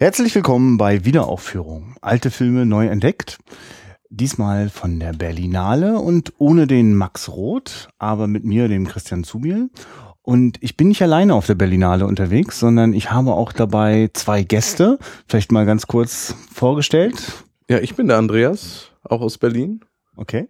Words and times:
Herzlich 0.00 0.34
willkommen 0.34 0.76
bei 0.76 1.04
Wiederaufführung. 1.04 1.94
Alte 2.00 2.32
Filme 2.32 2.66
neu 2.66 2.88
entdeckt. 2.88 3.38
Diesmal 4.10 4.68
von 4.68 4.98
der 4.98 5.12
Berlinale 5.12 6.00
und 6.00 6.32
ohne 6.38 6.66
den 6.66 6.96
Max 6.96 7.28
Roth, 7.28 7.88
aber 7.98 8.26
mit 8.26 8.44
mir, 8.44 8.66
dem 8.66 8.88
Christian 8.88 9.22
Zubiel. 9.22 9.70
Und 10.20 10.58
ich 10.62 10.76
bin 10.76 10.88
nicht 10.88 11.00
alleine 11.00 11.34
auf 11.34 11.46
der 11.46 11.54
Berlinale 11.54 12.08
unterwegs, 12.08 12.58
sondern 12.58 12.92
ich 12.92 13.12
habe 13.12 13.34
auch 13.34 13.52
dabei 13.52 14.10
zwei 14.14 14.42
Gäste. 14.42 14.98
Vielleicht 15.28 15.52
mal 15.52 15.64
ganz 15.64 15.86
kurz 15.86 16.34
vorgestellt. 16.52 17.44
Ja, 17.70 17.78
ich 17.78 17.94
bin 17.94 18.08
der 18.08 18.18
Andreas, 18.18 18.90
auch 19.04 19.20
aus 19.20 19.38
Berlin. 19.38 19.84
Okay. 20.16 20.48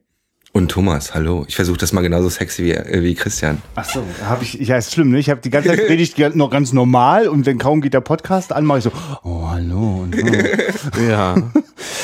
Und 0.57 0.71
Thomas, 0.71 1.17
hallo. 1.17 1.45
Ich 1.49 1.57
versuche 1.57 1.79
das 1.79 1.93
mal 1.93 2.01
genauso 2.01 2.29
sexy 2.29 2.63
wie, 2.63 2.71
äh, 2.75 3.03
wie 3.03 3.17
Christian. 3.17 3.61
Ach 3.75 3.85
so, 3.85 4.05
habe 4.25 4.45
ich, 4.45 4.55
ja, 4.55 4.77
ist 4.77 4.93
schlimm, 4.93 5.11
ne? 5.11 5.19
Ich 5.19 5.29
habe 5.29 5.41
die 5.41 5.51
ganze 5.51 5.71
Zeit 5.71 5.91
ich 5.91 6.17
noch 6.37 6.49
ganz 6.49 6.73
normal 6.73 7.27
und 7.27 7.45
wenn 7.45 7.59
kaum 7.59 7.81
geht 7.81 7.93
der 7.93 8.01
Podcast 8.01 8.53
an, 8.53 8.65
mache 8.65 8.79
ich 8.79 8.85
so, 8.85 8.93
oh, 9.25 9.49
hallo. 9.51 10.05
Und, 10.05 10.15
oh. 10.15 11.01
Ja. 11.09 11.35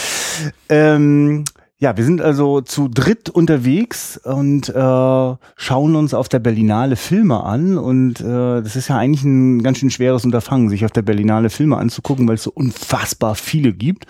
ähm, 0.69 1.45
ja, 1.79 1.97
wir 1.97 2.05
sind 2.05 2.21
also 2.21 2.61
zu 2.61 2.89
dritt 2.89 3.31
unterwegs 3.31 4.19
und 4.19 4.69
äh, 4.69 4.73
schauen 4.75 5.95
uns 5.95 6.13
auf 6.13 6.29
der 6.29 6.41
Berlinale 6.41 6.97
Filme 6.97 7.45
an. 7.45 7.79
Und 7.79 8.21
äh, 8.21 8.63
das 8.63 8.75
ist 8.75 8.89
ja 8.89 8.99
eigentlich 8.99 9.23
ein 9.23 9.63
ganz 9.63 9.79
schön 9.79 9.91
schweres 9.91 10.25
Unterfangen, 10.25 10.71
sich 10.71 10.85
auf 10.85 10.91
der 10.91 11.03
Berlinale 11.03 11.51
Filme 11.51 11.79
anzugucken, 11.79 12.27
weil 12.27 12.35
es 12.35 12.43
so 12.43 12.51
unfassbar 12.53 13.37
viele 13.37 13.73
gibt. 13.73 14.07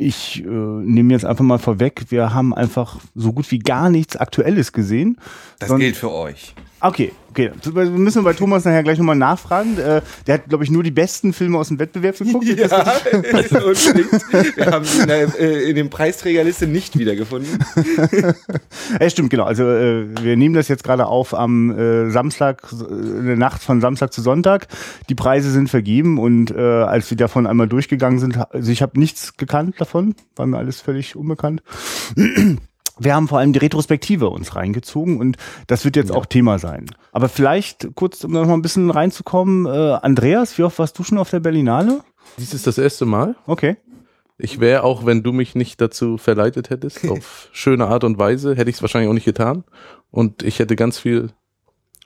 Ich 0.00 0.44
äh, 0.44 0.48
nehme 0.48 1.12
jetzt 1.12 1.24
einfach 1.24 1.44
mal 1.44 1.58
vorweg, 1.58 2.04
wir 2.10 2.32
haben 2.32 2.54
einfach 2.54 3.00
so 3.16 3.32
gut 3.32 3.50
wie 3.50 3.58
gar 3.58 3.90
nichts 3.90 4.16
Aktuelles 4.16 4.72
gesehen. 4.72 5.18
Das 5.58 5.74
gilt 5.76 5.96
für 5.96 6.12
euch. 6.12 6.54
Okay, 6.80 7.10
okay. 7.30 7.50
Wir 7.64 7.86
müssen 7.86 8.22
bei 8.22 8.32
Thomas 8.34 8.64
nachher 8.64 8.84
gleich 8.84 8.98
nochmal 8.98 9.16
nachfragen. 9.16 9.78
Äh, 9.78 10.00
der 10.26 10.34
hat, 10.34 10.48
glaube 10.48 10.62
ich, 10.62 10.70
nur 10.70 10.84
die 10.84 10.92
besten 10.92 11.32
Filme 11.32 11.58
aus 11.58 11.68
dem 11.68 11.78
Wettbewerb 11.78 12.18
geguckt. 12.18 12.46
Ja, 12.58 12.66
unbedingt. 13.12 14.56
Wir 14.56 14.66
haben 14.66 14.84
ihn 14.84 15.00
in, 15.00 15.06
der, 15.08 15.40
äh, 15.40 15.70
in 15.70 15.76
den 15.76 15.90
Preisträgerliste 15.90 16.66
nicht 16.66 16.98
wiedergefunden. 16.98 17.58
ja, 19.00 19.10
stimmt, 19.10 19.30
genau. 19.30 19.44
Also 19.44 19.64
äh, 19.64 20.06
wir 20.22 20.36
nehmen 20.36 20.54
das 20.54 20.68
jetzt 20.68 20.84
gerade 20.84 21.06
auf 21.06 21.34
am 21.34 21.76
äh, 21.76 22.10
Samstag, 22.10 22.62
in 22.72 23.26
der 23.26 23.36
Nacht 23.36 23.62
von 23.62 23.80
Samstag 23.80 24.12
zu 24.12 24.22
Sonntag. 24.22 24.68
Die 25.08 25.14
Preise 25.14 25.50
sind 25.50 25.68
vergeben 25.68 26.18
und 26.18 26.50
äh, 26.52 26.58
als 26.58 27.10
wir 27.10 27.16
davon 27.16 27.46
einmal 27.46 27.68
durchgegangen 27.68 28.18
sind, 28.18 28.38
also 28.52 28.70
ich 28.70 28.82
habe 28.82 28.98
nichts 28.98 29.36
gekannt 29.36 29.80
davon, 29.80 29.87
war 29.94 30.46
mir 30.46 30.58
alles 30.58 30.80
völlig 30.80 31.16
unbekannt 31.16 31.62
wir 32.98 33.14
haben 33.14 33.28
vor 33.28 33.38
allem 33.38 33.52
die 33.52 33.58
Retrospektive 33.58 34.28
uns 34.28 34.56
reingezogen 34.56 35.18
und 35.18 35.36
das 35.66 35.84
wird 35.84 35.96
jetzt 35.96 36.10
ja. 36.10 36.16
auch 36.16 36.26
Thema 36.26 36.58
sein. 36.58 36.86
Aber 37.12 37.28
vielleicht 37.28 37.88
kurz, 37.94 38.24
um 38.24 38.32
noch 38.32 38.46
mal 38.46 38.54
ein 38.54 38.62
bisschen 38.62 38.90
reinzukommen, 38.90 39.66
äh, 39.66 39.98
Andreas, 40.02 40.58
wie 40.58 40.64
oft 40.64 40.78
warst 40.78 40.98
du 40.98 41.04
schon 41.04 41.18
auf 41.18 41.30
der 41.30 41.40
Berlinale? 41.40 42.00
Dies 42.38 42.54
ist 42.54 42.66
das 42.66 42.78
erste 42.78 43.06
Mal. 43.06 43.36
Okay. 43.46 43.76
Ich 44.36 44.60
wäre 44.60 44.84
auch, 44.84 45.04
wenn 45.04 45.22
du 45.22 45.32
mich 45.32 45.54
nicht 45.54 45.80
dazu 45.80 46.18
verleitet 46.18 46.70
hättest, 46.70 47.08
auf 47.08 47.48
schöne 47.52 47.86
Art 47.86 48.04
und 48.04 48.18
Weise, 48.18 48.54
hätte 48.54 48.70
ich 48.70 48.76
es 48.76 48.82
wahrscheinlich 48.82 49.08
auch 49.08 49.14
nicht 49.14 49.24
getan. 49.24 49.64
Und 50.10 50.42
ich 50.42 50.58
hätte 50.58 50.76
ganz 50.76 50.98
viel 50.98 51.30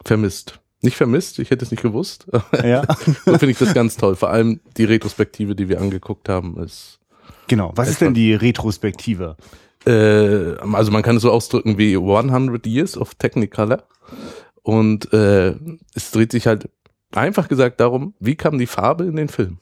vermisst. 0.04 0.60
Nicht 0.80 0.96
vermisst, 0.96 1.38
ich 1.38 1.50
hätte 1.50 1.64
es 1.64 1.70
nicht 1.70 1.82
gewusst. 1.82 2.26
Ja. 2.64 2.84
so 3.24 3.38
finde 3.38 3.50
ich 3.50 3.58
das 3.58 3.72
ganz 3.72 3.96
toll. 3.96 4.16
Vor 4.16 4.30
allem 4.30 4.60
die 4.76 4.84
Retrospektive, 4.84 5.54
die 5.54 5.68
wir 5.68 5.80
angeguckt 5.80 6.28
haben, 6.28 6.58
ist. 6.58 6.98
Genau. 7.48 7.72
Was 7.74 7.88
ist 7.88 8.00
denn 8.00 8.14
die 8.14 8.34
Retrospektive? 8.34 9.36
äh, 9.86 10.56
also 10.72 10.90
man 10.90 11.02
kann 11.02 11.16
es 11.16 11.22
so 11.22 11.30
ausdrücken 11.30 11.78
wie 11.78 11.96
100 11.96 12.66
Years 12.66 12.96
of 12.96 13.14
Technicolor. 13.14 13.82
Und 14.62 15.12
äh, 15.12 15.54
es 15.94 16.12
dreht 16.12 16.32
sich 16.32 16.46
halt 16.46 16.70
einfach 17.12 17.48
gesagt 17.48 17.80
darum, 17.80 18.14
wie 18.20 18.36
kam 18.36 18.58
die 18.58 18.66
Farbe 18.66 19.04
in 19.04 19.16
den 19.16 19.28
Film? 19.28 19.58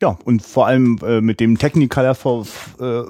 Ja, 0.00 0.16
und 0.24 0.42
vor 0.42 0.66
allem 0.68 0.98
äh, 1.02 1.20
mit 1.20 1.40
dem 1.40 1.58
Technicolor 1.58 2.14
vor, 2.14 2.46
äh, 2.78 3.02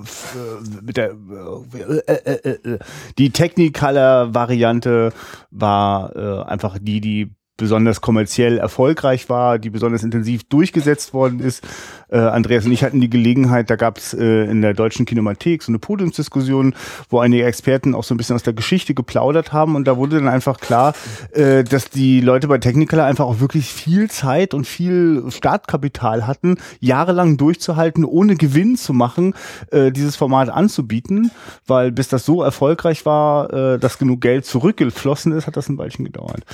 mit 0.81 0.97
der 0.97 1.11
äh, 1.11 2.13
äh, 2.15 2.51
äh, 2.51 2.79
die 3.19 3.31
Technicolor 3.31 4.35
Variante 4.35 5.13
war 5.51 6.17
äh, 6.17 6.45
einfach 6.45 6.79
die, 6.81 7.03
die 7.03 7.31
besonders 7.59 8.01
kommerziell 8.01 8.57
erfolgreich 8.57 9.29
war, 9.29 9.59
die 9.59 9.69
besonders 9.69 10.03
intensiv 10.03 10.45
durchgesetzt 10.45 11.13
worden 11.13 11.41
ist. 11.41 11.63
Äh, 12.09 12.17
Andreas 12.17 12.65
und 12.65 12.73
ich 12.73 12.85
hatten 12.85 13.01
die 13.01 13.11
Gelegenheit, 13.11 13.69
da 13.69 13.77
gab 13.77 13.99
es 13.99 14.15
äh, 14.15 14.45
in 14.45 14.63
der 14.63 14.73
deutschen 14.73 15.05
Kinemathek 15.05 15.63
so 15.63 15.71
eine 15.71 15.79
Podiumsdiskussion, 15.79 16.75
wo 17.11 17.19
einige 17.19 17.45
Experten 17.45 17.95
auch 17.95 18.05
so 18.05 18.15
ein 18.15 18.17
bisschen 18.17 18.37
aus 18.37 18.45
der 18.45 18.55
Geschichte 18.55 18.95
geplaudert 18.95 19.53
haben 19.53 19.75
und 19.75 19.87
da 19.87 19.99
wurde 19.99 20.17
dann 20.17 20.29
einfach 20.29 20.61
klar, 20.61 20.95
äh, 21.33 21.65
dass 21.65 21.91
die 21.91 22.21
Leute 22.21 22.49
bei 22.49 22.59
Technicolor 22.59 23.05
einfach 23.05 23.27
auch 23.27 23.41
wirklich 23.41 23.67
viel 23.67 24.09
Zeit 24.09 24.55
und 24.55 24.65
viel 24.65 25.25
Startkapital 25.29 26.27
hatten, 26.27 26.57
jahrelang 26.79 27.37
durchzuhalten, 27.37 28.05
ohne 28.05 28.37
Gewinn 28.37 28.77
zu 28.77 28.93
machen, 28.93 29.35
äh, 29.73 29.91
dieses 29.91 30.15
Format 30.15 30.49
anzubieten, 30.49 31.33
weil 31.67 31.91
bis 31.91 32.07
das 32.07 32.25
so 32.25 32.43
erfolgreich 32.43 33.05
war, 33.05 33.53
äh, 33.53 33.79
dass 33.81 33.99
genug 33.99 34.21
Geld 34.21 34.47
zurückgeflossen 34.47 35.33
ist, 35.33 35.49
hat 35.49 35.57
das 35.57 35.69
ein 35.69 35.77
Weilchen 35.77 36.05
gedauert. 36.05 36.45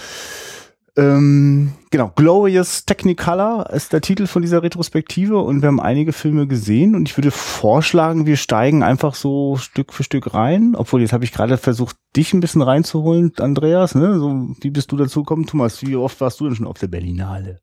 Ähm, 0.96 1.72
genau, 1.90 2.12
Glorious 2.14 2.84
Technicolor 2.84 3.68
ist 3.70 3.92
der 3.92 4.00
Titel 4.00 4.28
von 4.28 4.42
dieser 4.42 4.62
Retrospektive 4.62 5.38
und 5.38 5.60
wir 5.60 5.66
haben 5.66 5.80
einige 5.80 6.12
Filme 6.12 6.46
gesehen 6.46 6.94
und 6.94 7.08
ich 7.08 7.18
würde 7.18 7.32
vorschlagen, 7.32 8.26
wir 8.26 8.36
steigen 8.36 8.84
einfach 8.84 9.16
so 9.16 9.56
Stück 9.56 9.92
für 9.92 10.04
Stück 10.04 10.34
rein. 10.34 10.76
Obwohl, 10.76 11.00
jetzt 11.00 11.12
habe 11.12 11.24
ich 11.24 11.32
gerade 11.32 11.56
versucht, 11.56 11.96
dich 12.14 12.32
ein 12.32 12.40
bisschen 12.40 12.62
reinzuholen, 12.62 13.32
Andreas. 13.38 13.96
Ne? 13.96 14.18
So, 14.20 14.54
wie 14.60 14.70
bist 14.70 14.92
du 14.92 14.96
dazu 14.96 15.24
gekommen, 15.24 15.46
Thomas? 15.46 15.82
Wie 15.82 15.96
oft 15.96 16.20
warst 16.20 16.38
du 16.38 16.44
denn 16.44 16.54
schon 16.54 16.68
auf 16.68 16.78
der 16.78 16.88
Berlinale? 16.88 17.60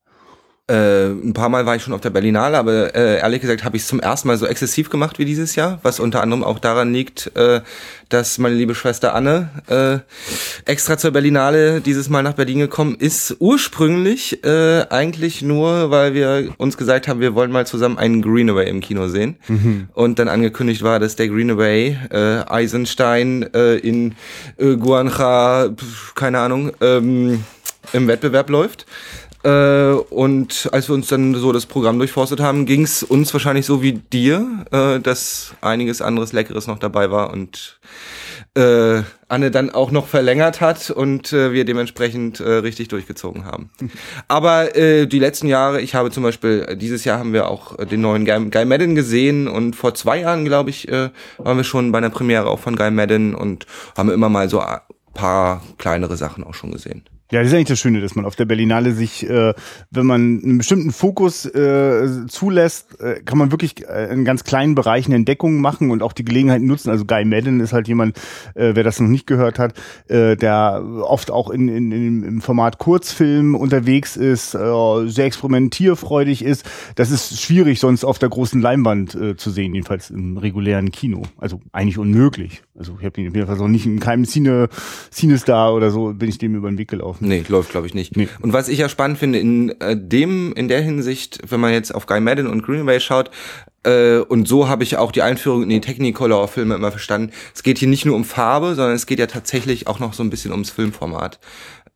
Äh, 0.72 1.10
ein 1.10 1.34
paar 1.34 1.50
Mal 1.50 1.66
war 1.66 1.76
ich 1.76 1.84
schon 1.84 1.94
auf 1.94 2.00
der 2.00 2.12
Berlinale, 2.12 2.58
aber 2.58 2.96
äh, 2.96 3.18
ehrlich 3.18 3.42
gesagt 3.42 3.66
habe 3.66 3.76
ich 3.76 3.84
es 3.84 3.90
zum 3.90 4.00
ersten 4.00 4.30
Mal 4.30 4.38
so 4.38 4.46
exzessiv 4.46 4.90
gemacht 4.90 5.20
wie 5.20 5.26
dieses 5.26 5.56
Jahr, 5.58 5.80
was 5.84 6.00
unter 6.00 6.22
anderem 6.22 6.46
auch 6.46 6.60
daran 6.60 6.94
liegt, 6.94 7.36
äh, 7.36 7.60
dass 8.08 8.38
meine 8.38 8.56
liebe 8.56 8.74
Schwester 8.74 9.14
Anne 9.14 9.50
äh, 9.68 10.00
extra 10.70 10.98
zur 10.98 11.12
Berlinale 11.12 11.82
dieses 11.82 12.08
Mal 12.08 12.24
nach 12.24 12.36
Berlin 12.36 12.60
gekommen 12.60 12.96
ist. 12.98 13.36
Ursprünglich 13.40 14.46
äh, 14.46 14.86
eigentlich 14.90 15.42
nur, 15.42 15.92
weil 15.92 16.14
wir 16.14 16.54
uns 16.58 16.78
gesagt 16.78 17.10
haben, 17.10 17.20
wir 17.20 17.36
wollen 17.36 17.52
mal 17.52 17.68
zusammen 17.68 17.98
einen 17.98 18.22
Greenaway 18.22 18.70
im 18.70 18.80
Kino 18.80 19.10
sehen. 19.10 19.36
Mhm. 19.50 19.90
Und 19.94 20.20
dann 20.20 20.30
angekündigt 20.30 20.84
war, 20.84 21.02
dass 21.02 21.18
der 21.18 21.28
Greenaway 21.28 21.98
äh, 22.12 22.44
Eisenstein 22.50 23.44
äh, 23.54 23.76
in 23.76 24.16
äh, 24.58 24.78
Guancha, 24.78 25.70
keine 26.16 26.40
Ahnung, 26.40 26.72
ähm, 26.80 27.44
im 27.94 28.08
Wettbewerb 28.08 28.50
läuft. 28.50 28.86
Äh, 29.44 29.94
und 29.94 30.70
als 30.72 30.88
wir 30.88 30.96
uns 30.96 31.08
dann 31.08 31.34
so 31.36 31.52
das 31.52 31.66
Programm 31.66 31.98
durchforstet 31.98 32.40
haben, 32.40 32.66
ging 32.66 32.84
es 32.84 33.04
uns 33.04 33.34
wahrscheinlich 33.34 33.66
so 33.66 33.82
wie 33.82 33.94
dir, 33.94 34.66
äh, 34.72 35.00
dass 35.00 35.54
einiges 35.62 36.02
anderes 36.02 36.34
Leckeres 36.34 36.68
noch 36.68 36.80
dabei 36.80 37.12
war 37.12 37.32
und 37.32 37.80
äh, 38.56 39.02
Anne 39.30 39.50
dann 39.50 39.70
auch 39.70 39.92
noch 39.92 40.08
verlängert 40.08 40.60
hat 40.60 40.90
und 40.90 41.32
äh, 41.32 41.54
wir 41.54 41.64
dementsprechend 41.64 42.42
äh, 42.42 42.50
richtig 42.50 42.90
durchgezogen 42.90 43.46
haben. 43.46 43.70
Aber 44.28 44.76
äh, 44.76 45.08
die 45.08 45.20
letzten 45.20 45.48
Jahre, 45.48 45.80
ich 45.82 45.96
habe 45.96 46.12
zum 46.12 46.24
Beispiel, 46.24 46.66
äh, 46.68 46.78
dieses 46.78 47.06
Jahr 47.06 47.20
haben 47.20 47.32
wir 47.32 47.48
auch 47.48 47.80
äh, 47.80 47.86
den 47.86 48.02
neuen 48.02 48.26
Guy, 48.26 48.50
Guy 48.50 48.66
Madden 48.66 48.94
gesehen 48.94 49.48
und 49.48 49.76
vor 49.76 49.94
zwei 49.96 50.20
Jahren, 50.20 50.44
glaube 50.44 50.70
ich, 50.70 50.90
äh, 50.90 51.10
waren 51.38 51.58
wir 51.58 51.64
schon 51.64 51.92
bei 51.92 52.00
einer 52.00 52.10
Premiere 52.10 52.50
auch 52.50 52.60
von 52.60 52.76
Guy 52.76 52.92
Madden 52.92 53.34
und 53.34 53.66
haben 53.98 54.12
immer 54.12 54.28
mal 54.28 54.50
so 54.50 54.60
ein 54.60 54.80
paar 55.14 55.64
kleinere 55.78 56.18
Sachen 56.18 56.44
auch 56.44 56.54
schon 56.54 56.72
gesehen. 56.72 57.06
Ja, 57.32 57.40
das 57.40 57.48
ist 57.48 57.54
eigentlich 57.54 57.70
das 57.70 57.80
Schöne, 57.80 58.02
dass 58.02 58.16
man 58.16 58.26
auf 58.26 58.36
der 58.36 58.44
Berlinale 58.44 58.92
sich, 58.92 59.28
äh, 59.30 59.54
wenn 59.90 60.06
man 60.06 60.42
einen 60.44 60.58
bestimmten 60.58 60.92
Fokus 60.92 61.46
äh, 61.46 62.28
zulässt, 62.28 63.00
äh, 63.00 63.22
kann 63.24 63.38
man 63.38 63.52
wirklich 63.52 63.88
äh, 63.88 64.12
in 64.12 64.26
ganz 64.26 64.44
kleinen 64.44 64.76
Bereichen 64.76 65.14
Entdeckungen 65.14 65.62
machen 65.62 65.92
und 65.92 66.04
auch 66.04 66.12
die 66.12 66.26
Gelegenheit 66.26 66.62
nutzen. 66.62 66.90
Also 66.90 67.06
Guy 67.06 67.24
Madden 67.24 67.62
ist 67.62 67.72
halt 67.72 67.88
jemand, 67.88 68.18
äh, 68.56 68.76
wer 68.76 68.84
das 68.84 69.00
noch 69.00 69.08
nicht 69.08 69.28
gehört 69.28 69.60
hat, 69.60 69.76
äh, 70.10 70.36
der 70.36 70.84
oft 71.04 71.32
auch 71.32 71.50
in, 71.50 71.70
in, 71.70 71.92
in, 71.94 72.24
im 72.24 72.42
Format 72.42 72.80
Kurzfilm 72.80 73.56
unterwegs 73.56 74.18
ist, 74.18 74.54
äh, 74.54 75.08
sehr 75.08 75.26
experimentierfreudig 75.26 76.44
ist. 76.44 76.70
Das 76.96 77.12
ist 77.12 77.42
schwierig 77.42 77.80
sonst 77.80 78.04
auf 78.04 78.20
der 78.20 78.28
großen 78.28 78.62
Leinwand 78.62 79.16
äh, 79.16 79.38
zu 79.38 79.52
sehen, 79.52 79.74
jedenfalls 79.74 80.10
im 80.10 80.36
regulären 80.36 80.92
Kino. 80.92 81.22
Also 81.38 81.62
eigentlich 81.72 81.98
unmöglich. 81.98 82.62
Also 82.78 82.98
ich 83.00 83.06
habe 83.06 83.22
ihn 83.22 83.34
jedenfalls 83.34 83.60
noch 83.60 83.70
nicht 83.70 83.86
in 83.86 84.02
keinem 84.02 84.26
Cine, 84.26 84.68
Cine-Star 85.14 85.74
oder 85.74 85.92
so 85.92 86.14
bin 86.14 86.28
ich 86.28 86.38
dem 86.38 86.56
über 86.56 86.70
den 86.70 86.78
Weg 86.78 86.90
gelaufen. 86.90 87.21
Nee, 87.22 87.44
läuft 87.48 87.70
glaube 87.70 87.88
ich 87.88 87.94
nicht. 87.94 88.18
Nee. 88.18 88.28
Und 88.42 88.52
was 88.52 88.68
ich 88.68 88.80
ja 88.80 88.90
spannend 88.90 89.20
finde, 89.20 89.40
in 89.40 89.70
äh, 89.80 89.96
dem, 89.96 90.54
in 90.54 90.68
der 90.68 90.82
Hinsicht, 90.82 91.40
wenn 91.48 91.60
man 91.60 91.72
jetzt 91.72 91.94
auf 91.94 92.08
Guy 92.08 92.20
Madden 92.20 92.48
und 92.48 92.64
Greenway 92.64 93.00
schaut, 93.00 93.30
äh, 93.84 94.18
und 94.18 94.48
so 94.48 94.68
habe 94.68 94.84
ich 94.84 94.98
auch 94.98 95.12
die 95.12 95.22
Einführung 95.22 95.64
in 95.64 95.70
die 95.70 95.82
Technicolor-Filme 95.82 96.76
immer 96.76 96.92
verstanden. 96.92 97.32
Es 97.54 97.64
geht 97.64 97.78
hier 97.78 97.88
nicht 97.88 98.06
nur 98.06 98.16
um 98.16 98.26
Farbe, 98.26 98.76
sondern 98.76 98.96
es 98.96 99.06
geht 99.06 99.20
ja 99.20 99.28
tatsächlich 99.28 99.88
auch 99.88 100.00
noch 100.00 100.14
so 100.14 100.24
ein 100.24 100.30
bisschen 100.30 100.52
ums 100.52 100.72
Filmformat. 100.72 101.40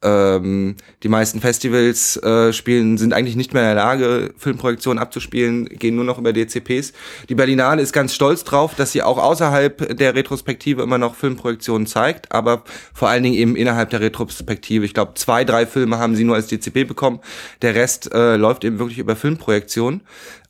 Ähm, 0.01 0.75
die 1.03 1.07
meisten 1.07 1.41
Festivals 1.41 2.17
äh, 2.17 2.53
spielen, 2.53 2.97
sind 2.97 3.13
eigentlich 3.13 3.35
nicht 3.35 3.53
mehr 3.53 3.63
in 3.63 3.75
der 3.75 3.75
Lage, 3.75 4.33
Filmprojektionen 4.37 5.01
abzuspielen, 5.01 5.65
gehen 5.65 5.95
nur 5.95 6.03
noch 6.03 6.19
über 6.19 6.33
DCPs. 6.33 6.93
Die 7.29 7.35
Berlinale 7.35 7.81
ist 7.81 7.93
ganz 7.93 8.13
stolz 8.13 8.43
drauf, 8.43 8.75
dass 8.75 8.91
sie 8.91 9.01
auch 9.01 9.17
außerhalb 9.17 9.97
der 9.97 10.15
Retrospektive 10.15 10.83
immer 10.83 10.97
noch 10.97 11.15
Filmprojektionen 11.15 11.87
zeigt, 11.87 12.31
aber 12.31 12.63
vor 12.93 13.09
allen 13.09 13.23
Dingen 13.23 13.35
eben 13.35 13.55
innerhalb 13.55 13.89
der 13.89 14.01
Retrospektive. 14.01 14.85
Ich 14.85 14.93
glaube, 14.93 15.13
zwei, 15.15 15.43
drei 15.43 15.65
Filme 15.65 15.97
haben 15.97 16.15
sie 16.15 16.23
nur 16.23 16.35
als 16.35 16.47
DCP 16.47 16.87
bekommen. 16.87 17.19
Der 17.61 17.75
Rest 17.75 18.13
äh, 18.13 18.35
läuft 18.35 18.63
eben 18.63 18.79
wirklich 18.79 18.99
über 18.99 19.15
Filmprojektionen. 19.15 20.01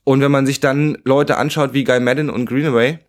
Und 0.03 0.21
wenn 0.21 0.31
man 0.31 0.45
sich 0.45 0.59
dann 0.59 0.97
Leute 1.03 1.37
anschaut 1.37 1.73
wie 1.73 1.83
Guy 1.83 1.99
Madden 1.99 2.29
und 2.29 2.45
Greenaway, 2.45 2.99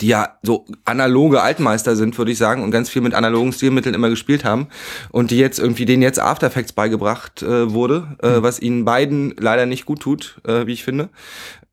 die 0.00 0.08
ja 0.08 0.36
so 0.42 0.66
analoge 0.84 1.40
Altmeister 1.40 1.96
sind, 1.96 2.16
würde 2.18 2.30
ich 2.30 2.38
sagen, 2.38 2.62
und 2.62 2.70
ganz 2.70 2.90
viel 2.90 3.00
mit 3.00 3.14
analogen 3.14 3.52
Stilmitteln 3.52 3.94
immer 3.94 4.10
gespielt 4.10 4.44
haben 4.44 4.68
und 5.10 5.30
die 5.30 5.38
jetzt 5.38 5.58
irgendwie 5.58 5.86
denen 5.86 6.02
jetzt 6.02 6.20
After 6.20 6.46
Effects 6.46 6.72
beigebracht 6.72 7.42
äh, 7.42 7.72
wurde, 7.72 8.16
äh, 8.22 8.36
mhm. 8.36 8.42
was 8.42 8.60
ihnen 8.60 8.84
beiden 8.84 9.34
leider 9.38 9.64
nicht 9.64 9.86
gut 9.86 10.00
tut, 10.00 10.40
äh, 10.46 10.66
wie 10.66 10.72
ich 10.72 10.84
finde 10.84 11.08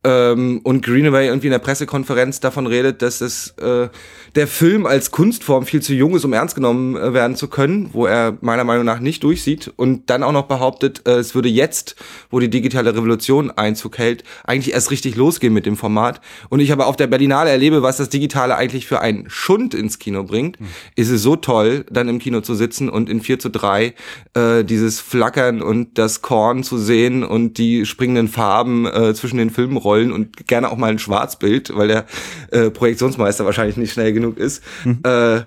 ähm, 0.06 0.62
und 0.64 0.86
Greenaway 0.86 1.28
irgendwie 1.28 1.48
in 1.48 1.52
der 1.52 1.60
Pressekonferenz 1.60 2.40
davon 2.40 2.68
redet, 2.68 3.02
dass 3.02 3.22
es 3.22 3.56
äh, 3.58 3.90
der 4.36 4.48
Film 4.48 4.86
als 4.86 5.10
Kunstform 5.10 5.66
viel 5.66 5.82
zu 5.82 5.94
jung 5.94 6.16
ist, 6.16 6.24
um 6.26 6.34
ernst 6.34 6.54
genommen 6.54 6.96
äh, 6.96 7.14
werden 7.14 7.36
zu 7.36 7.48
können, 7.48 7.90
wo 7.92 8.06
er 8.06 8.38
meiner 8.42 8.64
Meinung 8.64 8.86
nach 8.86 9.00
nicht 9.00 9.24
durchsieht 9.24 9.74
und 9.76 10.10
dann 10.12 10.22
auch 10.22 10.32
noch 10.32 10.46
behauptet, 10.46 11.08
äh, 11.08 11.14
es 11.14 11.34
würde 11.34 11.50
jetzt, 11.50 11.96
wo 12.30 12.40
die 12.40 12.50
digitale 12.50 12.96
Revolution 12.96 13.50
Einzug 13.50 13.98
hält, 13.98 14.24
eigentlich 14.44 14.76
erst 14.76 14.92
richtig 14.92 15.16
losgehen 15.16 15.54
mit 15.54 15.66
dem 15.66 15.76
Format. 15.76 16.22
Und 16.50 16.60
ich 16.60 16.72
aber 16.72 16.86
auf 16.86 16.98
der 16.98 17.08
Berlinale 17.08 17.50
erlebe, 17.50 17.82
was 17.82 17.98
das 17.98 18.10
Digitale 18.10 18.56
eigentlich 18.56 18.86
für 18.86 19.02
einen 19.02 19.28
Schund 19.30 19.74
ins 19.74 19.98
Kino 19.98 20.24
bringt, 20.24 20.60
mhm. 20.60 20.68
ist 20.96 21.10
es 21.10 21.24
so 21.24 21.36
toll, 21.36 21.84
dann 21.90 22.10
im 22.10 22.20
Kino 22.20 22.42
zu 22.42 22.54
sitzen 22.54 22.90
und 22.90 23.10
in 23.10 23.22
4 23.22 23.40
zu 23.40 23.50
3 23.50 23.96
äh, 24.36 24.64
dieses 24.64 25.00
Flackern 25.00 25.64
und 25.64 25.98
das 25.98 26.22
Korn 26.22 26.64
zu 26.64 26.78
sehen 26.78 27.24
und 27.24 27.58
die 27.58 27.88
springenden 27.88 28.28
Farben 28.28 28.86
äh, 28.86 29.16
zwischen 29.16 29.38
den 29.38 29.50
Filmrollen 29.50 29.95
wollen 29.96 30.12
und 30.12 30.48
gerne 30.48 30.70
auch 30.70 30.78
mal 30.78 30.92
ein 30.92 31.00
Schwarzbild, 31.00 31.76
weil 31.76 31.88
der 31.88 32.06
äh, 32.52 32.70
Projektionsmeister 32.70 33.46
wahrscheinlich 33.46 33.78
nicht 33.78 33.94
schnell 33.94 34.14
genug 34.14 34.38
ist, 34.38 34.64
mhm. 34.84 35.00
äh, 35.04 35.42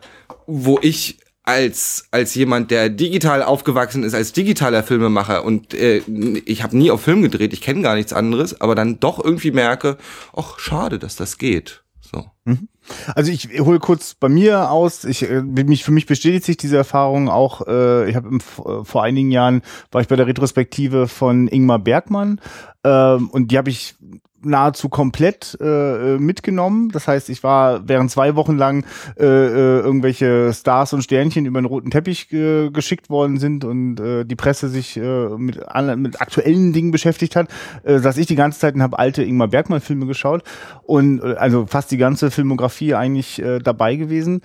wo 0.46 0.78
ich 0.80 1.18
als 1.44 2.08
als 2.10 2.34
jemand, 2.34 2.70
der 2.70 2.90
digital 2.90 3.42
aufgewachsen 3.42 4.04
ist, 4.04 4.14
als 4.14 4.32
digitaler 4.32 4.82
Filmemacher 4.82 5.44
und 5.44 5.74
äh, 5.74 5.98
ich 6.44 6.62
habe 6.62 6.76
nie 6.76 6.90
auf 6.90 7.00
Film 7.00 7.22
gedreht, 7.22 7.52
ich 7.52 7.62
kenne 7.62 7.82
gar 7.82 7.94
nichts 7.94 8.12
anderes, 8.12 8.60
aber 8.60 8.74
dann 8.74 9.00
doch 9.00 9.22
irgendwie 9.22 9.50
merke, 9.50 9.96
ach 10.36 10.58
schade, 10.58 10.98
dass 10.98 11.16
das 11.16 11.38
geht. 11.38 11.84
So. 12.00 12.24
Mhm. 12.44 12.68
Also 13.14 13.30
ich 13.30 13.60
hole 13.60 13.80
kurz 13.80 14.14
bei 14.14 14.28
mir 14.28 14.70
aus. 14.70 15.04
Ich 15.04 15.28
äh, 15.28 15.42
mich 15.42 15.84
für 15.84 15.92
mich 15.92 16.06
bestätigt 16.06 16.44
sich 16.44 16.56
diese 16.56 16.76
Erfahrung 16.76 17.28
auch. 17.28 17.66
Äh, 17.66 18.08
ich 18.08 18.16
habe 18.16 18.28
äh, 18.36 18.84
vor 18.84 19.02
einigen 19.02 19.30
Jahren 19.30 19.62
war 19.90 20.00
ich 20.00 20.08
bei 20.08 20.16
der 20.16 20.26
Retrospektive 20.26 21.08
von 21.08 21.48
Ingmar 21.48 21.78
Bergmann 21.78 22.40
ähm, 22.84 23.28
und 23.30 23.50
die 23.50 23.58
habe 23.58 23.70
ich 23.70 23.96
nahezu 24.42 24.88
komplett 24.88 25.56
äh, 25.60 26.14
äh, 26.14 26.18
mitgenommen. 26.18 26.90
Das 26.90 27.08
heißt, 27.08 27.28
ich 27.28 27.42
war 27.42 27.88
während 27.88 28.10
zwei 28.10 28.36
Wochen 28.36 28.56
lang 28.56 28.84
äh, 29.18 29.24
äh, 29.24 29.80
irgendwelche 29.80 30.52
Stars 30.52 30.92
und 30.92 31.02
Sternchen 31.02 31.46
über 31.46 31.60
den 31.60 31.66
roten 31.66 31.90
Teppich 31.90 32.32
äh, 32.32 32.70
geschickt 32.70 33.10
worden 33.10 33.38
sind 33.38 33.64
und 33.64 34.00
äh, 34.00 34.24
die 34.24 34.36
Presse 34.36 34.68
sich 34.68 34.96
äh, 34.96 35.28
mit, 35.36 35.60
mit 35.96 36.20
aktuellen 36.20 36.72
Dingen 36.72 36.90
beschäftigt 36.90 37.36
hat, 37.36 37.48
äh, 37.82 37.98
saß 37.98 38.16
ich 38.18 38.26
die 38.26 38.36
ganze 38.36 38.60
Zeit 38.60 38.74
und 38.74 38.82
habe 38.82 38.98
alte 38.98 39.22
Ingmar 39.22 39.48
Bergmann 39.48 39.80
Filme 39.80 40.06
geschaut 40.06 40.42
und 40.82 41.20
äh, 41.22 41.34
also 41.34 41.66
fast 41.66 41.90
die 41.90 41.98
ganze 41.98 42.30
Filmografie 42.30 42.94
eigentlich 42.94 43.40
äh, 43.40 43.58
dabei 43.58 43.96
gewesen. 43.96 44.42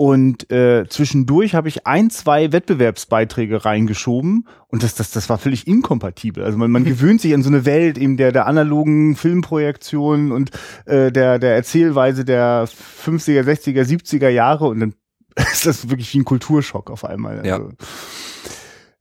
Und 0.00 0.50
äh, 0.50 0.86
zwischendurch 0.88 1.54
habe 1.54 1.68
ich 1.68 1.86
ein, 1.86 2.08
zwei 2.08 2.52
Wettbewerbsbeiträge 2.52 3.66
reingeschoben 3.66 4.48
und 4.68 4.82
das, 4.82 4.94
das, 4.94 5.10
das 5.10 5.28
war 5.28 5.36
völlig 5.36 5.66
inkompatibel. 5.66 6.42
Also 6.42 6.56
man, 6.56 6.70
man 6.70 6.84
gewöhnt 6.86 7.20
sich 7.20 7.34
an 7.34 7.42
so 7.42 7.50
eine 7.50 7.66
Welt 7.66 7.98
eben 7.98 8.16
der, 8.16 8.32
der 8.32 8.46
analogen 8.46 9.14
Filmprojektion 9.14 10.32
und 10.32 10.52
äh, 10.86 11.12
der, 11.12 11.38
der 11.38 11.54
Erzählweise 11.54 12.24
der 12.24 12.66
50er, 12.66 13.42
60er, 13.42 13.82
70er 13.82 14.30
Jahre 14.30 14.68
und 14.68 14.80
dann 14.80 14.94
ist 15.52 15.66
das 15.66 15.90
wirklich 15.90 16.14
wie 16.14 16.20
ein 16.20 16.24
Kulturschock 16.24 16.90
auf 16.90 17.04
einmal. 17.04 17.44
Ja. 17.44 17.56
Also, 17.56 17.68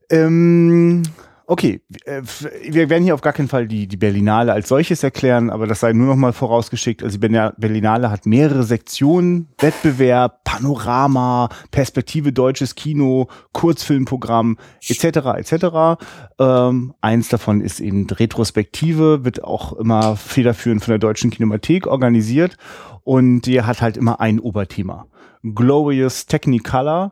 ähm, 0.10 1.04
Okay, 1.52 1.82
äh, 2.06 2.22
wir 2.70 2.92
werden 2.92 3.04
hier 3.04 3.16
auf 3.16 3.22
gar 3.22 3.34
keinen 3.34 3.48
Fall 3.48 3.68
die, 3.68 3.88
die 3.88 3.98
Berlinale 3.98 4.54
als 4.54 4.68
solches 4.68 5.02
erklären, 5.02 5.50
aber 5.50 5.66
das 5.66 5.80
sei 5.80 5.94
nur 5.94 6.06
noch 6.06 6.16
mal 6.16 6.32
vorausgeschickt. 6.32 7.02
Also 7.02 7.18
die 7.18 7.28
Berlinale 7.58 8.12
hat 8.12 8.28
mehrere 8.28 8.62
Sektionen, 8.62 9.48
Wettbewerb, 9.58 10.44
Panorama, 10.44 11.50
Perspektive 11.72 12.32
deutsches 12.32 12.76
Kino, 12.76 13.30
Kurzfilmprogramm 13.52 14.60
etc. 14.88 15.04
etc. 15.38 16.04
Ähm, 16.38 16.94
eins 17.02 17.30
davon 17.30 17.62
ist 17.62 17.80
in 17.80 18.08
Retrospektive, 18.08 19.26
wird 19.26 19.44
auch 19.44 19.74
immer 19.74 20.18
federführend 20.18 20.84
von 20.84 20.92
der 20.92 21.00
Deutschen 21.00 21.32
Kinemathek 21.32 21.88
organisiert 21.88 22.58
und 23.04 23.42
die 23.42 23.64
hat 23.64 23.82
halt 23.82 23.98
immer 23.98 24.20
ein 24.20 24.40
Oberthema. 24.40 25.08
Glorious 25.42 26.28
Technicolor 26.28 27.12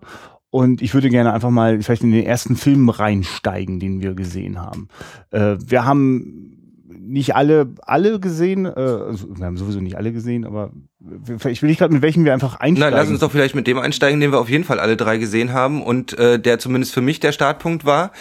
und 0.50 0.82
ich 0.82 0.94
würde 0.94 1.10
gerne 1.10 1.34
einfach 1.34 1.50
mal 1.50 1.82
vielleicht 1.82 2.04
in 2.04 2.12
den 2.12 2.26
ersten 2.26 2.56
Film 2.56 2.90
reinsteigen, 2.90 3.80
den 3.80 4.02
wir 4.02 4.14
gesehen 4.14 4.60
haben. 4.60 4.88
Äh, 5.32 5.58
wir 5.60 5.86
haben 5.86 6.57
nicht 6.90 7.36
alle 7.36 7.74
alle 7.82 8.20
gesehen, 8.20 8.66
äh, 8.66 8.70
also 8.70 9.28
wir 9.38 9.46
haben 9.46 9.58
sowieso 9.58 9.80
nicht 9.80 9.98
alle 9.98 10.14
gesehen, 10.14 10.46
aber 10.46 10.72
ich 11.50 11.62
will 11.62 11.70
nicht 11.70 11.80
gerade 11.80 11.94
mit 11.94 12.02
welchem 12.02 12.26
wir 12.26 12.34
einfach 12.34 12.56
einsteigen. 12.56 12.94
Na, 12.94 13.02
lass 13.02 13.10
uns 13.10 13.20
doch 13.20 13.32
vielleicht 13.32 13.56
mit 13.56 13.68
dem 13.68 13.78
einsteigen, 13.78 14.20
den 14.20 14.32
wir 14.32 14.40
auf 14.40 14.50
jeden 14.50 14.64
Fall 14.64 14.80
alle 14.80 14.98
drei 14.98 15.18
gesehen 15.18 15.54
haben 15.54 15.84
und 15.84 16.18
äh, 16.18 16.40
der 16.40 16.60
zumindest 16.60 16.94
für 16.94 17.02
mich 17.02 17.20
der 17.20 17.32
Startpunkt 17.32 17.86
war. 17.86 18.12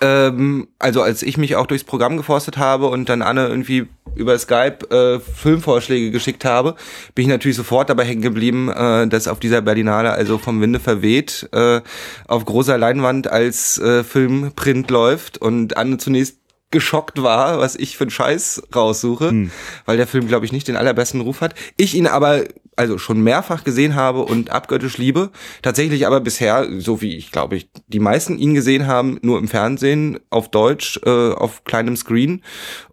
Ähm, 0.00 0.68
also 0.78 1.02
als 1.02 1.22
ich 1.22 1.36
mich 1.36 1.56
auch 1.56 1.66
durchs 1.66 1.84
Programm 1.84 2.16
geforstet 2.16 2.56
habe 2.56 2.86
und 2.86 3.08
dann 3.08 3.22
Anne 3.22 3.48
irgendwie 3.48 3.86
über 4.14 4.38
Skype 4.38 4.90
äh, 4.90 5.20
Filmvorschläge 5.20 6.10
geschickt 6.10 6.44
habe, 6.44 6.74
bin 7.14 7.24
ich 7.24 7.28
natürlich 7.28 7.56
sofort 7.56 7.90
dabei 7.90 8.04
hängen 8.04 8.22
geblieben, 8.22 8.68
äh, 8.70 9.06
dass 9.08 9.28
auf 9.28 9.40
dieser 9.40 9.60
Berlinale 9.60 10.10
also 10.12 10.38
vom 10.38 10.60
Winde 10.60 10.80
verweht 10.80 11.48
äh, 11.52 11.80
auf 12.26 12.44
großer 12.44 12.78
Leinwand 12.78 13.30
als 13.30 13.78
äh, 13.78 14.04
Filmprint 14.04 14.90
läuft 14.90 15.38
und 15.38 15.76
Anne 15.76 15.98
zunächst 15.98 16.39
geschockt 16.70 17.22
war, 17.22 17.58
was 17.58 17.76
ich 17.76 17.96
für 17.96 18.04
einen 18.04 18.10
Scheiß 18.10 18.62
raussuche, 18.74 19.30
hm. 19.30 19.50
weil 19.86 19.96
der 19.96 20.06
Film, 20.06 20.28
glaube 20.28 20.46
ich, 20.46 20.52
nicht 20.52 20.68
den 20.68 20.76
allerbesten 20.76 21.20
Ruf 21.20 21.40
hat. 21.40 21.54
Ich 21.76 21.94
ihn 21.94 22.06
aber 22.06 22.44
also 22.76 22.96
schon 22.96 23.20
mehrfach 23.20 23.64
gesehen 23.64 23.94
habe 23.94 24.22
und 24.22 24.50
abgöttisch 24.50 24.96
liebe. 24.96 25.30
Tatsächlich 25.62 26.06
aber 26.06 26.20
bisher, 26.20 26.66
so 26.78 27.02
wie 27.02 27.16
ich 27.16 27.30
glaube 27.30 27.56
ich, 27.56 27.68
die 27.88 28.00
meisten 28.00 28.38
ihn 28.38 28.54
gesehen 28.54 28.86
haben, 28.86 29.18
nur 29.22 29.38
im 29.38 29.48
Fernsehen, 29.48 30.18
auf 30.30 30.50
Deutsch, 30.50 30.98
äh, 31.04 31.32
auf 31.32 31.64
kleinem 31.64 31.96
Screen. 31.96 32.42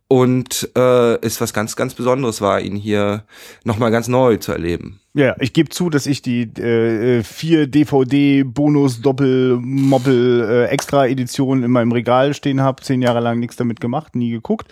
Und 0.10 0.70
äh, 0.78 1.20
ist 1.26 1.42
was 1.42 1.54
ganz, 1.54 1.76
ganz 1.76 1.94
Besonderes 1.94 2.40
war, 2.40 2.62
ihn 2.62 2.78
hier 2.78 3.26
nochmal 3.66 3.92
ganz 3.92 4.08
neu 4.08 4.38
zu 4.38 4.54
erleben. 4.54 5.02
Ja, 5.18 5.36
ich 5.40 5.52
gebe 5.52 5.70
zu, 5.70 5.90
dass 5.90 6.06
ich 6.06 6.22
die 6.22 6.44
äh, 6.44 7.24
vier 7.24 7.66
DVD 7.66 8.44
Bonus 8.44 9.02
Doppel 9.02 9.58
Moppel 9.60 10.48
äh, 10.48 10.66
Extra 10.66 11.08
Editionen 11.08 11.64
in 11.64 11.72
meinem 11.72 11.92
Regal 11.92 12.36
stehen 12.36 12.62
habe. 12.62 12.84
Zehn 12.84 13.02
Jahre 13.02 13.20
lang 13.20 13.40
nichts 13.40 13.56
damit 13.56 13.80
gemacht, 13.80 14.16
nie 14.16 14.30
geguckt. 14.30 14.68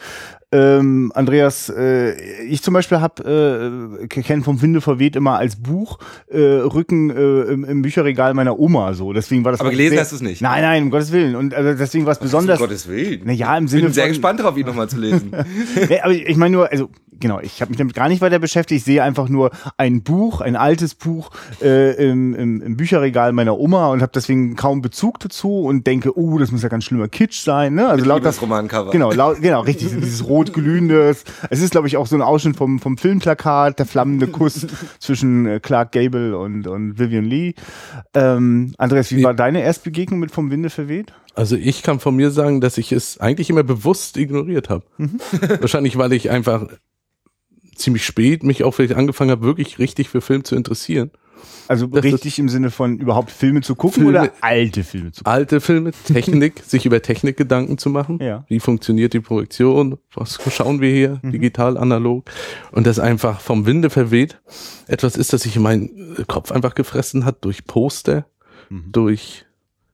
Ähm, 0.52 1.12
Andreas, 1.16 1.70
äh, 1.76 2.14
ich 2.44 2.62
zum 2.62 2.76
Beispiel 2.76 3.02
habe 3.02 4.00
äh, 4.04 4.08
kenne 4.08 4.44
vom 4.44 4.62
Winde 4.62 4.82
verweht 4.82 5.16
immer 5.16 5.40
als 5.40 5.56
Buch 5.56 5.98
äh, 6.28 6.38
Rücken 6.38 7.10
äh, 7.10 7.42
im, 7.52 7.66
im, 7.66 7.82
Bücherregal 7.82 8.36
meiner 8.36 8.60
Oma 8.60 8.94
so. 8.94 9.14
Deswegen 9.14 9.44
war 9.44 9.52
das. 9.52 9.62
Aber 9.62 9.72
gelesen 9.72 9.98
hast 9.98 10.12
du 10.12 10.18
es 10.18 10.22
nicht. 10.22 10.44
Nein, 10.44 10.62
nein, 10.62 10.84
um 10.84 10.92
Gottes 10.92 11.12
willen. 11.12 11.36
Und 11.36 11.56
also 11.56 11.74
deswegen 11.74 12.06
war 12.06 12.12
es 12.14 12.20
besonders. 12.20 12.60
Um 12.60 12.68
Gottes 12.68 12.88
Willen. 12.88 13.22
Na 13.26 13.34
ja, 13.34 13.58
im 13.58 13.68
Sinne. 13.68 13.82
Ich 13.82 13.86
bin 13.88 13.94
sehr 13.94 14.10
gespannt 14.10 14.40
darauf, 14.40 14.56
ihn 14.56 14.68
nochmal 14.68 14.88
zu 14.88 15.00
lesen. 15.00 15.32
ja, 15.90 16.04
aber 16.04 16.14
ich 16.14 16.38
meine 16.38 16.56
nur, 16.56 16.72
also 16.72 16.92
genau, 17.20 17.40
ich 17.40 17.62
habe 17.62 17.70
mich 17.70 17.78
damit 17.78 17.96
gar 17.96 18.10
nicht 18.10 18.22
weiter 18.22 18.40
beschäftigt. 18.40 18.80
Ich 18.80 18.86
sehe 18.86 19.04
einfach 19.04 19.30
nur 19.30 19.52
ein 19.78 20.04
Buch, 20.04 20.42
ein 20.42 20.56
altes 20.56 20.96
Buch 20.96 21.32
äh, 21.62 21.94
im, 22.10 22.36
im, 22.36 22.62
im 22.62 22.78
Bücherregal 22.78 23.32
meiner 23.34 23.58
Oma 23.58 23.90
und 23.90 24.02
habe 24.02 24.12
deswegen 24.14 24.56
kaum 24.56 24.82
Bezug 24.82 25.20
dazu 25.20 25.62
und 25.62 25.88
denke, 25.88 26.18
oh, 26.18 26.38
das 26.38 26.52
muss 26.52 26.64
ja 26.64 26.70
ganz 26.70 26.86
schlimmer 26.86 27.08
Kitsch 27.08 27.42
sein. 27.42 27.76
Ne? 27.76 27.88
Also 27.88 28.06
laut 28.06 28.26
das 28.26 28.42
Romancover. 28.42 28.92
Genau, 28.92 29.12
laut, 29.12 29.42
genau, 29.42 29.62
richtig, 29.62 29.90
dieses 29.90 30.28
rot-glühendes. 30.28 31.24
Es 31.50 31.62
ist, 31.62 31.72
glaube 31.72 31.88
ich, 31.88 31.98
auch 31.98 32.08
so 32.08 32.16
ein 32.16 32.22
Ausschnitt 32.22 32.56
vom, 32.56 32.80
vom 32.80 32.98
Filmplakat, 32.98 33.80
der 33.80 33.86
flammende 33.86 34.28
Kuss 34.28 34.68
zwischen 35.00 35.46
äh, 35.46 35.60
Clark 35.60 35.92
Gable 35.92 36.38
und, 36.38 36.68
und 36.68 37.00
Vivian 37.00 37.26
Lee. 37.26 37.54
Ähm, 38.14 38.74
Andreas, 38.78 39.12
wie 39.12 39.24
war 39.24 39.34
deine 39.34 39.62
Erstbegegnung 39.62 40.20
mit 40.20 40.32
Vom 40.32 40.52
Winde 40.52 40.70
verweht? 40.70 41.14
Also 41.36 41.58
ich 41.58 41.84
kann 41.84 42.00
von 42.00 42.16
mir 42.16 42.32
sagen, 42.32 42.62
dass 42.62 42.78
ich 42.78 42.94
es 42.94 43.20
eigentlich 43.20 43.50
immer 43.50 43.64
bewusst 43.64 44.16
ignoriert 44.18 44.70
habe. 44.70 44.86
Mhm. 44.98 45.20
Wahrscheinlich, 45.60 45.98
weil 45.98 46.14
ich 46.14 46.30
einfach 46.30 46.68
ziemlich 47.76 48.06
spät 48.06 48.44
mich 48.44 48.64
auch 48.64 48.72
vielleicht 48.72 48.96
angefangen 48.96 49.32
habe, 49.32 49.46
wirklich 49.46 49.80
richtig 49.80 50.10
für 50.10 50.22
Film 50.22 50.44
zu 50.44 50.56
interessieren. 50.56 51.12
Also 51.68 51.88
das 51.88 52.04
richtig 52.04 52.40
im 52.40 52.50
Sinne 52.50 52.72
von 52.72 52.98
überhaupt 53.00 53.32
Filme 53.32 53.62
zu 53.62 53.76
gucken 53.76 54.04
Filme, 54.04 54.20
oder 54.20 54.32
alte 54.42 54.84
Filme 54.84 55.12
zu 55.12 55.24
gucken? 55.24 55.34
Alte 55.34 55.62
Filme, 55.62 55.92
Technik, 56.06 56.62
sich 56.66 56.86
über 56.86 57.02
Technik 57.02 57.38
Gedanken 57.38 57.78
zu 57.78 57.90
machen. 57.90 58.20
Ja. 58.22 58.46
Wie 58.48 58.60
funktioniert 58.60 59.14
die 59.14 59.20
Projektion? 59.20 59.98
Was 60.14 60.40
schauen 60.54 60.82
wir 60.82 60.92
hier? 60.92 61.20
Mhm. 61.22 61.32
Digital, 61.32 61.78
analog. 61.78 62.30
Und 62.72 62.88
das 62.88 63.00
einfach 63.00 63.40
vom 63.40 63.66
Winde 63.66 63.90
verweht. 63.90 64.40
Etwas 64.88 65.18
ist, 65.18 65.34
das 65.34 65.44
sich 65.44 65.56
in 65.56 65.64
meinen 65.64 66.16
Kopf 66.28 66.52
einfach 66.52 66.76
gefressen 66.76 67.26
hat 67.26 67.44
durch 67.44 67.66
Poster, 67.66 68.26
mhm. 68.70 68.92
durch 68.92 69.46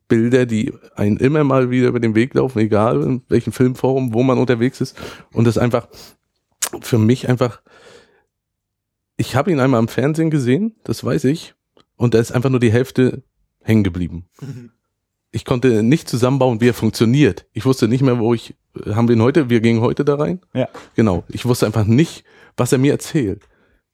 Bilder, 0.07 0.45
die 0.45 0.73
einen 0.95 1.17
immer 1.17 1.45
mal 1.45 1.71
wieder 1.71 1.87
über 1.87 2.01
den 2.01 2.15
Weg 2.15 2.33
laufen, 2.33 2.59
egal 2.59 3.01
in 3.01 3.21
welchem 3.29 3.53
Filmforum, 3.53 4.13
wo 4.13 4.23
man 4.23 4.37
unterwegs 4.37 4.81
ist. 4.81 4.97
Und 5.31 5.45
das 5.45 5.57
einfach 5.57 5.87
für 6.81 6.97
mich 6.97 7.27
einfach, 7.27 7.61
ich 9.17 9.35
habe 9.35 9.51
ihn 9.51 9.59
einmal 9.59 9.79
am 9.79 9.87
Fernsehen 9.87 10.29
gesehen, 10.29 10.75
das 10.83 11.03
weiß 11.03 11.25
ich, 11.25 11.53
und 11.97 12.13
da 12.13 12.19
ist 12.19 12.31
einfach 12.31 12.49
nur 12.49 12.59
die 12.59 12.71
Hälfte 12.71 13.23
hängen 13.61 13.83
geblieben. 13.83 14.25
Ich 15.33 15.45
konnte 15.45 15.81
nicht 15.81 16.09
zusammenbauen, 16.09 16.59
wie 16.59 16.67
er 16.67 16.73
funktioniert. 16.73 17.45
Ich 17.53 17.63
wusste 17.63 17.87
nicht 17.87 18.01
mehr, 18.01 18.19
wo 18.19 18.33
ich, 18.33 18.53
haben 18.87 19.07
wir 19.07 19.15
ihn 19.15 19.21
heute, 19.21 19.49
wir 19.49 19.61
gingen 19.61 19.79
heute 19.79 20.03
da 20.03 20.15
rein? 20.15 20.41
Ja. 20.53 20.67
Genau. 20.95 21.23
Ich 21.29 21.45
wusste 21.45 21.65
einfach 21.65 21.85
nicht, 21.85 22.25
was 22.57 22.73
er 22.73 22.79
mir 22.79 22.91
erzählt. 22.91 23.47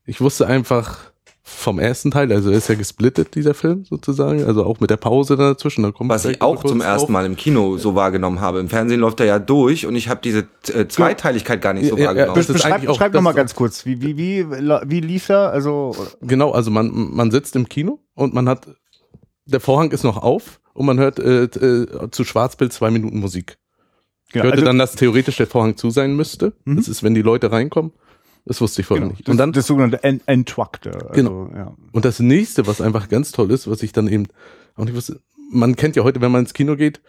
Ich 0.04 0.20
wusste 0.20 0.48
einfach 0.48 1.12
vom 1.50 1.80
ersten 1.80 2.12
Teil, 2.12 2.32
also 2.34 2.52
er 2.52 2.58
ist 2.58 2.68
ja 2.68 2.76
gesplittet, 2.76 3.34
dieser 3.36 3.54
Film 3.54 3.86
sozusagen, 3.86 4.44
also 4.44 4.66
auch 4.66 4.82
mit 4.82 4.90
der 4.90 4.98
Pause 4.98 5.38
dazwischen. 5.38 5.82
Da 5.84 5.92
kommt 5.92 6.10
Was 6.10 6.26
ich 6.26 6.42
auch 6.42 6.62
zum 6.64 6.82
ersten 6.82 7.06
drauf. 7.06 7.10
Mal 7.10 7.26
im 7.26 7.38
Kino 7.38 7.78
so 7.78 7.96
wahrgenommen 7.96 8.42
habe. 8.42 8.60
Im 8.60 8.68
Fernsehen 8.68 9.00
läuft 9.00 9.22
er 9.22 9.28
ja 9.28 9.40
durch 9.40 9.86
und 9.86 9.96
ich 9.96 10.10
habe 10.10 10.20
diese 10.22 10.48
äh, 10.74 10.88
Zweiteiligkeit 10.88 11.62
gar 11.62 11.74
nicht 11.74 11.88
so 11.90 11.96
Ja, 11.96 12.02
ja, 12.02 12.08
wahrgenommen. 12.10 12.36
das 12.36 12.50
ist 12.50 12.54
Beschreib, 12.54 12.82
auch 12.84 12.88
beschreib 12.94 13.14
noch 13.14 13.22
mal 13.22 13.30
das- 13.30 13.38
ganz 13.38 13.56
kurz, 13.56 13.86
wie, 13.86 14.02
wie, 14.02 14.18
wie, 14.18 14.46
wie 14.50 15.00
lief 15.00 15.30
er? 15.30 15.52
Also, 15.52 15.96
Genau, 16.22 16.52
also 16.52 16.70
man, 16.70 16.92
man 16.94 17.32
sitzt 17.32 17.56
im 17.56 17.70
Kino 17.70 18.00
und 18.14 18.34
man 18.34 18.50
hat, 18.50 18.68
der 19.46 19.62
Vorhang 19.62 19.92
ist 19.92 20.04
noch 20.04 20.18
auf 20.22 20.60
und 20.74 20.86
man 20.86 21.00
hört 21.00 21.18
äh, 21.18 21.44
äh, 21.46 22.12
zu 22.12 22.26
Schwarzbild 22.26 22.74
zwei 22.74 22.92
Minuten 22.92 23.20
Musik. 23.22 23.58
genau, 24.34 24.44
Hörte 24.44 24.56
also, 24.58 24.66
dann, 24.66 24.80
dass 24.80 24.96
theoretisch 24.96 25.38
der 25.38 25.48
Vorhang 25.48 25.78
zu 25.78 25.92
sein 25.92 26.14
müsste. 26.16 26.52
Mhm. 26.66 26.76
Das 26.76 26.90
ist, 26.90 27.04
wenn 27.04 27.14
die 27.14 27.22
Leute 27.22 27.52
reinkommen. 27.54 27.94
Das 28.48 28.62
wusste 28.62 28.82
ich 28.82 28.88
vorher 28.88 29.02
genau, 29.06 29.14
nicht. 29.16 29.28
das, 29.28 29.32
Und 29.34 29.38
dann, 29.38 29.52
das 29.52 29.68
sogenannte 29.68 30.04
En- 30.04 30.22
Entruckte. 30.26 30.92
Also, 30.94 31.10
Genau. 31.14 31.50
Ja. 31.54 31.76
und 31.92 32.06
das 32.06 32.20
nächste, 32.20 32.66
was 32.68 32.82
einfach 32.82 33.10
ganz 33.10 33.32
toll 33.32 33.52
ist, 33.52 33.70
was 33.70 33.84
ich 33.84 33.92
dann 33.92 34.08
eben 34.08 34.26
auch 34.76 34.86
nicht 34.86 34.96
wusste, 34.96 35.20
man 35.52 35.76
kennt 35.76 35.96
ja 35.96 36.04
heute, 36.04 36.22
wenn 36.22 36.32
man 36.32 36.42
ins 36.42 36.54
Kino 36.54 36.76
geht, 36.76 37.02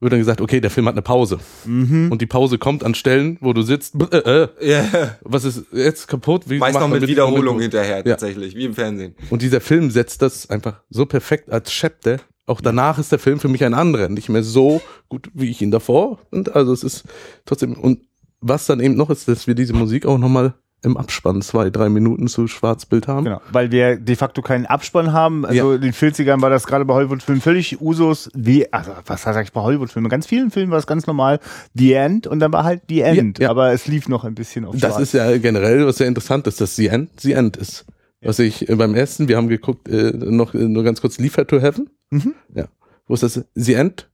wird 0.00 0.12
dann 0.12 0.18
gesagt, 0.20 0.40
okay, 0.42 0.60
der 0.60 0.70
Film 0.70 0.86
hat 0.86 0.94
eine 0.94 1.02
Pause. 1.02 1.38
Mhm. 1.64 2.12
Und 2.12 2.20
die 2.20 2.26
Pause 2.26 2.58
kommt 2.58 2.84
an 2.84 2.94
Stellen, 2.94 3.38
wo 3.40 3.52
du 3.54 3.62
sitzt, 3.62 3.94
äh, 4.12 4.18
äh, 4.44 4.48
Ja, 4.60 5.16
was 5.22 5.44
ist 5.44 5.64
jetzt 5.72 6.06
kaputt? 6.06 6.42
Wie 6.50 6.58
macht 6.58 6.74
noch 6.74 6.80
mit 6.82 6.88
Moment 6.90 7.08
Wiederholung 7.08 7.60
hinterher 7.60 7.98
Ja. 7.98 8.02
tatsächlich, 8.02 8.54
wie 8.54 8.64
im 8.66 8.74
Fernsehen. 8.74 9.14
Und 9.30 9.40
dieser 9.42 9.60
Film 9.62 9.90
setzt 9.90 10.20
das 10.20 10.50
einfach 10.50 10.82
so 10.90 11.06
perfekt 11.06 11.50
als 11.50 11.70
Chapter. 11.70 12.18
Auch 12.44 12.60
danach 12.60 12.98
ist 12.98 13.10
der 13.10 13.18
Film 13.18 13.40
für 13.40 13.48
mich 13.48 13.64
ein 13.64 13.72
anderer, 13.74 14.08
nicht 14.10 14.28
mehr 14.28 14.42
so 14.42 14.80
gut, 15.08 15.30
wie 15.34 15.50
ich 15.50 15.62
ihn 15.62 15.70
davor. 15.70 16.18
Und 16.30 16.54
also 16.54 16.72
es 16.74 16.84
ist 16.84 17.04
trotzdem, 17.46 17.72
und 17.74 18.00
was 18.40 18.66
dann 18.66 18.80
eben 18.80 18.94
noch 18.96 19.08
ist, 19.10 19.26
dass 19.28 19.46
wir 19.46 19.54
diese 19.54 19.72
Musik 19.72 20.04
auch 20.04 20.18
nochmal 20.18 20.54
im 20.86 20.96
Abspann 20.96 21.42
zwei, 21.42 21.68
drei 21.70 21.88
Minuten 21.90 22.28
zu 22.28 22.46
Schwarzbild 22.48 23.06
haben. 23.08 23.24
Genau, 23.24 23.40
weil 23.52 23.70
wir 23.70 23.96
de 23.96 24.16
facto 24.16 24.40
keinen 24.40 24.64
Abspann 24.66 25.12
haben. 25.12 25.44
Also 25.44 25.74
in 25.74 25.80
den 25.82 25.92
40ern 25.92 26.40
war 26.40 26.48
das 26.48 26.66
gerade 26.66 26.84
bei 26.84 26.94
Hollywood-Filmen 26.94 27.42
völlig 27.42 27.80
Usus. 27.80 28.30
Wie, 28.34 28.72
also 28.72 28.92
was 29.04 29.22
sag 29.22 29.44
ich 29.44 29.52
bei 29.52 29.60
Hollywood-Filmen? 29.60 30.08
Ganz 30.08 30.26
vielen 30.26 30.50
Filmen 30.50 30.70
war 30.72 30.78
es 30.78 30.86
ganz 30.86 31.06
normal 31.06 31.40
The 31.74 31.92
End 31.92 32.26
und 32.26 32.38
dann 32.40 32.52
war 32.52 32.64
halt 32.64 32.82
The 32.88 33.00
End. 33.02 33.38
ja. 33.38 33.50
Aber 33.50 33.72
es 33.72 33.86
lief 33.86 34.08
noch 34.08 34.24
ein 34.24 34.34
bisschen 34.34 34.64
auf 34.64 34.74
Das 34.78 34.92
Schwarz. 34.92 35.02
ist 35.02 35.12
ja 35.14 35.36
generell 35.38 35.86
was 35.86 35.96
sehr 35.98 36.06
interessant 36.08 36.46
ist, 36.46 36.60
dass 36.60 36.76
The 36.76 36.86
End 36.88 37.10
The 37.20 37.32
End 37.32 37.56
ist. 37.56 37.84
Was 38.22 38.38
ich 38.38 38.68
äh, 38.68 38.74
beim 38.74 38.94
ersten, 38.94 39.28
wir 39.28 39.36
haben 39.36 39.48
geguckt, 39.48 39.88
äh, 39.88 40.12
noch 40.14 40.54
äh, 40.54 40.58
nur 40.58 40.82
ganz 40.84 41.00
kurz 41.00 41.18
Liefer 41.18 41.46
to 41.46 41.60
Heaven. 41.60 41.90
Mhm. 42.10 42.34
Ja. 42.54 42.64
Wo 43.06 43.14
ist 43.14 43.22
das? 43.22 43.44
The 43.54 43.74
End? 43.74 44.08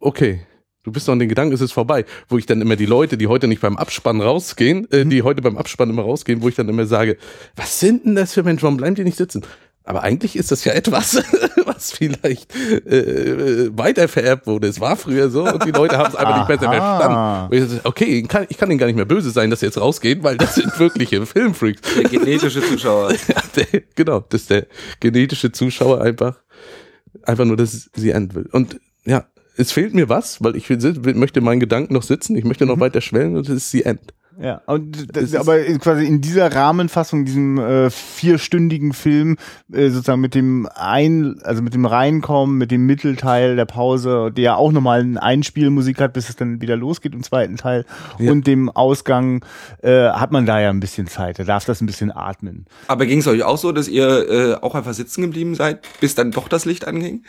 Okay. 0.00 0.40
Du 0.84 0.92
bist 0.92 1.08
noch 1.08 1.14
in 1.14 1.18
den 1.18 1.30
Gedanken, 1.30 1.54
es 1.54 1.62
ist 1.62 1.72
vorbei. 1.72 2.04
Wo 2.28 2.36
ich 2.38 2.44
dann 2.46 2.60
immer 2.60 2.76
die 2.76 2.86
Leute, 2.86 3.16
die 3.16 3.26
heute 3.26 3.48
nicht 3.48 3.62
beim 3.62 3.76
Abspann 3.76 4.20
rausgehen, 4.20 4.90
äh, 4.92 5.04
die 5.06 5.22
heute 5.22 5.40
beim 5.40 5.56
Abspann 5.56 5.90
immer 5.90 6.02
rausgehen, 6.02 6.42
wo 6.42 6.48
ich 6.48 6.54
dann 6.54 6.68
immer 6.68 6.86
sage, 6.86 7.16
was 7.56 7.80
sind 7.80 8.04
denn 8.04 8.14
das 8.14 8.34
für 8.34 8.42
Menschen? 8.42 8.64
Warum 8.64 8.76
bleiben 8.76 8.94
die 8.94 9.04
nicht 9.04 9.16
sitzen? 9.16 9.42
Aber 9.86 10.02
eigentlich 10.02 10.36
ist 10.36 10.50
das 10.50 10.64
ja 10.64 10.72
etwas, 10.72 11.22
was 11.64 11.92
vielleicht 11.92 12.54
äh, 12.56 12.98
äh, 12.98 13.70
weiter 13.76 14.08
vererbt 14.08 14.46
wurde. 14.46 14.66
Es 14.66 14.80
war 14.80 14.96
früher 14.96 15.28
so 15.28 15.44
und 15.44 15.64
die 15.64 15.72
Leute 15.72 15.98
haben 15.98 16.08
es 16.08 16.16
einfach 16.16 16.38
nicht 16.38 16.48
besser 16.48 16.72
verstanden. 16.72 17.54
Und 17.54 17.74
ich 17.74 17.84
okay, 17.84 18.20
ich 18.20 18.28
kann, 18.28 18.46
ich 18.48 18.56
kann 18.56 18.70
ihnen 18.70 18.78
gar 18.78 18.86
nicht 18.86 18.96
mehr 18.96 19.04
böse 19.04 19.30
sein, 19.30 19.50
dass 19.50 19.60
sie 19.60 19.66
jetzt 19.66 19.78
rausgehen, 19.78 20.22
weil 20.22 20.38
das 20.38 20.54
sind 20.54 20.78
wirkliche 20.78 21.24
Filmfreaks. 21.26 21.80
Der 21.96 22.04
genetische 22.04 22.62
Zuschauer. 22.62 23.12
Ja, 23.28 23.42
der, 23.56 23.82
genau, 23.94 24.20
dass 24.20 24.46
der 24.46 24.66
genetische 25.00 25.50
Zuschauer 25.52 26.00
einfach, 26.00 26.36
einfach 27.22 27.44
nur, 27.44 27.56
dass 27.56 27.90
sie 27.94 28.10
end 28.10 28.34
will. 28.34 28.48
Und 28.52 28.80
ja, 29.04 29.26
es 29.56 29.72
fehlt 29.72 29.94
mir 29.94 30.08
was, 30.08 30.42
weil 30.42 30.56
ich 30.56 30.68
möchte 30.68 31.40
meinen 31.40 31.60
Gedanken 31.60 31.94
noch 31.94 32.02
sitzen, 32.02 32.36
ich 32.36 32.44
möchte 32.44 32.66
noch 32.66 32.80
weiter 32.80 33.00
schwellen 33.00 33.36
und 33.36 33.48
das 33.48 33.56
ist 33.56 33.72
die 33.72 33.84
End. 33.84 34.00
Ja, 34.42 34.62
und 34.66 35.14
das, 35.16 35.22
Es 35.26 35.28
ist- 35.30 35.36
aber 35.36 35.64
in- 35.64 35.78
quasi 35.78 36.04
in 36.06 36.20
dieser 36.20 36.52
Rahmenfassung, 36.52 37.24
diesem 37.24 37.56
äh, 37.58 37.88
vierstündigen 37.88 38.92
Film, 38.92 39.36
äh, 39.72 39.90
sozusagen 39.90 40.20
mit 40.20 40.34
dem 40.34 40.68
ein, 40.74 41.36
also 41.44 41.62
mit 41.62 41.72
dem 41.72 41.86
Reinkommen, 41.86 42.58
mit 42.58 42.72
dem 42.72 42.84
Mittelteil 42.84 43.54
der 43.54 43.64
Pause, 43.66 44.32
der 44.36 44.42
ja 44.42 44.54
auch 44.56 44.72
nochmal 44.72 45.02
eine 45.02 45.22
Einspielmusik 45.22 46.00
hat, 46.00 46.14
bis 46.14 46.28
es 46.30 46.34
dann 46.34 46.60
wieder 46.60 46.74
losgeht 46.76 47.14
im 47.14 47.22
zweiten 47.22 47.56
Teil, 47.58 47.84
Ja. 48.18 48.32
und 48.32 48.48
dem 48.48 48.70
Ausgang 48.70 49.44
äh, 49.84 50.08
hat 50.08 50.32
man 50.32 50.46
da 50.46 50.60
ja 50.60 50.70
ein 50.70 50.80
bisschen 50.80 51.06
Zeit. 51.06 51.38
Da 51.38 51.44
darf 51.44 51.64
das 51.64 51.80
ein 51.80 51.86
bisschen 51.86 52.10
atmen. 52.10 52.66
Aber 52.88 53.06
ging 53.06 53.20
es 53.20 53.28
euch 53.28 53.44
auch 53.44 53.56
so, 53.58 53.70
dass 53.70 53.86
ihr 53.86 54.28
äh, 54.28 54.54
auch 54.54 54.74
einfach 54.74 54.94
sitzen 54.94 55.22
geblieben 55.22 55.54
seid, 55.54 55.86
bis 56.00 56.16
dann 56.16 56.32
doch 56.32 56.48
das 56.48 56.64
Licht 56.64 56.88
anging? 56.88 57.22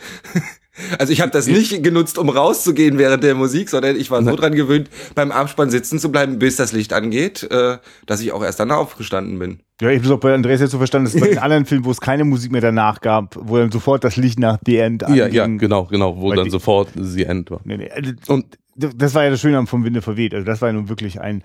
Also 0.98 1.12
ich 1.12 1.20
habe 1.20 1.30
das 1.30 1.46
nicht 1.46 1.82
genutzt, 1.82 2.18
um 2.18 2.28
rauszugehen 2.28 2.98
während 2.98 3.24
der 3.24 3.34
Musik, 3.34 3.70
sondern 3.70 3.96
ich 3.96 4.10
war 4.10 4.22
so 4.22 4.36
dran 4.36 4.54
gewöhnt, 4.54 4.90
beim 5.14 5.32
Abspann 5.32 5.70
sitzen 5.70 5.98
zu 5.98 6.10
bleiben, 6.12 6.38
bis 6.38 6.56
das 6.56 6.72
Licht 6.72 6.92
angeht, 6.92 7.42
äh, 7.50 7.78
dass 8.06 8.20
ich 8.20 8.32
auch 8.32 8.42
erst 8.42 8.60
dann 8.60 8.70
aufgestanden 8.70 9.38
bin. 9.38 9.60
Ja, 9.80 9.90
ich 9.90 9.98
habe 9.98 10.06
es 10.06 10.12
auch 10.12 10.20
bei 10.20 10.34
Andreas 10.34 10.60
jetzt 10.60 10.70
so 10.70 10.78
verstanden, 10.78 11.10
dass 11.10 11.20
bei 11.20 11.28
den 11.28 11.38
anderen 11.38 11.66
Filmen, 11.66 11.84
wo 11.84 11.90
es 11.90 12.00
keine 12.00 12.24
Musik 12.24 12.50
mehr 12.52 12.60
danach 12.62 13.00
gab, 13.00 13.36
wo 13.38 13.56
dann 13.58 13.70
sofort 13.70 14.04
das 14.04 14.16
Licht 14.16 14.38
nach 14.38 14.58
The 14.64 14.78
End 14.78 15.02
Ja, 15.02 15.08
anging. 15.24 15.32
ja, 15.32 15.46
genau, 15.46 15.84
genau, 15.84 16.16
wo 16.18 16.30
Weil 16.30 16.36
dann 16.36 16.50
sofort 16.50 16.88
die 16.94 17.24
End 17.24 17.50
war. 17.50 17.60
Nee, 17.64 17.76
nee, 17.76 17.90
also 17.90 18.12
Und 18.28 18.46
das 18.74 19.14
war 19.14 19.24
ja 19.24 19.30
das 19.30 19.40
Schöne 19.40 19.58
am 19.58 19.66
vom 19.66 19.84
Winde 19.84 20.02
verweht. 20.02 20.34
Also 20.34 20.46
das 20.46 20.60
war 20.60 20.68
ja 20.68 20.72
nun 20.74 20.88
wirklich 20.88 21.20
ein 21.20 21.42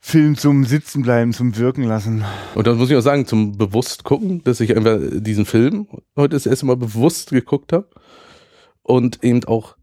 Film 0.00 0.36
zum 0.36 0.64
Sitzenbleiben, 0.64 1.32
zum 1.32 1.56
Wirken 1.56 1.82
lassen. 1.82 2.24
Und 2.54 2.66
dann 2.66 2.76
muss 2.76 2.90
ich 2.90 2.96
auch 2.96 3.00
sagen, 3.00 3.26
zum 3.26 3.56
bewusst 3.58 4.04
gucken, 4.04 4.42
dass 4.44 4.60
ich 4.60 4.76
einfach 4.76 4.98
diesen 5.00 5.46
Film 5.46 5.88
heute 6.16 6.36
das 6.36 6.46
erste 6.46 6.66
Mal 6.66 6.76
bewusst 6.76 7.30
geguckt 7.30 7.72
habe 7.72 7.88
und 8.86 9.24
eben 9.24 9.44
auch 9.44 9.76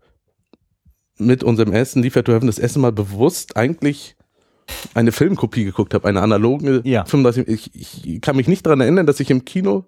mit 1.18 1.44
unserem 1.44 1.74
ersten 1.74 2.02
Liefer 2.02 2.24
to 2.24 2.32
Heaven 2.32 2.48
das 2.48 2.58
erste 2.58 2.80
Mal 2.80 2.92
bewusst 2.92 3.58
eigentlich 3.58 4.16
eine 4.94 5.12
Filmkopie 5.12 5.66
geguckt 5.66 5.94
habe, 5.94 6.08
eine 6.08 6.22
analoge 6.22 6.82
Ja. 6.86 7.04
35. 7.06 7.48
Ich, 7.76 8.06
ich 8.06 8.22
kann 8.22 8.38
mich 8.38 8.48
nicht 8.48 8.66
daran 8.66 8.80
erinnern, 8.80 9.06
dass 9.06 9.20
ich 9.20 9.30
im 9.30 9.44
Kino 9.44 9.86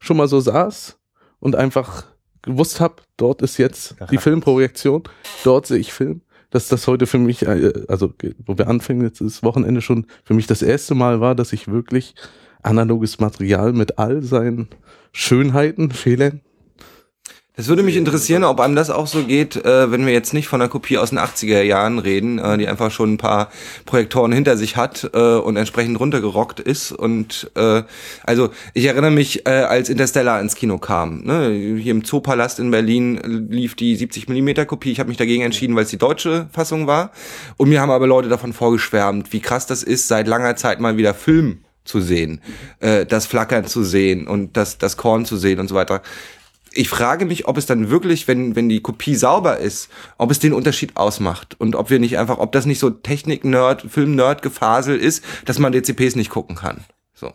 schon 0.00 0.16
mal 0.16 0.26
so 0.26 0.40
saß 0.40 0.98
und 1.38 1.54
einfach 1.54 2.04
gewusst 2.42 2.80
habe, 2.80 2.96
dort 3.16 3.40
ist 3.40 3.56
jetzt 3.56 3.96
die. 4.10 4.18
Filmprojektion, 4.18 5.04
dort 5.44 5.66
sehe 5.66 5.78
ich 5.78 5.92
Film. 5.92 6.22
Dass 6.50 6.68
das 6.68 6.86
heute 6.86 7.06
für 7.06 7.18
mich, 7.18 7.42
äh, 7.42 7.72
also 7.88 8.12
wo 8.44 8.56
wir 8.58 8.68
anfangen, 8.68 9.02
jetzt 9.02 9.20
ist 9.20 9.42
Wochenende 9.42 9.80
schon, 9.80 10.06
für 10.24 10.34
mich 10.34 10.46
das 10.46 10.62
erste 10.62 10.94
Mal 10.94 11.20
war, 11.20 11.34
dass 11.34 11.52
ich 11.52 11.68
wirklich 11.68 12.14
analoges 12.62 13.20
Material 13.20 13.72
mit 13.72 13.98
all 13.98 14.22
seinen 14.22 14.68
Schönheiten, 15.12 15.90
Fehlern. 15.90 16.40
Das 17.58 17.68
würde 17.68 17.82
mich 17.82 17.96
interessieren, 17.96 18.44
ob 18.44 18.60
einem 18.60 18.76
das 18.76 18.90
auch 18.90 19.06
so 19.06 19.22
geht, 19.22 19.56
äh, 19.56 19.90
wenn 19.90 20.04
wir 20.04 20.12
jetzt 20.12 20.34
nicht 20.34 20.46
von 20.46 20.60
einer 20.60 20.68
Kopie 20.68 20.98
aus 20.98 21.08
den 21.08 21.18
80er 21.18 21.62
Jahren 21.62 21.98
reden, 21.98 22.38
äh, 22.38 22.58
die 22.58 22.68
einfach 22.68 22.90
schon 22.90 23.14
ein 23.14 23.16
paar 23.16 23.48
Projektoren 23.86 24.30
hinter 24.30 24.58
sich 24.58 24.76
hat 24.76 25.10
äh, 25.14 25.36
und 25.36 25.56
entsprechend 25.56 25.98
runtergerockt 25.98 26.60
ist. 26.60 26.92
Und 26.92 27.50
äh, 27.54 27.82
also 28.24 28.50
ich 28.74 28.84
erinnere 28.84 29.10
mich, 29.10 29.46
äh, 29.46 29.52
als 29.52 29.88
Interstellar 29.88 30.38
ins 30.38 30.54
Kino 30.54 30.76
kam, 30.76 31.22
ne, 31.24 31.48
hier 31.50 31.92
im 31.92 32.04
Zoopalast 32.04 32.58
in 32.58 32.70
Berlin 32.70 33.48
lief 33.48 33.74
die 33.74 33.96
70 33.96 34.28
mm 34.28 34.66
Kopie. 34.66 34.92
Ich 34.92 35.00
habe 35.00 35.08
mich 35.08 35.16
dagegen 35.16 35.42
entschieden, 35.42 35.74
weil 35.76 35.84
es 35.84 35.90
die 35.90 35.96
deutsche 35.96 36.50
Fassung 36.52 36.86
war. 36.86 37.10
Und 37.56 37.70
mir 37.70 37.80
haben 37.80 37.90
aber 37.90 38.06
Leute 38.06 38.28
davon 38.28 38.52
vorgeschwärmt, 38.52 39.32
wie 39.32 39.40
krass 39.40 39.64
das 39.64 39.82
ist, 39.82 40.08
seit 40.08 40.26
langer 40.26 40.56
Zeit 40.56 40.78
mal 40.78 40.98
wieder 40.98 41.14
Film 41.14 41.60
zu 41.86 42.02
sehen, 42.02 42.42
äh, 42.80 43.06
das 43.06 43.24
Flackern 43.26 43.64
zu 43.64 43.82
sehen 43.82 44.26
und 44.26 44.56
das, 44.58 44.76
das 44.76 44.96
Korn 44.98 45.24
zu 45.24 45.36
sehen 45.36 45.58
und 45.58 45.68
so 45.68 45.74
weiter 45.74 46.02
ich 46.76 46.88
frage 46.88 47.24
mich, 47.24 47.46
ob 47.46 47.56
es 47.56 47.66
dann 47.66 47.90
wirklich, 47.90 48.28
wenn, 48.28 48.56
wenn 48.56 48.68
die 48.68 48.80
Kopie 48.80 49.14
sauber 49.14 49.58
ist, 49.58 49.88
ob 50.18 50.30
es 50.30 50.38
den 50.38 50.52
Unterschied 50.52 50.96
ausmacht 50.96 51.56
und 51.58 51.74
ob 51.74 51.90
wir 51.90 51.98
nicht 51.98 52.18
einfach, 52.18 52.38
ob 52.38 52.52
das 52.52 52.66
nicht 52.66 52.78
so 52.78 52.90
Technik-Nerd, 52.90 53.82
Film-Nerd-Gefasel 53.82 54.96
ist, 54.98 55.24
dass 55.44 55.58
man 55.58 55.72
DCPs 55.72 56.16
nicht 56.16 56.30
gucken 56.30 56.56
kann. 56.56 56.78
So. 57.14 57.32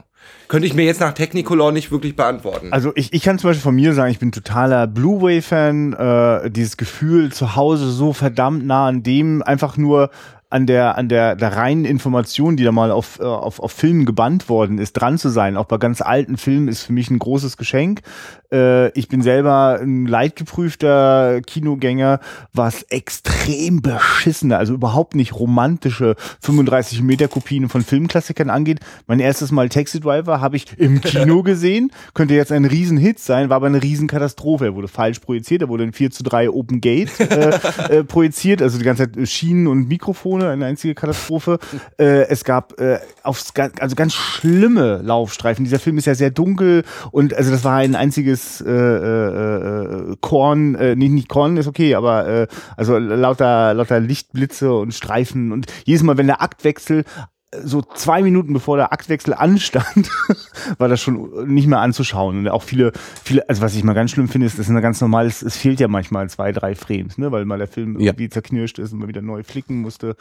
Könnte 0.48 0.68
ich 0.68 0.74
mir 0.74 0.84
jetzt 0.84 1.00
nach 1.00 1.14
Technicolor 1.14 1.72
nicht 1.72 1.92
wirklich 1.92 2.16
beantworten. 2.16 2.72
Also 2.72 2.92
ich, 2.96 3.14
ich 3.14 3.24
kann 3.24 3.40
zum 3.40 3.50
Beispiel 3.50 3.64
von 3.64 3.76
mir 3.76 3.94
sagen, 3.94 4.12
ich 4.12 4.20
bin 4.20 4.32
totaler 4.32 4.86
Blu-ray-Fan. 4.86 5.94
Äh, 5.94 6.52
dieses 6.52 6.78
Gefühl 6.78 7.32
zu 7.32 7.56
Hause 7.56 7.90
so 7.90 8.14
verdammt 8.14 8.66
nah 8.66 8.88
an 8.88 9.02
dem, 9.02 9.42
einfach 9.42 9.78
nur 9.78 10.12
an 10.52 10.68
der, 10.68 10.98
an 10.98 11.08
der, 11.10 11.36
der 11.36 11.56
reinen 11.56 11.86
Information, 11.86 12.58
die 12.58 12.64
da 12.64 12.72
mal 12.72 12.92
auf, 12.92 13.20
äh, 13.20 13.24
auf, 13.24 13.60
auf 13.60 13.72
Filmen 13.72 14.06
gebannt 14.06 14.50
worden 14.50 14.78
ist, 14.78 14.94
dran 14.94 15.18
zu 15.18 15.30
sein, 15.30 15.58
auch 15.58 15.66
bei 15.66 15.78
ganz 15.78 16.02
alten 16.02 16.38
Filmen, 16.38 16.68
ist 16.68 16.84
für 16.84 16.94
mich 16.94 17.10
ein 17.10 17.20
großes 17.20 17.58
Geschenk. 17.58 18.02
Äh, 18.52 18.90
ich 18.98 19.08
bin 19.08 19.22
selber 19.22 19.80
ein 19.82 20.06
leidgeprüfter 20.06 21.42
Kinogänger, 21.42 22.20
was 22.54 22.84
extrem 22.84 23.82
beschissene, 23.82 24.58
also 24.58 24.74
überhaupt 24.74 25.16
nicht 25.16 25.34
romantische 25.34 26.16
35 26.42 27.02
Meter 27.02 27.28
Kopien 27.28 27.70
von 27.70 27.82
Filmklassikern 27.82 28.50
angeht. 28.50 28.80
Mein 29.08 29.20
erstes 29.20 29.52
Mal 29.52 29.70
Taxi 29.70 30.00
Driver 30.00 30.42
habe 30.42 30.58
ich 30.58 30.78
im 30.78 31.02
Kino 31.02 31.44
gesehen, 31.44 31.92
könnte 32.14 32.34
jetzt 32.34 32.52
ein 32.52 32.66
Riesenhit 32.66 33.20
sein, 33.20 33.50
war 33.50 33.58
aber 33.58 33.68
eine 33.68 33.82
Riesenkatastrophe. 33.82 34.66
Er 34.66 34.76
wurde 34.76 34.88
falsch 34.88 35.20
projiziert, 35.20 35.62
er 35.62 35.70
wurde 35.70 35.86
in 35.86 35.94
4 35.94 36.12
zu 36.12 36.24
3 36.24 36.50
Open 36.50 36.82
Gate 36.82 37.20
äh, 37.20 37.60
äh, 37.90 38.04
projiziert, 38.04 38.62
also 38.62 38.78
die 38.78 38.84
ganze 38.84 39.10
Zeit 39.10 39.30
Schienen 39.30 39.68
und 39.68 39.88
Mikrofone, 39.88 40.41
eine 40.50 40.66
einzige 40.66 40.96
Katastrophe. 40.96 41.60
äh, 41.98 42.28
es 42.28 42.44
gab 42.44 42.80
äh, 42.80 43.00
aufs, 43.24 43.54
also 43.80 43.96
ganz 43.96 44.14
schlimme 44.14 45.02
Laufstreifen. 45.04 45.64
Dieser 45.64 45.80
Film 45.80 45.98
ist 45.98 46.06
ja 46.06 46.16
sehr 46.16 46.32
dunkel 46.32 46.84
und 47.12 47.34
also 47.34 47.52
das 47.52 47.64
war 47.64 47.78
ein 47.78 47.96
einziges 47.96 48.62
äh, 48.62 48.70
äh, 48.70 50.12
äh, 50.12 50.16
Korn, 50.22 50.76
äh, 50.76 50.96
nicht, 50.96 51.12
nicht 51.12 51.30
Korn 51.30 51.58
ist 51.58 51.68
okay, 51.68 51.96
aber 51.96 52.28
äh, 52.28 52.48
also 52.78 52.98
lauter, 52.98 53.74
lauter 53.74 54.00
Lichtblitze 54.00 54.74
und 54.74 54.94
Streifen 54.94 55.52
und 55.52 55.68
jedes 55.86 56.04
Mal, 56.04 56.18
wenn 56.18 56.28
der 56.28 56.42
Aktwechsel 56.42 57.04
so 57.64 57.82
zwei 57.82 58.22
Minuten 58.24 58.54
bevor 58.54 58.78
der 58.78 58.94
Aktwechsel 58.94 59.34
anstand, 59.34 60.10
war 60.78 60.88
das 60.88 61.02
schon 61.02 61.54
nicht 61.54 61.68
mehr 61.68 61.80
anzuschauen. 61.80 62.38
Und 62.40 62.48
auch 62.48 62.64
viele, 62.64 62.92
viele, 63.24 63.48
also 63.50 63.62
was 63.62 63.76
ich 63.76 63.84
mal 63.84 63.94
ganz 63.94 64.12
schlimm 64.12 64.30
finde, 64.30 64.48
ist, 64.48 64.58
das 64.58 64.68
ist 64.68 64.72
eine 64.72 64.82
ganz 64.82 65.02
normal, 65.02 65.26
es, 65.28 65.58
fehlt 65.58 65.80
ja 65.80 65.88
manchmal 65.88 66.30
zwei, 66.30 66.52
drei 66.52 66.76
Frames, 66.76 67.18
ne, 67.18 67.32
weil 67.32 67.46
mal 67.46 67.58
der 67.58 67.68
Film 67.68 68.00
Ja. 68.00 68.12
irgendwie 68.12 68.30
zerknirscht 68.30 68.80
ist 68.80 68.94
und 68.94 69.00
man 69.00 69.08
wieder 69.10 69.22
neu 69.22 69.44
flicken 69.44 69.82
musste. 69.82 70.16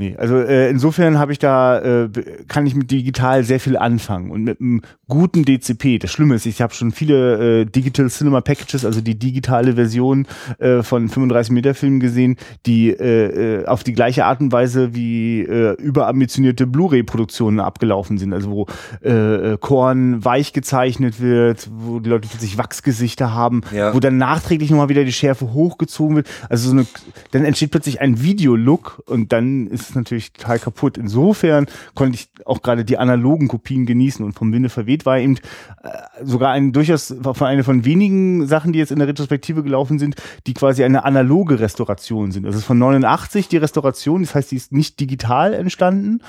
Nee, 0.00 0.14
also 0.16 0.36
äh, 0.38 0.70
insofern 0.70 1.18
habe 1.18 1.32
ich 1.32 1.40
da, 1.40 1.80
äh, 2.04 2.08
kann 2.46 2.66
ich 2.66 2.76
mit 2.76 2.92
digital 2.92 3.42
sehr 3.42 3.58
viel 3.58 3.76
anfangen 3.76 4.30
und 4.30 4.44
mit 4.44 4.60
einem 4.60 4.80
guten 5.08 5.44
DCP. 5.44 5.98
Das 5.98 6.12
Schlimme 6.12 6.36
ist, 6.36 6.46
ich 6.46 6.62
habe 6.62 6.72
schon 6.72 6.92
viele 6.92 7.62
äh, 7.62 7.64
Digital 7.64 8.08
Cinema 8.08 8.40
Packages, 8.40 8.84
also 8.84 9.00
die 9.00 9.18
digitale 9.18 9.74
Version 9.74 10.26
äh, 10.60 10.84
von 10.84 11.08
35 11.08 11.52
Meter 11.52 11.74
Filmen 11.74 11.98
gesehen, 11.98 12.36
die 12.64 12.90
äh, 12.90 13.62
äh, 13.62 13.66
auf 13.66 13.82
die 13.82 13.92
gleiche 13.92 14.24
Art 14.26 14.40
und 14.40 14.52
Weise 14.52 14.94
wie 14.94 15.40
äh, 15.40 15.72
überambitionierte 15.82 16.68
Blu-ray-Produktionen 16.68 17.58
abgelaufen 17.58 18.18
sind, 18.18 18.32
also 18.32 18.50
wo 18.52 18.66
äh, 19.02 19.54
äh, 19.54 19.58
Korn 19.58 20.24
weich 20.24 20.52
gezeichnet 20.52 21.20
wird, 21.20 21.68
wo 21.74 21.98
die 21.98 22.08
Leute 22.10 22.28
plötzlich 22.28 22.56
Wachsgesichter 22.56 23.34
haben, 23.34 23.62
Ja. 23.74 23.92
wo 23.94 23.98
dann 23.98 24.16
nachträglich 24.16 24.70
nochmal 24.70 24.90
wieder 24.90 25.04
die 25.04 25.12
Schärfe 25.12 25.52
hochgezogen 25.52 26.14
wird. 26.14 26.28
Also 26.48 26.68
so 26.70 26.76
eine, 26.76 26.86
dann 27.32 27.44
entsteht 27.44 27.72
plötzlich 27.72 28.00
ein 28.00 28.22
Videolook 28.22 29.02
und 29.06 29.32
dann 29.32 29.66
ist 29.66 29.87
es 29.90 29.94
natürlich 29.94 30.32
total 30.32 30.58
kaputt. 30.58 30.98
Insofern 30.98 31.66
konnte 31.94 32.16
ich 32.16 32.28
auch 32.44 32.62
gerade 32.62 32.84
die 32.84 32.98
analogen 32.98 33.48
Kopien 33.48 33.86
genießen 33.86 34.24
und 34.24 34.32
vom 34.32 34.52
Winde 34.52 34.68
verweht 34.68 35.06
war 35.06 35.18
eben 35.18 35.36
äh, 35.36 35.88
sogar 36.22 36.52
ein 36.52 36.72
durchaus 36.72 37.14
von 37.22 37.46
eine 37.46 37.64
von 37.64 37.84
wenigen 37.84 38.46
Sachen, 38.46 38.72
die 38.72 38.78
jetzt 38.78 38.92
in 38.92 38.98
der 38.98 39.08
Retrospektive 39.08 39.62
gelaufen 39.62 39.98
sind, 39.98 40.16
die 40.46 40.54
quasi 40.54 40.84
eine 40.84 41.04
analoge 41.04 41.60
Restauration 41.60 42.32
sind. 42.32 42.44
Das 42.44 42.56
ist 42.56 42.64
von 42.64 42.78
89 42.78 43.48
die 43.48 43.56
Restauration, 43.56 44.22
das 44.22 44.34
heißt, 44.34 44.50
die 44.50 44.56
ist 44.56 44.72
nicht 44.72 45.00
digital 45.00 45.54
entstanden. 45.54 46.20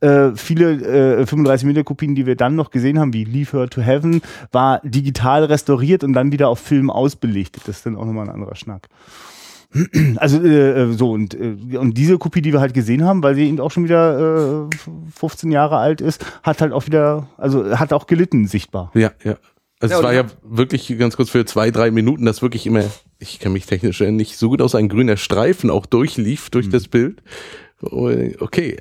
Äh, 0.00 0.32
viele 0.34 1.20
äh, 1.20 1.26
35 1.26 1.66
Meter 1.66 1.84
Kopien, 1.84 2.14
die 2.14 2.26
wir 2.26 2.36
dann 2.36 2.54
noch 2.54 2.70
gesehen 2.70 2.98
haben, 2.98 3.12
wie 3.12 3.24
Leave 3.24 3.58
Her 3.58 3.68
to 3.68 3.80
Heaven, 3.80 4.20
war 4.52 4.80
digital 4.82 5.44
restauriert 5.44 6.04
und 6.04 6.12
dann 6.12 6.32
wieder 6.32 6.48
auf 6.48 6.58
Film 6.58 6.90
ausbelichtet. 6.90 7.62
Das 7.66 7.78
ist 7.78 7.86
dann 7.86 7.96
auch 7.96 8.04
nochmal 8.04 8.28
ein 8.28 8.34
anderer 8.34 8.56
Schnack. 8.56 8.88
Also 10.16 10.42
äh, 10.42 10.92
so 10.92 11.10
und, 11.10 11.34
äh, 11.34 11.76
und 11.76 11.96
diese 11.96 12.18
Kopie, 12.18 12.42
die 12.42 12.52
wir 12.52 12.60
halt 12.60 12.74
gesehen 12.74 13.04
haben, 13.04 13.22
weil 13.22 13.34
sie 13.34 13.46
eben 13.48 13.60
auch 13.60 13.70
schon 13.70 13.84
wieder 13.84 14.68
äh, 14.68 14.76
15 15.14 15.50
Jahre 15.50 15.76
alt 15.76 16.00
ist, 16.00 16.24
hat 16.42 16.60
halt 16.60 16.72
auch 16.72 16.86
wieder, 16.86 17.28
also 17.36 17.78
hat 17.78 17.92
auch 17.92 18.06
gelitten 18.06 18.46
sichtbar. 18.46 18.90
Ja, 18.94 19.12
ja. 19.24 19.36
Also 19.78 19.92
Ja, 19.92 19.98
es 19.98 20.04
war 20.04 20.14
ja 20.14 20.24
wirklich 20.42 20.96
ganz 20.98 21.16
kurz 21.16 21.28
für 21.28 21.44
zwei, 21.44 21.70
drei 21.70 21.90
Minuten, 21.90 22.24
dass 22.24 22.40
wirklich 22.40 22.66
immer, 22.66 22.82
ich 23.18 23.38
kenne 23.40 23.52
mich 23.52 23.66
technisch 23.66 24.00
nicht 24.00 24.38
so 24.38 24.48
gut 24.48 24.62
aus, 24.62 24.74
ein 24.74 24.88
grüner 24.88 25.18
Streifen 25.18 25.70
auch 25.70 25.84
durchlief 25.84 26.48
durch 26.48 26.70
das 26.70 26.88
Bild. 26.88 27.22
Okay, 27.82 28.78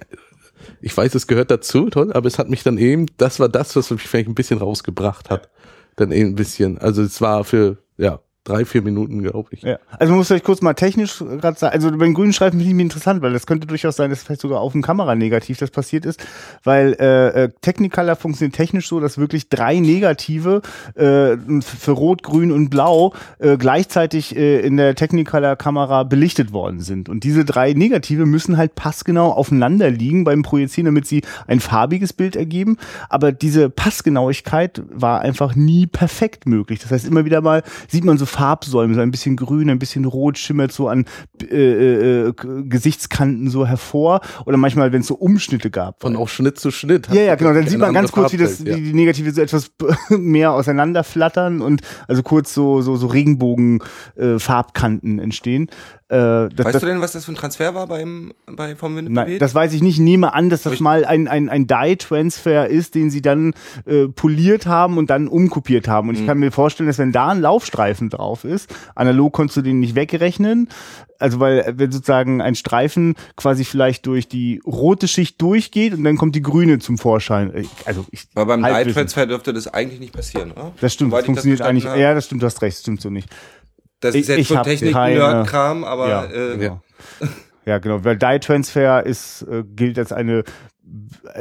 ich 0.82 0.96
weiß, 0.96 1.14
es 1.16 1.28
gehört 1.28 1.52
dazu, 1.52 1.90
toll, 1.90 2.14
aber 2.14 2.28
es 2.28 2.40
hat 2.40 2.50
mich 2.50 2.64
dann 2.64 2.78
eben, 2.78 3.08
das 3.18 3.40
war 3.42 3.50
das, 3.50 3.76
was 3.76 3.92
mich 3.92 4.02
vielleicht 4.04 4.30
ein 4.30 4.36
bisschen 4.36 4.60
rausgebracht 4.60 5.30
hat. 5.30 5.50
Dann 5.98 6.12
eben 6.12 6.30
ein 6.30 6.36
bisschen, 6.36 6.78
also 6.78 7.02
es 7.02 7.20
war 7.20 7.44
für, 7.44 7.78
ja, 7.98 8.20
drei, 8.46 8.64
vier 8.64 8.84
Minuten, 8.84 9.22
glaube 9.24 9.50
ich. 9.52 9.64
Ja. 9.64 9.80
Also 9.98 10.12
man 10.12 10.20
muss 10.20 10.28
vielleicht 10.28 10.46
kurz 10.46 10.62
mal 10.62 10.76
technisch 10.76 11.18
gerade 11.18 11.58
sagen, 11.58 11.74
also 11.74 11.92
bei 11.92 12.06
den 12.06 12.14
grünen 12.14 12.32
Streifen 12.32 12.60
finde 12.60 12.76
ich 12.76 12.82
interessant, 12.82 13.22
weil 13.22 13.34
das 13.34 13.48
könnte 13.48 13.66
durchaus 13.68 13.96
sein, 13.96 14.12
dass 14.12 14.24
vielleicht 14.24 14.42
sogar 14.42 14.62
auf 14.62 14.72
dem 14.72 14.84
Kameranegativ 14.84 15.58
das 15.58 15.72
passiert 15.72 16.06
ist, 16.06 16.24
weil 16.64 16.96
äh, 17.00 17.46
äh, 17.46 17.50
Technicolor 17.62 18.16
funktioniert 18.16 18.56
technisch 18.56 18.88
so, 18.88 19.00
dass 19.00 19.18
wirklich 19.18 19.50
drei 19.50 19.80
Negative 19.80 20.62
äh, 20.94 21.38
für 21.60 21.92
Rot, 21.92 22.22
Grün 22.22 22.52
und 22.52 22.70
Blau 22.70 23.14
äh, 23.40 23.58
gleichzeitig 23.58 24.36
äh, 24.36 24.60
in 24.60 24.78
der 24.78 24.94
Technicolor-Kamera 24.94 26.04
belichtet 26.04 26.54
worden 26.54 26.82
sind. 26.82 27.10
Und 27.10 27.24
diese 27.24 27.46
drei 27.46 27.74
Negative 27.74 28.28
müssen 28.28 28.58
halt 28.58 28.76
passgenau 28.76 29.32
aufeinander 29.32 29.90
liegen 29.90 30.24
beim 30.24 30.44
Projizieren, 30.44 30.86
damit 30.86 31.08
sie 31.08 31.24
ein 31.48 31.60
farbiges 31.60 32.14
Bild 32.14 32.36
ergeben. 32.36 32.78
Aber 33.10 33.32
diese 33.32 33.72
Passgenauigkeit 33.72 34.84
war 34.94 35.22
einfach 35.22 35.56
nie 35.56 35.88
perfekt 35.88 36.46
möglich. 36.46 36.80
Das 36.80 36.92
heißt, 36.92 37.08
immer 37.08 37.26
wieder 37.26 37.42
mal 37.42 37.64
sieht 37.88 38.04
man 38.04 38.20
so 38.20 38.28
Farbsäume, 38.36 38.94
so 38.96 39.00
ein 39.02 39.12
bisschen 39.12 39.36
grün, 39.38 39.70
ein 39.70 39.80
bisschen 39.80 40.04
rot, 40.06 40.38
schimmert 40.38 40.72
so 40.74 40.90
an 40.90 41.06
äh, 41.42 42.28
äh, 42.28 42.34
K- 42.34 42.64
Gesichtskanten 42.66 43.50
so 43.50 43.66
hervor. 43.66 44.20
Oder 44.46 44.58
manchmal, 44.58 44.92
wenn 44.92 45.02
es 45.02 45.08
so 45.08 45.16
Umschnitte 45.16 45.70
gab. 45.72 46.02
Von 46.02 46.16
auch 46.18 46.28
Schnitt 46.28 46.60
zu 46.60 46.70
Schnitt. 46.72 47.08
Ja, 47.14 47.22
ja, 47.22 47.36
genau. 47.36 47.54
Dann 47.54 47.68
sieht 47.68 47.80
man 47.80 47.94
ganz 47.94 48.12
kurz, 48.12 48.34
wie 48.34 48.38
das, 48.38 48.66
wie 48.66 48.82
die 48.82 48.94
Negative 48.94 49.32
so 49.32 49.42
etwas 49.42 49.72
mehr 50.10 50.52
auseinander 50.52 51.04
flattern 51.04 51.62
und 51.62 51.82
also 52.08 52.24
kurz 52.24 52.54
so 52.54 52.82
so 52.82 52.96
so 52.98 53.08
Regenbogen 53.08 53.80
äh, 54.18 54.38
entstehen. 55.20 55.70
Äh, 56.08 56.16
das, 56.16 56.66
Weißt 56.66 56.76
das, 56.76 56.82
du 56.82 56.88
denn, 56.88 57.02
was 57.02 57.14
das 57.14 57.26
für 57.26 57.32
ein 57.32 57.36
Transfer 57.36 57.74
war 57.74 57.88
beim, 57.88 58.32
bei 58.46 58.76
vom 58.76 58.96
Winde 58.96 59.12
Nein, 59.12 59.40
das 59.40 59.56
weiß 59.56 59.74
ich 59.74 59.82
nicht. 59.82 59.96
Ich 59.96 60.00
nehme 60.02 60.34
an, 60.36 60.52
dass 60.52 60.62
das 60.62 60.74
Ich- 60.74 60.80
mal 60.80 61.04
ein, 61.04 61.28
ein, 61.28 61.50
ein 61.50 61.66
Dye-Transfer 61.66 62.68
ist, 62.68 62.94
den 62.94 63.10
sie 63.10 63.24
dann 63.24 63.54
äh, 63.88 64.08
poliert 64.08 64.68
haben 64.68 65.00
und 65.00 65.10
dann 65.10 65.28
umkopiert 65.28 65.88
haben. 65.88 66.06
Mhm. 66.06 66.10
Und 66.10 66.20
ich 66.22 66.28
kann 66.28 66.38
mir 66.38 66.52
vorstellen, 66.52 66.86
dass 66.88 67.00
wenn 67.00 67.12
da 67.12 67.30
ein 67.30 67.42
Laufstreifen 67.42 68.12
drauf 68.12 68.44
ist, 68.44 68.72
analog 68.94 69.34
konntest 69.34 69.58
du 69.58 69.62
den 69.64 69.80
nicht 69.80 69.96
wegrechnen. 69.96 70.70
Also 71.18 71.40
weil 71.40 71.60
äh, 71.62 71.74
wenn 71.78 71.92
sozusagen 71.92 72.40
ein 72.42 72.54
Streifen 72.54 73.16
quasi 73.36 73.64
vielleicht 73.66 74.06
durch 74.06 74.28
die 74.28 74.62
rote 74.64 75.08
Schicht 75.08 75.42
durchgeht 75.42 75.94
und 75.96 76.04
dann 76.04 76.18
kommt 76.18 76.36
die 76.36 76.42
grüne 76.44 76.78
zum 76.78 77.00
Vorschein. 77.00 77.52
Äh, 77.52 77.64
Also 77.86 78.06
ich, 78.12 78.28
Aber 78.36 78.46
beim. 78.46 78.62
Light-Transfer 78.62 79.26
dürfte 79.26 79.54
das 79.54 79.68
eigentlich 79.74 80.00
nicht 80.02 80.14
passieren, 80.14 80.52
oder? 80.52 80.72
Das 80.82 80.94
stimmt, 80.94 81.12
Soweit 81.12 81.22
das 81.22 81.26
funktioniert 81.26 81.58
verstanden 81.60 81.78
eigentlich. 81.82 81.90
habe. 81.90 82.02
Ja, 82.02 82.14
das 82.14 82.26
stimmt, 82.26 82.44
du 82.44 82.46
hast 82.46 82.62
recht, 82.62 82.76
das 82.76 82.82
stimmt 82.82 83.02
so 83.02 83.10
nicht. 83.10 83.30
Das 84.00 84.14
Ich- 84.16 84.22
ist 84.22 84.28
jetzt 84.30 84.40
ich 84.40 84.48
schon 84.48 84.64
Technik-Nerd-Kram, 84.64 85.84
aber 85.84 86.10
Ja. 86.10 86.24
äh, 86.26 86.64
Ja. 86.64 86.82
Ja, 87.66 87.80
genau. 87.80 88.04
Weil 88.04 88.16
Dye 88.16 88.40
Transfer 88.40 89.04
ist, 89.06 89.42
äh, 89.50 89.64
gilt 89.64 89.98
als 89.98 90.12
eine 90.12 90.44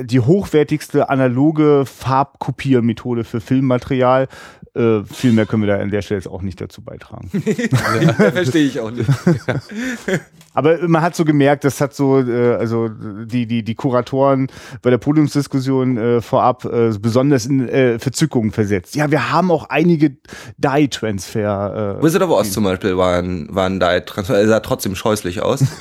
die 0.01 0.21
hochwertigste 0.21 1.11
analoge 1.11 1.85
Farbkopiermethode 1.85 3.25
für 3.25 3.43
Filmmaterial. 3.43 4.29
Äh, 4.75 5.05
viel 5.05 5.33
mehr 5.33 5.47
können 5.47 5.63
wir 5.63 5.77
da 5.77 5.81
an 5.81 5.91
der 5.91 6.03
Stelle 6.03 6.19
jetzt 6.19 6.27
auch 6.27 6.43
nicht 6.43 6.61
dazu 6.61 6.83
beitragen. 6.83 7.31
verstehe 8.17 8.67
ich 8.67 8.81
auch 8.81 8.91
nicht. 8.91 9.09
Aber 10.55 10.79
man 10.89 11.03
hat 11.03 11.17
so 11.17 11.25
gemerkt, 11.25 11.65
das 11.65 11.81
hat 11.81 11.95
so, 11.95 12.21
äh, 12.21 12.55
also 12.55 12.89
die, 12.89 13.47
die, 13.47 13.65
die 13.65 13.75
Kuratoren 13.75 14.47
bei 14.83 14.91
der 14.91 14.99
Podiumsdiskussion 14.99 15.97
äh, 15.97 16.21
vorab 16.21 16.65
äh, 16.65 16.91
besonders 16.99 17.47
in 17.47 17.69
äh, 17.69 17.99
Verzückung 17.99 18.53
versetzt. 18.53 18.95
Ja, 18.95 19.11
wir 19.11 19.33
haben 19.33 19.51
auch 19.51 19.69
einige 19.69 20.17
Dye-Transfer. 20.59 21.99
Äh, 22.01 22.05
Wizard 22.05 22.23
of 22.23 22.31
Oz 22.31 22.53
zum 22.53 22.65
Beispiel 22.65 22.97
war 22.97 23.19
ein, 23.19 23.49
war 23.51 23.67
ein 23.67 23.81
Diet-Transfer, 23.81 24.39
er 24.39 24.47
sah 24.47 24.61
trotzdem 24.61 24.95
scheußlich 24.95 25.43
aus. 25.43 25.65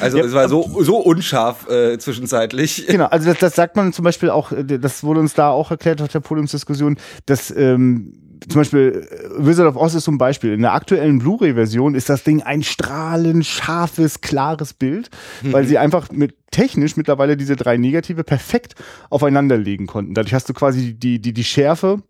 Also 0.00 0.18
Ja, 0.18 0.24
es 0.24 0.32
war 0.32 0.48
so, 0.48 0.78
so 0.80 0.96
unscharf 0.96 1.66
zwischenzeitlich. 1.98 2.86
Genau, 2.86 3.06
also 3.06 3.30
das, 3.30 3.38
das 3.38 3.54
sagt 3.54 3.76
man 3.76 3.92
zum 3.92 4.04
Beispiel 4.04 4.30
auch, 4.30 4.52
das 4.52 5.02
wurde 5.02 5.20
uns 5.20 5.34
da 5.34 5.50
auch 5.50 5.70
erklärt 5.70 6.00
auf 6.00 6.08
der 6.08 6.20
Podiumsdiskussion, 6.20 6.97
dass 7.26 7.50
ähm, 7.50 8.28
zum 8.48 8.60
Beispiel 8.60 9.08
äh, 9.10 9.46
Wizard 9.46 9.66
of 9.66 9.76
Oz 9.76 9.94
ist 9.94 10.04
so 10.04 10.12
ein 10.12 10.18
Beispiel. 10.18 10.52
In 10.52 10.62
der 10.62 10.74
aktuellen 10.74 11.18
Blu-ray-Version 11.18 11.94
ist 11.94 12.08
das 12.08 12.24
Ding 12.24 12.42
ein 12.42 12.62
strahlend 12.62 13.44
scharfes, 13.44 14.20
klares 14.20 14.74
Bild, 14.74 15.10
weil 15.42 15.66
sie 15.66 15.78
einfach 15.78 16.10
mit 16.12 16.34
technisch 16.50 16.96
mittlerweile 16.96 17.36
diese 17.36 17.56
drei 17.56 17.76
Negative 17.76 18.24
perfekt 18.24 18.74
aufeinander 19.10 19.56
legen 19.58 19.86
konnten. 19.86 20.14
Dadurch 20.14 20.34
hast 20.34 20.48
du 20.48 20.54
quasi 20.54 20.94
die, 20.94 21.20
die, 21.20 21.32
die 21.32 21.44
Schärfe 21.44 22.02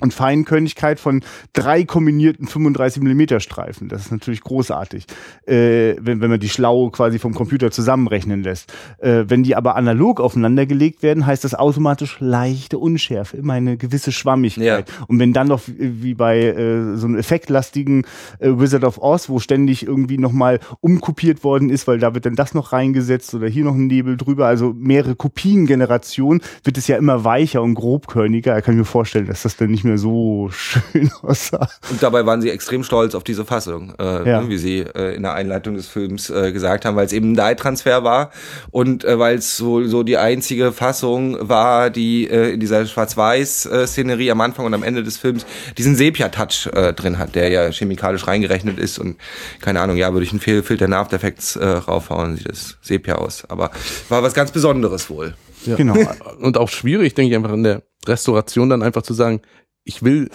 und 0.00 0.14
Feinkörnigkeit 0.14 1.00
von 1.00 1.22
drei 1.52 1.84
kombinierten 1.84 2.46
35 2.46 3.02
mm 3.02 3.40
Streifen. 3.40 3.88
Das 3.88 4.02
ist 4.02 4.12
natürlich 4.12 4.40
großartig, 4.40 5.04
äh, 5.46 5.96
wenn, 6.00 6.20
wenn 6.20 6.30
man 6.30 6.40
die 6.40 6.48
schlau 6.48 6.90
quasi 6.90 7.18
vom 7.18 7.34
Computer 7.34 7.70
zusammenrechnen 7.70 8.42
lässt. 8.42 8.72
Äh, 8.98 9.24
wenn 9.28 9.42
die 9.42 9.56
aber 9.56 9.76
analog 9.76 10.20
aufeinander 10.20 10.66
gelegt 10.66 11.02
werden, 11.02 11.26
heißt 11.26 11.44
das 11.44 11.54
automatisch 11.54 12.18
leichte 12.20 12.78
Unschärfe, 12.78 13.36
immer 13.36 13.54
eine 13.54 13.76
gewisse 13.76 14.12
Schwammigkeit. 14.12 14.88
Ja. 14.88 15.04
Und 15.06 15.18
wenn 15.18 15.32
dann 15.32 15.48
noch 15.48 15.62
wie 15.66 16.14
bei 16.14 16.40
äh, 16.40 16.96
so 16.96 17.06
einem 17.06 17.16
effektlastigen 17.16 18.04
äh, 18.38 18.50
Wizard 18.50 18.84
of 18.84 18.98
Oz, 18.98 19.28
wo 19.28 19.38
ständig 19.38 19.86
irgendwie 19.86 20.18
nochmal 20.18 20.60
umkopiert 20.80 21.44
worden 21.44 21.70
ist, 21.70 21.86
weil 21.86 21.98
da 21.98 22.14
wird 22.14 22.26
dann 22.26 22.34
das 22.34 22.54
noch 22.54 22.72
reingesetzt 22.72 23.34
oder 23.34 23.48
hier 23.48 23.64
noch 23.64 23.74
ein 23.74 23.86
Nebel 23.86 24.16
drüber, 24.16 24.46
also 24.46 24.74
mehrere 24.76 25.14
Kopiengenerationen, 25.14 26.42
wird 26.64 26.78
es 26.78 26.86
ja 26.86 26.96
immer 26.96 27.24
weicher 27.24 27.62
und 27.62 27.74
grobkörniger. 27.74 28.54
Da 28.54 28.60
kann 28.60 28.74
ich 28.74 28.78
mir 28.78 28.84
vorstellen, 28.84 29.26
dass 29.26 29.42
das 29.42 29.56
dann 29.56 29.70
nicht 29.70 29.84
mehr 29.84 29.87
so 29.96 30.50
schön 30.52 31.10
aussah. 31.22 31.68
Und 31.90 32.02
dabei 32.02 32.26
waren 32.26 32.42
sie 32.42 32.50
extrem 32.50 32.84
stolz 32.84 33.14
auf 33.14 33.24
diese 33.24 33.44
Fassung, 33.44 33.94
äh, 33.98 34.28
ja. 34.28 34.42
Ne, 34.42 34.48
wie 34.48 34.58
sie 34.58 34.80
äh, 34.80 35.14
in 35.14 35.22
der 35.22 35.34
Einleitung 35.34 35.74
des 35.74 35.86
Films 35.86 36.30
äh, 36.30 36.52
gesagt 36.52 36.84
haben, 36.84 36.96
weil 36.96 37.06
es 37.06 37.12
eben 37.12 37.32
ein 37.32 37.36
Dye-Transfer 37.36 38.04
war 38.04 38.30
und 38.70 39.04
äh, 39.04 39.18
weil 39.18 39.38
es 39.38 39.56
so, 39.56 39.84
so 39.84 40.02
die 40.02 40.16
einzige 40.16 40.72
Fassung 40.72 41.36
war, 41.48 41.90
die 41.90 42.28
äh, 42.28 42.52
in 42.52 42.60
dieser 42.60 42.84
Schwarz-Weiß-Szenerie 42.84 44.30
am 44.30 44.40
Anfang 44.40 44.66
und 44.66 44.74
am 44.74 44.82
Ende 44.82 45.02
des 45.02 45.16
Films 45.16 45.46
diesen 45.78 45.96
Sepia-Touch 45.96 46.68
äh, 46.72 46.92
drin 46.92 47.18
hat, 47.18 47.34
der 47.34 47.48
ja 47.48 47.70
chemikalisch 47.70 48.26
reingerechnet 48.26 48.78
ist 48.78 48.98
und 48.98 49.16
keine 49.60 49.80
Ahnung, 49.80 49.96
ja, 49.96 50.12
würde 50.12 50.24
ich 50.24 50.32
einen 50.32 50.40
Filter 50.40 50.84
in 50.84 50.92
After 50.92 51.16
Effects 51.16 51.56
äh, 51.56 51.66
raufhauen, 51.66 52.36
sieht 52.36 52.48
das 52.48 52.76
Sepia 52.82 53.16
aus. 53.16 53.44
Aber 53.48 53.70
war 54.08 54.22
was 54.22 54.34
ganz 54.34 54.50
Besonderes 54.50 55.10
wohl. 55.10 55.34
Ja. 55.64 55.76
Genau. 55.76 55.96
Und 56.40 56.56
auch 56.56 56.68
schwierig, 56.68 57.14
denke 57.14 57.30
ich, 57.30 57.36
einfach 57.36 57.52
in 57.52 57.64
der 57.64 57.82
Restauration 58.06 58.70
dann 58.70 58.82
einfach 58.82 59.02
zu 59.02 59.14
sagen, 59.14 59.40
ich 59.84 60.02
will 60.02 60.30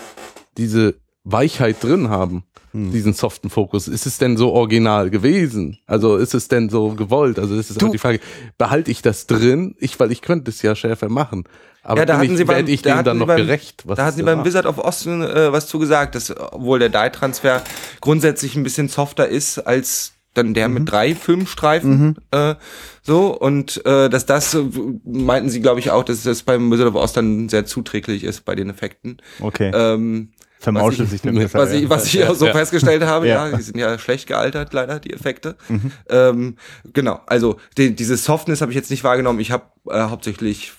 diese 0.57 0.95
Weichheit 1.23 1.81
drin 1.81 2.09
haben, 2.09 2.43
hm. 2.71 2.91
diesen 2.91 3.13
soften 3.13 3.49
Fokus. 3.49 3.87
Ist 3.87 4.05
es 4.05 4.17
denn 4.17 4.35
so 4.35 4.51
original 4.51 5.09
gewesen? 5.09 5.79
Also 5.85 6.17
ist 6.17 6.33
es 6.33 6.47
denn 6.47 6.69
so 6.69 6.89
gewollt? 6.89 7.39
Also 7.39 7.55
das 7.55 7.69
ist 7.69 7.81
du, 7.81 7.89
die 7.89 7.97
Frage, 7.97 8.19
behalte 8.57 8.91
ich 8.91 9.01
das 9.01 9.27
drin? 9.27 9.75
Ich, 9.79 9.99
weil 9.99 10.11
ich 10.11 10.21
könnte 10.21 10.51
es 10.51 10.61
ja 10.61 10.75
schärfer 10.75 11.09
machen. 11.09 11.45
Aber 11.83 11.99
ja, 11.99 12.05
da 12.05 12.17
hatten 12.17 12.31
ich, 12.31 12.37
sie 12.37 12.45
beim, 12.45 12.67
ich 12.67 12.81
da 12.81 12.95
dem 12.97 13.03
dann 13.03 13.17
noch 13.17 13.27
beim, 13.27 13.37
gerecht. 13.37 13.83
da 13.85 14.05
hatten 14.05 14.17
sie 14.17 14.23
beim 14.23 14.45
Wizard 14.45 14.65
of 14.65 14.77
Osten 14.77 15.21
äh, 15.21 15.51
was 15.51 15.67
zu 15.67 15.79
gesagt, 15.79 16.15
dass 16.15 16.35
obwohl 16.35 16.79
der 16.79 16.89
Dye-Transfer 16.89 17.61
grundsätzlich 17.99 18.55
ein 18.55 18.63
bisschen 18.63 18.87
softer 18.87 19.27
ist 19.27 19.59
als 19.59 20.12
dann 20.33 20.53
der 20.53 20.67
mhm. 20.67 20.73
mit 20.75 20.91
drei 20.91 21.15
Filmstreifen 21.15 21.99
mhm. 21.99 22.15
äh, 22.31 22.55
so 23.01 23.37
und 23.37 23.85
äh, 23.85 24.09
dass 24.09 24.25
das 24.25 24.57
meinten 25.05 25.49
sie 25.49 25.61
glaube 25.61 25.79
ich 25.79 25.91
auch 25.91 26.03
dass 26.03 26.23
das 26.23 26.43
beim 26.43 26.71
Wizard 26.71 26.87
of 26.87 26.95
Oz 26.95 27.13
dann 27.13 27.49
sehr 27.49 27.65
zuträglich 27.65 28.23
ist 28.23 28.45
bei 28.45 28.55
den 28.55 28.69
Effekten 28.69 29.17
okay 29.39 29.71
ähm, 29.73 30.29
vermauschelt 30.59 31.09
sich 31.09 31.21
dann 31.21 31.35
besser, 31.35 31.59
was 31.59 31.71
ich 31.71 31.89
was 31.89 32.13
ich 32.13 32.23
auch 32.25 32.35
so 32.35 32.47
ja. 32.47 32.53
festgestellt 32.53 33.03
habe 33.03 33.27
ja. 33.29 33.47
ja 33.47 33.57
die 33.57 33.63
sind 33.63 33.77
ja 33.77 33.97
schlecht 33.97 34.27
gealtert 34.27 34.73
leider 34.73 34.99
die 34.99 35.13
Effekte 35.13 35.55
mhm. 35.69 35.91
ähm, 36.09 36.55
genau 36.93 37.21
also 37.25 37.57
die, 37.77 37.95
diese 37.95 38.17
Softness 38.17 38.61
habe 38.61 38.71
ich 38.71 38.75
jetzt 38.75 38.91
nicht 38.91 39.03
wahrgenommen 39.03 39.39
ich 39.39 39.51
habe 39.51 39.65
äh, 39.89 40.01
hauptsächlich 40.03 40.73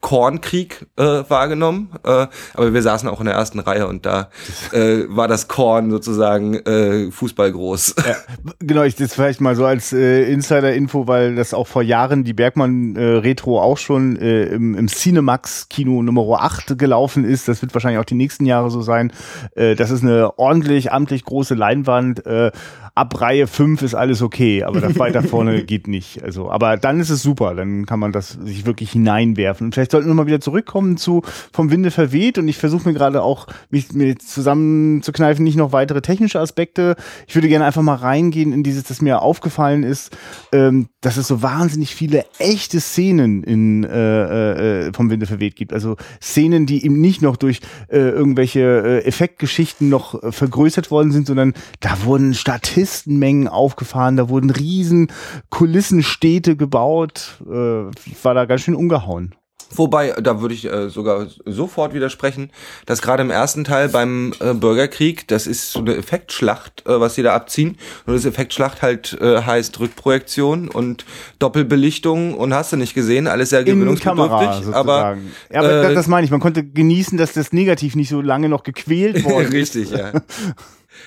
Kornkrieg 0.00 0.86
äh, 0.96 1.02
wahrgenommen, 1.28 1.90
äh, 2.04 2.26
aber 2.54 2.74
wir 2.74 2.82
saßen 2.82 3.08
auch 3.08 3.18
in 3.20 3.26
der 3.26 3.34
ersten 3.34 3.58
Reihe 3.58 3.88
und 3.88 4.06
da 4.06 4.28
äh, 4.72 5.04
war 5.08 5.26
das 5.26 5.48
Korn 5.48 5.90
sozusagen 5.90 6.54
äh, 6.54 7.10
Fußball 7.10 7.50
groß. 7.50 7.96
Ja, 8.06 8.14
genau, 8.60 8.82
ich 8.82 8.94
das 8.94 9.14
vielleicht 9.14 9.40
mal 9.40 9.56
so 9.56 9.64
als 9.64 9.92
äh, 9.92 10.30
Insider-Info, 10.30 11.08
weil 11.08 11.34
das 11.34 11.54
auch 11.54 11.66
vor 11.66 11.82
Jahren 11.82 12.22
die 12.22 12.34
Bergmann 12.34 12.94
äh, 12.94 13.02
Retro 13.02 13.60
auch 13.60 13.78
schon 13.78 14.16
äh, 14.16 14.44
im, 14.44 14.76
im 14.76 14.86
Cinemax 14.86 15.68
Kino 15.68 16.02
Nummer 16.02 16.42
8 16.42 16.78
gelaufen 16.78 17.24
ist. 17.24 17.48
Das 17.48 17.62
wird 17.62 17.74
wahrscheinlich 17.74 17.98
auch 17.98 18.04
die 18.04 18.14
nächsten 18.14 18.46
Jahre 18.46 18.70
so 18.70 18.82
sein. 18.82 19.12
Äh, 19.56 19.74
das 19.74 19.90
ist 19.90 20.02
eine 20.02 20.38
ordentlich, 20.38 20.92
amtlich 20.92 21.24
große 21.24 21.54
Leinwand. 21.54 22.24
Äh, 22.26 22.52
ab 22.96 23.20
Reihe 23.20 23.46
5 23.46 23.82
ist 23.82 23.94
alles 23.94 24.22
okay, 24.22 24.64
aber 24.64 24.80
das 24.80 24.98
weiter 24.98 25.22
vorne 25.22 25.64
geht 25.66 25.86
nicht. 25.86 26.24
Also, 26.24 26.50
aber 26.50 26.78
dann 26.78 26.98
ist 26.98 27.10
es 27.10 27.22
super, 27.22 27.54
dann 27.54 27.84
kann 27.84 28.00
man 28.00 28.10
das 28.10 28.30
sich 28.30 28.64
wirklich 28.64 28.90
hineinwerfen. 28.90 29.66
Und 29.66 29.74
vielleicht 29.74 29.90
sollten 29.90 30.08
wir 30.08 30.14
mal 30.14 30.26
wieder 30.26 30.40
zurückkommen 30.40 30.96
zu 30.96 31.22
vom 31.52 31.70
Winde 31.70 31.90
verweht 31.90 32.38
und 32.38 32.48
ich 32.48 32.56
versuche 32.56 32.88
mir 32.88 32.94
gerade 32.94 33.22
auch 33.22 33.48
mich 33.68 33.92
mir 33.92 34.16
zusammenzukneifen, 34.18 35.44
nicht 35.44 35.58
noch 35.58 35.72
weitere 35.72 36.00
technische 36.00 36.40
Aspekte. 36.40 36.96
Ich 37.26 37.34
würde 37.34 37.48
gerne 37.48 37.66
einfach 37.66 37.82
mal 37.82 37.96
reingehen 37.96 38.54
in 38.54 38.62
dieses, 38.62 38.84
das 38.84 39.02
mir 39.02 39.20
aufgefallen 39.20 39.82
ist, 39.82 40.16
ähm, 40.52 40.88
dass 41.02 41.18
es 41.18 41.28
so 41.28 41.42
wahnsinnig 41.42 41.94
viele 41.94 42.24
echte 42.38 42.80
Szenen 42.80 43.42
in 43.42 43.84
äh, 43.84 44.86
äh, 44.86 44.92
vom 44.94 45.10
Winde 45.10 45.26
verweht 45.26 45.54
gibt. 45.54 45.74
Also 45.74 45.96
Szenen, 46.22 46.64
die 46.64 46.82
eben 46.82 46.98
nicht 47.02 47.20
noch 47.20 47.36
durch 47.36 47.60
äh, 47.88 47.98
irgendwelche 47.98 48.60
äh, 48.60 49.04
Effektgeschichten 49.04 49.90
noch 49.90 50.22
äh, 50.22 50.32
vergrößert 50.32 50.90
worden 50.90 51.12
sind, 51.12 51.26
sondern 51.26 51.52
da 51.80 52.04
wurden 52.04 52.32
Statisten 52.32 52.85
Touristenmengen 52.86 53.48
aufgefahren, 53.48 54.16
da 54.16 54.28
wurden 54.28 54.50
riesen 54.50 55.08
Kulissenstädte 55.50 56.56
gebaut. 56.56 57.40
Äh, 57.44 57.90
war 58.22 58.34
da 58.34 58.44
ganz 58.44 58.62
schön 58.62 58.74
umgehauen. 58.74 59.34
Wobei, 59.74 60.12
da 60.12 60.40
würde 60.40 60.54
ich 60.54 60.64
äh, 60.64 60.88
sogar 60.88 61.26
sofort 61.44 61.92
widersprechen, 61.92 62.50
dass 62.86 63.02
gerade 63.02 63.24
im 63.24 63.30
ersten 63.30 63.64
Teil 63.64 63.88
beim 63.88 64.32
äh, 64.38 64.54
Bürgerkrieg, 64.54 65.26
das 65.26 65.48
ist 65.48 65.72
so 65.72 65.80
eine 65.80 65.96
Effektschlacht, 65.96 66.86
äh, 66.86 67.00
was 67.00 67.16
sie 67.16 67.24
da 67.24 67.34
abziehen. 67.34 67.76
Und 68.06 68.14
das 68.14 68.24
Effektschlacht 68.24 68.82
halt 68.82 69.18
äh, 69.20 69.42
heißt 69.42 69.80
Rückprojektion 69.80 70.68
und 70.68 71.04
Doppelbelichtung 71.40 72.34
und 72.34 72.54
hast 72.54 72.72
du 72.72 72.76
nicht 72.76 72.94
gesehen, 72.94 73.26
alles 73.26 73.50
sehr 73.50 73.64
gewöhnungsbedürftig. 73.64 74.72
Aber, 74.72 75.16
ja, 75.52 75.58
aber 75.58 75.90
äh, 75.90 75.94
das 75.94 76.06
meine 76.06 76.24
ich, 76.24 76.30
man 76.30 76.40
konnte 76.40 76.64
genießen, 76.64 77.18
dass 77.18 77.32
das 77.32 77.52
Negativ 77.52 77.96
nicht 77.96 78.08
so 78.08 78.20
lange 78.20 78.48
noch 78.48 78.62
gequält 78.62 79.24
worden 79.28 79.48
Richtig, 79.48 79.90
ja. 79.90 80.12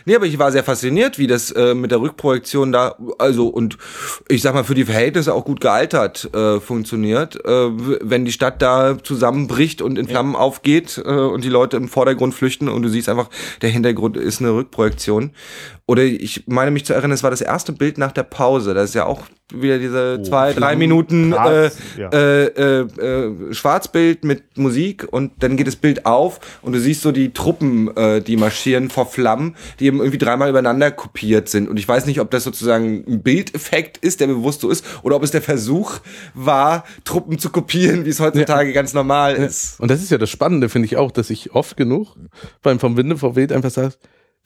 Nee, 0.06 0.16
aber 0.16 0.26
ich 0.26 0.40
war 0.40 0.52
sehr 0.52 0.64
fasziniert, 0.64 1.18
wie 1.18 1.28
das 1.28 1.52
äh, 1.52 1.74
mit 1.74 1.92
der 1.92 2.02
Rückprojektion 2.02 2.72
da, 2.72 2.96
also 3.18 3.48
und 3.48 3.78
ich 4.28 4.42
sag 4.42 4.54
mal, 4.54 4.64
für 4.64 4.76
die 4.76 4.86
Verhältnisse 4.86 5.34
auch 5.34 5.46
gut 5.46 5.62
gealtert 5.62 6.30
äh, 6.34 6.60
funktioniert. 6.60 7.44
Äh, 7.46 7.70
wenn 8.02 8.26
die 8.26 8.32
Stadt 8.32 8.62
da 8.62 8.98
zusammenbricht 9.02 9.82
und 9.82 9.98
in 9.98 10.08
Flammen 10.08 10.34
ja. 10.34 10.40
aufgeht 10.40 11.02
äh, 11.04 11.10
und 11.10 11.44
die 11.44 11.50
Leute 11.50 11.78
im 11.78 11.88
Vordergrund 11.88 12.34
flüchten 12.34 12.70
und 12.70 12.82
du 12.82 12.90
siehst 12.90 13.10
einfach, 13.10 13.30
der 13.62 13.70
Hintergrund 13.70 14.18
ist 14.18 14.42
eine 14.42 14.54
Rückprojektion. 14.54 15.32
Oder 15.90 16.04
ich 16.04 16.44
meine 16.46 16.70
mich 16.70 16.86
zu 16.86 16.94
erinnern, 16.94 17.14
es 17.14 17.24
war 17.24 17.32
das 17.32 17.42
erste 17.42 17.74
Bild 17.74 17.98
nach 17.98 18.12
der 18.12 18.22
Pause. 18.22 18.76
Das 18.76 18.90
ist 18.90 18.94
ja 18.94 19.08
auch 19.08 19.24
wieder 19.52 19.80
diese 19.80 20.18
oh, 20.20 20.24
zwei, 20.24 20.54
drei 20.54 20.76
Minuten 20.76 21.34
äh, 21.34 21.72
ja. 21.98 22.10
äh, 22.10 22.46
äh, 22.46 22.82
äh, 22.82 23.54
Schwarzbild 23.56 24.24
mit 24.24 24.56
Musik 24.56 25.08
und 25.10 25.32
dann 25.40 25.58
geht 25.58 25.66
das 25.66 25.78
Bild 25.78 26.06
auf 26.06 26.60
und 26.62 26.74
du 26.74 26.80
siehst 26.80 27.02
so 27.02 27.12
die 27.12 27.34
Truppen, 27.34 27.90
äh, 27.98 28.22
die 28.22 28.38
marschieren 28.38 28.92
vor 28.92 29.08
Flammen, 29.08 29.56
die 29.80 29.88
eben 29.88 29.98
irgendwie 29.98 30.20
dreimal 30.20 30.52
übereinander 30.52 30.92
kopiert 30.92 31.50
sind. 31.50 31.68
Und 31.68 31.80
ich 31.80 31.88
weiß 31.88 32.06
nicht, 32.06 32.22
ob 32.22 32.30
das 32.30 32.44
sozusagen 32.44 33.04
ein 33.08 33.24
Bildeffekt 33.24 33.98
ist, 33.98 34.20
der 34.20 34.28
bewusst 34.28 34.62
so 34.62 34.70
ist, 34.70 34.86
oder 35.02 35.16
ob 35.16 35.24
es 35.24 35.32
der 35.32 35.42
Versuch 35.42 36.02
war, 36.36 36.84
Truppen 37.04 37.40
zu 37.40 37.50
kopieren, 37.50 38.06
wie 38.06 38.10
es 38.10 38.20
heutzutage 38.20 38.70
ja. 38.70 38.76
ganz 38.76 38.94
normal 38.94 39.34
ist. 39.34 39.80
Und 39.80 39.90
das 39.90 40.04
ist 40.04 40.12
ja 40.12 40.20
das 40.20 40.30
Spannende, 40.30 40.70
finde 40.70 40.86
ich 40.86 40.98
auch, 40.98 41.10
dass 41.10 41.32
ich 41.32 41.56
oft 41.56 41.78
genug 41.78 42.16
beim 42.62 42.80
Vom 42.80 42.96
Winde 42.96 43.18
verweht 43.18 43.52
einfach 43.52 43.72
sage, 43.72 43.96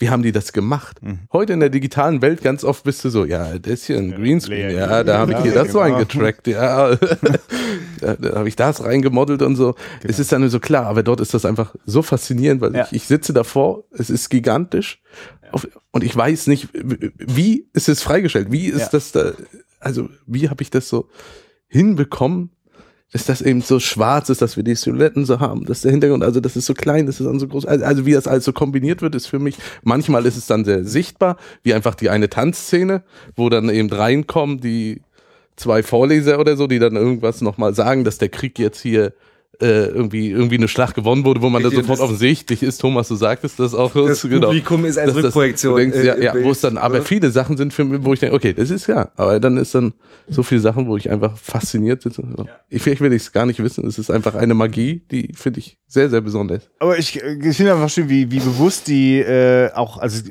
wie 0.04 0.10
haben 0.10 0.22
die 0.22 0.34
das 0.34 0.52
gemacht? 0.52 1.02
Mhm. 1.02 1.20
Heute 1.32 1.54
in 1.54 1.62
der 1.62 1.70
digitalen 1.70 2.22
Welt 2.22 2.42
ganz 2.42 2.66
oft 2.66 2.84
bist 2.84 3.06
du 3.06 3.10
so, 3.10 3.24
ja, 3.24 3.58
das 3.58 3.72
ist 3.72 3.86
hier 3.86 3.98
ein 3.98 4.12
Greenscreen, 4.12 4.76
ja, 4.76 5.02
da 5.02 5.18
habe 5.18 5.32
ich 5.32 5.38
hier 5.38 5.54
das 5.54 5.72
so 5.72 5.80
genau. 5.80 5.96
eingetrackt, 5.96 6.46
ja, 6.48 6.94
da, 8.02 8.16
da 8.16 8.36
habe 8.36 8.50
ich 8.50 8.58
das 8.58 8.84
reingemodelt 8.84 9.42
und 9.42 9.56
so. 9.56 9.72
Genau. 9.72 10.12
Es 10.12 10.20
ist 10.20 10.34
dann 10.34 10.50
so 10.50 10.60
klar, 10.60 10.88
aber 10.88 11.04
dort 11.04 11.22
ist 11.22 11.34
das 11.34 11.46
einfach 11.46 11.74
so 11.86 12.02
faszinierend, 12.02 12.60
weil 12.60 12.76
ja. 12.76 12.84
ich, 12.84 12.92
ich 12.92 13.04
sitze 13.08 13.32
davor, 13.32 13.86
es 13.92 14.10
ist 14.10 14.28
gigantisch 14.28 15.02
ja. 15.42 15.62
und 15.92 16.04
ich 16.04 16.14
weiß 16.14 16.48
nicht, 16.48 16.68
wie 16.74 17.70
ist 17.72 17.88
es 17.88 18.04
freigestellt? 18.04 18.52
Wie 18.52 18.66
ist 18.68 18.90
das 18.90 19.14
da, 19.14 19.32
also 19.80 20.10
wie 20.28 20.50
habe 20.50 20.64
ich 20.64 20.70
das 20.70 20.90
so 20.90 21.08
hinbekommen, 21.68 22.50
dass 23.14 23.26
das 23.26 23.42
eben 23.44 23.62
so 23.62 23.80
schwarz 23.80 24.30
ist, 24.30 24.42
dass 24.42 24.58
wir 24.58 24.64
die 24.64 24.76
Silhouetten 24.76 25.24
so 25.24 25.40
haben, 25.40 25.66
dass 25.66 25.82
der 25.82 25.92
Hintergrund, 25.92 26.24
also 26.24 26.40
das 26.40 26.56
ist 26.56 26.66
so 26.66 26.74
klein, 26.74 27.06
das 27.06 27.20
ist 27.20 27.28
dann 27.28 27.40
so 27.40 27.48
groß, 27.48 27.66
also, 27.66 27.86
also 27.86 28.06
wie 28.08 28.14
das 28.14 28.28
alles 28.28 28.44
so 28.44 28.54
kombiniert 28.54 29.04
wird, 29.04 29.14
ist 29.14 29.28
für 29.28 29.40
mich, 29.40 29.56
manchmal 29.84 30.26
ist 30.26 30.36
es 30.36 30.48
dann 30.48 30.66
sehr 30.66 30.84
sichtbar, 30.84 31.38
wie 31.62 31.76
einfach 31.76 31.94
die 31.94 32.10
eine 32.10 32.28
Tanzszene, 32.30 33.04
wo 33.36 33.50
dann 33.50 33.70
eben 33.70 33.92
reinkommen 33.92 34.60
die 34.60 35.02
zwei 35.56 35.84
Vorleser 35.84 36.40
oder 36.40 36.58
so, 36.58 36.66
die 36.66 36.80
dann 36.80 36.96
irgendwas 36.96 37.42
nochmal 37.42 37.76
sagen, 37.76 38.04
dass 38.04 38.18
der 38.18 38.30
Krieg 38.30 38.58
jetzt 38.58 38.82
hier 38.82 39.14
äh, 39.62 39.86
irgendwie 39.86 40.32
irgendwie 40.32 40.58
eine 40.58 40.68
Schlacht 40.68 40.96
gewonnen 40.96 41.26
wurde, 41.26 41.42
wo 41.42 41.50
man 41.50 41.62
da 41.62 41.70
sofort 41.70 42.00
offensichtlich 42.00 42.64
ist. 42.64 42.80
Thomas, 42.80 43.08
du 43.08 43.16
sagtest 43.16 43.60
das 43.60 43.74
auch. 43.74 43.94
Das 43.94 44.22
genau, 44.22 44.48
Publikum 44.48 44.86
ist 44.86 44.98
als 44.98 45.14
Rückprojektion. 45.16 45.78
Denkst, 45.78 45.98
äh, 45.98 46.06
ja, 46.06 46.18
ja, 46.18 46.44
wo 46.44 46.52
es 46.52 46.62
dann, 46.62 46.78
aber 46.78 47.02
viele 47.04 47.30
Sachen 47.32 47.56
sind 47.58 47.74
für 47.74 47.84
mich, 47.84 48.04
wo 48.04 48.14
ich 48.14 48.20
denke, 48.20 48.36
okay, 48.36 48.54
das 48.54 48.72
ist 48.72 48.88
ja, 48.88 49.12
aber 49.16 49.40
dann 49.40 49.58
ist 49.58 49.76
dann 49.76 49.94
so 50.28 50.44
viele 50.44 50.62
Sachen, 50.62 50.88
wo 50.88 50.98
ich 50.98 51.10
einfach 51.10 51.38
fasziniert 51.38 52.04
bin. 52.04 52.48
Ich, 52.70 52.82
vielleicht 52.82 53.02
will 53.02 53.14
ich 53.14 53.24
es 53.24 53.32
gar 53.32 53.46
nicht 53.46 53.62
wissen. 53.62 53.86
Es 53.86 54.00
ist 54.00 54.10
einfach 54.10 54.36
eine 54.36 54.54
Magie, 54.54 55.04
die 55.12 55.34
finde 55.36 55.60
ich 55.60 55.78
sehr, 55.94 56.10
sehr 56.10 56.22
besonders. 56.22 56.70
Aber 56.80 56.98
ich, 56.98 57.16
ich 57.22 57.56
finde 57.58 57.74
einfach 57.74 57.90
schön, 57.90 58.10
wie, 58.10 58.32
wie 58.32 58.40
bewusst 58.40 58.88
die 58.88 59.20
äh, 59.20 59.72
auch, 59.74 59.98
also 60.00 60.24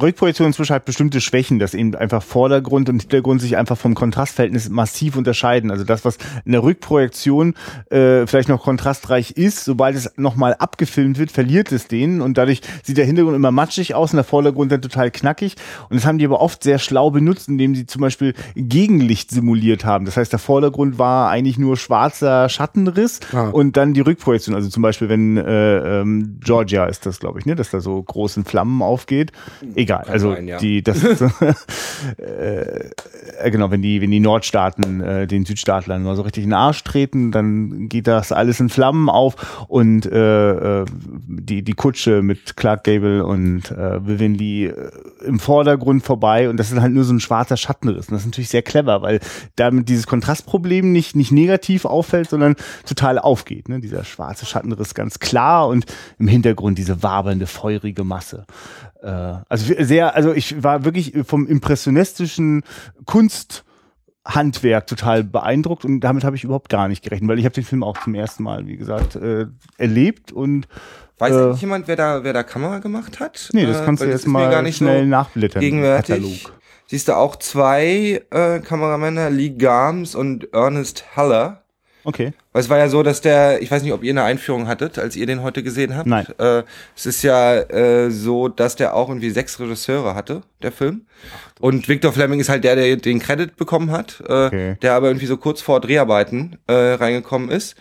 Rückprojektion 0.00 0.48
inzwischen 0.48 0.74
hat 0.74 0.84
bestimmte 0.84 1.20
Schwächen, 1.20 1.58
dass 1.58 1.72
eben 1.74 1.94
einfach 1.94 2.22
Vordergrund 2.22 2.88
und 2.88 3.00
Hintergrund 3.00 3.40
sich 3.40 3.56
einfach 3.56 3.78
vom 3.78 3.94
Kontrastverhältnis 3.94 4.68
massiv 4.68 5.16
unterscheiden. 5.16 5.70
Also 5.70 5.84
das, 5.84 6.04
was 6.04 6.18
in 6.44 6.52
der 6.52 6.62
Rückprojektion 6.62 7.54
äh, 7.90 8.26
vielleicht 8.26 8.48
noch 8.48 8.62
kontrastreich 8.62 9.32
ist, 9.32 9.64
sobald 9.64 9.96
es 9.96 10.12
nochmal 10.16 10.54
abgefilmt 10.58 11.18
wird, 11.18 11.32
verliert 11.32 11.72
es 11.72 11.88
den 11.88 12.20
und 12.20 12.36
dadurch 12.36 12.60
sieht 12.82 12.98
der 12.98 13.06
Hintergrund 13.06 13.36
immer 13.36 13.52
matschig 13.52 13.94
aus 13.94 14.12
und 14.12 14.16
der 14.16 14.24
Vordergrund 14.24 14.70
dann 14.70 14.82
total 14.82 15.10
knackig. 15.10 15.56
Und 15.88 15.96
das 15.96 16.04
haben 16.06 16.18
die 16.18 16.24
aber 16.26 16.40
oft 16.40 16.62
sehr 16.62 16.78
schlau 16.78 17.10
benutzt, 17.10 17.48
indem 17.48 17.74
sie 17.74 17.86
zum 17.86 18.02
Beispiel 18.02 18.34
Gegenlicht 18.54 19.30
simuliert 19.30 19.84
haben. 19.84 20.04
Das 20.04 20.16
heißt, 20.16 20.32
der 20.32 20.38
Vordergrund 20.38 20.98
war 20.98 21.30
eigentlich 21.30 21.58
nur 21.58 21.76
schwarzer 21.76 22.48
Schattenriss 22.48 23.20
Ah. 23.32 23.48
und 23.48 23.76
dann 23.76 23.94
die 23.94 24.00
Rückprojektion. 24.00 24.54
Also 24.54 24.68
zum 24.68 24.82
Beispiel, 24.82 25.05
wenn 25.08 25.36
äh, 25.36 26.00
ähm, 26.00 26.38
Georgia 26.42 26.86
ist 26.86 27.06
das, 27.06 27.20
glaube 27.20 27.38
ich, 27.38 27.46
ne, 27.46 27.54
dass 27.54 27.70
da 27.70 27.80
so 27.80 28.02
großen 28.02 28.44
Flammen 28.44 28.82
aufgeht. 28.82 29.32
Egal. 29.74 30.04
Kann 30.04 30.12
also 30.12 30.34
sein, 30.34 30.48
ja. 30.48 30.58
die, 30.58 30.82
das 30.82 31.02
äh, 32.18 32.90
äh, 33.38 33.50
genau, 33.50 33.70
wenn 33.70 33.82
die, 33.82 34.00
wenn 34.00 34.10
die 34.10 34.20
Nordstaaten 34.20 35.00
äh, 35.00 35.26
den 35.26 35.44
Südstaatlern 35.44 36.02
nur 36.02 36.16
so 36.16 36.22
richtig 36.22 36.44
in 36.44 36.50
den 36.50 36.54
Arsch 36.54 36.82
treten, 36.84 37.32
dann 37.32 37.88
geht 37.88 38.06
das 38.06 38.32
alles 38.32 38.60
in 38.60 38.68
Flammen 38.68 39.08
auf 39.08 39.66
und 39.68 40.06
äh, 40.06 40.80
äh, 40.82 40.84
die, 41.28 41.62
die 41.62 41.72
Kutsche 41.72 42.22
mit 42.22 42.56
Clark 42.56 42.84
Gable 42.84 43.24
und 43.24 43.70
äh, 43.70 44.06
Vivian 44.06 44.34
Lee 44.34 44.66
äh, 44.66 44.90
im 45.24 45.38
Vordergrund 45.38 46.04
vorbei 46.04 46.48
und 46.48 46.56
das 46.58 46.72
ist 46.72 46.80
halt 46.80 46.92
nur 46.92 47.04
so 47.04 47.12
ein 47.12 47.20
schwarzer 47.20 47.56
Schattenriss. 47.56 48.08
Und 48.08 48.12
das 48.12 48.22
ist 48.22 48.26
natürlich 48.26 48.50
sehr 48.50 48.62
clever, 48.62 49.02
weil 49.02 49.20
damit 49.56 49.88
dieses 49.88 50.06
Kontrastproblem 50.06 50.92
nicht, 50.92 51.16
nicht 51.16 51.32
negativ 51.32 51.84
auffällt, 51.84 52.30
sondern 52.30 52.56
total 52.86 53.18
aufgeht. 53.18 53.68
Ne? 53.68 53.80
Dieser 53.80 54.04
schwarze 54.04 54.46
Schattenriss 54.46 54.94
ganz 54.96 55.20
klar 55.20 55.68
und 55.68 55.86
im 56.18 56.26
Hintergrund 56.26 56.76
diese 56.78 57.04
wabernde, 57.04 57.46
feurige 57.46 58.02
Masse. 58.02 58.44
Äh, 59.02 59.06
also 59.48 59.72
sehr, 59.78 60.16
also 60.16 60.32
ich 60.32 60.62
war 60.64 60.84
wirklich 60.84 61.12
vom 61.24 61.46
impressionistischen 61.46 62.64
Kunsthandwerk 64.24 64.86
total 64.88 65.22
beeindruckt 65.24 65.84
und 65.84 66.00
damit 66.00 66.24
habe 66.24 66.34
ich 66.36 66.42
überhaupt 66.44 66.68
gar 66.68 66.88
nicht 66.88 67.02
gerechnet, 67.04 67.28
weil 67.30 67.38
ich 67.38 67.44
habe 67.44 67.54
den 67.54 67.64
Film 67.64 67.84
auch 67.84 67.96
zum 68.02 68.14
ersten 68.14 68.42
Mal, 68.42 68.66
wie 68.66 68.76
gesagt, 68.76 69.16
äh, 69.16 69.46
erlebt 69.78 70.32
und 70.32 70.66
Weiß 71.18 71.32
Äh, 71.32 71.52
jemand, 71.60 71.88
wer 71.88 71.96
da, 71.96 72.24
wer 72.24 72.34
da 72.34 72.42
Kamera 72.42 72.78
gemacht 72.78 73.20
hat? 73.20 73.48
nee, 73.54 73.64
das 73.64 73.80
Äh, 73.80 73.84
kannst 73.86 74.02
du 74.02 74.06
weil 74.06 74.12
jetzt 74.12 74.26
mal 74.26 74.72
schnell 74.72 75.04
so 75.04 75.06
nachblättern. 75.08 75.60
gegenwärtig. 75.60 76.16
Katalog. 76.42 76.58
Siehst 76.88 77.08
du 77.08 77.16
auch 77.16 77.36
zwei 77.36 78.22
äh, 78.30 78.60
Kameramänner, 78.60 79.30
Lee 79.30 79.50
Garms 79.50 80.14
und 80.14 80.52
Ernest 80.52 81.16
Haller. 81.16 81.62
Okay. 82.06 82.32
Weil 82.52 82.62
es 82.62 82.68
war 82.70 82.78
ja 82.78 82.88
so, 82.88 83.02
dass 83.02 83.20
der, 83.20 83.60
ich 83.60 83.68
weiß 83.70 83.82
nicht, 83.82 83.92
ob 83.92 84.04
ihr 84.04 84.12
eine 84.12 84.22
Einführung 84.22 84.68
hattet, 84.68 84.96
als 84.96 85.16
ihr 85.16 85.26
den 85.26 85.42
heute 85.42 85.64
gesehen 85.64 85.96
habt. 85.96 86.06
Nein. 86.06 86.24
Äh, 86.38 86.62
es 86.94 87.04
ist 87.04 87.22
ja 87.22 87.56
äh, 87.56 88.10
so, 88.12 88.46
dass 88.46 88.76
der 88.76 88.94
auch 88.94 89.08
irgendwie 89.08 89.30
sechs 89.30 89.58
Regisseure 89.58 90.14
hatte, 90.14 90.42
der 90.62 90.70
Film. 90.70 91.06
Und 91.58 91.88
Victor 91.88 92.12
Fleming 92.12 92.38
ist 92.38 92.48
halt 92.48 92.62
der, 92.62 92.76
der 92.76 92.94
den 92.96 93.18
Credit 93.18 93.56
bekommen 93.56 93.90
hat, 93.90 94.22
äh, 94.28 94.32
Okay. 94.46 94.76
der 94.82 94.94
aber 94.94 95.08
irgendwie 95.08 95.26
so 95.26 95.36
kurz 95.36 95.60
vor 95.60 95.80
Dreharbeiten 95.80 96.58
äh, 96.68 96.72
reingekommen 96.72 97.50
ist. 97.50 97.74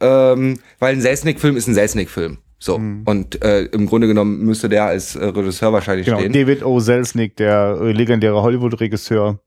Ähm, 0.00 0.58
weil 0.78 0.94
ein 0.94 1.00
Selznick-Film 1.02 1.56
ist 1.56 1.66
ein 1.68 1.74
Selznick-Film. 1.74 2.38
So. 2.66 2.74
Und 2.74 3.44
äh, 3.44 3.62
im 3.66 3.86
Grunde 3.86 4.08
genommen 4.08 4.40
müsste 4.44 4.68
der 4.68 4.86
als 4.86 5.14
äh, 5.14 5.24
Regisseur 5.24 5.72
wahrscheinlich 5.72 6.06
Genau, 6.06 6.18
stehen. 6.18 6.32
David 6.32 6.64
O. 6.64 6.80
Selznick, 6.80 7.36
der 7.36 7.78
äh, 7.80 7.92
legendäre 7.92 8.42
Hollywood-Regisseur. 8.42 9.38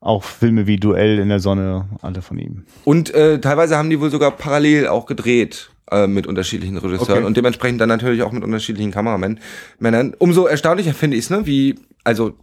Auch 0.00 0.24
Filme 0.24 0.66
wie 0.66 0.78
Duell 0.78 1.18
in 1.18 1.28
der 1.28 1.38
Sonne, 1.40 1.86
alle 2.00 2.22
von 2.22 2.38
ihm. 2.38 2.64
Und 2.84 3.12
äh, 3.14 3.40
teilweise 3.40 3.76
haben 3.76 3.90
die 3.90 4.00
wohl 4.00 4.10
sogar 4.10 4.30
parallel 4.30 4.88
auch 4.88 5.04
gedreht 5.04 5.70
äh, 5.90 6.06
mit 6.06 6.26
unterschiedlichen 6.26 6.78
Regisseuren 6.78 7.18
Okay. 7.18 7.24
und 7.26 7.36
dementsprechend 7.36 7.80
dann 7.80 7.90
natürlich 7.90 8.22
auch 8.22 8.32
mit 8.32 8.42
unterschiedlichen 8.42 8.90
Kameramännern. 8.90 10.14
Umso 10.18 10.46
erstaunlicher 10.46 10.94
finde 10.94 11.18
ich 11.18 11.24
es, 11.24 11.30
ne, 11.30 11.44
wie 11.44 11.74
also 12.04 12.34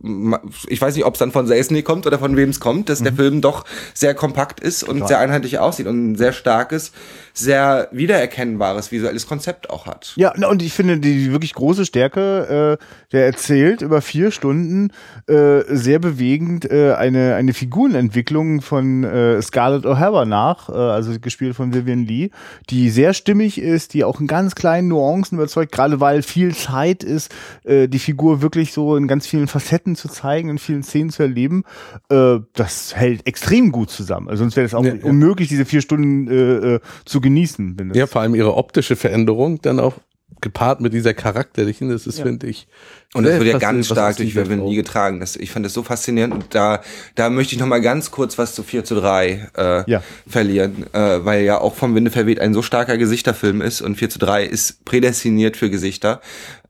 ich 0.67 0.82
weiß 0.82 0.93
nicht, 0.93 1.06
ob 1.06 1.13
es 1.13 1.19
dann 1.19 1.32
von 1.32 1.47
Selznick 1.47 1.86
kommt 1.86 2.06
oder 2.06 2.19
von 2.19 2.36
wem 2.36 2.49
es 2.49 2.60
kommt, 2.60 2.89
dass 2.89 3.02
der 3.02 3.13
Film 3.13 3.39
doch 3.39 3.63
sehr 3.93 4.13
kompakt 4.13 4.60
ist 4.60 4.84
und 4.84 4.95
Total. 4.95 5.08
sehr 5.08 5.19
einheitlich 5.19 5.58
aussieht 5.58 5.88
und 5.88 6.12
ein 6.12 6.15
sehr 6.17 6.34
starkes, 6.34 6.91
sehr 7.34 7.88
wiedererkennbares 7.91 8.91
visuelles 8.91 9.28
Konzept 9.28 9.69
auch 9.69 9.88
hat. 9.88 10.13
Ja, 10.15 10.34
und 10.48 10.62
ich 10.62 10.74
finde 10.74 11.00
die 11.00 11.32
wirklich 11.32 11.54
große 11.54 11.86
Stärke, 11.86 12.78
äh, 12.80 12.86
der 13.12 13.26
erzählt 13.26 13.82
über 13.82 14.02
vier 14.02 14.30
Stunden 14.32 14.91
äh, 15.28 15.62
sehr 15.67 15.98
bewegend 16.00 16.69
äh, 16.69 16.93
eine, 16.93 17.36
eine 17.36 17.54
Figurenentwicklung 17.54 18.62
von 18.62 19.04
äh, 19.04 19.41
Scarlett 19.41 19.86
O'Hara 19.86 20.26
nach, 20.26 20.69
äh, 20.69 20.74
also 20.74 21.19
gespielt 21.19 21.56
von 21.56 21.74
Vivian 21.74 22.06
Lee, 22.06 22.30
die 22.69 22.89
sehr 22.91 23.13
stimmig 23.13 23.60
ist, 23.60 23.93
die 23.96 24.04
auch 24.04 24.19
in 24.19 24.28
ganz 24.28 24.54
kleinen 24.54 24.89
Nuancen 24.89 25.38
überzeugt, 25.39 25.72
gerade 25.72 26.00
weil 26.00 26.22
viel 26.22 26.54
Zeit 26.56 27.04
ist, 27.04 27.34
äh, 27.63 27.88
die 27.88 28.00
Figur 28.00 28.41
wirklich 28.43 28.74
so 28.74 28.96
in 28.96 29.08
ganz 29.08 29.26
vielen 29.26 29.48
Facetten 29.48 29.96
zu 29.96 30.08
zeigen, 30.08 30.50
in 30.50 30.58
vielen 30.60 30.84
Szenen 30.84 31.10
zu 31.10 31.24
erleben. 31.24 31.63
Äh, 32.10 32.39
das 32.54 32.96
hält 32.96 33.26
extrem 33.26 33.72
gut 33.72 33.89
zusammen. 33.89 34.30
Also 34.30 34.43
sonst 34.43 34.56
wäre 34.56 34.65
es 34.65 34.76
auch 34.76 34.84
Ja, 34.86 34.93
ja. 34.93 35.04
unmöglich, 35.06 35.50
diese 35.50 35.65
vier 35.65 35.82
Stunden 35.82 36.28
äh, 36.28 36.76
äh, 36.76 36.80
zu 37.06 37.23
genießen. 37.24 37.80
Wenn 37.80 37.90
das 37.90 37.98
Ja, 37.98 38.06
vor 38.06 38.22
allem 38.22 38.36
ihre 38.36 38.56
optische 38.56 38.96
Veränderung 38.96 39.60
dann 39.64 39.80
auch 39.80 39.96
gepaart 40.42 40.82
mit 40.82 40.92
dieser 40.94 41.14
charakterlichen, 41.14 41.90
das 41.90 42.06
ist, 42.06 42.20
finde 42.20 42.48
ich. 42.48 42.68
Und 43.14 43.24
das 43.24 43.40
wird 43.40 43.48
ja 43.54 43.58
ganz 43.60 43.86
stark 43.86 44.18
durch 44.18 44.34
Frau- 44.34 44.42
Lee 44.70 44.76
getragen. 44.76 45.20
Das, 45.22 45.36
ich 45.38 45.52
fand 45.52 45.66
das 45.66 45.74
so 45.74 45.84
faszinierend. 45.84 46.34
Und 46.34 46.46
da, 46.56 46.82
da 47.16 47.30
möchte 47.30 47.56
ich 47.56 47.62
noch 47.62 47.68
mal 47.68 47.80
ganz 47.80 48.12
kurz 48.12 48.38
was 48.38 48.54
zu 48.54 48.62
4 48.64 48.84
zu 48.84 48.96
3 48.96 49.50
äh, 49.56 49.90
Ja. 49.90 50.04
verlieren, 50.28 50.86
äh, 50.94 51.24
weil 51.24 51.44
ja 51.46 51.60
auch 51.62 51.76
vom 51.76 51.96
Winde 51.96 52.12
verweht 52.12 52.40
ein 52.42 52.54
so 52.54 52.62
starker 52.62 52.98
Gesichterfilm 52.98 53.62
ist 53.62 53.82
und 53.82 53.96
4 53.96 54.10
zu 54.10 54.20
3 54.20 54.44
ist 54.44 54.84
prädestiniert 54.84 55.56
für 55.56 55.70
Gesichter. 55.70 56.20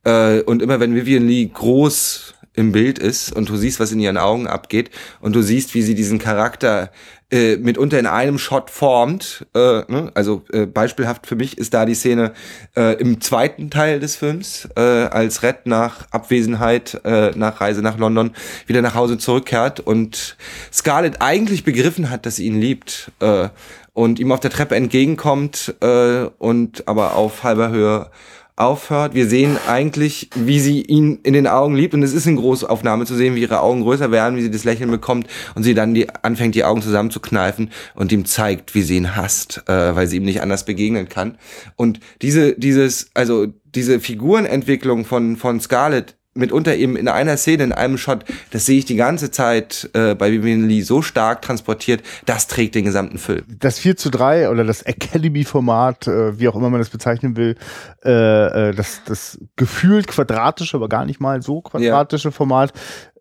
Äh, 0.04 0.42
und 0.42 0.62
immer 0.62 0.80
wenn 0.80 0.94
Vivian 0.94 1.28
Lee 1.28 1.46
groß 1.52 2.36
im 2.56 2.72
Bild 2.74 3.00
ist 3.00 3.32
und 3.36 3.50
du 3.50 3.56
siehst, 3.56 3.80
was 3.80 3.92
in 3.92 4.00
ihren 4.00 4.18
Augen 4.18 4.46
abgeht 4.46 4.92
und 5.22 5.36
du 5.36 5.42
siehst, 5.42 5.74
wie 5.74 5.82
sie 5.82 5.96
diesen 5.96 6.20
Charakter 6.20 6.92
äh, 7.34 7.58
mitunter 7.58 7.98
in 7.98 8.06
einem 8.06 8.38
Shot 8.38 8.70
formt. 8.70 9.48
Äh, 9.56 9.60
ne? 9.60 10.12
Also 10.14 10.44
äh, 10.54 10.68
beispielhaft 10.68 11.26
für 11.26 11.36
mich 11.36 11.58
ist 11.58 11.74
da 11.74 11.86
die 11.86 11.96
Szene 11.96 12.34
äh, 12.76 12.94
im 13.02 13.22
zweiten 13.22 13.72
Teil 13.72 14.00
des 14.00 14.16
Films, 14.16 14.70
äh, 14.76 14.82
als 14.82 15.42
Red 15.42 15.66
nach 15.66 16.06
Abwesenheit, 16.12 17.02
äh, 17.04 17.32
nach 17.36 17.60
Reise 17.60 17.82
nach 17.82 17.98
London 17.98 18.34
wieder 18.68 18.84
nach 18.84 18.94
Hause 18.94 19.18
zurückkehrt 19.18 19.80
und 19.80 20.38
Scarlett 20.72 21.22
eigentlich 21.22 21.64
begriffen 21.64 22.12
hat, 22.12 22.28
dass 22.28 22.36
sie 22.36 22.46
ihn 22.46 22.62
liebt 22.62 23.12
äh, 23.20 23.50
und 23.94 24.20
ihm 24.20 24.32
auf 24.32 24.40
der 24.40 24.52
Treppe 24.52 24.76
entgegenkommt 24.76 25.74
äh, 25.82 26.26
und 26.38 26.88
aber 26.88 27.16
auf 27.16 27.44
halber 27.44 27.70
Höhe 27.70 28.12
aufhört. 28.56 29.16
Wir 29.16 29.28
sehen 29.28 29.58
eigentlich, 29.68 30.30
wie 30.36 30.60
sie 30.60 30.82
ihn 30.82 31.20
in 31.24 31.34
den 31.34 31.48
Augen 31.48 31.76
liebt 31.76 31.94
und 31.94 32.04
es 32.04 32.14
ist 32.14 32.28
in 32.28 32.36
Großaufnahme 32.36 33.06
zu 33.06 33.16
sehen, 33.16 33.36
wie 33.36 33.42
ihre 33.42 33.62
Augen 33.62 33.82
größer 33.82 34.12
werden, 34.12 34.38
wie 34.38 34.42
sie 34.42 34.52
das 34.52 34.64
Lächeln 34.64 34.92
bekommt 34.92 35.28
und 35.56 35.64
sie 35.64 35.74
dann 35.74 35.94
die, 35.94 36.10
anfängt, 36.10 36.56
die 36.56 36.64
Augen 36.64 36.82
zusammenzukneifen 36.82 37.72
und 37.96 38.12
ihm 38.12 38.26
zeigt, 38.26 38.76
wie 38.76 38.84
sie 38.84 38.98
ihn 38.98 39.16
hasst, 39.16 39.64
äh, 39.68 39.96
weil 39.96 40.08
sie 40.08 40.18
ihm 40.18 40.24
nicht 40.24 40.42
anders 40.42 40.66
begegnen 40.66 41.10
kann. 41.10 41.38
Und 41.76 42.00
diese, 42.22 42.54
dieses, 42.54 43.10
also 43.14 43.48
diese 43.76 44.00
Figurenentwicklung 44.00 45.06
von, 45.06 45.36
von 45.36 45.60
Scarlett 45.60 46.16
mitunter 46.34 46.76
eben 46.76 46.96
in 46.96 47.08
einer 47.08 47.38
Szene, 47.38 47.64
in 47.64 47.72
einem 47.72 47.98
Shot, 47.98 48.26
das 48.52 48.66
sehe 48.66 48.80
ich 48.80 48.86
die 48.86 48.96
ganze 48.96 49.32
Zeit 49.32 49.90
äh, 49.94 50.16
bei 50.16 50.32
Vivian 50.32 50.68
Lee 50.68 50.82
so 50.82 51.02
stark 51.02 51.42
transportiert, 51.42 52.02
das 52.26 52.48
trägt 52.48 52.76
den 52.76 52.86
gesamten 52.86 53.18
Film. 53.18 53.44
das 53.60 53.80
4 53.80 53.98
zu 53.98 54.10
3 54.10 54.50
oder 54.50 54.64
das 54.64 54.82
Academy-Format, 54.82 56.08
äh, 56.08 56.40
wie 56.40 56.48
auch 56.48 56.56
immer 56.56 56.70
man 56.70 56.80
das 56.80 56.90
bezeichnen 56.90 57.38
will, 57.38 57.56
äh, 58.04 58.70
äh, 58.70 58.74
das, 58.74 59.02
das 59.06 59.40
gefühlt 59.56 60.08
quadratische, 60.08 60.78
aber 60.78 60.90
gar 60.90 61.06
nicht 61.06 61.20
mal 61.20 61.42
so 61.42 61.62
quadratische 61.62 62.32
Format, 62.32 62.74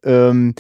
ähm, 0.05 0.55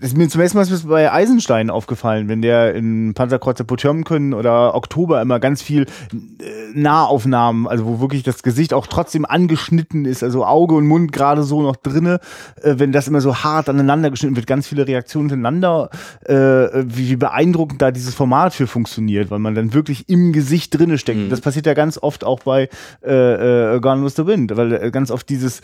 das 0.00 0.10
ist 0.10 0.16
mir 0.16 0.28
zum 0.28 0.40
ersten 0.40 0.58
Mal 0.58 0.62
ist 0.62 0.88
bei 0.88 1.10
Eisenstein 1.10 1.70
aufgefallen, 1.70 2.28
wenn 2.28 2.40
der 2.40 2.74
in 2.74 3.14
Panzerkreuzer 3.14 3.64
Potemkin 3.64 4.32
oder 4.32 4.74
Oktober 4.74 5.20
immer 5.20 5.40
ganz 5.40 5.60
viel 5.60 5.82
äh, 5.82 6.44
Nahaufnahmen, 6.74 7.66
also 7.66 7.84
wo 7.84 8.00
wirklich 8.00 8.22
das 8.22 8.42
Gesicht 8.42 8.74
auch 8.74 8.86
trotzdem 8.86 9.24
angeschnitten 9.24 10.04
ist, 10.04 10.22
also 10.22 10.44
Auge 10.44 10.76
und 10.76 10.86
Mund 10.86 11.10
gerade 11.10 11.42
so 11.42 11.62
noch 11.62 11.74
drinne, 11.76 12.20
äh, 12.62 12.74
wenn 12.78 12.92
das 12.92 13.08
immer 13.08 13.20
so 13.20 13.36
hart 13.36 13.68
aneinander 13.68 14.10
geschnitten 14.10 14.36
wird, 14.36 14.46
ganz 14.46 14.68
viele 14.68 14.86
Reaktionen 14.86 15.30
hintereinander, 15.30 15.90
äh, 16.24 16.34
wie, 16.34 17.08
wie 17.08 17.16
beeindruckend 17.16 17.82
da 17.82 17.90
dieses 17.90 18.14
Format 18.14 18.54
für 18.54 18.68
funktioniert, 18.68 19.30
weil 19.30 19.40
man 19.40 19.56
dann 19.56 19.74
wirklich 19.74 20.08
im 20.08 20.32
Gesicht 20.32 20.78
drinne 20.78 20.98
steckt. 20.98 21.32
Das 21.32 21.40
passiert 21.40 21.66
ja 21.66 21.74
ganz 21.74 21.98
oft 21.98 22.22
auch 22.22 22.40
bei 22.40 22.68
äh, 23.04 23.74
äh, 23.74 23.80
Gone 23.80 24.04
with 24.04 24.14
the 24.14 24.26
Wind, 24.26 24.56
weil 24.56 24.90
ganz 24.92 25.10
oft 25.10 25.28
dieses 25.28 25.60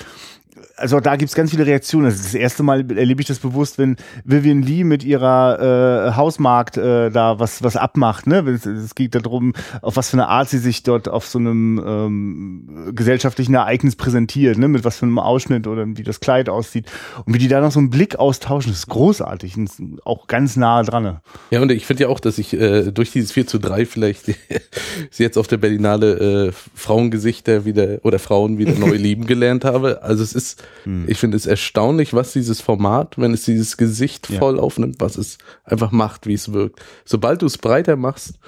also 0.77 1.01
da 1.01 1.17
gibt's 1.17 1.35
ganz 1.35 1.51
viele 1.51 1.67
Reaktionen. 1.67 2.07
Das, 2.07 2.17
ist 2.17 2.27
das 2.27 2.35
erste 2.35 2.63
Mal 2.63 2.91
erlebe 2.97 3.21
ich 3.21 3.27
das 3.27 3.39
bewusst, 3.39 3.79
wenn 3.79 3.97
Vivian 4.25 4.63
Lee 4.63 4.85
mit 4.85 5.05
ihrer 5.05 6.09
äh, 6.09 6.17
Hausmarkt 6.17 6.77
äh, 6.77 7.11
da 7.11 7.39
was 7.39 7.63
was 7.63 7.77
abmacht. 7.77 8.27
Ne, 8.27 8.39
es, 8.49 8.65
es 8.67 8.95
geht 8.95 9.15
darum, 9.15 9.53
auf 9.83 9.97
was 9.97 10.11
für 10.11 10.17
eine 10.17 10.29
Art 10.29 10.49
sie 10.49 10.59
sich 10.59 10.83
dort 10.83 11.09
auf 11.09 11.27
so 11.27 11.39
einem 11.39 11.83
ähm, 11.87 12.93
gesellschaftlichen 12.95 13.55
Ereignis 13.55 13.97
präsentiert, 13.97 14.59
ne, 14.59 14.69
mit 14.69 14.85
was 14.85 14.99
für 14.99 15.07
einem 15.07 15.19
Ausschnitt 15.19 15.67
oder 15.67 15.85
wie 15.87 16.03
das 16.03 16.21
Kleid 16.21 16.49
aussieht 16.49 16.91
und 17.27 17.35
wie 17.35 17.39
die 17.39 17.49
da 17.49 17.61
noch 17.61 17.71
so 17.71 17.79
einen 17.79 17.91
Blick 17.91 18.17
austauschen. 18.17 18.73
Das 18.73 18.81
ist 18.81 18.89
großartig 18.89 19.57
und 19.57 19.65
ist 19.65 19.83
auch 20.05 20.27
ganz 20.27 20.57
nah 20.57 20.83
dran. 20.83 21.03
Ne? 21.03 21.21
Ja, 21.51 21.61
und 21.61 21.71
ich 21.71 21.85
finde 21.85 22.05
ja 22.05 22.09
auch, 22.09 22.21
dass 22.21 22.39
ich 22.39 22.55
äh, 22.55 22.91
durch 22.93 23.13
dieses 23.13 23.33
4 23.33 23.47
zu 23.47 23.59
3 23.59 23.85
vielleicht 23.85 24.27
sie 25.11 25.23
jetzt 25.23 25.37
auf 25.37 25.49
der 25.49 25.59
Berlinale 25.59 26.49
äh, 26.49 26.53
Frauengesichter 26.75 27.65
wieder 27.65 27.99
oder 28.03 28.19
Frauen 28.19 28.59
wieder 28.59 28.73
neu 28.73 28.97
lieben 28.97 29.27
gelernt 29.27 29.65
habe. 29.65 30.03
Also 30.03 30.23
es 30.23 30.33
ist, 30.33 30.65
hm. 30.85 31.05
ich 31.07 31.19
finde 31.19 31.37
es 31.37 31.45
erstaunlich, 31.45 32.15
was 32.15 32.33
dieses 32.33 32.61
Format, 32.63 33.19
wenn 33.19 33.35
es 33.35 33.45
dieses 33.45 33.77
Gesicht 33.77 34.14
ja. 34.29 34.39
voll 34.39 34.59
aufnimmt, 34.59 34.97
was 35.01 35.17
es 35.19 35.39
einfach 35.65 35.93
macht, 35.93 36.27
wie 36.27 36.35
es 36.35 36.53
wirkt. 36.53 36.81
Sobald 37.05 37.43
du 37.43 37.47
es 37.47 37.59
breiter 37.59 37.97
machst, 37.97 38.39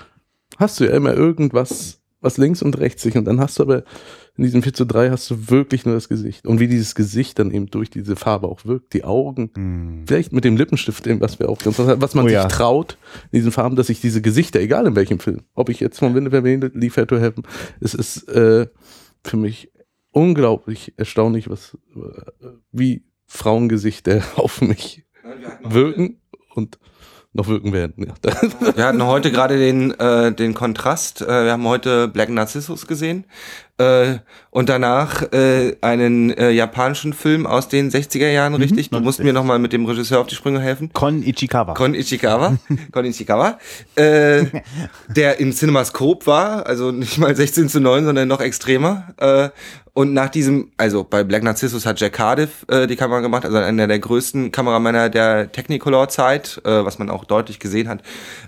hast 0.57 0.81
du 0.81 0.85
ja 0.85 0.93
immer 0.93 1.15
irgendwas, 1.15 2.01
was 2.21 2.39
links 2.39 2.63
und 2.63 2.79
rechts 2.79 3.03
sich 3.03 3.17
und 3.17 3.25
dann 3.25 3.41
hast 3.41 3.59
du 3.59 3.63
aber 3.63 3.85
in 4.37 4.45
diesem 4.45 4.63
4 4.63 4.75
zu 4.75 4.85
3 4.85 5.11
hast 5.11 5.31
du 5.31 5.51
wirklich 5.51 5.87
nur 5.87 5.95
das 5.95 6.09
Gesicht. 6.09 6.47
Und 6.47 6.61
wie 6.61 6.69
dieses 6.69 6.95
Gesicht 6.95 7.39
dann 7.39 7.51
eben 7.51 7.67
durch 7.67 7.89
diese 7.89 8.17
Farbe 8.17 8.49
auch 8.49 8.65
wirkt, 8.67 8.93
die 8.93 9.05
Augen, 9.05 9.51
hm. 9.55 10.05
vielleicht 10.07 10.33
mit 10.33 10.45
dem 10.45 10.57
Lippenstift, 10.57 11.09
was 11.21 11.39
wir 11.39 11.49
auch, 11.49 11.59
was 11.65 12.15
man 12.15 12.27
oh, 12.27 12.29
sich 12.29 12.35
ja. 12.35 12.47
traut, 12.47 12.99
in 13.33 13.39
diesen 13.39 13.53
Farben, 13.53 13.77
dass 13.77 13.87
sich 13.87 14.01
diese 14.01 14.21
Gesichter, 14.21 14.61
egal 14.61 14.87
in 14.87 14.97
welchem 14.97 15.21
Film, 15.21 15.41
ob 15.55 15.71
ich 15.71 15.81
jetzt 15.81 15.99
von 15.99 16.15
Winde 16.15 16.31
verwende, 16.31 16.71
Liefer 16.75 17.07
to 17.07 17.17
Heaven, 17.17 17.45
es 17.81 17.95
ist 17.95 18.29
äh, 18.29 18.67
für 19.25 19.37
mich 19.37 19.71
unglaublich 20.11 20.93
erstaunlich, 20.97 21.49
was, 21.49 21.77
äh, 21.95 22.49
wie 22.73 23.05
Frauengesichter 23.27 24.23
auf 24.37 24.61
mich 24.61 25.06
wirken 25.63 26.21
und 26.55 26.79
noch 27.37 27.49
wirken 27.49 27.73
werden. 27.73 28.07
Ja. 28.07 28.77
Wir 28.77 28.85
hatten 28.87 29.05
heute 29.05 29.31
gerade 29.31 29.59
den, 29.59 29.93
äh, 29.93 30.33
den 30.33 30.55
Kontrast. 30.55 31.23
Äh, 31.23 31.45
wir 31.45 31.53
haben 31.53 31.67
heute 31.69 32.09
Black 32.09 32.31
Narcissus 32.31 32.87
gesehen 32.87 33.25
äh, 33.79 34.19
und 34.51 34.69
danach 34.69 35.23
äh, 35.33 35.77
einen 35.83 36.31
äh, 36.31 36.51
japanischen 36.51 37.13
Film 37.13 37.47
aus 37.47 37.69
den 37.69 37.91
60er 37.91 38.31
Jahren, 38.31 38.55
mhm, 38.55 38.61
richtig? 38.61 38.91
Du 38.91 39.01
musst 39.01 39.23
mir 39.23 39.33
nochmal 39.33 39.59
mit 39.59 39.73
dem 39.73 39.85
Regisseur 39.85 40.21
auf 40.21 40.27
die 40.27 40.35
Sprünge 40.35 40.61
helfen. 40.61 40.91
Kon 40.93 41.23
Ichikawa. 41.23 41.75
Kon 41.75 41.95
Ichikawa. 41.95 42.57
Kon 42.93 43.05
Ichikawa. 43.05 43.59
Äh, 43.95 44.47
der 45.09 45.39
im 45.39 45.53
Cinemascope 45.53 46.27
war, 46.27 46.67
also 46.67 46.91
nicht 46.91 47.19
mal 47.19 47.37
16 47.37 47.69
zu 47.69 47.81
9, 47.81 48.07
sondern 48.07 48.29
noch 48.29 48.41
extremer. 48.41 49.09
Äh, 49.19 49.51
und 49.97 50.13
nach 50.13 50.29
diesem, 50.29 50.73
also 50.77 51.05
bei 51.05 51.25
Black 51.25 51.43
Narcissus 51.43 51.87
hat 51.87 51.99
Jack 51.99 52.13
Cardiff 52.13 52.67
äh, 52.69 52.87
die 52.87 52.97
Kamera 52.97 53.21
gemacht, 53.21 53.47
also 53.47 53.57
einer 53.57 53.87
der 53.87 53.99
größten 53.99 54.53
Kameramänner 54.53 55.09
der 55.09 55.51
Technicolor-Zeit, 55.51 56.61
äh, 56.67 56.85
was 56.85 56.99
man 56.99 57.09
auch 57.09 57.25
deutlich 57.25 57.59
gesehen 57.59 57.89
hat, 57.89 58.03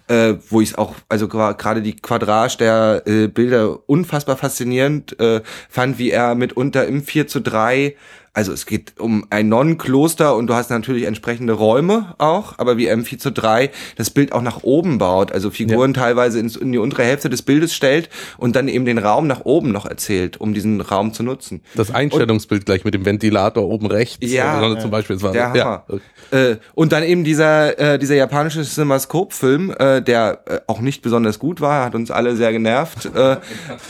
äh, 0.08 0.34
wo 0.50 0.60
ich 0.60 0.76
auch, 0.76 0.94
also 1.08 1.26
gerade 1.26 1.80
die 1.80 1.96
Quadrage 1.96 2.58
der 2.58 3.02
äh, 3.06 3.28
Bilder 3.28 3.78
unfassbar 3.88 4.36
faszinierend 4.36 5.18
äh, 5.20 5.40
fand, 5.70 5.98
wie 5.98 6.10
er 6.10 6.34
mitunter 6.34 6.86
im 6.86 7.02
4 7.02 7.28
zu 7.28 7.40
3 7.40 7.96
also 8.32 8.52
es 8.52 8.66
geht 8.66 8.98
um 8.98 9.26
ein 9.30 9.48
Nonnenkloster 9.48 10.36
und 10.36 10.46
du 10.46 10.54
hast 10.54 10.70
natürlich 10.70 11.04
entsprechende 11.04 11.54
Räume 11.54 12.14
auch, 12.18 12.54
aber 12.58 12.76
wie 12.76 12.90
M4 12.90 13.18
zu 13.18 13.32
3 13.32 13.70
das 13.96 14.10
Bild 14.10 14.32
auch 14.32 14.42
nach 14.42 14.62
oben 14.62 14.98
baut, 14.98 15.32
also 15.32 15.50
Figuren 15.50 15.92
ja. 15.92 16.02
teilweise 16.02 16.38
ins, 16.38 16.56
in 16.56 16.72
die 16.72 16.78
untere 16.78 17.04
Hälfte 17.04 17.30
des 17.30 17.42
Bildes 17.42 17.74
stellt 17.74 18.08
und 18.36 18.56
dann 18.56 18.68
eben 18.68 18.84
den 18.84 18.98
Raum 18.98 19.26
nach 19.26 19.44
oben 19.44 19.72
noch 19.72 19.86
erzählt, 19.86 20.40
um 20.40 20.54
diesen 20.54 20.80
Raum 20.80 21.12
zu 21.12 21.22
nutzen. 21.22 21.62
Das 21.74 21.92
Einstellungsbild 21.92 22.62
und, 22.62 22.66
gleich 22.66 22.84
mit 22.84 22.94
dem 22.94 23.04
Ventilator 23.04 23.64
oben 23.64 23.86
rechts, 23.86 24.18
ja, 24.20 24.60
also 24.60 24.76
zum 24.76 24.90
Beispiel. 24.90 25.20
War, 25.22 25.32
der 25.32 25.50
Hammer. 25.50 25.84
Ja. 26.30 26.38
Äh, 26.50 26.56
und 26.74 26.92
dann 26.92 27.02
eben 27.02 27.24
dieser, 27.24 27.78
äh, 27.78 27.98
dieser 27.98 28.14
japanische 28.14 28.62
Cinemascope-Film, 28.62 29.74
äh, 29.78 30.02
der 30.02 30.40
äh, 30.46 30.60
auch 30.66 30.80
nicht 30.80 31.02
besonders 31.02 31.38
gut 31.38 31.60
war, 31.60 31.84
hat 31.84 31.94
uns 31.94 32.10
alle 32.10 32.36
sehr 32.36 32.52
genervt. 32.52 33.08
äh, 33.14 33.36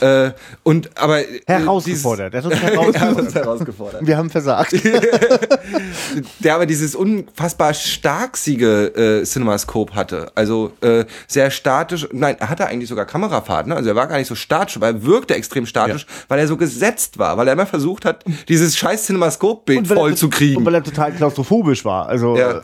äh, 0.01 0.31
und 0.63 0.97
aber 0.97 1.21
äh, 1.21 1.41
herausgefordert. 1.45 2.33
Dieses, 2.33 2.51
er 2.51 3.01
hat 3.01 3.17
uns 3.17 3.35
herausgefordert. 3.35 4.05
Wir 4.05 4.17
haben 4.17 4.28
versagt. 4.29 4.73
der 6.39 6.55
aber 6.55 6.65
dieses 6.65 6.95
unfassbar 6.95 7.73
starksiege 7.73 9.21
äh, 9.21 9.25
Cinemascope 9.25 9.95
hatte. 9.95 10.31
Also 10.35 10.71
äh, 10.81 11.05
sehr 11.27 11.51
statisch. 11.51 12.07
Nein, 12.11 12.37
er 12.39 12.49
hatte 12.49 12.67
eigentlich 12.67 12.89
sogar 12.89 13.05
Kamerafahrten. 13.05 13.69
Ne? 13.69 13.75
Also 13.75 13.89
er 13.89 13.95
war 13.95 14.07
gar 14.07 14.17
nicht 14.17 14.27
so 14.27 14.35
statisch, 14.35 14.77
aber 14.77 14.87
er 14.87 15.03
wirkte 15.03 15.35
extrem 15.35 15.65
statisch, 15.65 16.03
ja. 16.03 16.23
weil 16.27 16.39
er 16.39 16.47
so 16.47 16.57
gesetzt 16.57 17.17
war, 17.17 17.37
weil 17.37 17.47
er 17.47 17.53
immer 17.53 17.65
versucht 17.65 18.05
hat, 18.05 18.23
dieses 18.47 18.77
scheiß 18.77 19.05
Cinemascope-Bild 19.05 19.87
voll 19.87 20.15
zu 20.15 20.29
kriegen. 20.29 20.57
Und 20.57 20.65
weil 20.65 20.75
er 20.75 20.83
total 20.83 21.11
klaustrophobisch 21.11 21.85
war. 21.85 22.07
Also 22.07 22.37
ja. 22.37 22.57
äh, 22.57 22.61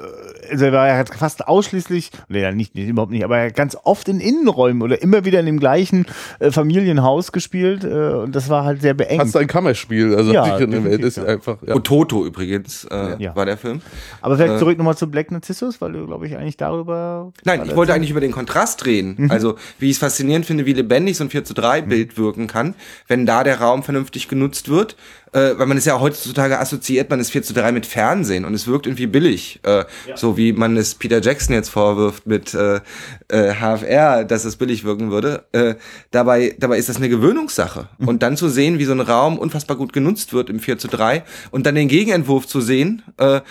also 0.49 0.65
er 0.65 0.71
war 0.73 1.05
fast 1.17 1.47
ausschließlich, 1.47 2.11
nee, 2.27 2.51
nicht, 2.51 2.75
nicht, 2.75 2.87
überhaupt 2.87 3.11
nicht, 3.11 3.23
aber 3.23 3.49
ganz 3.51 3.77
oft 3.83 4.07
in 4.09 4.19
Innenräumen 4.19 4.81
oder 4.81 5.01
immer 5.01 5.25
wieder 5.25 5.39
in 5.39 5.45
dem 5.45 5.59
gleichen 5.59 6.05
äh, 6.39 6.51
Familienhaus 6.51 7.31
gespielt 7.31 7.83
äh, 7.83 7.87
und 7.87 8.35
das 8.35 8.49
war 8.49 8.63
halt 8.63 8.81
sehr 8.81 8.93
beengt. 8.93 9.21
Hast 9.21 9.35
ein 9.35 9.47
Kammerspiel, 9.47 10.15
also 10.15 10.31
ja, 10.31 10.57
die 10.57 10.83
Welt 10.83 11.01
ist 11.01 11.17
ja. 11.17 11.25
einfach. 11.25 11.57
Ja. 11.65 11.75
Ototo 11.75 12.25
übrigens 12.25 12.85
äh, 12.91 13.21
ja. 13.21 13.35
war 13.35 13.45
der 13.45 13.57
Film. 13.57 13.81
Aber 14.21 14.35
vielleicht 14.35 14.55
äh, 14.55 14.59
zurück 14.59 14.77
nochmal 14.77 14.97
zu 14.97 15.09
Black 15.09 15.31
Narcissus, 15.31 15.81
weil 15.81 15.93
du, 15.93 16.05
glaube 16.05 16.27
ich, 16.27 16.37
eigentlich 16.37 16.57
darüber. 16.57 17.31
Nein, 17.43 17.63
ich 17.65 17.75
wollte 17.75 17.93
eigentlich 17.93 18.11
über 18.11 18.21
den 18.21 18.31
Kontrast 18.31 18.85
reden. 18.85 19.15
Mhm. 19.17 19.31
Also, 19.31 19.55
wie 19.79 19.87
ich 19.87 19.93
es 19.93 19.99
faszinierend 19.99 20.45
finde, 20.45 20.65
wie 20.65 20.73
lebendig 20.73 21.17
so 21.17 21.23
ein 21.23 21.29
4 21.29 21.45
zu 21.45 21.53
3 21.53 21.81
Bild 21.81 22.17
mhm. 22.17 22.21
wirken 22.21 22.47
kann, 22.47 22.75
wenn 23.07 23.25
da 23.25 23.43
der 23.43 23.59
Raum 23.59 23.83
vernünftig 23.83 24.27
genutzt 24.27 24.69
wird 24.69 24.95
äh, 25.31 25.57
weil 25.57 25.65
man 25.65 25.77
ist 25.77 25.85
ja 25.85 25.99
heutzutage 25.99 26.59
assoziiert, 26.59 27.09
man 27.09 27.19
ist 27.19 27.31
4 27.31 27.43
zu 27.43 27.53
3 27.53 27.71
mit 27.71 27.85
Fernsehen 27.85 28.45
und 28.45 28.53
es 28.53 28.67
wirkt 28.67 28.87
irgendwie 28.87 29.07
billig. 29.07 29.59
Äh, 29.63 29.79
ja. 29.79 29.85
So 30.15 30.37
wie 30.37 30.53
man 30.53 30.77
es 30.77 30.95
Peter 30.95 31.21
Jackson 31.21 31.55
jetzt 31.55 31.69
vorwirft 31.69 32.27
mit 32.27 32.53
äh, 32.53 32.81
äh, 33.27 33.53
HFR, 33.53 34.23
dass 34.23 34.45
es 34.45 34.55
billig 34.55 34.83
wirken 34.83 35.11
würde. 35.11 35.45
Äh, 35.51 35.75
dabei, 36.11 36.55
dabei 36.59 36.77
ist 36.77 36.89
das 36.89 36.97
eine 36.97 37.09
Gewöhnungssache. 37.09 37.89
Mhm. 37.97 38.07
Und 38.07 38.23
dann 38.23 38.37
zu 38.37 38.49
sehen, 38.49 38.79
wie 38.79 38.85
so 38.85 38.93
ein 38.93 39.01
Raum 39.01 39.37
unfassbar 39.37 39.77
gut 39.77 39.93
genutzt 39.93 40.33
wird 40.33 40.49
im 40.49 40.59
4 40.59 40.77
zu 40.77 40.87
3 40.87 41.23
und 41.51 41.65
dann 41.65 41.75
den 41.75 41.87
Gegenentwurf 41.87 42.47
zu 42.47 42.61
sehen, 42.61 43.03
äh, 43.17 43.41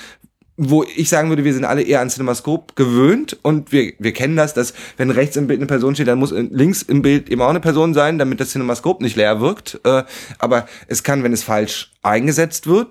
wo 0.56 0.84
ich 0.84 1.08
sagen 1.08 1.30
würde, 1.30 1.44
wir 1.44 1.52
sind 1.52 1.64
alle 1.64 1.82
eher 1.82 2.00
an 2.00 2.10
Cinemascope 2.10 2.74
gewöhnt 2.76 3.38
und 3.42 3.72
wir, 3.72 3.92
wir 3.98 4.12
kennen 4.12 4.36
das, 4.36 4.54
dass 4.54 4.72
wenn 4.96 5.10
rechts 5.10 5.36
im 5.36 5.48
Bild 5.48 5.58
eine 5.58 5.66
Person 5.66 5.94
steht, 5.94 6.06
dann 6.06 6.18
muss 6.18 6.32
links 6.32 6.82
im 6.82 7.02
Bild 7.02 7.28
eben 7.28 7.42
auch 7.42 7.48
eine 7.48 7.60
Person 7.60 7.92
sein, 7.92 8.18
damit 8.18 8.40
das 8.40 8.50
Cinemascope 8.50 9.02
nicht 9.02 9.16
leer 9.16 9.40
wirkt. 9.40 9.80
Äh, 9.84 10.04
aber 10.38 10.66
es 10.86 11.02
kann, 11.02 11.24
wenn 11.24 11.32
es 11.32 11.42
falsch 11.42 11.92
eingesetzt 12.02 12.66
wird, 12.66 12.88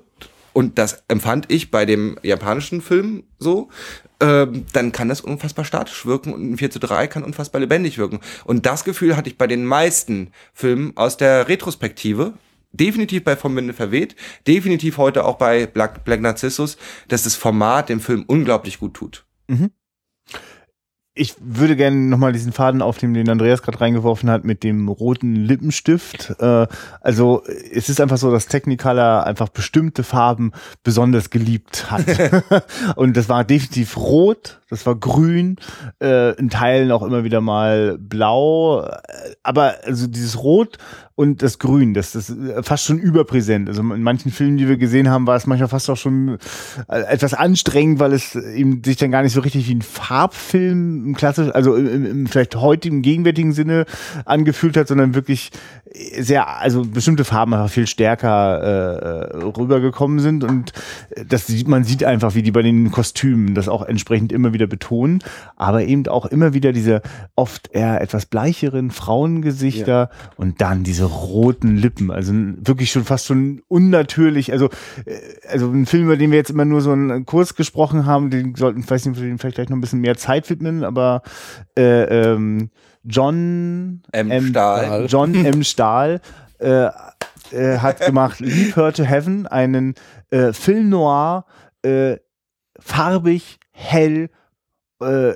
und 0.53 0.77
das 0.77 1.03
empfand 1.07 1.51
ich 1.51 1.71
bei 1.71 1.85
dem 1.85 2.17
japanischen 2.21 2.81
Film 2.81 3.23
so, 3.39 3.69
äh, 4.19 4.45
dann 4.71 4.91
kann 4.91 5.09
das 5.09 5.19
unfassbar 5.19 5.65
statisch 5.65 6.05
wirken 6.05 6.31
und 6.31 6.53
ein 6.53 6.57
4 6.57 6.69
zu 6.69 6.79
3 6.79 7.07
kann 7.07 7.23
unfassbar 7.23 7.59
lebendig 7.59 7.97
wirken. 7.97 8.19
Und 8.45 8.65
das 8.65 8.83
Gefühl 8.83 9.17
hatte 9.17 9.29
ich 9.29 9.37
bei 9.37 9.47
den 9.47 9.65
meisten 9.65 10.31
Filmen 10.53 10.95
aus 10.95 11.17
der 11.17 11.47
Retrospektive, 11.47 12.33
definitiv 12.73 13.23
bei 13.23 13.35
Vom 13.35 13.55
Winde 13.55 13.73
verweht, 13.73 14.15
definitiv 14.47 14.97
heute 14.97 15.23
auch 15.23 15.37
bei 15.37 15.65
Black, 15.65 16.03
Black 16.03 16.21
Narcissus, 16.21 16.77
dass 17.07 17.23
das 17.23 17.35
Format 17.35 17.89
dem 17.89 18.01
Film 18.01 18.25
unglaublich 18.27 18.79
gut 18.79 18.93
tut. 18.95 19.25
Mhm 19.47 19.71
ich 21.15 21.35
würde 21.39 21.75
gerne 21.75 21.95
nochmal 21.95 22.33
diesen 22.33 22.53
Faden 22.53 22.81
aufnehmen, 22.81 23.13
den 23.13 23.29
Andreas 23.29 23.61
gerade 23.61 23.79
reingeworfen 23.79 24.31
hat 24.31 24.45
mit 24.45 24.63
dem 24.63 24.87
roten 24.87 25.35
Lippenstift. 25.35 26.33
Äh, 26.39 26.65
also 27.01 27.43
es 27.71 27.89
ist 27.89 28.01
einfach 28.01 28.17
so, 28.17 28.31
dass 28.31 28.47
Technicolor 28.47 29.23
einfach 29.23 29.49
bestimmte 29.49 30.03
Farben 30.03 30.53
besonders 30.81 31.29
geliebt 31.29 31.91
hat. 31.91 32.05
und 32.95 33.15
das 33.15 33.29
war 33.29 33.43
definitiv 33.43 33.95
rot, 33.97 34.61
das 34.73 34.85
war 34.85 34.95
grün, 34.95 35.57
äh, 36.01 36.35
in 36.35 36.49
Teilen 36.49 36.91
auch 36.91 37.03
immer 37.03 37.23
wieder 37.23 37.41
mal 37.41 37.97
blau. 37.99 38.89
Aber 39.43 39.75
also 39.85 40.07
dieses 40.07 40.41
Rot 40.41 40.77
und 41.15 41.43
das 41.43 41.59
Grün, 41.59 41.93
das, 41.93 42.13
das 42.13 42.31
ist 42.31 42.67
fast 42.67 42.85
schon 42.85 42.97
überpräsent. 42.97 43.69
Also 43.69 43.81
in 43.81 44.01
manchen 44.01 44.31
Filmen, 44.31 44.57
die 44.57 44.67
wir 44.67 44.77
gesehen 44.77 45.09
haben, 45.09 45.27
war 45.27 45.35
es 45.35 45.45
manchmal 45.45 45.69
fast 45.69 45.89
auch 45.89 45.97
schon 45.97 46.39
äh, 46.87 47.01
etwas 47.01 47.35
anstrengend, 47.35 47.99
weil 47.99 48.13
es 48.13 48.35
eben 48.35 48.81
sich 48.83 48.97
dann 48.97 49.11
gar 49.11 49.21
nicht 49.21 49.33
so 49.33 49.41
richtig 49.41 49.67
wie 49.67 49.75
ein 49.75 49.83
Farbfilm 49.83 51.05
im 51.05 51.15
klassisch, 51.15 51.51
also 51.53 51.75
im, 51.75 52.05
im 52.05 52.27
vielleicht 52.27 52.55
heutigen, 52.55 53.03
gegenwärtigen 53.03 53.53
Sinne 53.53 53.85
angefühlt 54.25 54.75
hat, 54.75 54.87
sondern 54.87 55.13
wirklich 55.13 55.51
sehr, 55.93 56.59
also 56.59 56.83
bestimmte 56.85 57.23
Farben 57.23 57.53
einfach 57.53 57.69
viel 57.69 57.87
stärker 57.87 59.31
äh, 59.31 59.37
rübergekommen 59.37 60.19
sind 60.19 60.43
und 60.43 60.73
das 61.27 61.47
sieht, 61.47 61.67
man 61.67 61.83
sieht 61.83 62.03
einfach, 62.03 62.33
wie 62.35 62.41
die 62.41 62.51
bei 62.51 62.63
den 62.63 62.89
Kostümen 62.91 63.53
das 63.53 63.69
auch 63.69 63.83
entsprechend 63.83 64.31
immer 64.31 64.53
wieder 64.53 64.65
betonen, 64.65 65.19
aber 65.55 65.83
eben 65.83 66.07
auch 66.07 66.25
immer 66.25 66.53
wieder 66.53 66.71
diese 66.71 67.01
oft 67.35 67.69
eher 67.73 68.01
etwas 68.01 68.25
bleicheren 68.25 68.89
Frauengesichter 68.89 70.09
ja. 70.11 70.31
und 70.35 70.61
dann 70.61 70.83
diese 70.83 71.05
roten 71.05 71.75
Lippen, 71.75 72.09
also 72.09 72.33
wirklich 72.33 72.91
schon 72.91 73.03
fast 73.03 73.27
schon 73.27 73.61
unnatürlich, 73.67 74.51
also 74.51 74.69
äh, 75.05 75.17
also 75.47 75.69
ein 75.69 75.85
Film, 75.85 76.05
über 76.05 76.17
den 76.17 76.31
wir 76.31 76.37
jetzt 76.37 76.51
immer 76.51 76.65
nur 76.65 76.81
so 76.81 76.91
einen 76.91 77.25
Kurs 77.25 77.55
gesprochen 77.55 78.05
haben, 78.05 78.31
den 78.31 78.55
sollten, 78.55 78.79
ich 78.79 78.89
weiß 78.89 79.05
nicht, 79.05 79.19
vielleicht 79.39 79.55
gleich 79.55 79.69
noch 79.69 79.77
ein 79.77 79.81
bisschen 79.81 80.01
mehr 80.01 80.17
Zeit 80.17 80.49
widmen, 80.49 80.83
aber 80.83 81.21
äh, 81.77 82.31
ähm, 82.33 82.69
John 83.03 84.03
M. 84.11 84.31
M. 84.31 84.47
Stahl. 84.47 85.05
John 85.07 85.33
M. 85.45 85.63
Stahl 85.63 86.21
äh, 86.59 86.89
äh, 87.51 87.77
hat 87.77 88.05
gemacht 88.05 88.39
Leave 88.39 88.75
Her 88.75 88.93
to 88.93 89.03
Heaven, 89.03 89.47
einen 89.47 89.95
äh, 90.29 90.53
Film 90.53 90.89
noir, 90.89 91.45
äh, 91.83 92.17
farbig, 92.79 93.59
hell, 93.71 94.29
äh, 95.01 95.33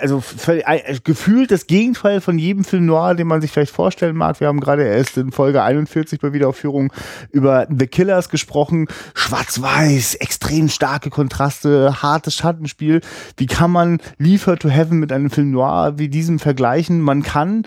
also 0.00 0.20
völlig- 0.20 0.66
äh, 0.66 0.98
gefühlt 1.04 1.50
das 1.50 1.66
Gegenteil 1.66 2.20
von 2.20 2.38
jedem 2.38 2.64
Film 2.64 2.86
Noir, 2.86 3.14
den 3.14 3.26
man 3.28 3.40
sich 3.40 3.50
vielleicht 3.52 3.72
vorstellen 3.72 4.16
mag. 4.16 4.40
Wir 4.40 4.48
haben 4.48 4.60
gerade 4.60 4.84
erst 4.84 5.16
in 5.16 5.30
Folge 5.30 5.62
41 5.62 6.20
bei 6.20 6.32
Wiederaufführung 6.32 6.92
über 7.30 7.66
The 7.70 7.86
Killers 7.86 8.28
gesprochen. 8.28 8.86
Schwarz-Weiß, 9.14 10.16
extrem 10.16 10.68
starke 10.68 11.10
Kontraste, 11.10 12.02
hartes 12.02 12.34
Schattenspiel. 12.34 13.00
Wie 13.36 13.46
kann 13.46 13.70
man 13.70 13.98
Liefer 14.18 14.56
to 14.58 14.68
Heaven 14.68 14.98
mit 14.98 15.12
einem 15.12 15.30
Film 15.30 15.52
Noir 15.52 15.94
wie 15.98 16.08
diesem 16.08 16.38
vergleichen? 16.40 17.00
Man 17.00 17.22
kann, 17.22 17.62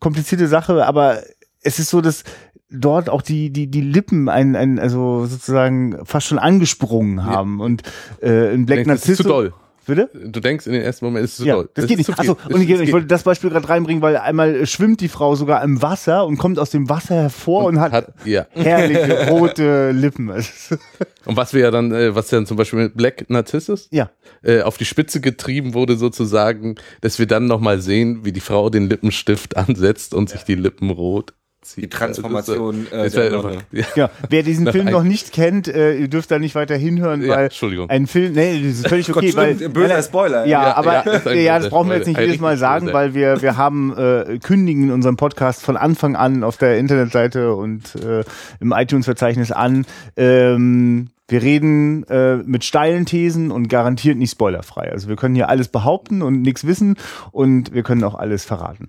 komplizierte 0.00 0.48
Sache, 0.48 0.84
aber 0.86 1.22
es 1.62 1.78
ist 1.78 1.90
so, 1.90 2.00
dass 2.00 2.24
dort 2.70 3.08
auch 3.08 3.22
die 3.22 3.50
die 3.50 3.68
die 3.68 3.80
Lippen 3.80 4.28
ein, 4.28 4.56
ein 4.56 4.80
also 4.80 5.26
sozusagen 5.26 6.04
fast 6.04 6.26
schon 6.26 6.40
angesprungen 6.40 7.24
haben 7.24 7.60
und 7.60 7.82
äh, 8.20 8.52
in 8.52 8.66
Black 8.66 8.86
Narciso 8.86 9.22
zu 9.22 9.28
doll. 9.28 9.52
Bitte? 9.86 10.08
Du 10.14 10.40
denkst 10.40 10.66
in 10.66 10.72
den 10.72 10.82
ersten 10.82 11.04
Moment, 11.04 11.24
es 11.24 11.32
ist 11.32 11.36
zu 11.38 11.44
Ja, 11.46 11.54
doll. 11.56 11.70
das 11.74 11.84
Es 11.84 11.88
geht 11.88 11.98
nicht. 11.98 12.10
Achso, 12.10 12.36
Es- 12.48 12.54
und 12.54 12.60
ich, 12.62 12.70
es 12.70 12.80
ich 12.80 12.92
wollte 12.92 13.06
das 13.06 13.22
Beispiel 13.22 13.50
gerade 13.50 13.68
reinbringen, 13.68 14.02
weil 14.02 14.16
einmal 14.16 14.66
schwimmt 14.66 15.00
die 15.00 15.08
Frau 15.08 15.34
sogar 15.34 15.62
im 15.62 15.82
Wasser 15.82 16.26
und 16.26 16.38
kommt 16.38 16.58
aus 16.58 16.70
dem 16.70 16.88
Wasser 16.88 17.14
hervor 17.14 17.64
und, 17.64 17.80
hat, 17.80 17.92
hat, 17.92 18.14
ja. 18.24 18.46
herrliche 18.52 19.28
rote 19.28 19.90
Lippen. 19.92 20.30
Es 20.30 20.76
Und 21.26 21.36
was 21.36 21.54
wir 21.54 21.62
ja 21.62 21.70
dann, 21.70 21.92
äh, 21.92 22.14
was 22.14 22.28
dann 22.28 22.46
zum 22.46 22.56
Beispiel 22.56 22.80
mit 22.80 22.96
Black 22.96 23.28
Narcissus 23.30 23.88
ja, 23.90 24.10
äh, 24.42 24.60
auf 24.62 24.76
die 24.76 24.84
Spitze 24.84 25.20
getrieben 25.20 25.72
wurde, 25.74 25.96
sozusagen, 25.96 26.74
dass 27.00 27.18
wir 27.18 27.26
dann 27.26 27.46
nochmal 27.46 27.80
sehen, 27.80 28.24
wie 28.24 28.32
die 28.32 28.40
Frau 28.40 28.68
den 28.70 28.88
Lippenstift 28.88 29.56
ansetzt 29.56 30.14
und 30.14 30.28
sich 30.30 30.42
die 30.44 30.54
Lippen 30.54 30.90
rot 30.90 31.32
zieht. 31.64 31.84
Die 31.84 31.88
Transformation, 31.88 32.86
das, 32.90 33.14
äh, 33.14 33.26
äh, 33.26 33.30
der 33.30 33.42
das 33.42 33.56
ja. 33.72 33.84
ja. 33.94 34.10
Wer 34.28 34.42
diesen 34.42 34.70
Film 34.70 34.86
noch 34.86 35.02
nicht 35.02 35.32
kennt, 35.32 35.68
äh, 35.68 35.96
ihr 35.96 36.08
dürft 36.08 36.30
da 36.30 36.38
nicht 36.38 36.54
weiter 36.54 36.76
hinhören, 36.76 37.22
Ja, 37.22 37.36
weil 37.36 37.44
Entschuldigung. 37.44 37.90
ein 37.90 38.06
Film, 38.06 38.32
nee, 38.32 38.62
das 38.62 38.80
ist 38.80 38.88
völlig 38.88 39.10
okay, 39.14 39.30
Gott, 39.30 39.36
weil 39.36 39.54
böser 39.54 40.02
Spoiler. 40.02 40.46
Ja, 40.46 40.68
Ja, 40.68 40.76
aber 40.76 40.92
ja, 40.92 41.00
ist 41.00 41.26
das 41.26 41.68
brauchen 41.70 41.88
wir 41.88 41.96
jetzt 41.96 42.06
nicht 42.06 42.20
jedes 42.20 42.40
Mal 42.40 42.56
sagen, 42.56 42.92
weil 42.92 43.14
wir 43.14 43.42
wir 43.42 43.56
haben 43.56 43.96
äh, 43.96 44.38
kündigen 44.38 44.84
in 44.84 44.90
unserem 44.90 45.16
Podcast 45.16 45.62
von 45.62 45.76
Anfang 45.76 46.16
an 46.16 46.44
auf 46.44 46.56
der 46.56 46.78
Internetseite 46.78 47.54
und 47.54 47.94
äh, 47.96 48.24
im 48.60 48.72
iTunes-Verzeichnis 48.72 49.50
an. 49.50 49.86
Ähm, 50.16 51.10
wir 51.26 51.42
reden 51.42 52.04
äh, 52.08 52.36
mit 52.36 52.64
steilen 52.64 53.06
Thesen 53.06 53.50
und 53.50 53.68
garantiert 53.68 54.18
nicht 54.18 54.32
spoilerfrei. 54.32 54.92
Also 54.92 55.08
wir 55.08 55.16
können 55.16 55.34
hier 55.34 55.48
alles 55.48 55.68
behaupten 55.68 56.20
und 56.20 56.42
nichts 56.42 56.66
wissen 56.66 56.96
und 57.32 57.72
wir 57.72 57.82
können 57.82 58.04
auch 58.04 58.14
alles 58.14 58.44
verraten. 58.44 58.88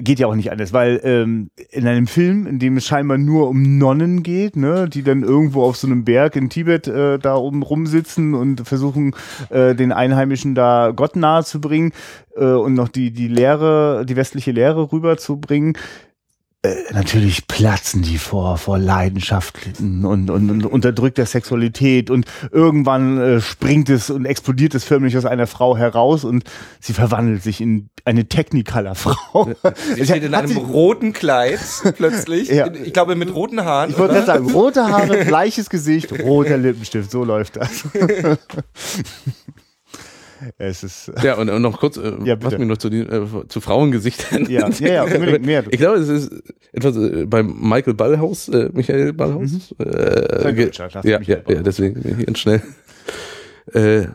Geht 0.00 0.20
ja 0.20 0.28
auch 0.28 0.36
nicht 0.36 0.52
anders, 0.52 0.72
weil 0.72 1.00
ähm, 1.02 1.50
in 1.70 1.86
einem 1.86 2.06
Film, 2.06 2.46
in 2.46 2.60
dem 2.60 2.76
es 2.76 2.86
scheinbar 2.86 3.18
nur 3.18 3.48
um 3.48 3.78
Nonnen 3.78 4.22
geht, 4.22 4.54
ne, 4.54 4.88
die 4.88 5.02
dann 5.02 5.24
irgendwo 5.24 5.64
auf 5.64 5.76
so 5.76 5.88
einem 5.88 6.04
Berg 6.04 6.36
in 6.36 6.50
Tibet 6.50 6.86
äh, 6.86 7.18
da 7.18 7.34
oben 7.34 7.64
rumsitzen 7.64 8.34
und 8.34 8.66
versuchen, 8.66 9.16
äh, 9.50 9.74
den 9.74 9.90
Einheimischen 9.90 10.54
da 10.54 10.92
Gott 10.94 11.16
nahe 11.16 11.42
zu 11.42 11.60
bringen 11.60 11.92
äh, 12.36 12.44
und 12.44 12.74
noch 12.74 12.88
die 12.88 13.10
die 13.10 13.26
Lehre, 13.26 14.06
die 14.06 14.14
westliche 14.14 14.52
Lehre 14.52 14.92
rüberzubringen. 14.92 15.76
Äh, 16.62 16.92
natürlich 16.92 17.46
platzen 17.46 18.02
die 18.02 18.18
vor 18.18 18.58
vor 18.58 18.78
Leidenschaften 18.78 20.04
und, 20.04 20.28
und, 20.28 20.50
und 20.50 20.66
unterdrückter 20.66 21.24
Sexualität 21.24 22.10
und 22.10 22.26
irgendwann 22.50 23.20
äh, 23.20 23.40
springt 23.40 23.88
es 23.90 24.10
und 24.10 24.24
explodiert 24.24 24.74
es 24.74 24.82
förmlich 24.82 25.16
aus 25.16 25.24
einer 25.24 25.46
Frau 25.46 25.76
heraus 25.76 26.24
und 26.24 26.42
sie 26.80 26.94
verwandelt 26.94 27.44
sich 27.44 27.60
in 27.60 27.90
eine 28.04 28.26
Technicolor-Frau. 28.26 29.54
Sie 29.94 30.04
steht 30.04 30.24
in 30.24 30.34
Hat 30.34 30.44
einem 30.44 30.56
roten 30.56 31.12
Kleid 31.12 31.60
plötzlich. 31.96 32.48
Ja. 32.48 32.72
Ich 32.72 32.92
glaube 32.92 33.14
mit 33.14 33.32
roten 33.32 33.64
Haaren. 33.64 33.90
Ich 33.90 33.98
wollte 33.98 34.14
gerade 34.14 34.26
sagen, 34.26 34.50
rote 34.50 34.88
Haare, 34.88 35.24
bleiches 35.26 35.70
Gesicht, 35.70 36.10
roter 36.10 36.56
Lippenstift, 36.56 37.08
so 37.08 37.22
läuft 37.22 37.56
das. 37.56 37.84
Es 40.58 40.82
ist, 40.82 41.12
Ja, 41.22 41.34
und, 41.34 41.48
und 41.48 41.62
noch 41.62 41.78
kurz, 41.78 41.96
äh, 41.96 42.12
Ja, 42.24 42.40
was 42.42 42.56
mir 42.56 42.66
noch 42.66 42.78
zu, 42.78 42.88
äh, 42.88 43.26
zu 43.48 43.60
Frauengesichtern. 43.60 44.46
ja, 44.50 44.68
ja, 44.68 44.88
ja, 44.88 45.02
unbedingt 45.04 45.44
mehr. 45.46 45.64
Ich 45.70 45.78
glaube, 45.78 45.98
es 45.98 46.08
ist 46.08 46.32
etwas 46.72 46.96
äh, 46.96 47.26
beim 47.26 47.54
Michael 47.60 47.94
Ballhaus, 47.94 48.48
äh, 48.48 48.70
Michael 48.72 49.12
Ballhaus. 49.12 49.74
Mhm. 49.78 49.84
Äh, 49.84 50.70
ja, 51.04 51.20
ja, 51.20 51.20
ja, 51.22 51.62
deswegen 51.62 52.24
ganz 52.24 52.38
schnell. 52.38 52.62
Äh, 53.72 54.06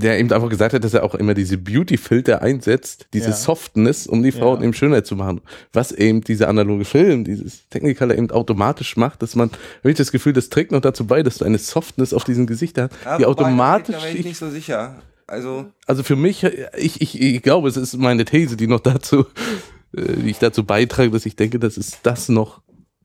der 0.00 0.18
eben 0.18 0.32
einfach 0.32 0.48
gesagt 0.48 0.74
hat, 0.74 0.82
dass 0.84 0.94
er 0.94 1.04
auch 1.04 1.14
immer 1.14 1.34
diese 1.34 1.56
Beauty-Filter 1.58 2.42
einsetzt, 2.42 3.06
diese 3.12 3.30
Ja. 3.30 3.36
Softness, 3.36 4.06
um 4.06 4.22
die 4.22 4.32
Frauen 4.32 4.58
Ja. 4.58 4.64
eben 4.64 4.72
schöner 4.74 5.04
zu 5.04 5.16
machen. 5.16 5.40
Was 5.72 5.92
eben 5.92 6.22
dieser 6.22 6.48
analoge 6.48 6.84
Film, 6.84 7.24
dieses 7.24 7.68
Technicolor 7.68 8.16
eben 8.16 8.30
automatisch 8.30 8.96
macht, 8.96 9.22
dass 9.22 9.36
man, 9.36 9.50
habe 9.80 9.90
ich 9.90 9.96
das 9.96 10.10
Gefühl, 10.12 10.32
das 10.32 10.48
trägt 10.48 10.72
noch 10.72 10.80
dazu 10.80 11.06
bei, 11.06 11.22
dass 11.22 11.38
du 11.38 11.44
eine 11.44 11.58
Softness 11.58 12.12
auf 12.12 12.24
diesen 12.24 12.46
Gesichtern 12.46 12.88
hast, 12.90 13.04
Ja, 13.04 13.18
die 13.18 13.26
automatisch 13.26 13.96
Da 13.96 14.02
bin 14.06 14.16
ich 14.18 14.24
nicht 14.26 14.38
so 14.38 14.50
sicher. 14.50 15.00
Also 15.26 15.66
also 15.86 16.02
für 16.02 16.16
mich, 16.16 16.42
ich, 16.76 17.00
ich, 17.00 17.20
ich 17.20 17.42
glaube, 17.42 17.68
es 17.68 17.76
ist 17.76 17.96
meine 17.96 18.24
These, 18.24 18.56
die 18.56 18.66
noch 18.66 18.80
dazu, 18.80 19.26
äh, 19.96 20.14
die 20.16 20.30
ich 20.30 20.38
dazu 20.38 20.64
beitrage, 20.64 21.10
dass 21.12 21.24
ich 21.26 21.36
denke, 21.36 21.58
dass 21.60 21.76
es 21.76 21.98
das 22.02 22.28
noch 22.28 22.60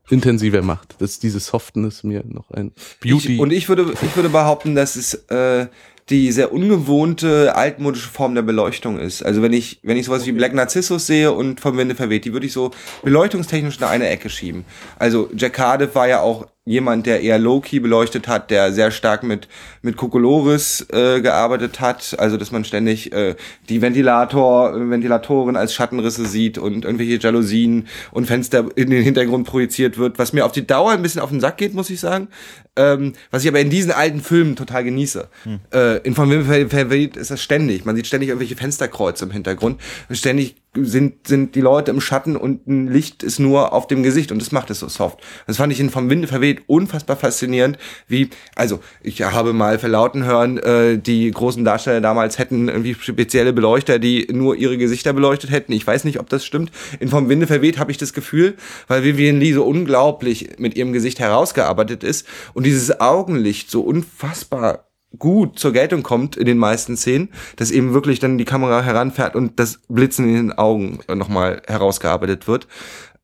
intensiver 0.09 0.61
macht, 0.61 1.01
dass 1.01 1.19
diese 1.19 1.39
Softness 1.39 2.03
mir 2.03 2.23
noch 2.27 2.51
ein 2.51 2.71
Beauty. 3.01 3.35
Ich, 3.35 3.39
und 3.39 3.51
ich 3.51 3.69
würde, 3.69 3.93
ich 4.01 4.15
würde 4.15 4.29
behaupten, 4.29 4.75
dass 4.75 4.95
es 4.95 5.13
äh, 5.29 5.67
die 6.09 6.31
sehr 6.31 6.53
ungewohnte 6.53 7.55
altmodische 7.55 8.09
Form 8.09 8.35
der 8.35 8.43
Beleuchtung 8.43 8.99
ist. 8.99 9.23
Also 9.23 9.41
wenn 9.41 9.53
ich, 9.53 9.79
wenn 9.81 9.97
ich 9.97 10.05
sowas 10.05 10.25
wie 10.25 10.31
Black 10.31 10.53
Narcissus 10.53 11.07
sehe 11.07 11.31
und 11.31 11.59
vom 11.59 11.77
Winde 11.77 11.95
verweht, 11.95 12.25
die 12.25 12.33
würde 12.33 12.45
ich 12.45 12.53
so 12.53 12.71
beleuchtungstechnisch 13.03 13.77
in 13.77 13.83
eine 13.85 14.07
Ecke 14.07 14.29
schieben. 14.29 14.65
Also 14.99 15.29
Jack 15.35 15.53
Cardiff 15.53 15.95
war 15.95 16.07
ja 16.07 16.21
auch 16.21 16.47
jemand, 16.65 17.05
der 17.05 17.21
eher 17.21 17.37
low-key 17.37 17.79
beleuchtet 17.79 18.27
hat, 18.27 18.49
der 18.49 18.73
sehr 18.73 18.89
stark 18.89 19.21
mit 19.21 19.47
mit 19.83 19.97
Kokolores 19.97 20.85
äh, 20.91 21.21
gearbeitet 21.21 21.79
hat, 21.79 22.15
also 22.17 22.37
dass 22.37 22.51
man 22.51 22.65
ständig 22.65 23.13
äh, 23.13 23.35
die 23.69 23.83
Ventilator 23.83 24.73
Ventilatoren 24.89 25.55
als 25.55 25.75
Schattenrisse 25.75 26.25
sieht 26.25 26.57
und 26.57 26.83
irgendwelche 26.83 27.19
Jalousien 27.19 27.87
und 28.11 28.25
Fenster 28.25 28.65
in 28.75 28.89
den 28.89 29.03
Hintergrund 29.03 29.45
projiziert 29.45 29.99
wird, 29.99 30.17
was 30.17 30.33
mir 30.33 30.43
auf 30.43 30.53
die 30.53 30.65
Dauer 30.65 30.91
ein 30.91 31.03
bisschen 31.03 31.21
auf 31.21 31.29
den 31.29 31.39
Sack 31.39 31.57
geht, 31.57 31.75
muss 31.75 31.91
ich 31.91 31.99
sagen. 31.99 32.29
Ähm, 32.75 33.13
was 33.29 33.43
ich 33.43 33.49
aber 33.49 33.59
in 33.59 33.69
diesen 33.69 33.91
alten 33.91 34.21
Filmen 34.21 34.55
total 34.55 34.83
genieße. 34.83 35.29
Äh, 35.71 35.97
in 35.99 36.15
Von 36.15 36.29
Wim 36.31 36.69
Verweht 36.69 37.15
ist 37.15 37.31
das 37.31 37.41
ständig. 37.41 37.85
Man 37.85 37.95
sieht 37.95 38.07
ständig 38.07 38.29
irgendwelche 38.29 38.55
Fensterkreuze 38.55 39.25
im 39.25 39.31
Hintergrund. 39.31 39.79
Ständig 40.11 40.55
sind, 40.83 41.27
sind 41.27 41.55
die 41.55 41.61
Leute 41.61 41.91
im 41.91 42.01
Schatten 42.01 42.35
und 42.35 42.67
ein 42.67 42.87
Licht 42.87 43.23
ist 43.23 43.39
nur 43.39 43.73
auf 43.73 43.87
dem 43.87 44.03
Gesicht 44.03 44.31
und 44.31 44.41
das 44.41 44.51
macht 44.51 44.69
es 44.69 44.79
so 44.79 44.87
soft. 44.87 45.19
Das 45.47 45.57
fand 45.57 45.71
ich 45.71 45.79
in 45.79 45.89
Vom 45.89 46.09
Winde 46.09 46.27
verweht 46.27 46.63
unfassbar 46.67 47.15
faszinierend, 47.15 47.77
wie, 48.07 48.29
also 48.55 48.79
ich 49.01 49.21
habe 49.21 49.53
mal 49.53 49.79
verlauten 49.79 50.25
hören, 50.25 50.57
äh, 50.57 50.97
die 50.97 51.31
großen 51.31 51.63
Darsteller 51.63 52.01
damals 52.01 52.37
hätten 52.37 52.67
irgendwie 52.67 52.95
spezielle 52.95 53.53
Beleuchter, 53.53 53.99
die 53.99 54.27
nur 54.31 54.55
ihre 54.55 54.77
Gesichter 54.77 55.13
beleuchtet 55.13 55.51
hätten. 55.51 55.71
Ich 55.71 55.85
weiß 55.85 56.03
nicht, 56.03 56.19
ob 56.19 56.29
das 56.29 56.45
stimmt. 56.45 56.71
In 56.99 57.09
Vom 57.09 57.29
Winde 57.29 57.47
verweht 57.47 57.77
habe 57.77 57.91
ich 57.91 57.97
das 57.97 58.13
Gefühl, 58.13 58.55
weil 58.87 59.03
Vivian 59.03 59.39
Lee 59.39 59.53
so 59.53 59.65
unglaublich 59.65 60.57
mit 60.57 60.75
ihrem 60.75 60.93
Gesicht 60.93 61.19
herausgearbeitet 61.19 62.03
ist 62.03 62.27
und 62.53 62.65
dieses 62.65 62.99
Augenlicht 62.99 63.71
so 63.71 63.81
unfassbar 63.81 64.85
gut 65.17 65.59
zur 65.59 65.73
Geltung 65.73 66.03
kommt 66.03 66.37
in 66.37 66.45
den 66.45 66.57
meisten 66.57 66.97
Szenen, 66.97 67.29
dass 67.55 67.71
eben 67.71 67.93
wirklich 67.93 68.19
dann 68.19 68.37
die 68.37 68.45
Kamera 68.45 68.81
heranfährt 68.81 69.35
und 69.35 69.59
das 69.59 69.79
Blitzen 69.87 70.27
in 70.27 70.35
den 70.35 70.51
Augen 70.53 70.99
nochmal 71.13 71.61
herausgearbeitet 71.67 72.47
wird. 72.47 72.67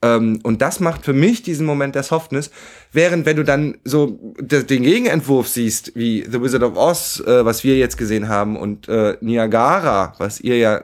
Ähm, 0.03 0.39
und 0.43 0.61
das 0.61 0.79
macht 0.79 1.05
für 1.05 1.13
mich 1.13 1.43
diesen 1.43 1.65
Moment 1.65 1.93
der 1.95 2.03
Softness. 2.03 2.49
Während 2.91 3.25
wenn 3.25 3.37
du 3.37 3.43
dann 3.43 3.77
so 3.85 4.19
de- 4.39 4.63
den 4.63 4.83
Gegenentwurf 4.83 5.47
siehst, 5.47 5.91
wie 5.95 6.25
The 6.29 6.41
Wizard 6.41 6.63
of 6.63 6.75
Oz, 6.75 7.21
äh, 7.25 7.45
was 7.45 7.63
wir 7.63 7.77
jetzt 7.77 7.97
gesehen 7.97 8.27
haben, 8.27 8.57
und 8.57 8.89
äh, 8.89 9.15
Niagara, 9.21 10.13
was 10.17 10.41
ihr 10.41 10.57
ja, 10.57 10.81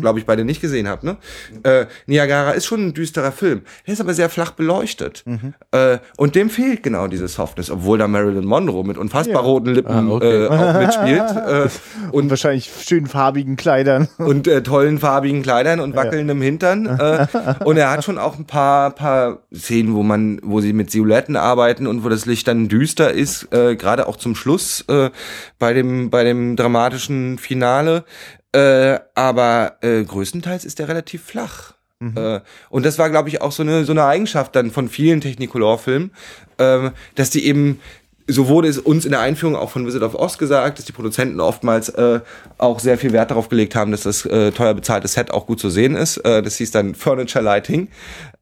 glaube 0.00 0.18
ich, 0.18 0.26
beide 0.26 0.44
nicht 0.44 0.60
gesehen 0.60 0.88
habt, 0.88 1.04
ne? 1.04 1.16
Äh, 1.62 1.86
Niagara 2.06 2.52
ist 2.52 2.66
schon 2.66 2.86
ein 2.88 2.94
düsterer 2.94 3.32
Film. 3.32 3.62
Der 3.86 3.94
ist 3.94 4.00
aber 4.00 4.14
sehr 4.14 4.28
flach 4.28 4.52
beleuchtet. 4.52 5.24
Äh, 5.72 5.98
und 6.16 6.34
dem 6.34 6.48
fehlt 6.50 6.82
genau 6.82 7.06
diese 7.08 7.28
Softness, 7.28 7.70
obwohl 7.70 7.98
da 7.98 8.08
Marilyn 8.08 8.44
Monroe 8.44 8.84
mit 8.84 8.96
unfassbar 8.96 9.36
Ja. 9.42 9.48
roten 9.48 9.74
Lippen 9.74 9.92
Ah, 10.10 10.14
okay. 10.14 10.44
äh, 10.44 10.48
auch 10.48 10.78
mitspielt. 10.80 11.22
Äh, 11.42 11.68
Und 12.12 12.30
wahrscheinlich 12.30 12.70
schön 12.86 13.06
farbigen 13.06 13.56
Kleidern. 13.56 14.08
und 14.18 14.48
tollen 14.64 14.98
farbigen 14.98 15.42
Kleidern 15.42 15.80
und 15.80 15.94
wackelndem 15.96 16.40
Hintern. 16.40 16.86
Äh, 16.86 17.26
und 17.64 17.76
er 17.76 17.90
hat 17.90 18.04
schon 18.04 18.18
auch 18.18 18.38
ein 18.38 18.46
paar, 18.52 18.90
paar 18.90 19.38
Szenen, 19.54 19.94
wo 19.94 20.02
man, 20.02 20.38
wo 20.42 20.60
sie 20.60 20.74
mit 20.74 20.90
Silhouetten 20.90 21.36
arbeiten 21.36 21.86
und 21.86 22.04
wo 22.04 22.10
das 22.10 22.26
Licht 22.26 22.46
dann 22.46 22.68
düster 22.68 23.10
ist, 23.10 23.50
äh, 23.50 23.76
gerade 23.76 24.06
auch 24.06 24.16
zum 24.16 24.34
Schluss 24.34 24.84
äh, 24.88 25.08
bei 25.58 25.72
dem 25.72 26.10
bei 26.10 26.22
dem 26.22 26.54
dramatischen 26.54 27.38
Finale. 27.38 28.04
Äh, 28.52 28.98
aber 29.14 29.78
äh, 29.80 30.04
größtenteils 30.04 30.66
ist 30.66 30.78
er 30.80 30.88
relativ 30.88 31.24
flach. 31.24 31.72
Äh, 32.16 32.40
und 32.68 32.84
das 32.84 32.98
war, 32.98 33.08
glaube 33.08 33.30
ich, 33.30 33.40
auch 33.40 33.52
so 33.52 33.62
eine 33.62 33.86
so 33.86 33.92
eine 33.92 34.04
Eigenschaft 34.04 34.54
dann 34.54 34.70
von 34.70 34.88
vielen 34.88 35.22
Technicolor-Filmen, 35.22 36.10
ähm, 36.58 36.90
dass 37.14 37.30
die 37.30 37.46
eben 37.46 37.78
so 38.26 38.48
wurde 38.48 38.68
es 38.68 38.78
uns 38.78 39.04
in 39.04 39.10
der 39.10 39.20
Einführung 39.20 39.56
auch 39.56 39.70
von 39.70 39.86
Wizard 39.86 40.02
of 40.02 40.14
Oz 40.14 40.38
gesagt, 40.38 40.78
dass 40.78 40.84
die 40.84 40.92
Produzenten 40.92 41.40
oftmals 41.40 41.88
äh, 41.90 42.20
auch 42.58 42.78
sehr 42.78 42.98
viel 42.98 43.12
Wert 43.12 43.30
darauf 43.30 43.48
gelegt 43.48 43.74
haben, 43.74 43.90
dass 43.90 44.02
das 44.02 44.24
äh, 44.26 44.52
teuer 44.52 44.74
bezahlte 44.74 45.08
Set 45.08 45.30
auch 45.30 45.46
gut 45.46 45.60
zu 45.60 45.70
sehen 45.70 45.94
ist. 45.94 46.18
Äh, 46.18 46.42
das 46.42 46.56
hieß 46.56 46.70
dann 46.70 46.94
Furniture 46.94 47.44
Lighting. 47.44 47.88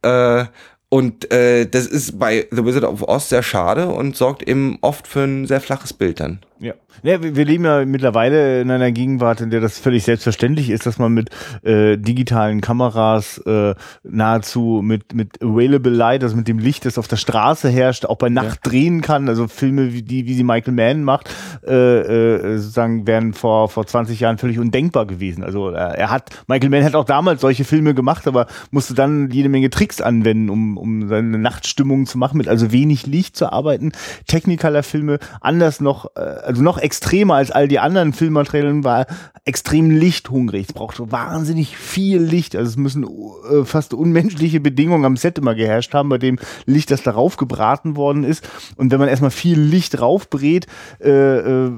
Äh, 0.02 0.46
und 0.88 1.32
äh, 1.32 1.66
das 1.66 1.86
ist 1.86 2.18
bei 2.18 2.48
The 2.50 2.64
Wizard 2.64 2.84
of 2.84 3.02
Oz 3.08 3.28
sehr 3.28 3.44
schade 3.44 3.88
und 3.88 4.16
sorgt 4.16 4.42
eben 4.42 4.78
oft 4.80 5.06
für 5.06 5.20
ein 5.20 5.46
sehr 5.46 5.60
flaches 5.60 5.92
Bild 5.92 6.18
dann. 6.18 6.40
Ja. 6.58 6.74
Ja 7.02 7.22
wir, 7.22 7.36
wir 7.36 7.44
leben 7.44 7.64
ja 7.64 7.84
mittlerweile 7.84 8.60
in 8.60 8.70
einer 8.70 8.92
Gegenwart, 8.92 9.40
in 9.40 9.50
der 9.50 9.60
das 9.60 9.78
völlig 9.78 10.04
selbstverständlich 10.04 10.70
ist, 10.70 10.86
dass 10.86 10.98
man 10.98 11.12
mit 11.12 11.30
äh, 11.62 11.96
digitalen 11.96 12.60
Kameras 12.60 13.38
äh, 13.38 13.74
nahezu 14.02 14.80
mit, 14.82 15.14
mit 15.14 15.42
Available 15.42 15.92
Light, 15.92 16.22
also 16.22 16.36
mit 16.36 16.48
dem 16.48 16.58
Licht, 16.58 16.84
das 16.84 16.98
auf 16.98 17.08
der 17.08 17.16
Straße 17.16 17.68
herrscht, 17.68 18.04
auch 18.04 18.16
bei 18.16 18.28
Nacht 18.28 18.60
ja. 18.64 18.70
drehen 18.70 19.00
kann. 19.00 19.28
Also 19.28 19.48
Filme 19.48 19.92
wie 19.92 20.02
die, 20.02 20.26
wie 20.26 20.34
sie 20.34 20.44
Michael 20.44 20.74
Mann 20.74 21.04
macht, 21.04 21.30
äh, 21.66 21.74
äh, 21.74 22.58
sozusagen 22.58 23.06
wären 23.06 23.34
vor, 23.34 23.68
vor 23.68 23.86
20 23.86 24.20
Jahren 24.20 24.38
völlig 24.38 24.58
undenkbar 24.58 25.06
gewesen. 25.06 25.44
Also 25.44 25.70
äh, 25.70 25.74
er 25.74 26.10
hat, 26.10 26.30
Michael 26.46 26.70
Mann 26.70 26.84
hat 26.84 26.94
auch 26.94 27.04
damals 27.04 27.40
solche 27.40 27.64
Filme 27.64 27.94
gemacht, 27.94 28.26
aber 28.26 28.46
musste 28.70 28.94
dann 28.94 29.30
jede 29.30 29.48
Menge 29.48 29.70
Tricks 29.70 30.00
anwenden, 30.00 30.50
um, 30.50 30.76
um 30.76 31.08
seine 31.08 31.38
Nachtstimmung 31.38 32.06
zu 32.06 32.18
machen, 32.18 32.38
mit 32.38 32.48
also 32.48 32.72
wenig 32.72 33.06
Licht 33.06 33.36
zu 33.36 33.52
arbeiten. 33.52 33.92
Technicolor-Filme 34.26 35.18
anders 35.40 35.80
noch, 35.80 36.06
äh, 36.16 36.20
also 36.20 36.62
noch 36.62 36.78
extremer 36.90 37.34
als 37.34 37.52
all 37.52 37.68
die 37.68 37.78
anderen 37.78 38.12
Filmmaterialien, 38.12 38.82
war 38.82 39.06
extrem 39.44 39.90
lichthungrig. 39.90 40.66
Es 40.68 40.72
braucht 40.72 40.96
so 40.96 41.12
wahnsinnig 41.12 41.76
viel 41.76 42.20
Licht. 42.20 42.54
Also 42.56 42.68
es 42.68 42.76
müssen 42.76 43.04
äh, 43.04 43.64
fast 43.64 43.94
unmenschliche 43.94 44.60
Bedingungen 44.60 45.04
am 45.04 45.16
Set 45.16 45.38
immer 45.38 45.54
geherrscht 45.54 45.94
haben, 45.94 46.08
bei 46.08 46.18
dem 46.18 46.38
Licht, 46.66 46.90
das 46.90 47.02
darauf 47.02 47.36
gebraten 47.36 47.96
worden 47.96 48.24
ist. 48.24 48.48
Und 48.76 48.90
wenn 48.90 48.98
man 48.98 49.08
erstmal 49.08 49.30
viel 49.30 49.58
Licht 49.58 50.00
raufbrät, 50.00 50.66
äh, 51.00 51.08
äh, 51.10 51.70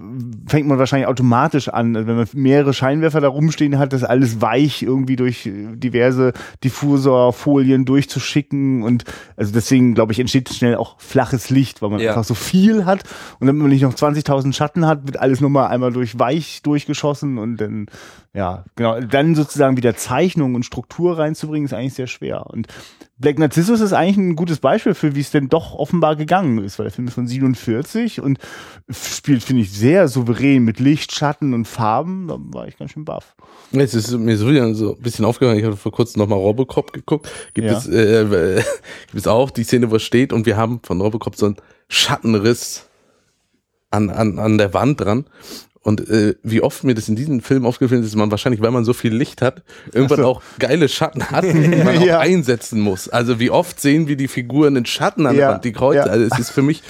fängt 0.47 0.67
man 0.67 0.79
wahrscheinlich 0.79 1.09
automatisch 1.09 1.69
an. 1.69 1.95
Also 1.95 2.09
wenn 2.09 2.17
man 2.17 2.29
mehrere 2.33 2.75
Scheinwerfer 2.75 3.21
da 3.21 3.29
rumstehen 3.29 3.79
hat, 3.79 3.93
das 3.93 4.03
alles 4.03 4.41
weich 4.41 4.83
irgendwie 4.83 5.17
durch 5.17 5.49
diverse 5.75 6.33
Diffusorfolien 6.65 7.85
durchzuschicken. 7.85 8.83
Und 8.83 9.05
also 9.37 9.53
deswegen, 9.53 9.95
glaube 9.95 10.13
ich, 10.13 10.19
entsteht 10.19 10.49
schnell 10.49 10.77
auch 10.77 10.99
flaches 10.99 11.49
Licht, 11.49 11.81
weil 11.81 11.91
man 11.91 12.01
ja. 12.01 12.11
einfach 12.11 12.25
so 12.25 12.35
viel 12.35 12.87
hat. 12.87 13.05
Und 13.39 13.47
wenn 13.47 13.57
man 13.57 13.69
nicht 13.69 13.83
noch 13.83 13.95
20.000 13.95 14.53
Schatten 14.53 14.87
hat, 14.87 14.92
wird 15.05 15.19
alles 15.19 15.41
nochmal 15.41 15.69
einmal 15.69 15.93
durch 15.93 16.19
weich 16.19 16.63
durchgeschossen 16.63 17.39
und 17.39 17.57
dann, 17.59 17.87
ja, 18.35 18.65
genau, 18.77 19.01
dann 19.01 19.35
sozusagen 19.35 19.77
wieder 19.77 19.97
Zeichnung 19.97 20.55
und 20.55 20.65
Struktur 20.65 21.19
reinzubringen, 21.19 21.67
ist 21.67 21.75
eigentlich 21.75 21.95
sehr 21.95 22.07
schwer. 22.07 22.47
Und 22.47 22.69
Black 23.19 23.39
Narcissus 23.39 23.81
ist 23.81 23.93
eigentlich 23.93 24.17
ein 24.17 24.37
gutes 24.37 24.59
Beispiel 24.59 24.95
für, 24.95 25.15
wie 25.15 25.21
es 25.21 25.31
denn 25.31 25.49
doch 25.49 25.75
offenbar 25.75 26.17
gegangen 26.17 26.59
ist, 26.59 26.79
weil 26.79 26.85
der 26.85 26.93
Film 26.93 27.09
ist 27.09 27.15
von 27.15 27.27
47 27.27 28.21
und 28.21 28.39
spielt, 28.91 29.43
finde 29.43 29.63
ich, 29.63 29.73
sehr 29.73 30.09
souverän 30.09 30.65
mit 30.65 30.81
Licht, 30.81 31.13
Schatten 31.13 31.55
und 31.55 31.67
Farben. 31.67 32.27
Da 32.29 32.37
war 32.39 32.67
ich 32.67 32.77
ganz 32.77 32.91
schön 32.91 33.05
baff. 33.05 33.35
Jetzt 33.71 33.95
ist 33.95 34.11
mir 34.11 34.37
so 34.37 34.49
wieder 34.51 34.75
so 34.75 34.97
ein 34.97 35.03
bisschen 35.03 35.25
aufgefallen, 35.25 35.59
ich 35.59 35.65
habe 35.65 35.77
vor 35.77 35.93
kurzem 35.93 36.21
nochmal 36.21 36.39
Robocop 36.39 36.93
geguckt. 36.93 37.31
Gibt 37.55 37.69
ja. 37.69 37.79
es 37.79 37.87
äh, 37.87 38.57
gibt 39.07 39.19
es 39.19 39.27
auch 39.27 39.51
die 39.51 39.65
Szene, 39.65 39.91
wo 39.91 39.97
es 39.97 40.03
steht 40.03 40.33
und 40.33 40.45
wir 40.45 40.57
haben 40.57 40.81
von 40.83 41.01
Robocop 41.01 41.37
so 41.37 41.47
einen 41.47 41.57
Schattenriss 41.89 42.89
an, 43.93 44.11
an, 44.11 44.39
an 44.39 44.59
der 44.59 44.75
Wand 44.75 45.01
dran. 45.01 45.25
Und 45.83 46.09
äh, 46.09 46.37
wie 46.45 46.63
oft 46.63 46.85
mir 46.85 46.95
das 46.95 47.09
in 47.09 47.17
diesem 47.17 47.41
Film 47.41 47.67
aufgefallen 47.67 48.03
ist, 48.03 48.09
ist 48.09 48.17
man 48.17 48.31
wahrscheinlich, 48.31 48.63
weil 48.63 48.71
man 48.71 48.85
so 48.85 48.93
viel 48.93 49.13
Licht 49.13 49.43
hat, 49.43 49.63
irgendwann 49.93 50.19
so. 50.19 50.27
auch 50.27 50.43
geile 50.61 50.89
Schatten 50.89 51.31
hat, 51.31 51.43
die 51.53 51.83
man 51.83 52.01
ja. 52.01 52.19
auch 52.19 52.23
einsetzen 52.23 52.81
muss. 52.81 53.09
Also 53.09 53.41
wie 53.41 53.51
oft 53.51 53.81
sehen 53.81 54.07
wir 54.07 54.17
die 54.17 54.29
Figuren 54.29 54.77
in 54.77 54.87
Schatten 54.87 55.27
an 55.27 55.37
der 55.37 55.49
Wand, 55.49 55.65
die 55.65 55.73
Kreuze. 55.73 55.99
Ja. 55.99 56.05
Also 56.05 56.27
es 56.33 56.39
ist 56.39 56.51
für 56.51 56.63
mich 56.63 56.83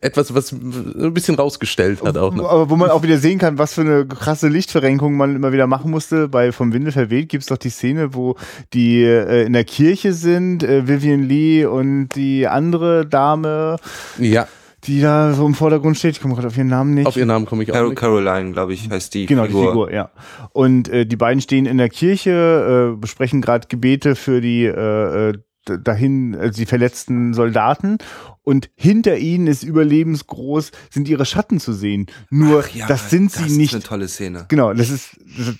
etwas, 0.00 0.34
was 0.34 0.50
ein 0.50 1.14
bisschen 1.14 1.36
rausgestellt 1.36 2.02
hat 2.02 2.18
auch. 2.18 2.34
Ne? 2.34 2.42
Aber 2.42 2.68
wo 2.68 2.74
man 2.74 2.90
auch 2.90 3.04
wieder 3.04 3.18
sehen 3.18 3.38
kann, 3.38 3.58
was 3.58 3.74
für 3.74 3.82
eine 3.82 4.06
krasse 4.06 4.48
Lichtverrenkung 4.48 5.16
man 5.16 5.36
immer 5.36 5.52
wieder 5.52 5.68
machen 5.68 5.92
musste. 5.92 6.26
Bei 6.26 6.50
Vom 6.50 6.72
Winde 6.72 6.90
verweht 6.90 7.28
gibt 7.28 7.42
es 7.42 7.48
doch 7.48 7.58
die 7.58 7.70
Szene, 7.70 8.12
wo 8.12 8.34
die 8.72 9.04
äh, 9.04 9.44
in 9.46 9.52
der 9.52 9.62
Kirche 9.62 10.12
sind, 10.12 10.64
äh, 10.64 10.88
Vivian 10.88 11.22
Lee 11.22 11.64
und 11.64 12.08
die 12.16 12.48
andere 12.48 13.06
Dame. 13.06 13.76
Ja 14.18 14.48
die 14.84 15.00
da 15.00 15.32
so 15.32 15.46
im 15.46 15.54
Vordergrund 15.54 15.96
steht. 15.96 16.16
Ich 16.16 16.20
komme 16.20 16.34
gerade 16.34 16.48
auf 16.48 16.56
ihren 16.56 16.68
Namen 16.68 16.94
nicht. 16.94 17.06
Auf 17.06 17.16
ihren 17.16 17.28
Namen 17.28 17.46
komme 17.46 17.62
ich 17.62 17.70
auch 17.70 17.74
Carol 17.74 17.90
nicht. 17.90 17.98
Caroline, 17.98 18.52
glaube 18.52 18.72
ich, 18.74 18.90
heißt 18.90 19.14
die 19.14 19.26
genau, 19.26 19.44
Figur. 19.44 19.60
Genau, 19.60 19.86
die 19.86 19.90
Figur, 19.90 19.92
ja. 19.92 20.10
Und 20.52 20.88
äh, 20.88 21.06
die 21.06 21.16
beiden 21.16 21.40
stehen 21.40 21.66
in 21.66 21.78
der 21.78 21.88
Kirche, 21.88 22.92
äh, 22.94 22.96
besprechen 22.98 23.40
gerade 23.40 23.68
Gebete 23.68 24.16
für 24.16 24.40
die 24.40 24.64
äh, 24.64 25.30
äh 25.30 25.32
dahin, 25.64 26.34
also 26.34 26.58
die 26.58 26.66
verletzten 26.66 27.34
Soldaten 27.34 27.98
und 28.44 28.70
hinter 28.74 29.18
ihnen 29.18 29.46
ist 29.46 29.62
überlebensgroß, 29.62 30.72
sind 30.90 31.08
ihre 31.08 31.24
Schatten 31.24 31.60
zu 31.60 31.72
sehen. 31.72 32.06
Nur, 32.28 32.64
ja, 32.74 32.88
das 32.88 33.08
sind 33.08 33.32
das 33.32 33.44
sie 33.44 33.56
nicht. 33.56 33.72
Das 33.72 33.84
ist 33.84 33.84
eine 33.86 33.98
tolle 33.98 34.08
Szene. 34.08 34.46
Genau, 34.48 34.72
das 34.74 34.90
ist, 34.90 35.10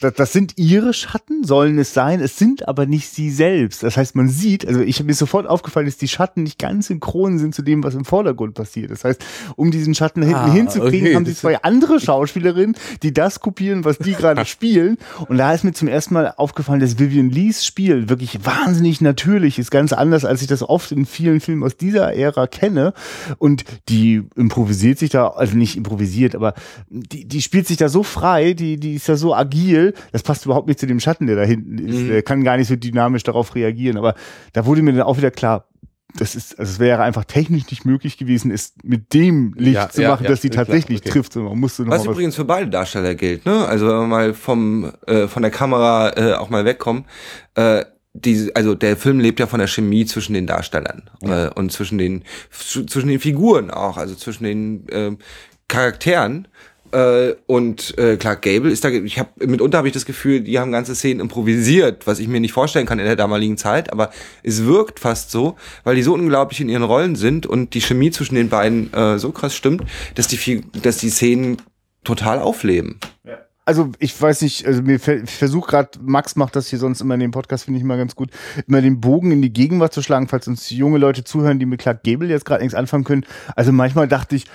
das, 0.01 0.15
das, 0.15 0.33
sind 0.33 0.55
ihre 0.57 0.93
Schatten, 0.93 1.45
sollen 1.45 1.79
es 1.79 1.95
sein, 1.95 2.21
es 2.21 2.37
sind 2.39 2.67
aber 2.67 2.87
nicht 2.87 3.09
sie 3.09 3.31
selbst. 3.31 3.85
Das 3.85 3.97
heißt, 3.97 4.17
man 4.17 4.29
sieht, 4.29 4.67
also 4.67 4.81
ich 4.81 4.97
habe 4.97 5.07
mir 5.07 5.15
sofort 5.15 5.47
aufgefallen, 5.47 5.87
dass 5.87 5.97
die 5.97 6.09
Schatten 6.09 6.43
nicht 6.43 6.59
ganz 6.59 6.89
synchron 6.89 7.39
sind 7.39 7.55
zu 7.55 7.63
dem, 7.63 7.85
was 7.85 7.95
im 7.95 8.05
Vordergrund 8.05 8.55
passiert. 8.55 8.91
Das 8.91 9.05
heißt, 9.05 9.25
um 9.55 9.71
diesen 9.71 9.95
Schatten 9.95 10.23
hinten 10.23 10.37
ah, 10.37 10.53
hinzukriegen, 10.53 11.07
okay. 11.07 11.15
haben 11.15 11.27
sie 11.27 11.37
zwei 11.37 11.63
andere 11.63 12.01
Schauspielerinnen, 12.01 12.75
die 13.05 13.15
das 13.15 13.39
kopieren, 13.39 13.85
was 13.85 13.99
die 13.99 14.13
gerade 14.13 14.45
spielen. 14.45 14.99
Und 15.29 15.39
da 15.39 15.55
ist 15.55 15.63
mir 15.63 15.73
zum 15.73 15.87
ersten 15.87 16.15
Mal 16.15 16.35
aufgefallen, 16.37 16.81
dass 16.81 16.99
Vivian 16.99 17.31
Lees 17.31 17.65
Spiel 17.65 18.09
wirklich 18.09 18.45
wahnsinnig 18.45 19.01
natürlich 19.01 19.61
ist, 19.61 19.71
ganz 19.71 19.93
anders, 19.93 20.25
als 20.25 20.43
ich 20.43 20.49
das 20.49 20.63
oft 20.63 20.91
in 20.91 21.07
vielen 21.07 21.41
Filmen 21.41 21.63
aus 21.63 21.77
dieser 21.77 22.13
Ära 22.15 22.49
kenne 22.49 22.72
kenne 22.73 22.93
und 23.39 23.65
die 23.89 24.23
improvisiert 24.37 24.99
sich 24.99 25.11
da, 25.11 25.29
also 25.29 25.57
nicht 25.57 25.77
improvisiert, 25.77 26.35
aber 26.35 26.55
die, 26.89 27.27
die 27.27 27.43
spielt 27.43 27.67
sich 27.67 27.77
da 27.77 27.89
so 27.89 28.03
frei, 28.03 28.55
die, 28.55 28.79
die 28.79 28.95
ist 28.95 29.09
da 29.09 29.17
so 29.17 29.35
agil, 29.35 29.95
das 30.13 30.23
passt 30.23 30.45
überhaupt 30.45 30.69
nicht 30.69 30.81
zu 30.81 30.87
dem 30.87 31.01
Schatten, 31.01 31.27
der 31.27 31.37
da 31.37 31.43
hinten 31.43 31.79
ist, 31.79 32.01
mhm. 32.01 32.09
der 32.09 32.23
kann 32.23 32.45
gar 32.45 32.57
nicht 32.57 32.69
so 32.69 32.77
dynamisch 32.77 33.23
darauf 33.23 33.55
reagieren, 33.55 33.97
aber 33.97 34.15
da 34.53 34.67
wurde 34.67 34.83
mir 34.83 34.93
dann 34.93 35.03
auch 35.03 35.17
wieder 35.17 35.31
klar, 35.31 35.69
das 36.19 36.35
ist, 36.35 36.59
also 36.59 36.73
es 36.73 36.79
wäre 36.79 37.03
einfach 37.03 37.25
technisch 37.25 37.71
nicht 37.71 37.87
möglich 37.87 38.19
gewesen, 38.19 38.51
es 38.51 38.75
mit 38.83 39.15
dem 39.15 39.55
Licht 39.57 39.77
ja, 39.77 39.89
zu 39.89 40.03
machen, 40.03 40.25
ja, 40.25 40.31
dass 40.31 40.43
sie 40.43 40.51
tatsächlich 40.51 41.01
klar, 41.01 41.11
okay. 41.11 41.21
trifft. 41.23 41.37
Man 41.37 41.59
musste 41.59 41.87
was 41.87 42.05
übrigens 42.05 42.37
für 42.37 42.45
beide 42.45 42.69
Darsteller 42.69 43.15
gilt, 43.15 43.47
ne? 43.47 43.67
Also 43.67 43.87
wenn 43.87 43.95
wir 43.95 44.07
mal 44.07 44.35
vom 44.35 44.93
äh, 45.07 45.27
von 45.27 45.41
der 45.41 45.51
Kamera 45.51 46.13
äh, 46.15 46.35
auch 46.35 46.51
mal 46.51 46.67
wegkommen, 46.67 47.07
äh, 47.55 47.87
die, 48.15 48.51
also 48.55 48.75
der 48.75 48.97
Film 48.97 49.21
lebt 49.21 49.41
ja 49.41 49.47
von 49.47 49.59
der 49.59 49.69
Chemie 49.69 50.05
zwischen 50.05 50.35
den 50.35 50.47
Darstellern 50.47 51.11
ja. 51.23 51.47
äh, 51.47 51.51
und 51.55 51.73
zwischen 51.73 51.99
den 51.99 52.25
zwischen 52.51 53.09
den 53.09 53.21
Figuren 53.21 53.71
auch, 53.71 53.97
also 53.97 54.15
zwischen 54.15 54.45
den 54.45 54.89
äh, 54.89 55.17
Charakteren. 55.69 56.49
Äh, 56.91 57.37
und 57.47 57.97
äh, 57.97 58.19
Clark 58.19 58.43
Gable 58.43 58.71
ist 58.71 58.85
da, 58.85 58.91
ich 58.91 59.19
habe 59.19 59.31
mitunter 59.47 59.79
habe 59.79 59.89
ich 59.89 59.95
das 59.95 60.05
Gefühl, 60.05 60.43
die 60.43 60.59
haben 60.59 60.73
ganze 60.73 60.95
Szenen 60.95 61.21
improvisiert, 61.21 62.07
was 62.07 62.19
ich 62.19 62.29
mir 62.29 62.39
nicht 62.39 62.53
vorstellen 62.53 62.85
kann 62.85 62.99
in 62.99 63.07
der 63.07 63.17
damaligen 63.17 63.57
Zeit, 63.57 63.91
aber 63.91 64.11
es 64.43 64.67
wirkt 64.67 65.01
fast 65.01 65.31
so, 65.31 65.57
weil 65.85 65.97
die 65.97 66.03
so 66.03 66.13
unglaublich 66.13 66.61
in 66.61 66.69
ihren 66.69 66.83
Rollen 66.83 67.17
sind 67.17 67.47
und 67.47 67.73
die 67.73 67.81
Chemie 67.81 68.11
zwischen 68.11 68.35
den 68.35 68.51
beiden 68.51 68.93
äh, 68.93 69.19
so 69.19 69.33
krass 69.33 69.55
stimmt, 69.55 69.85
dass 70.17 70.29
die, 70.29 70.61
dass 70.83 70.99
die 70.99 71.09
Szenen 71.09 71.57
total 72.05 72.41
aufleben. 72.41 72.99
Ja 73.25 73.39
also 73.65 73.91
ich 73.99 74.21
weiß 74.21 74.43
nicht, 74.43 74.67
also 74.67 74.83
mir 74.83 74.97
ich 74.97 75.31
versuche 75.31 75.71
gerade, 75.71 75.91
Max 76.01 76.37
macht 76.37 76.57
das 76.57 76.69
hier 76.69 76.79
sonst 76.79 77.01
immer 77.01 77.15
in 77.15 77.21
dem 77.21 77.31
Podcast, 77.31 77.65
finde 77.65 77.79
ich 77.79 77.85
mal 77.85 77.99
ganz 77.99 78.17
gut, 78.17 78.31
immer 78.67 78.81
den 78.81 79.01
Bogen 79.01 79.31
in 79.31 79.43
die 79.43 79.53
Gegenwart 79.53 79.93
zu 79.93 80.03
schlagen, 80.03 80.29
falls 80.29 80.49
uns 80.49 80.71
junge 80.71 80.99
Leute 80.99 81.25
zuhören, 81.25 81.59
die 81.59 81.67
mit 81.67 81.81
Clark 81.81 82.03
Gable 82.03 82.29
jetzt 82.29 82.45
gerade 82.45 82.63
nichts 82.63 82.75
anfangen 82.75 83.05
können. 83.05 83.25
Also 83.55 83.73
manchmal 83.73 84.09
dachte 84.09 84.37
ich, 84.37 84.47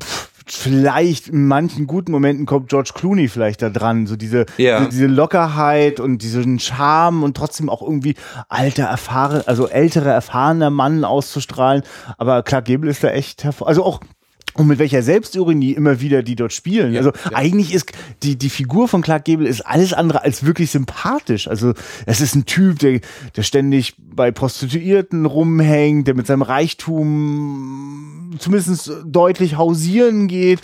pff, 0.00 0.30
vielleicht 0.46 1.28
in 1.28 1.46
manchen 1.46 1.86
guten 1.86 2.12
Momenten 2.12 2.46
kommt 2.46 2.68
George 2.68 2.92
Clooney 2.94 3.28
vielleicht 3.28 3.62
da 3.62 3.70
dran, 3.70 4.06
so 4.06 4.16
diese, 4.16 4.44
ja. 4.58 4.78
diese, 4.78 4.90
diese 4.90 5.06
Lockerheit 5.06 6.00
und 6.00 6.22
diesen 6.22 6.58
Charme 6.58 7.22
und 7.22 7.36
trotzdem 7.36 7.70
auch 7.70 7.82
irgendwie 7.82 8.14
alter, 8.48 8.84
erfahren, 8.84 9.42
also 9.46 9.68
ältere, 9.68 10.10
erfahrener 10.10 10.70
Mann 10.70 11.04
auszustrahlen. 11.04 11.82
Aber 12.18 12.42
Clark 12.42 12.66
Gable 12.66 12.90
ist 12.90 13.02
da 13.02 13.08
echt 13.08 13.44
hervor, 13.44 13.68
also 13.68 13.84
auch 13.84 14.00
und 14.54 14.68
mit 14.68 14.78
welcher 14.78 15.02
Selbstironie 15.02 15.72
immer 15.72 16.00
wieder 16.00 16.22
die 16.22 16.36
dort 16.36 16.52
spielen. 16.52 16.92
Ja, 16.92 17.00
also 17.00 17.12
ja. 17.30 17.36
eigentlich 17.36 17.74
ist 17.74 17.92
die, 18.22 18.36
die 18.36 18.50
Figur 18.50 18.88
von 18.88 19.02
Clark 19.02 19.24
Gable 19.24 19.48
ist 19.48 19.60
alles 19.62 19.92
andere 19.92 20.22
als 20.22 20.46
wirklich 20.46 20.70
sympathisch. 20.70 21.48
Also 21.48 21.74
es 22.06 22.20
ist 22.20 22.34
ein 22.34 22.46
Typ, 22.46 22.78
der, 22.78 23.00
der 23.36 23.42
ständig 23.42 23.94
bei 23.98 24.30
Prostituierten 24.30 25.26
rumhängt, 25.26 26.06
der 26.06 26.14
mit 26.14 26.26
seinem 26.26 26.42
Reichtum 26.42 28.36
zumindest 28.38 28.90
deutlich 29.04 29.56
hausieren 29.56 30.28
geht 30.28 30.60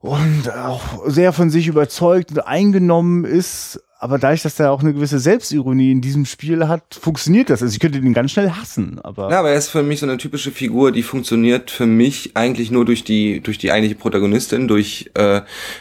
und 0.00 0.52
auch 0.52 0.82
sehr 1.06 1.32
von 1.32 1.50
sich 1.50 1.66
überzeugt 1.66 2.30
und 2.30 2.40
eingenommen 2.40 3.24
ist 3.24 3.80
aber 4.04 4.18
dadurch, 4.18 4.42
dass 4.42 4.60
er 4.60 4.70
auch 4.70 4.82
eine 4.82 4.92
gewisse 4.92 5.18
Selbstironie 5.18 5.90
in 5.90 6.02
diesem 6.02 6.26
Spiel 6.26 6.68
hat, 6.68 6.94
funktioniert 6.94 7.48
das. 7.48 7.62
Also 7.62 7.72
ich 7.72 7.80
könnte 7.80 8.02
den 8.02 8.12
ganz 8.12 8.32
schnell 8.32 8.50
hassen, 8.50 9.00
aber. 9.02 9.30
Ja, 9.30 9.38
aber 9.38 9.52
er 9.52 9.56
ist 9.56 9.70
für 9.70 9.82
mich 9.82 10.00
so 10.00 10.04
eine 10.04 10.18
typische 10.18 10.50
Figur, 10.50 10.92
die 10.92 11.02
funktioniert 11.02 11.70
für 11.70 11.86
mich 11.86 12.32
eigentlich 12.36 12.70
nur 12.70 12.84
durch 12.84 13.04
die, 13.04 13.40
durch 13.40 13.56
die 13.56 13.72
eigentliche 13.72 13.94
Protagonistin, 13.94 14.68
durch, 14.68 15.10
äh, 15.14 15.40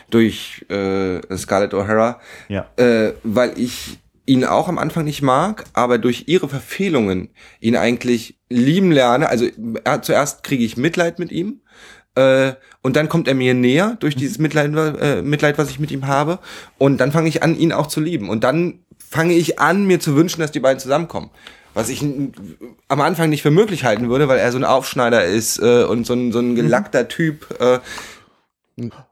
durch 0.09 0.65
äh, 0.69 1.19
Scarlett 1.35 1.73
O'Hara. 1.73 2.15
Ja. 2.47 2.65
Äh, 2.77 3.11
weil 3.25 3.59
ich 3.59 3.99
ihn 4.25 4.45
auch 4.45 4.69
am 4.69 4.77
Anfang 4.77 5.03
nicht 5.03 5.21
mag, 5.21 5.65
aber 5.73 5.97
durch 5.97 6.23
ihre 6.27 6.47
Verfehlungen 6.47 7.27
ihn 7.59 7.75
eigentlich 7.75 8.39
lieben 8.49 8.93
lerne. 8.93 9.27
Also 9.27 9.47
er, 9.83 10.01
zuerst 10.01 10.43
kriege 10.43 10.63
ich 10.63 10.77
Mitleid 10.77 11.19
mit 11.19 11.33
ihm 11.33 11.59
äh, 12.15 12.53
und 12.81 12.95
dann 12.95 13.09
kommt 13.09 13.27
er 13.27 13.33
mir 13.33 13.53
näher 13.53 13.97
durch 13.99 14.15
dieses 14.15 14.37
Mitleid, 14.37 14.73
äh, 14.75 15.21
Mitleid, 15.21 15.57
was 15.57 15.69
ich 15.69 15.79
mit 15.79 15.91
ihm 15.91 16.07
habe. 16.07 16.39
Und 16.77 16.97
dann 16.99 17.11
fange 17.11 17.29
ich 17.29 17.43
an, 17.43 17.57
ihn 17.57 17.71
auch 17.71 17.87
zu 17.87 18.01
lieben. 18.01 18.29
Und 18.29 18.43
dann 18.43 18.79
fange 18.97 19.33
ich 19.33 19.59
an, 19.59 19.85
mir 19.85 19.99
zu 19.99 20.15
wünschen, 20.15 20.41
dass 20.41 20.51
die 20.51 20.59
beiden 20.59 20.79
zusammenkommen. 20.79 21.29
Was 21.73 21.89
ich 21.89 22.03
am 22.87 23.01
Anfang 23.01 23.29
nicht 23.29 23.41
für 23.41 23.49
möglich 23.49 23.83
halten 23.83 24.09
würde, 24.09 24.27
weil 24.27 24.37
er 24.37 24.51
so 24.51 24.59
ein 24.59 24.63
Aufschneider 24.63 25.25
ist 25.25 25.59
äh, 25.59 25.83
und 25.83 26.05
so 26.05 26.13
ein, 26.13 26.31
so 26.31 26.39
ein 26.39 26.55
gelackter 26.55 27.07
Typ. 27.07 27.59
Äh, 27.59 27.79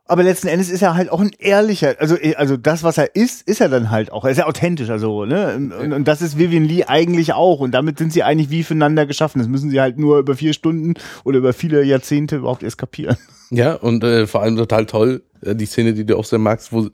Aber 0.06 0.24
letzten 0.24 0.48
Endes 0.48 0.70
ist 0.70 0.82
er 0.82 0.96
halt 0.96 1.12
auch 1.12 1.20
ein 1.20 1.32
ehrlicher, 1.38 1.96
also, 2.00 2.16
eh, 2.16 2.36
also 2.36 2.58
das, 2.58 2.82
was 2.82 2.98
er 2.98 3.16
ist, 3.16 3.48
ist 3.48 3.62
er 3.62 3.70
dann 3.70 3.92
halt 3.92 4.12
auch. 4.12 4.26
Er 4.26 4.32
ist 4.32 4.38
ja 4.38 4.48
authentisch, 4.48 4.90
also, 4.90 5.26
ne? 5.26 5.56
Und, 5.56 5.94
und 5.94 6.08
das 6.08 6.22
ist 6.24 6.38
Vivian 6.38 6.66
Lee 6.66 6.86
eigentlich 6.86 7.34
auch. 7.34 7.60
Und 7.60 7.72
damit 7.72 8.00
sind 8.00 8.12
sie 8.12 8.24
eigentlich 8.24 8.50
wie 8.50 8.64
füreinander 8.64 9.06
geschaffen. 9.06 9.40
Das 9.40 9.48
müssen 9.48 9.70
sie 9.70 9.80
halt 9.80 10.00
nur 10.00 10.18
über 10.18 10.36
vier 10.36 10.54
Stunden 10.54 10.96
oder 11.24 11.38
über 11.38 11.54
viele 11.54 11.84
Jahrzehnte 11.84 12.38
überhaupt 12.38 12.64
erst 12.64 12.80
kapieren. 12.80 13.18
Ja, 13.52 13.76
und 13.76 14.04
äh, 14.04 14.28
vor 14.28 14.42
allem 14.42 14.56
total 14.58 14.86
toll, 14.86 15.24
äh, 15.42 15.56
die 15.56 15.66
Szene, 15.66 15.94
die 15.94 16.06
du 16.06 16.18
auch 16.18 16.26
sehr 16.26 16.40
magst, 16.40 16.74
wo 16.74 16.90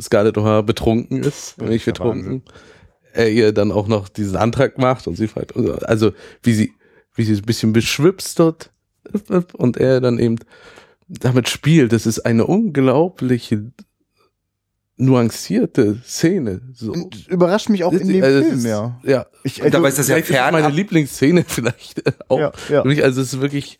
Scarlett 0.00 0.36
O'Hara 0.36 0.62
betrunken 0.62 1.22
ist, 1.22 1.56
Ja, 1.60 1.68
nicht 1.68 1.84
betrunken. 1.84 2.42
Er 3.12 3.30
ihr 3.30 3.52
dann 3.52 3.70
auch 3.70 3.86
noch 3.88 4.08
diesen 4.08 4.36
Antrag 4.36 4.78
macht 4.78 5.06
und 5.06 5.16
sie 5.16 5.28
fragt, 5.28 5.54
also 5.54 6.12
wie 6.42 6.54
sie, 6.54 6.72
wie 7.14 7.24
sie 7.24 7.34
ein 7.34 7.42
bisschen 7.42 7.74
beschwipst 7.74 8.38
dort 8.38 8.70
und 9.52 9.76
er 9.76 10.00
dann 10.00 10.18
eben 10.18 10.38
damit 11.20 11.48
spielt. 11.48 11.92
Das 11.92 12.06
ist 12.06 12.20
eine 12.20 12.46
unglaubliche 12.46 13.72
nuancierte 14.96 16.00
Szene. 16.04 16.60
So. 16.74 16.92
Und 16.92 17.26
überrascht 17.28 17.68
mich 17.68 17.84
auch 17.84 17.92
in 17.92 18.08
dem 18.08 18.22
Also 18.22 18.42
Film, 18.42 18.58
ist- 18.58 18.64
ja. 18.64 19.00
Ja. 19.04 19.26
Ich, 19.42 19.62
Und 19.62 19.72
dabei 19.74 19.88
ist 19.88 19.98
das 19.98 20.08
ja 20.08 20.16
Vielleicht 20.22 20.46
ist 20.46 20.52
meine 20.52 20.68
Lieblingsszene 20.68 21.44
vielleicht 21.48 22.02
auch. 22.30 22.38
Ja, 22.38 22.52
ja. 22.68 22.82
Also 23.02 23.20
es 23.22 23.32
ist 23.32 23.40
wirklich 23.40 23.78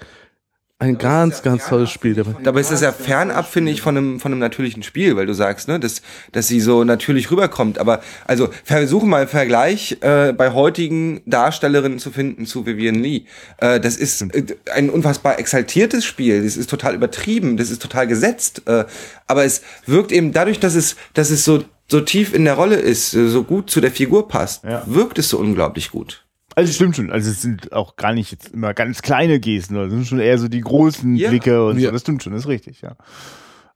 ein 0.83 0.99
ganz, 0.99 1.43
ganz 1.43 1.69
tolles 1.69 1.91
Spiel 1.91 2.15
dabei. 2.15 2.61
Ist 2.61 2.73
das 2.73 2.81
ja 2.81 2.91
fernab, 2.93 3.49
finde 3.49 3.71
ich, 3.71 3.81
von 3.81 3.97
einem, 3.97 4.21
von 4.21 4.33
einem 4.33 4.41
natürlichen 4.41 4.83
Spiel, 4.83 5.17
weil 5.17 5.27
du 5.27 5.33
sagst, 5.33 5.69
ne, 5.69 5.79
dass, 5.79 6.03
dass 6.33 6.49
sie 6.49 6.61
so 6.61 6.83
natürlich 6.83 7.31
rüberkommt. 7.31 7.79
Aber 7.79 8.01
also 8.27 8.51
versuche 8.65 9.07
mal 9.07 9.21
einen 9.21 9.29
Vergleich 9.29 9.99
äh, 10.01 10.33
bei 10.33 10.53
heutigen 10.53 11.21
Darstellerinnen 11.25 11.99
zu 12.01 12.11
finden 12.11 12.47
zu 12.47 12.67
Vivian 12.67 12.97
Lee. 12.97 13.23
Äh, 13.59 13.79
das 13.79 13.97
ist 13.97 14.23
äh, 14.35 14.57
ein 14.75 14.91
unfassbar 14.91 15.39
exaltiertes 15.39 16.05
Spiel. 16.05 16.43
Das 16.43 16.57
ist 16.57 16.69
total 16.69 16.95
übertrieben, 16.97 17.57
das 17.57 17.71
ist 17.71 17.81
total 17.81 18.09
gesetzt. 18.09 18.63
Äh, 18.67 18.85
aber 19.29 19.45
es 19.45 19.63
wirkt 19.87 20.11
eben 20.11 20.33
dadurch, 20.33 20.59
dass 20.59 20.75
es, 20.75 20.97
dass 21.15 21.31
es 21.31 21.45
so 21.45 21.65
so 21.91 22.01
tief 22.01 22.33
in 22.33 22.47
der 22.47 22.55
Rolle 22.55 22.77
ist, 22.77 23.11
so 23.11 23.45
gut 23.45 23.71
zu 23.71 23.83
der 23.83 23.91
Figur 23.91 24.27
passt, 24.27 24.65
Ja. 24.65 24.83
wirkt 24.87 25.19
es 25.19 25.29
so 25.29 25.39
unglaublich 25.39 25.91
gut. 25.91 26.25
Also 26.55 26.69
es 26.71 26.75
stimmt 26.77 26.97
schon. 26.97 27.11
Also 27.11 27.31
es 27.31 27.43
sind 27.43 27.73
auch 27.73 27.97
gar 27.97 28.13
nicht 28.13 28.31
jetzt 28.33 28.49
immer 28.49 28.75
ganz 28.75 29.03
kleine 29.03 29.41
Gesten, 29.41 29.75
sondern 29.75 29.89
es 29.91 29.95
sind 29.95 30.07
schon 30.07 30.21
eher 30.21 30.39
so 30.39 30.49
die 30.49 30.61
großen 30.61 31.17
Ja. 31.17 31.31
Blicke 31.31 31.65
und 31.67 31.79
Ja. 31.79 31.87
so. 31.89 31.93
Das 31.93 32.03
stimmt 32.03 32.23
schon, 32.23 32.33
das 32.33 32.43
ist 32.43 32.49
richtig, 32.49 32.83
ja. 32.83 32.97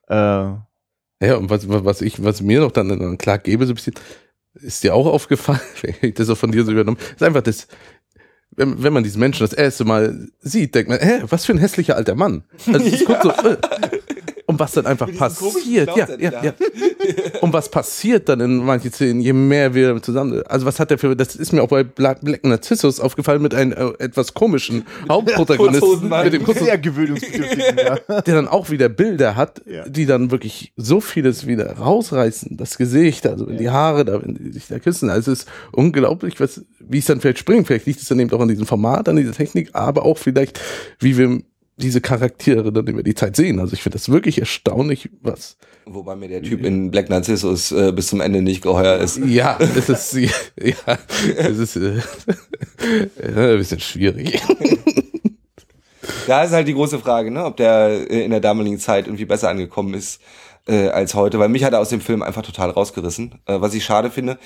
Äh, 0.08 1.26
Ja, 1.26 1.36
und 1.36 1.48
was, 1.50 1.66
was 1.68 2.02
ich, 2.02 2.22
was 2.22 2.42
mir 2.42 2.60
noch 2.60 2.72
dann, 2.72 2.88
dann 2.88 3.18
klar 3.18 3.38
gebe, 3.38 3.64
so 3.66 3.72
ein 3.72 3.76
bisschen, 3.76 3.94
ist 4.54 4.84
dir 4.84 4.94
auch 4.94 5.06
aufgefallen, 5.06 5.60
wenn 5.82 5.94
ich 6.10 6.14
das 6.14 6.28
auch 6.28 6.36
von 6.38 6.52
dir 6.52 6.64
so 6.64 6.72
übernommen, 6.72 6.98
ist 7.14 7.22
einfach 7.22 7.42
das, 7.42 7.66
wenn, 8.50 8.82
wenn 8.82 8.92
man 8.92 9.02
diesen 9.04 9.20
Menschen 9.20 9.40
das 9.44 9.52
erste 9.52 9.84
Mal 9.84 10.28
sieht, 10.40 10.74
denkt 10.74 10.88
man, 10.90 10.98
hä, 11.00 11.22
was 11.28 11.44
für 11.46 11.52
ein 11.52 11.58
hässlicher 11.58 11.96
alter 11.96 12.14
Mann. 12.14 12.44
Also 12.66 12.86
es 12.86 13.04
kommt 13.04 13.22
so, 13.22 13.30
äh, 13.48 13.56
und 14.56 14.60
was 14.60 14.72
dann 14.72 14.86
einfach 14.86 15.12
passiert, 15.14 15.90
ja, 15.94 16.08
ja, 16.18 16.42
ja. 16.42 16.54
Und 17.42 17.52
was 17.52 17.70
passiert 17.70 18.26
dann 18.28 18.40
in 18.40 18.56
manchen 18.64 18.90
Szenen, 18.90 19.20
je 19.20 19.34
mehr 19.34 19.74
wir 19.74 20.00
zusammen, 20.02 20.42
also 20.46 20.64
was 20.64 20.80
hat 20.80 20.90
der 20.90 20.96
für, 20.98 21.14
das 21.14 21.36
ist 21.36 21.52
mir 21.52 21.62
auch 21.62 21.68
bei 21.68 21.84
Black, 21.84 22.22
Black 22.22 22.42
Narcissus 22.44 22.98
aufgefallen 22.98 23.42
mit 23.42 23.54
einem 23.54 23.72
äh, 23.72 23.92
etwas 24.02 24.32
komischen 24.32 24.86
Hauptprotagonisten, 25.10 26.08
mit 26.08 26.32
dem 26.32 26.44
Kurzhosen 26.44 26.66
sehr 26.66 26.78
gewöhnungsbedürftigen, 26.78 27.76
ja. 27.76 27.96
der 28.22 28.34
dann 28.34 28.48
auch 28.48 28.70
wieder 28.70 28.88
Bilder 28.88 29.36
hat, 29.36 29.60
Ja. 29.66 29.86
die 29.86 30.06
dann 30.06 30.30
wirklich 30.30 30.72
so 30.76 31.00
vieles 31.00 31.46
wieder 31.46 31.72
rausreißen. 31.76 32.56
Das 32.56 32.78
Gesicht, 32.78 33.26
also 33.26 33.44
die 33.44 33.68
Haare, 33.68 34.06
da, 34.06 34.22
wenn 34.22 34.34
die 34.34 34.52
sich 34.52 34.68
da 34.68 34.78
küssen. 34.78 35.10
Also 35.10 35.32
es 35.32 35.40
ist 35.40 35.48
unglaublich, 35.72 36.40
was, 36.40 36.64
wie 36.80 36.98
es 36.98 37.04
dann 37.04 37.20
vielleicht 37.20 37.38
springt. 37.40 37.66
Vielleicht 37.66 37.86
liegt 37.86 38.00
es 38.00 38.08
dann 38.08 38.18
eben 38.20 38.30
auch 38.32 38.40
an 38.40 38.48
diesem 38.48 38.66
Format, 38.66 39.08
an 39.08 39.16
dieser 39.16 39.32
Technik, 39.32 39.70
aber 39.74 40.04
auch 40.06 40.16
vielleicht, 40.16 40.60
wie 40.98 41.18
wir 41.18 41.42
diese 41.76 42.00
Charaktere 42.00 42.72
dann 42.72 42.86
über 42.86 43.02
die 43.02 43.14
Zeit 43.14 43.36
sehen. 43.36 43.60
Also 43.60 43.74
ich 43.74 43.82
finde 43.82 43.98
das 43.98 44.08
wirklich 44.08 44.38
erstaunlich, 44.38 45.10
was. 45.20 45.56
Wobei 45.84 46.16
mir 46.16 46.28
der 46.28 46.42
Typ 46.42 46.64
in 46.64 46.90
Black 46.90 47.10
Narcissus 47.10 47.70
äh, 47.70 47.92
bis 47.92 48.08
zum 48.08 48.20
Ende 48.20 48.42
nicht 48.42 48.62
geheuer 48.62 48.96
ist. 48.96 49.18
Ja, 49.18 49.58
es 49.60 49.88
ist, 49.88 50.12
ja, 50.60 50.98
es 51.36 51.58
ist 51.58 51.76
äh, 51.76 52.00
ein 53.22 53.58
bisschen 53.58 53.80
schwierig. 53.80 54.42
Da 56.26 56.42
ist 56.42 56.52
halt 56.52 56.66
die 56.66 56.74
große 56.74 56.98
Frage, 56.98 57.30
ne, 57.30 57.44
ob 57.44 57.56
der 57.56 58.10
äh, 58.10 58.24
in 58.24 58.30
der 58.30 58.40
damaligen 58.40 58.78
Zeit 58.78 59.06
irgendwie 59.06 59.24
besser 59.24 59.48
angekommen 59.48 59.94
ist 59.94 60.20
äh, 60.66 60.88
als 60.88 61.14
heute, 61.14 61.38
weil 61.38 61.48
mich 61.48 61.64
hat 61.64 61.72
er 61.72 61.80
aus 61.80 61.88
dem 61.88 62.00
Film 62.00 62.22
einfach 62.22 62.42
total 62.42 62.70
rausgerissen, 62.70 63.36
äh, 63.46 63.60
was 63.60 63.74
ich 63.74 63.84
schade 63.84 64.10
finde. 64.10 64.38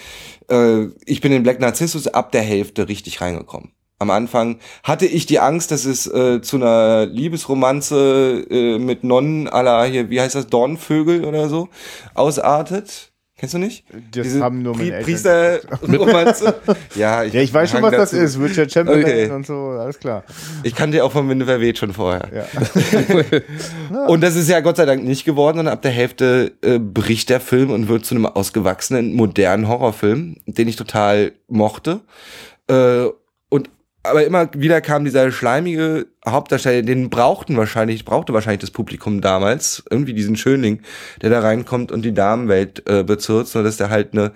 Äh, 0.51 0.87
ich 1.05 1.21
bin 1.21 1.33
in 1.33 1.43
Black 1.43 1.61
Narcissus 1.61 2.07
ab 2.07 2.33
der 2.33 2.43
Hälfte 2.43 2.89
richtig 2.89 3.21
reingekommen. 3.21 3.73
Am 4.01 4.09
Anfang 4.11 4.57
hatte 4.83 5.05
ich 5.05 5.27
die 5.27 5.41
Angst, 5.41 5.71
dass 5.71 5.85
es 5.85 6.07
äh, 6.07 6.41
zu 6.41 6.57
einer 6.57 7.05
Liebesromanze 7.05 8.47
äh, 8.51 8.79
mit 8.79 9.05
Nonnen 9.05 9.45
la 9.45 9.85
hier, 9.85 10.09
wie 10.09 10.21
heißt 10.21 10.35
das, 10.35 10.47
Dornvögel 10.47 11.25
oder 11.27 11.51
so, 11.51 11.69
ausartet. 12.15 13.13
Kennst 13.37 13.55
du 13.55 13.59
nicht? 13.59 13.85
Das 14.15 14.39
haben 14.41 14.63
nur 14.63 14.75
meine 14.77 14.91
Eltern 14.97 15.05
Priester-Romanze. 15.05 16.55
ja, 16.95 17.23
Ja, 17.25 17.41
ich 17.41 17.53
weiß 17.53 17.71
schon, 17.71 17.81
was 17.83 17.91
das 17.93 18.11
dazu. 18.11 18.23
ist. 18.23 18.39
Richard 18.41 18.71
Chamberlain 18.73 19.03
Okay. 19.05 19.31
und 19.31 19.47
so, 19.47 19.55
alles 19.55 19.99
klar. 19.99 20.25
Ich 20.63 20.75
kannte 20.75 20.99
ja 20.99 21.05
auch 21.05 21.13
von 21.13 21.27
Winde 21.29 21.45
verweht 21.47 21.77
schon 21.79 21.93
vorher. 21.93 22.29
Ja. 23.93 24.07
Und 24.07 24.23
das 24.23 24.37
ist 24.37 24.49
ja 24.49 24.61
Gott 24.61 24.77
sei 24.77 24.85
Dank 24.87 25.05
nicht 25.05 25.25
geworden 25.25 25.59
und 25.59 25.69
ab 25.69 25.83
der 25.83 25.91
Hälfte 25.91 26.53
äh, 26.63 26.79
bricht 26.79 27.29
der 27.29 27.41
Film 27.41 27.71
und 27.71 27.89
wird 27.89 28.05
zu 28.07 28.15
einem 28.15 28.27
ausgewachsenen, 28.27 29.15
modernen 29.15 29.69
Horrorfilm, 29.69 30.37
den 30.47 30.69
ich 30.69 30.77
total 30.77 31.33
mochte. 31.49 32.01
Aber 34.03 34.25
immer 34.25 34.49
wieder 34.55 34.81
kam 34.81 35.05
dieser 35.05 35.31
schleimige 35.31 36.07
Hauptdarsteller, 36.29 36.83
den 36.83 37.09
brauchten 37.09 37.57
wahrscheinlich, 37.57 38.05
brauchte 38.05 38.35
wahrscheinlich 38.35 38.61
das 38.61 38.71
Publikum 38.71 39.23
damals, 39.23 39.83
irgendwie 39.89 40.13
diesen 40.13 40.37
Schönling, 40.37 40.81
der 41.23 41.31
da 41.31 41.41
reinkommt 41.41 41.91
und 41.93 42.05
die 42.05 42.13
Damenwelt 42.13 42.83
äh, 42.87 43.03
bezirzt, 43.03 43.55
nur 43.55 43.65
dass 43.65 43.79
der 43.79 43.89
halt 43.89 44.13
eine 44.13 44.33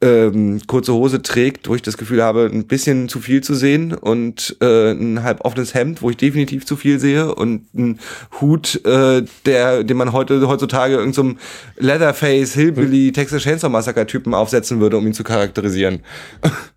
ähm, 0.00 0.60
kurze 0.68 0.94
Hose 0.94 1.22
trägt, 1.22 1.68
wo 1.68 1.74
ich 1.74 1.82
das 1.82 1.98
Gefühl 1.98 2.22
habe, 2.22 2.48
ein 2.52 2.68
bisschen 2.68 3.08
zu 3.08 3.18
viel 3.18 3.42
zu 3.42 3.54
sehen 3.54 3.92
und 3.92 4.56
äh, 4.60 4.92
ein 4.92 5.24
halb 5.24 5.44
offenes 5.44 5.74
Hemd, 5.74 6.00
wo 6.00 6.10
ich 6.10 6.16
definitiv 6.16 6.64
zu 6.64 6.76
viel 6.76 7.00
sehe 7.00 7.34
und 7.34 7.74
ein 7.74 7.98
Hut, 8.40 8.84
äh, 8.84 9.24
der, 9.46 9.82
den 9.82 9.96
man 9.96 10.12
heute 10.12 10.46
heutzutage 10.46 10.94
irgendeinem 10.94 11.38
Leatherface, 11.76 12.54
Hillbilly, 12.54 13.10
Texas 13.10 13.42
Chainsaw 13.42 13.68
Massacre 13.68 14.06
Typen 14.06 14.32
aufsetzen 14.32 14.78
würde, 14.78 14.96
um 14.96 15.04
ihn 15.04 15.14
zu 15.14 15.24
charakterisieren. 15.24 16.00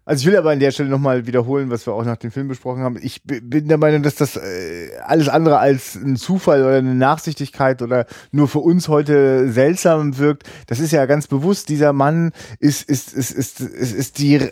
Also 0.05 0.21
ich 0.21 0.27
will 0.27 0.37
aber 0.37 0.49
an 0.49 0.59
der 0.59 0.71
Stelle 0.71 0.89
nochmal 0.89 1.27
wiederholen, 1.27 1.69
was 1.69 1.85
wir 1.85 1.93
auch 1.93 2.03
nach 2.03 2.17
dem 2.17 2.31
Film 2.31 2.47
besprochen 2.47 2.81
haben. 2.81 2.97
Ich 2.99 3.21
bin 3.23 3.67
der 3.67 3.77
Meinung, 3.77 4.01
dass 4.01 4.15
das 4.15 4.38
äh, 4.39 4.97
alles 5.05 5.29
andere 5.29 5.59
als 5.59 5.95
ein 5.95 6.15
Zufall 6.15 6.63
oder 6.63 6.77
eine 6.77 6.95
Nachsichtigkeit 6.95 7.81
oder 7.81 8.05
nur 8.31 8.47
für 8.47 8.59
uns 8.59 8.87
heute 8.87 9.51
seltsam 9.51 10.17
wirkt. 10.17 10.43
Das 10.67 10.79
ist 10.79 10.91
ja 10.91 11.05
ganz 11.05 11.27
bewusst, 11.27 11.69
dieser 11.69 11.93
Mann 11.93 12.31
ist, 12.59 12.89
ist, 12.89 13.13
ist, 13.13 13.31
ist, 13.31 13.59
ist, 13.59 13.93
ist 13.93 14.17
die, 14.17 14.35
äh, 14.35 14.49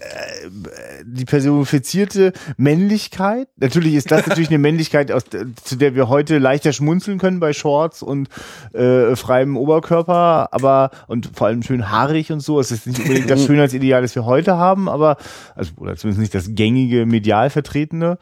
die 1.06 1.26
personifizierte 1.26 2.34
Männlichkeit. 2.58 3.48
Natürlich 3.58 3.96
ist 3.96 4.12
das 4.12 4.28
natürlich 4.28 4.50
eine 4.50 4.60
Männlichkeit, 4.60 5.12
aus, 5.12 5.24
zu 5.64 5.76
der 5.76 5.96
wir 5.96 6.10
heute 6.10 6.38
leichter 6.38 6.74
schmunzeln 6.74 7.18
können 7.18 7.40
bei 7.40 7.54
Shorts 7.54 8.02
und 8.04 8.30
äh, 8.74 9.16
freiem 9.16 9.58
Oberkörper, 9.58 10.50
aber 10.52 10.92
und 11.08 11.32
vor 11.34 11.48
allem 11.48 11.64
schön 11.64 11.90
haarig 11.90 12.32
und 12.32 12.42
so. 12.42 12.60
Es 12.60 12.72
ist 12.72 12.88
nicht 12.88 13.00
unbedingt 13.00 13.30
das 13.30 13.44
Schönheitsideal, 13.46 14.02
das 14.02 14.16
wir 14.16 14.26
heute 14.26 14.58
haben, 14.58 14.90
aber 14.90 15.18
also 15.56 15.72
oder 15.78 15.96
zumindest 15.96 16.20
nicht 16.20 16.36
das 16.36 16.56
gängige 16.56 17.06
medial 17.06 17.50
vertretene. 17.50 18.18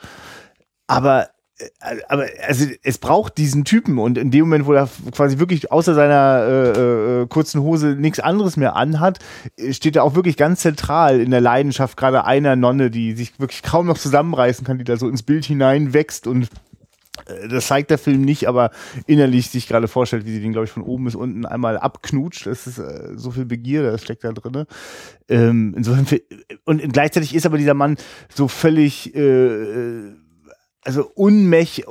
Aber 0.87 1.29
aber 2.09 2.25
also 2.47 2.65
es 2.83 2.97
braucht 2.97 3.37
diesen 3.37 3.63
Typen 3.63 3.97
und 3.97 4.17
in 4.17 4.29
dem 4.29 4.41
Moment, 4.41 4.65
wo 4.65 4.73
er 4.73 4.89
quasi 5.11 5.39
wirklich 5.39 5.71
außer 5.71 5.95
seiner 5.95 6.43
äh, 6.45 7.21
äh, 7.21 7.27
kurzen 7.27 7.61
Hose 7.61 7.95
nichts 7.97 8.19
anderes 8.19 8.57
mehr 8.57 8.75
anhat, 8.75 9.19
äh, 9.57 9.71
steht 9.71 9.95
er 9.95 10.03
auch 10.03 10.15
wirklich 10.15 10.35
ganz 10.35 10.61
zentral 10.61 11.21
in 11.21 11.31
der 11.31 11.41
Leidenschaft 11.41 11.95
gerade 11.95 12.25
einer 12.25 12.55
Nonne, 12.55 12.91
die 12.91 13.13
sich 13.13 13.39
wirklich 13.39 13.63
kaum 13.63 13.87
noch 13.87 13.97
zusammenreißen 13.97 14.65
kann, 14.65 14.77
die 14.77 14.83
da 14.83 14.97
so 14.97 15.07
ins 15.07 15.23
Bild 15.23 15.45
hineinwächst 15.45 16.27
und 16.27 16.49
äh, 17.27 17.47
das 17.47 17.67
zeigt 17.67 17.89
der 17.89 17.97
Film 17.97 18.21
nicht, 18.21 18.47
aber 18.47 18.71
innerlich 19.07 19.49
sich 19.49 19.67
gerade 19.67 19.87
vorstellt, 19.87 20.25
wie 20.25 20.31
sie 20.31 20.41
den, 20.41 20.51
glaube 20.51 20.65
ich, 20.65 20.71
von 20.71 20.83
oben 20.83 21.05
bis 21.05 21.15
unten 21.15 21.45
einmal 21.45 21.77
abknutscht. 21.77 22.47
Das 22.47 22.67
ist 22.67 22.79
äh, 22.79 23.13
so 23.15 23.31
viel 23.31 23.45
Begierde, 23.45 23.91
das 23.91 24.03
steckt 24.03 24.23
da 24.23 24.31
drin. 24.33 24.65
Ähm, 25.29 25.73
insofern, 25.77 26.19
und 26.65 26.93
gleichzeitig 26.93 27.33
ist 27.33 27.45
aber 27.45 27.57
dieser 27.57 27.73
Mann 27.73 27.97
so 28.33 28.47
völlig, 28.47 29.15
äh, 29.15 29.21
äh, 29.21 30.13
also 30.85 31.11
unmächtig, 31.15 31.85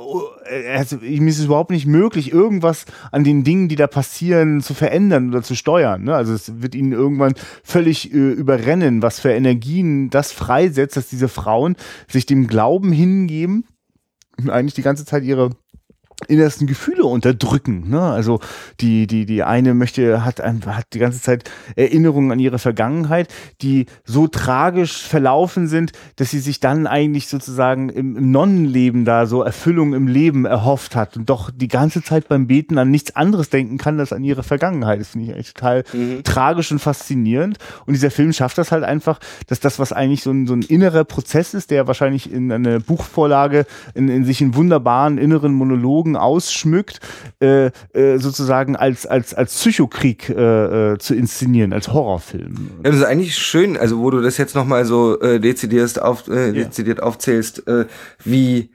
also 0.73 0.97
ihm 0.99 1.27
ist 1.27 1.39
es 1.39 1.45
überhaupt 1.45 1.71
nicht 1.71 1.85
möglich, 1.85 2.31
irgendwas 2.31 2.85
an 3.11 3.23
den 3.23 3.43
Dingen, 3.43 3.67
die 3.67 3.75
da 3.75 3.87
passieren, 3.87 4.61
zu 4.61 4.73
verändern 4.73 5.29
oder 5.29 5.43
zu 5.43 5.55
steuern. 5.55 6.03
Ne? 6.03 6.15
Also 6.15 6.33
es 6.33 6.61
wird 6.61 6.75
ihn 6.75 6.93
irgendwann 6.93 7.33
völlig 7.63 8.13
äh, 8.13 8.17
überrennen, 8.17 9.01
was 9.01 9.19
für 9.19 9.31
Energien 9.31 10.09
das 10.09 10.31
freisetzt, 10.31 10.95
dass 10.95 11.09
diese 11.09 11.27
Frauen 11.27 11.75
sich 12.07 12.25
dem 12.25 12.47
Glauben 12.47 12.93
hingeben, 12.93 13.65
eigentlich 14.47 14.75
die 14.75 14.81
ganze 14.81 15.05
Zeit 15.05 15.23
ihre 15.23 15.51
innersten 16.27 16.65
Gefühle 16.67 17.05
unterdrücken. 17.05 17.89
Ne? 17.89 18.01
Also 18.01 18.39
die, 18.79 19.07
die, 19.07 19.25
die 19.25 19.43
eine 19.43 19.73
möchte, 19.73 20.23
hat, 20.23 20.39
hat 20.39 20.85
die 20.93 20.99
ganze 20.99 21.21
Zeit 21.21 21.49
Erinnerungen 21.75 22.31
an 22.31 22.39
ihre 22.39 22.57
Vergangenheit, 22.59 23.27
die 23.61 23.85
so 24.05 24.27
tragisch 24.27 25.03
verlaufen 25.03 25.67
sind, 25.67 25.91
dass 26.15 26.31
sie 26.31 26.39
sich 26.39 26.59
dann 26.59 26.87
eigentlich 26.87 27.27
sozusagen 27.27 27.89
im, 27.89 28.15
im 28.15 28.31
Nonnenleben 28.31 29.05
da 29.05 29.25
so 29.25 29.43
Erfüllung 29.43 29.93
im 29.93 30.07
Leben 30.07 30.45
erhofft 30.45 30.95
hat 30.95 31.17
und 31.17 31.29
doch 31.29 31.51
die 31.53 31.67
ganze 31.67 32.01
Zeit 32.01 32.27
beim 32.27 32.47
Beten 32.47 32.77
an 32.77 32.91
nichts 32.91 33.15
anderes 33.15 33.49
denken 33.49 33.77
kann, 33.77 33.99
als 33.99 34.13
an 34.13 34.23
ihre 34.23 34.43
Vergangenheit. 34.43 34.99
Das 34.99 35.09
finde 35.09 35.27
ich 35.27 35.33
eigentlich 35.33 35.53
total 35.53 35.83
mhm. 35.93 36.23
tragisch 36.23 36.71
und 36.71 36.79
faszinierend. 36.79 37.57
Und 37.85 37.93
dieser 37.93 38.11
Film 38.11 38.31
schafft 38.31 38.57
das 38.57 38.71
halt 38.71 38.83
einfach, 38.83 39.19
dass 39.47 39.59
das, 39.59 39.79
was 39.79 39.91
eigentlich 39.91 40.23
so 40.23 40.31
ein, 40.31 40.47
so 40.47 40.53
ein 40.53 40.61
innerer 40.61 41.03
Prozess 41.03 41.53
ist, 41.53 41.71
der 41.71 41.87
wahrscheinlich 41.87 42.31
in 42.31 42.51
einer 42.51 42.79
Buchvorlage 42.79 43.65
in, 43.93 44.07
in 44.07 44.23
sich 44.23 44.41
in 44.41 44.55
wunderbaren 44.55 45.17
inneren 45.17 45.53
Monologen 45.53 46.04
Dialogen 46.05 46.15
ausschmückt, 46.15 46.99
äh, 47.39 47.71
äh, 47.93 48.17
sozusagen 48.17 48.75
als, 48.75 49.05
als, 49.05 49.33
als 49.33 49.53
Psychokrieg 49.55 50.29
äh, 50.29 50.93
äh, 50.93 50.97
zu 50.97 51.15
inszenieren, 51.15 51.73
als 51.73 51.91
Horrorfilm. 51.91 52.69
Ja, 52.83 52.91
das 52.91 52.97
ist 52.97 53.05
eigentlich 53.05 53.35
schön, 53.35 53.77
also 53.77 53.99
wo 53.99 54.09
du 54.11 54.21
das 54.21 54.37
jetzt 54.37 54.55
nochmal 54.55 54.85
so 54.85 55.19
äh, 55.19 55.39
dezidiert, 55.39 56.01
auf, 56.01 56.27
äh, 56.27 56.51
dezidiert 56.51 56.99
ja. 56.99 57.03
aufzählst, 57.03 57.67
äh, 57.67 57.85
wie 58.23 58.69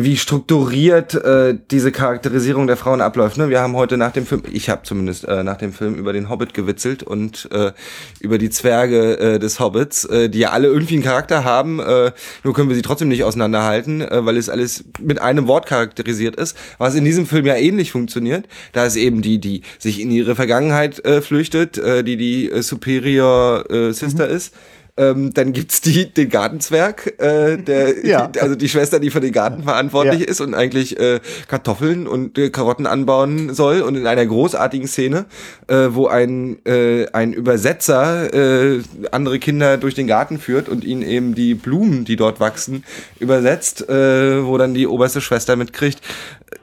wie 0.00 0.16
strukturiert 0.16 1.14
äh, 1.14 1.58
diese 1.72 1.90
Charakterisierung 1.90 2.68
der 2.68 2.76
Frauen 2.76 3.00
abläuft. 3.00 3.36
Ne? 3.36 3.48
Wir 3.48 3.60
haben 3.60 3.74
heute 3.74 3.96
nach 3.96 4.12
dem 4.12 4.26
Film, 4.26 4.44
ich 4.52 4.70
habe 4.70 4.84
zumindest 4.84 5.26
äh, 5.26 5.42
nach 5.42 5.56
dem 5.56 5.72
Film 5.72 5.96
über 5.96 6.12
den 6.12 6.28
Hobbit 6.28 6.54
gewitzelt 6.54 7.02
und 7.02 7.48
äh, 7.50 7.72
über 8.20 8.38
die 8.38 8.48
Zwerge 8.48 9.18
äh, 9.18 9.38
des 9.40 9.58
Hobbits, 9.58 10.04
äh, 10.04 10.30
die 10.30 10.38
ja 10.38 10.50
alle 10.50 10.68
irgendwie 10.68 10.94
einen 10.94 11.02
Charakter 11.02 11.42
haben, 11.42 11.80
äh, 11.80 12.12
nur 12.44 12.54
können 12.54 12.68
wir 12.68 12.76
sie 12.76 12.82
trotzdem 12.82 13.08
nicht 13.08 13.24
auseinanderhalten, 13.24 14.00
äh, 14.00 14.24
weil 14.24 14.36
es 14.36 14.48
alles 14.48 14.84
mit 15.00 15.20
einem 15.20 15.48
Wort 15.48 15.66
charakterisiert 15.66 16.36
ist, 16.36 16.56
was 16.78 16.94
in 16.94 17.04
diesem 17.04 17.26
Film 17.26 17.44
ja 17.44 17.56
ähnlich 17.56 17.90
funktioniert. 17.90 18.46
Da 18.72 18.86
ist 18.86 18.94
eben 18.94 19.20
die, 19.20 19.40
die 19.40 19.62
sich 19.80 20.00
in 20.00 20.12
ihre 20.12 20.36
Vergangenheit 20.36 21.04
äh, 21.04 21.20
flüchtet, 21.20 21.76
äh, 21.76 22.04
die 22.04 22.16
die 22.16 22.48
äh, 22.48 22.62
Superior 22.62 23.68
äh, 23.68 23.92
Sister 23.92 24.28
mhm. 24.28 24.36
ist 24.36 24.54
ähm, 24.98 25.32
dann 25.32 25.52
gibt's 25.52 25.80
die, 25.80 26.12
den 26.12 26.28
Gartenzwerg, 26.28 27.14
äh, 27.20 27.56
der, 27.56 28.04
ja. 28.06 28.30
also 28.40 28.56
die 28.56 28.68
Schwester, 28.68 28.98
die 28.98 29.10
für 29.10 29.20
den 29.20 29.32
Garten 29.32 29.62
verantwortlich 29.62 30.20
ja. 30.20 30.26
ist 30.26 30.40
und 30.40 30.54
eigentlich 30.54 30.98
äh, 30.98 31.20
Kartoffeln 31.46 32.06
und 32.06 32.36
äh, 32.36 32.50
Karotten 32.50 32.86
anbauen 32.86 33.54
soll. 33.54 33.80
Und 33.82 33.94
in 33.94 34.06
einer 34.06 34.26
großartigen 34.26 34.88
Szene, 34.88 35.26
äh, 35.68 35.88
wo 35.90 36.08
ein, 36.08 36.58
äh, 36.66 37.06
ein 37.12 37.32
Übersetzer 37.32 38.34
äh, 38.34 38.82
andere 39.12 39.38
Kinder 39.38 39.76
durch 39.76 39.94
den 39.94 40.08
Garten 40.08 40.38
führt 40.38 40.68
und 40.68 40.84
ihnen 40.84 41.02
eben 41.02 41.34
die 41.34 41.54
Blumen, 41.54 42.04
die 42.04 42.16
dort 42.16 42.40
wachsen, 42.40 42.84
übersetzt, 43.20 43.88
äh, 43.88 44.44
wo 44.44 44.58
dann 44.58 44.74
die 44.74 44.86
oberste 44.86 45.20
Schwester 45.20 45.54
mitkriegt, 45.54 46.00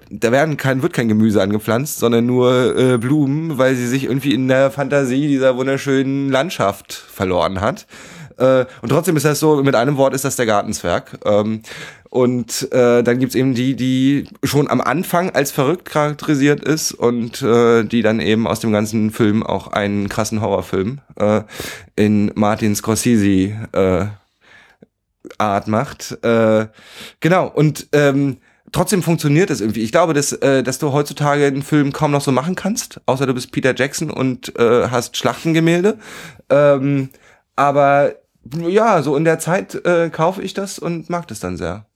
da 0.09 0.31
werden 0.31 0.57
kein, 0.57 0.81
wird 0.81 0.93
kein 0.93 1.07
Gemüse 1.07 1.41
angepflanzt, 1.41 1.99
sondern 1.99 2.25
nur 2.25 2.77
äh, 2.77 2.97
Blumen, 2.97 3.57
weil 3.57 3.75
sie 3.75 3.87
sich 3.87 4.03
irgendwie 4.03 4.33
in 4.33 4.47
der 4.47 4.71
Fantasie 4.71 5.27
dieser 5.27 5.57
wunderschönen 5.57 6.29
Landschaft 6.29 6.93
verloren 6.93 7.61
hat. 7.61 7.87
Äh, 8.37 8.65
und 8.81 8.89
trotzdem 8.89 9.17
ist 9.17 9.25
das 9.25 9.39
so, 9.39 9.63
mit 9.63 9.75
einem 9.75 9.97
Wort 9.97 10.13
ist 10.13 10.25
das 10.25 10.35
der 10.35 10.45
Gartenzwerg. 10.45 11.19
Ähm, 11.25 11.61
und 12.09 12.71
äh, 12.71 13.03
dann 13.03 13.19
gibt's 13.19 13.35
eben 13.35 13.55
die, 13.55 13.75
die 13.75 14.29
schon 14.43 14.69
am 14.69 14.79
Anfang 14.79 15.31
als 15.31 15.51
verrückt 15.51 15.85
charakterisiert 15.85 16.63
ist 16.63 16.93
und 16.93 17.41
äh, 17.41 17.83
die 17.83 18.01
dann 18.01 18.21
eben 18.21 18.47
aus 18.47 18.61
dem 18.61 18.71
ganzen 18.71 19.11
Film 19.11 19.43
auch 19.43 19.67
einen 19.67 20.07
krassen 20.07 20.39
Horrorfilm 20.39 21.01
äh, 21.17 21.41
in 21.97 22.31
Martin 22.35 22.75
Scorsese 22.75 23.67
äh, 23.73 24.05
Art 25.37 25.67
macht. 25.67 26.23
Äh, 26.23 26.67
genau, 27.19 27.47
und 27.47 27.87
ähm, 27.91 28.37
trotzdem 28.71 29.03
funktioniert 29.03 29.49
es 29.49 29.61
irgendwie. 29.61 29.83
Ich 29.83 29.91
glaube, 29.91 30.13
dass, 30.13 30.31
äh, 30.33 30.63
dass 30.63 30.79
du 30.79 30.93
heutzutage 30.93 31.45
einen 31.45 31.63
Film 31.63 31.91
kaum 31.91 32.11
noch 32.11 32.21
so 32.21 32.31
machen 32.31 32.55
kannst, 32.55 33.01
außer 33.05 33.25
du 33.25 33.33
bist 33.33 33.51
Peter 33.51 33.73
Jackson 33.75 34.09
und 34.09 34.57
äh, 34.57 34.87
hast 34.89 35.17
Schlachtengemälde. 35.17 35.97
Ähm, 36.49 37.09
aber 37.55 38.15
ja, 38.53 39.01
so 39.01 39.15
in 39.15 39.25
der 39.25 39.39
Zeit 39.39 39.75
äh, 39.85 40.09
kaufe 40.09 40.41
ich 40.41 40.53
das 40.53 40.79
und 40.79 41.09
mag 41.09 41.27
das 41.27 41.39
dann 41.39 41.57
sehr. 41.57 41.87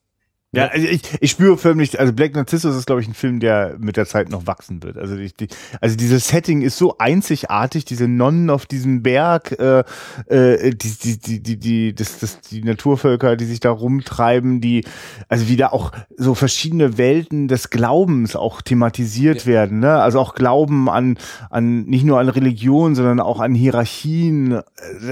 Ja, 0.52 0.66
also 0.66 0.88
ich, 0.88 1.02
ich 1.20 1.30
spüre 1.30 1.58
förmlich, 1.58 2.00
also 2.00 2.12
Black 2.12 2.34
Narcissus 2.34 2.76
ist, 2.76 2.88
glaube 2.88 3.02
ich, 3.02 3.08
ein 3.08 3.14
Film, 3.14 3.40
der 3.40 3.76
mit 3.78 3.98
der 3.98 4.08
Zeit 4.08 4.30
noch 4.30 4.48
wachsen 4.48 4.82
wird. 4.82 4.98
Also, 4.98 5.16
die, 5.16 5.32
die, 5.32 5.48
also 5.80 5.96
dieses 5.96 6.28
Setting 6.28 6.64
ist 6.64 6.76
so 6.76 6.98
einzigartig, 6.98 7.86
diese 7.86 8.08
Nonnen 8.08 8.50
auf 8.50 8.66
diesem 8.66 9.04
Berg, 9.04 9.52
äh, 9.60 9.84
äh, 10.26 10.72
die, 10.74 10.98
die, 10.98 11.20
die, 11.20 11.44
die, 11.44 11.58
die, 11.58 11.94
das, 11.94 12.18
das, 12.18 12.42
die 12.42 12.64
Naturvölker, 12.64 13.36
die 13.36 13.46
sich 13.46 13.60
da 13.60 13.70
rumtreiben, 13.70 14.60
die, 14.60 14.86
also 15.28 15.48
wie 15.48 15.56
da 15.56 15.68
auch 15.68 15.92
so 16.18 16.34
verschiedene 16.34 16.98
Welten 16.98 17.48
des 17.48 17.70
Glaubens 17.70 18.36
auch 18.36 18.64
thematisiert 18.64 19.42
ja. 19.42 19.46
werden, 19.46 19.80
ne? 19.80 20.02
Also 20.02 20.20
auch 20.20 20.34
Glauben 20.34 20.90
an, 20.90 21.20
an, 21.52 21.84
nicht 21.84 22.06
nur 22.06 22.20
an 22.20 22.28
Religion, 22.28 22.96
sondern 22.96 23.20
auch 23.20 23.40
an 23.40 23.54
Hierarchien. 23.54 24.62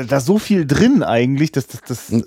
Da 0.07 0.17
ist 0.17 0.25
so 0.25 0.39
viel 0.39 0.65
drin 0.65 1.03
eigentlich, 1.03 1.51
dass 1.51 1.67
das, 1.67 1.81
das, 1.81 2.07
das 2.07 2.23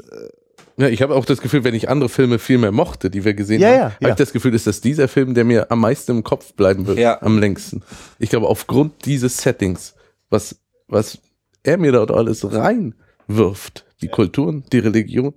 ja, 0.80 0.88
ich 0.88 1.02
habe 1.02 1.14
auch 1.14 1.24
das 1.24 1.40
Gefühl, 1.40 1.64
wenn 1.64 1.74
ich 1.74 1.88
andere 1.88 2.08
Filme 2.08 2.38
viel 2.38 2.58
mehr 2.58 2.72
mochte, 2.72 3.10
die 3.10 3.24
wir 3.24 3.34
gesehen 3.34 3.60
ja, 3.60 3.68
haben, 3.68 3.78
ja, 3.78 3.94
habe 4.00 4.10
ich 4.10 4.14
das 4.16 4.32
Gefühl, 4.32 4.54
ist 4.54 4.66
das 4.66 4.80
dieser 4.80 5.08
Film, 5.08 5.34
der 5.34 5.44
mir 5.44 5.70
am 5.70 5.80
meisten 5.80 6.12
im 6.12 6.24
Kopf 6.24 6.54
bleiben 6.54 6.86
wird, 6.86 6.98
ja. 6.98 7.20
am 7.22 7.38
längsten. 7.38 7.82
Ich 8.18 8.30
glaube, 8.30 8.48
aufgrund 8.48 9.04
dieses 9.04 9.36
Settings, 9.36 9.94
was, 10.30 10.60
was 10.88 11.18
er 11.62 11.76
mir 11.76 11.92
dort 11.92 12.10
alles 12.10 12.50
reinwirft, 12.50 13.84
die 14.00 14.08
Kulturen, 14.08 14.64
die 14.72 14.78
Religion, 14.78 15.34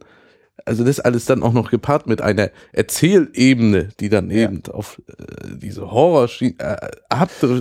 also 0.65 0.83
das 0.83 0.99
alles 0.99 1.25
dann 1.25 1.43
auch 1.43 1.53
noch 1.53 1.71
gepaart 1.71 2.07
mit 2.07 2.21
einer 2.21 2.49
Erzählebene, 2.71 3.89
die 3.99 4.09
dann 4.09 4.29
eben 4.29 4.61
auf 4.71 5.01
äh, 5.07 5.57
diese 5.57 5.91
Horror 5.91 6.29
äh, 6.39 6.77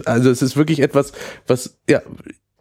also 0.04 0.30
es 0.30 0.42
ist 0.42 0.56
wirklich 0.56 0.80
etwas, 0.80 1.12
was 1.46 1.78
ja 1.88 2.00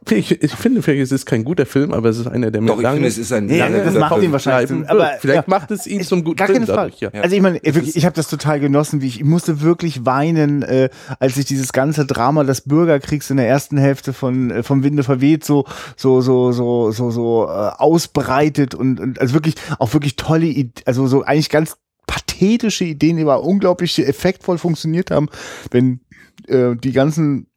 ich, 0.10 0.32
ich 0.42 0.52
finde, 0.54 0.82
vielleicht 0.82 1.04
ist 1.04 1.12
es 1.12 1.26
kein 1.26 1.44
guter 1.44 1.66
Film, 1.66 1.94
aber 1.94 2.10
es 2.10 2.18
ist 2.18 2.28
einer, 2.28 2.50
der 2.50 2.62
mir 2.62 2.68
Doch, 2.68 2.82
lange, 2.82 2.96
ich 2.96 2.96
finde, 2.96 3.08
es 3.10 3.18
ist 3.20 3.32
ein 3.32 3.46
nee, 3.46 3.60
lange 3.60 3.84
das 3.84 3.94
macht 3.94 4.22
ihn 4.22 4.32
wahrscheinlich. 4.32 4.70
Zum, 4.70 4.86
aber 4.86 5.12
vielleicht 5.20 5.48
ja, 5.48 5.50
macht 5.50 5.70
es 5.70 5.86
ihn 5.86 6.02
zum 6.02 6.24
guten 6.24 6.44
Film 6.44 6.66
dadurch. 6.66 7.00
Ja. 7.00 7.12
Also 7.12 7.36
ich 7.36 7.42
meine, 7.42 7.60
wirklich, 7.64 7.96
ich 7.96 8.06
habe 8.06 8.16
das 8.16 8.28
total 8.28 8.60
genossen, 8.60 9.02
wie 9.02 9.08
ich, 9.08 9.20
ich 9.20 9.26
musste 9.26 9.62
wirklich 9.62 10.06
weinen, 10.06 10.64
äh, 10.64 10.90
als 11.20 11.38
ich 11.38 11.46
dieses 11.46 11.72
ganze 11.72 12.06
Drama 12.06 12.44
des 12.44 12.62
Bürgerkriegs 12.62 13.30
in 13.30 13.38
der 13.38 13.48
ersten 13.48 13.78
Hälfte 13.78 14.12
von 14.12 14.50
äh, 14.50 14.64
vom 14.64 14.84
Winde 14.84 15.04
verweht 15.04 15.46
so 15.46 15.66
so 15.96 16.22
so 16.22 16.52
so 16.52 16.92
so 16.92 17.12
so 17.12 17.46
äh, 17.46 17.72
ausbreitet 17.78 18.74
und, 18.74 19.00
und 19.00 19.20
also 19.20 19.36
wirklich 19.36 19.56
auch 19.78 19.94
wirklich 19.94 20.16
tolle, 20.16 20.72
also 20.86 21.06
so 21.06 21.24
eigentlich 21.24 21.50
ganz 21.50 21.78
pathetische 22.08 22.86
Ideen, 22.86 23.18
die 23.18 23.24
aber 23.24 23.44
unglaublich 23.44 24.00
effektvoll 24.00 24.58
funktioniert 24.58 25.12
haben, 25.12 25.30
wenn 25.70 26.02
äh, 26.48 26.76
die 26.76 26.92
ganzen 26.92 27.48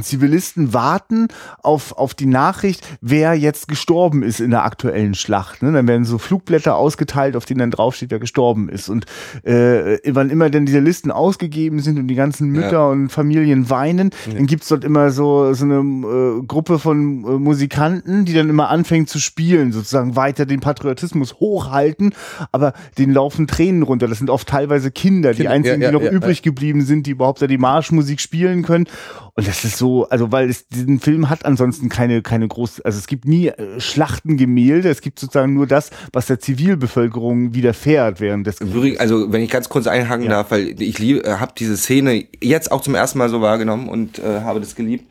Zivilisten 0.00 0.72
warten 0.72 1.28
auf, 1.62 1.92
auf 1.98 2.14
die 2.14 2.26
Nachricht, 2.26 2.86
wer 3.02 3.34
jetzt 3.34 3.68
gestorben 3.68 4.22
ist 4.22 4.40
in 4.40 4.50
der 4.50 4.64
aktuellen 4.64 5.14
Schlacht. 5.14 5.62
Ne? 5.62 5.70
Dann 5.70 5.86
werden 5.86 6.06
so 6.06 6.16
Flugblätter 6.16 6.76
ausgeteilt, 6.76 7.36
auf 7.36 7.44
denen 7.44 7.58
dann 7.58 7.70
draufsteht, 7.70 8.10
wer 8.10 8.18
gestorben 8.18 8.70
ist. 8.70 8.88
Und 8.88 9.04
äh, 9.42 9.98
wann 10.14 10.30
immer 10.30 10.48
denn 10.48 10.64
diese 10.64 10.78
Listen 10.78 11.10
ausgegeben 11.10 11.80
sind 11.80 11.98
und 11.98 12.08
die 12.08 12.14
ganzen 12.14 12.48
Mütter 12.48 12.72
ja. 12.72 12.88
und 12.88 13.10
Familien 13.10 13.68
weinen, 13.68 14.10
ja. 14.26 14.34
dann 14.34 14.46
gibt's 14.46 14.68
dort 14.68 14.82
immer 14.82 15.10
so, 15.10 15.52
so 15.52 15.64
eine 15.66 15.80
äh, 15.80 16.42
Gruppe 16.46 16.78
von 16.78 17.24
äh, 17.24 17.38
Musikanten, 17.38 18.24
die 18.24 18.32
dann 18.32 18.48
immer 18.48 18.70
anfängt 18.70 19.10
zu 19.10 19.18
spielen, 19.18 19.72
sozusagen 19.72 20.16
weiter 20.16 20.46
den 20.46 20.60
Patriotismus 20.60 21.34
hochhalten, 21.34 22.14
aber 22.50 22.72
denen 22.96 23.12
laufen 23.12 23.46
Tränen 23.46 23.82
runter. 23.82 24.08
Das 24.08 24.18
sind 24.18 24.30
oft 24.30 24.48
teilweise 24.48 24.90
Kinder, 24.90 25.34
die 25.34 25.48
einzigen, 25.48 25.82
ja, 25.82 25.90
die 25.90 25.94
noch 25.94 26.10
übrig 26.10 26.40
geblieben 26.40 26.82
sind, 26.82 27.06
die 27.06 27.10
überhaupt 27.10 27.42
da 27.42 27.46
die 27.46 27.58
Marschmusik 27.58 28.20
spielen 28.20 28.62
können. 28.62 28.86
Und 29.34 29.48
das 29.48 29.64
ist 29.64 29.78
so, 29.78 30.06
also 30.10 30.30
weil 30.30 30.50
es 30.50 30.68
diesen 30.68 31.00
Film 31.00 31.30
hat 31.30 31.46
ansonsten 31.46 31.88
keine 31.88 32.20
keine 32.20 32.48
groß, 32.48 32.82
also 32.82 32.98
es 32.98 33.06
gibt 33.06 33.24
nie 33.24 33.48
äh, 33.48 33.80
Schlachtengemälde, 33.80 34.90
es 34.90 35.00
gibt 35.00 35.18
sozusagen 35.18 35.54
nur 35.54 35.66
das, 35.66 35.90
was 36.12 36.26
der 36.26 36.38
Zivilbevölkerung 36.38 37.54
widerfährt 37.54 38.20
während 38.20 38.46
des 38.46 38.58
Krieges. 38.58 39.00
Also 39.00 39.32
wenn 39.32 39.40
ich 39.40 39.50
ganz 39.50 39.70
kurz 39.70 39.86
einhaken 39.86 40.24
ja. 40.24 40.30
darf, 40.30 40.50
weil 40.50 40.80
ich 40.82 41.00
äh, 41.00 41.22
habe 41.38 41.52
diese 41.56 41.78
Szene 41.78 42.26
jetzt 42.42 42.70
auch 42.70 42.82
zum 42.82 42.94
ersten 42.94 43.16
Mal 43.18 43.30
so 43.30 43.40
wahrgenommen 43.40 43.88
und 43.88 44.18
äh, 44.18 44.40
habe 44.42 44.60
das 44.60 44.74
geliebt. 44.74 45.06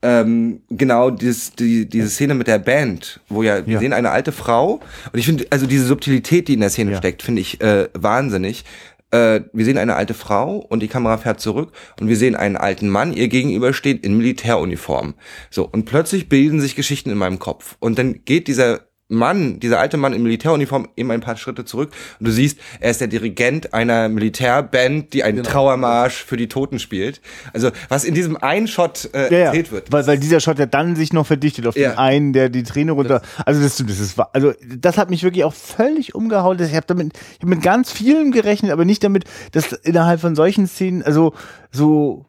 Ähm, 0.00 0.60
genau 0.70 1.10
dieses, 1.10 1.52
die, 1.54 1.88
diese 1.88 2.08
Szene 2.08 2.34
mit 2.34 2.46
der 2.46 2.60
Band, 2.60 3.18
wo 3.28 3.42
ja, 3.42 3.66
wir 3.66 3.74
ja. 3.74 3.80
sehen 3.80 3.92
eine 3.92 4.10
alte 4.10 4.30
Frau 4.30 4.80
und 5.12 5.18
ich 5.18 5.26
finde, 5.26 5.46
also 5.50 5.66
diese 5.66 5.86
Subtilität, 5.86 6.46
die 6.46 6.54
in 6.54 6.60
der 6.60 6.70
Szene 6.70 6.92
ja. 6.92 6.98
steckt, 6.98 7.22
finde 7.22 7.40
ich 7.40 7.60
äh, 7.60 7.88
wahnsinnig 7.94 8.64
äh, 9.10 9.40
wir 9.52 9.64
sehen 9.64 9.78
eine 9.78 9.96
alte 9.96 10.14
Frau 10.14 10.56
und 10.56 10.80
die 10.80 10.88
Kamera 10.88 11.18
fährt 11.18 11.40
zurück 11.40 11.72
und 12.00 12.08
wir 12.08 12.16
sehen 12.16 12.36
einen 12.36 12.56
alten 12.56 12.88
Mann, 12.88 13.12
ihr 13.12 13.28
gegenüber 13.28 13.72
steht 13.72 14.04
in 14.04 14.16
Militäruniform. 14.16 15.14
So, 15.50 15.68
und 15.68 15.84
plötzlich 15.84 16.28
bilden 16.28 16.60
sich 16.60 16.76
Geschichten 16.76 17.10
in 17.10 17.18
meinem 17.18 17.38
Kopf. 17.38 17.76
Und 17.78 17.98
dann 17.98 18.24
geht 18.24 18.48
dieser 18.48 18.80
Mann, 19.08 19.60
dieser 19.60 19.78
alte 19.78 19.96
Mann 19.96 20.12
in 20.12 20.22
Militäruniform, 20.22 20.88
eben 20.96 21.10
ein 21.12 21.20
paar 21.20 21.36
Schritte 21.36 21.64
zurück 21.64 21.92
und 22.18 22.26
du 22.26 22.32
siehst, 22.32 22.58
er 22.80 22.90
ist 22.90 23.00
der 23.00 23.08
Dirigent 23.08 23.72
einer 23.72 24.08
Militärband, 24.08 25.12
die 25.12 25.22
einen 25.22 25.38
genau. 25.38 25.50
Trauermarsch 25.50 26.24
für 26.24 26.36
die 26.36 26.48
Toten 26.48 26.78
spielt. 26.78 27.20
Also 27.52 27.70
was 27.88 28.04
in 28.04 28.14
diesem 28.14 28.36
einen 28.36 28.66
Shot 28.66 29.08
äh, 29.14 29.32
ja, 29.32 29.38
erzählt 29.46 29.70
wird. 29.70 29.92
Weil, 29.92 30.06
weil 30.06 30.18
dieser 30.18 30.40
Shot 30.40 30.58
ja 30.58 30.66
dann 30.66 30.96
sich 30.96 31.12
noch 31.12 31.26
verdichtet 31.26 31.66
auf 31.66 31.76
ja. 31.76 31.90
den 31.90 31.98
einen, 31.98 32.32
der 32.32 32.48
die 32.48 32.64
Träne 32.64 32.92
runter. 32.92 33.22
Also 33.44 33.62
das, 33.62 33.76
das 33.76 34.00
ist 34.00 34.18
also 34.32 34.52
das 34.76 34.98
hat 34.98 35.10
mich 35.10 35.22
wirklich 35.22 35.44
auch 35.44 35.54
völlig 35.54 36.14
umgehauen. 36.14 36.60
Ich 36.60 36.74
habe 36.74 36.86
damit, 36.86 37.12
ich 37.34 37.40
habe 37.40 37.50
mit 37.50 37.62
ganz 37.62 37.92
vielem 37.92 38.32
gerechnet, 38.32 38.72
aber 38.72 38.84
nicht 38.84 39.04
damit, 39.04 39.24
dass 39.52 39.72
innerhalb 39.72 40.20
von 40.20 40.34
solchen 40.34 40.66
Szenen, 40.66 41.02
also 41.02 41.32
so 41.70 42.26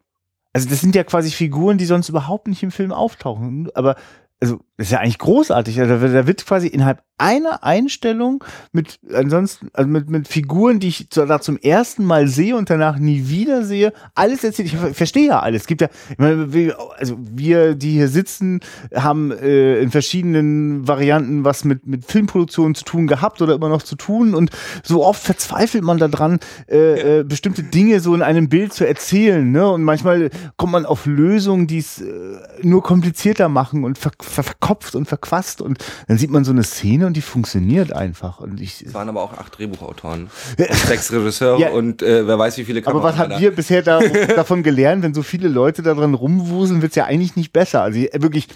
also 0.53 0.69
das 0.69 0.82
sind 0.82 0.95
ja 0.95 1.03
quasi 1.03 1.30
Figuren, 1.32 1.78
die 1.78 1.86
sonst 1.86 2.09
überhaupt 2.09 2.47
nicht 2.47 2.63
im 2.63 2.71
Film 2.71 2.91
auftauchen. 2.91 3.69
Aber 3.75 3.95
also 4.39 4.59
das 4.78 4.88
ist 4.88 4.91
ja 4.91 4.99
eigentlich 4.99 5.17
großartig. 5.17 5.80
Also, 5.80 6.07
da 6.07 6.28
wird 6.28 6.45
quasi 6.45 6.67
innerhalb 6.67 7.01
einer 7.17 7.63
Einstellung 7.63 8.43
mit 8.71 8.99
ansonsten, 9.11 9.69
also 9.73 9.89
mit, 9.89 10.07
mit 10.09 10.28
Figuren, 10.28 10.80
die 10.80 10.89
ich 10.89 11.09
da 11.09 11.41
zum 11.41 11.57
ersten 11.57 12.05
Mal 12.05 12.28
sehe 12.28 12.55
und 12.55 12.69
danach 12.69 12.99
nie 12.99 13.28
wieder 13.28 13.63
sehe, 13.63 13.91
alles 14.13 14.43
erzählt. 14.43 14.71
Ich 14.71 14.95
verstehe 14.95 15.30
ja 15.30 15.39
alles. 15.39 15.63
Es 15.63 15.67
gibt 15.67 15.82
ja, 15.82 15.88
meine, 16.17 16.47
also 16.95 17.17
wir, 17.19 17.73
die 17.73 17.93
hier 17.93 18.07
sitzen, 18.07 18.59
haben 18.93 19.32
äh, 19.32 19.80
in 19.80 19.89
verschiedenen 19.89 20.88
Varianten 20.88 21.43
was 21.43 21.65
mit, 21.65 21.88
mit 21.88 22.05
Filmproduktion 22.05 22.75
zu 22.75 22.86
tun 22.86 23.07
gehabt 23.07 23.41
oder 23.41 23.55
immer 23.55 23.69
noch 23.69 23.82
zu 23.82 23.95
tun 23.95 24.36
und 24.36 24.51
so 24.84 25.03
oft 25.03 25.23
verzweifelt 25.23 25.84
man 25.84 25.97
daran, 25.97 26.39
äh, 26.69 27.21
äh, 27.21 27.23
bestimmte 27.23 27.63
Dinge 27.63 27.99
so 27.99 28.13
in 28.13 28.21
einem 28.21 28.47
Bild 28.47 28.73
zu 28.73 28.88
erzählen. 28.88 29.51
Ne? 29.51 29.67
Und 29.67 29.82
manchmal 29.82 30.30
kommt 30.55 30.73
man 30.73 30.86
auf 30.86 31.07
Lösungen, 31.07 31.65
die 31.65 31.80
es 31.80 31.99
äh, 31.99 32.38
nur 32.61 32.84
komplizierter 32.84 33.49
machen 33.49 33.84
und 33.84 33.97
ver 33.97 34.11
ver 34.19 34.43
verkopft 34.68 34.95
und 34.95 35.05
verquast 35.05 35.61
und 35.61 35.84
dann 36.07 36.18
sieht 36.18 36.30
man 36.30 36.43
so 36.43 36.51
eine 36.51 36.63
Szene 36.63 37.07
und 37.07 37.15
die 37.15 37.22
funktioniert 37.22 37.93
einfach. 37.93 38.39
Und 38.39 38.59
ich, 38.59 38.86
es 38.86 38.93
waren 38.93 39.07
aber 39.07 39.22
auch 39.22 39.34
acht 39.34 39.57
Drehbuchautoren 39.57 40.30
sechs 40.57 41.11
Regisseure 41.11 41.59
ja, 41.59 41.70
und 41.70 42.01
äh, 42.01 42.28
wer 42.28 42.38
weiß 42.38 42.57
wie 42.57 42.65
viele 42.65 42.82
Kameras. 42.82 43.03
Aber 43.03 43.13
was 43.13 43.18
haben 43.18 43.41
wir 43.41 43.51
bisher 43.51 43.82
da, 43.82 43.99
davon 44.36 44.63
gelernt, 44.63 45.03
wenn 45.03 45.13
so 45.13 45.24
viele 45.24 45.47
Leute 45.47 45.82
da 45.82 45.93
dran 45.93 46.13
rumwuseln, 46.13 46.82
wird's 46.82 46.95
ja 46.95 47.05
eigentlich 47.05 47.36
nicht 47.36 47.53
besser. 47.53 47.82
Also 47.82 47.99
wirklich, 47.99 48.47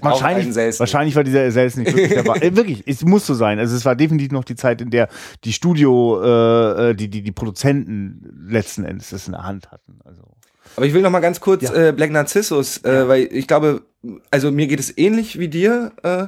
wahrscheinlich, 0.00 0.54
wahrscheinlich 0.78 1.16
war 1.16 1.24
dieser 1.24 1.50
Sales 1.50 1.76
nicht 1.76 1.94
wirklich 1.94 2.14
dabei. 2.14 2.38
äh, 2.40 2.56
wirklich, 2.56 2.82
es 2.86 3.04
muss 3.04 3.26
so 3.26 3.34
sein. 3.34 3.58
Also 3.58 3.76
es 3.76 3.84
war 3.84 3.96
definitiv 3.96 4.32
noch 4.32 4.44
die 4.44 4.56
Zeit, 4.56 4.80
in 4.80 4.90
der 4.90 5.08
die 5.44 5.52
Studio, 5.52 6.22
äh, 6.22 6.90
äh 6.90 6.94
die, 6.94 7.08
die, 7.08 7.22
die 7.22 7.32
Produzenten 7.32 8.46
letzten 8.48 8.84
Endes 8.84 9.10
das 9.10 9.26
in 9.26 9.32
der 9.32 9.44
Hand 9.44 9.70
hatten. 9.70 9.98
Also. 10.04 10.22
Aber 10.76 10.86
ich 10.86 10.94
will 10.94 11.02
noch 11.02 11.10
mal 11.10 11.20
ganz 11.20 11.40
kurz 11.40 11.62
ja. 11.62 11.88
äh, 11.88 11.92
Black 11.92 12.10
Narcissus, 12.10 12.78
äh, 12.78 12.92
ja. 12.92 13.08
weil 13.08 13.28
ich 13.30 13.46
glaube, 13.46 13.82
also 14.30 14.50
mir 14.50 14.66
geht 14.66 14.80
es 14.80 14.96
ähnlich 14.96 15.38
wie 15.38 15.48
dir. 15.48 15.92
Äh, 16.02 16.26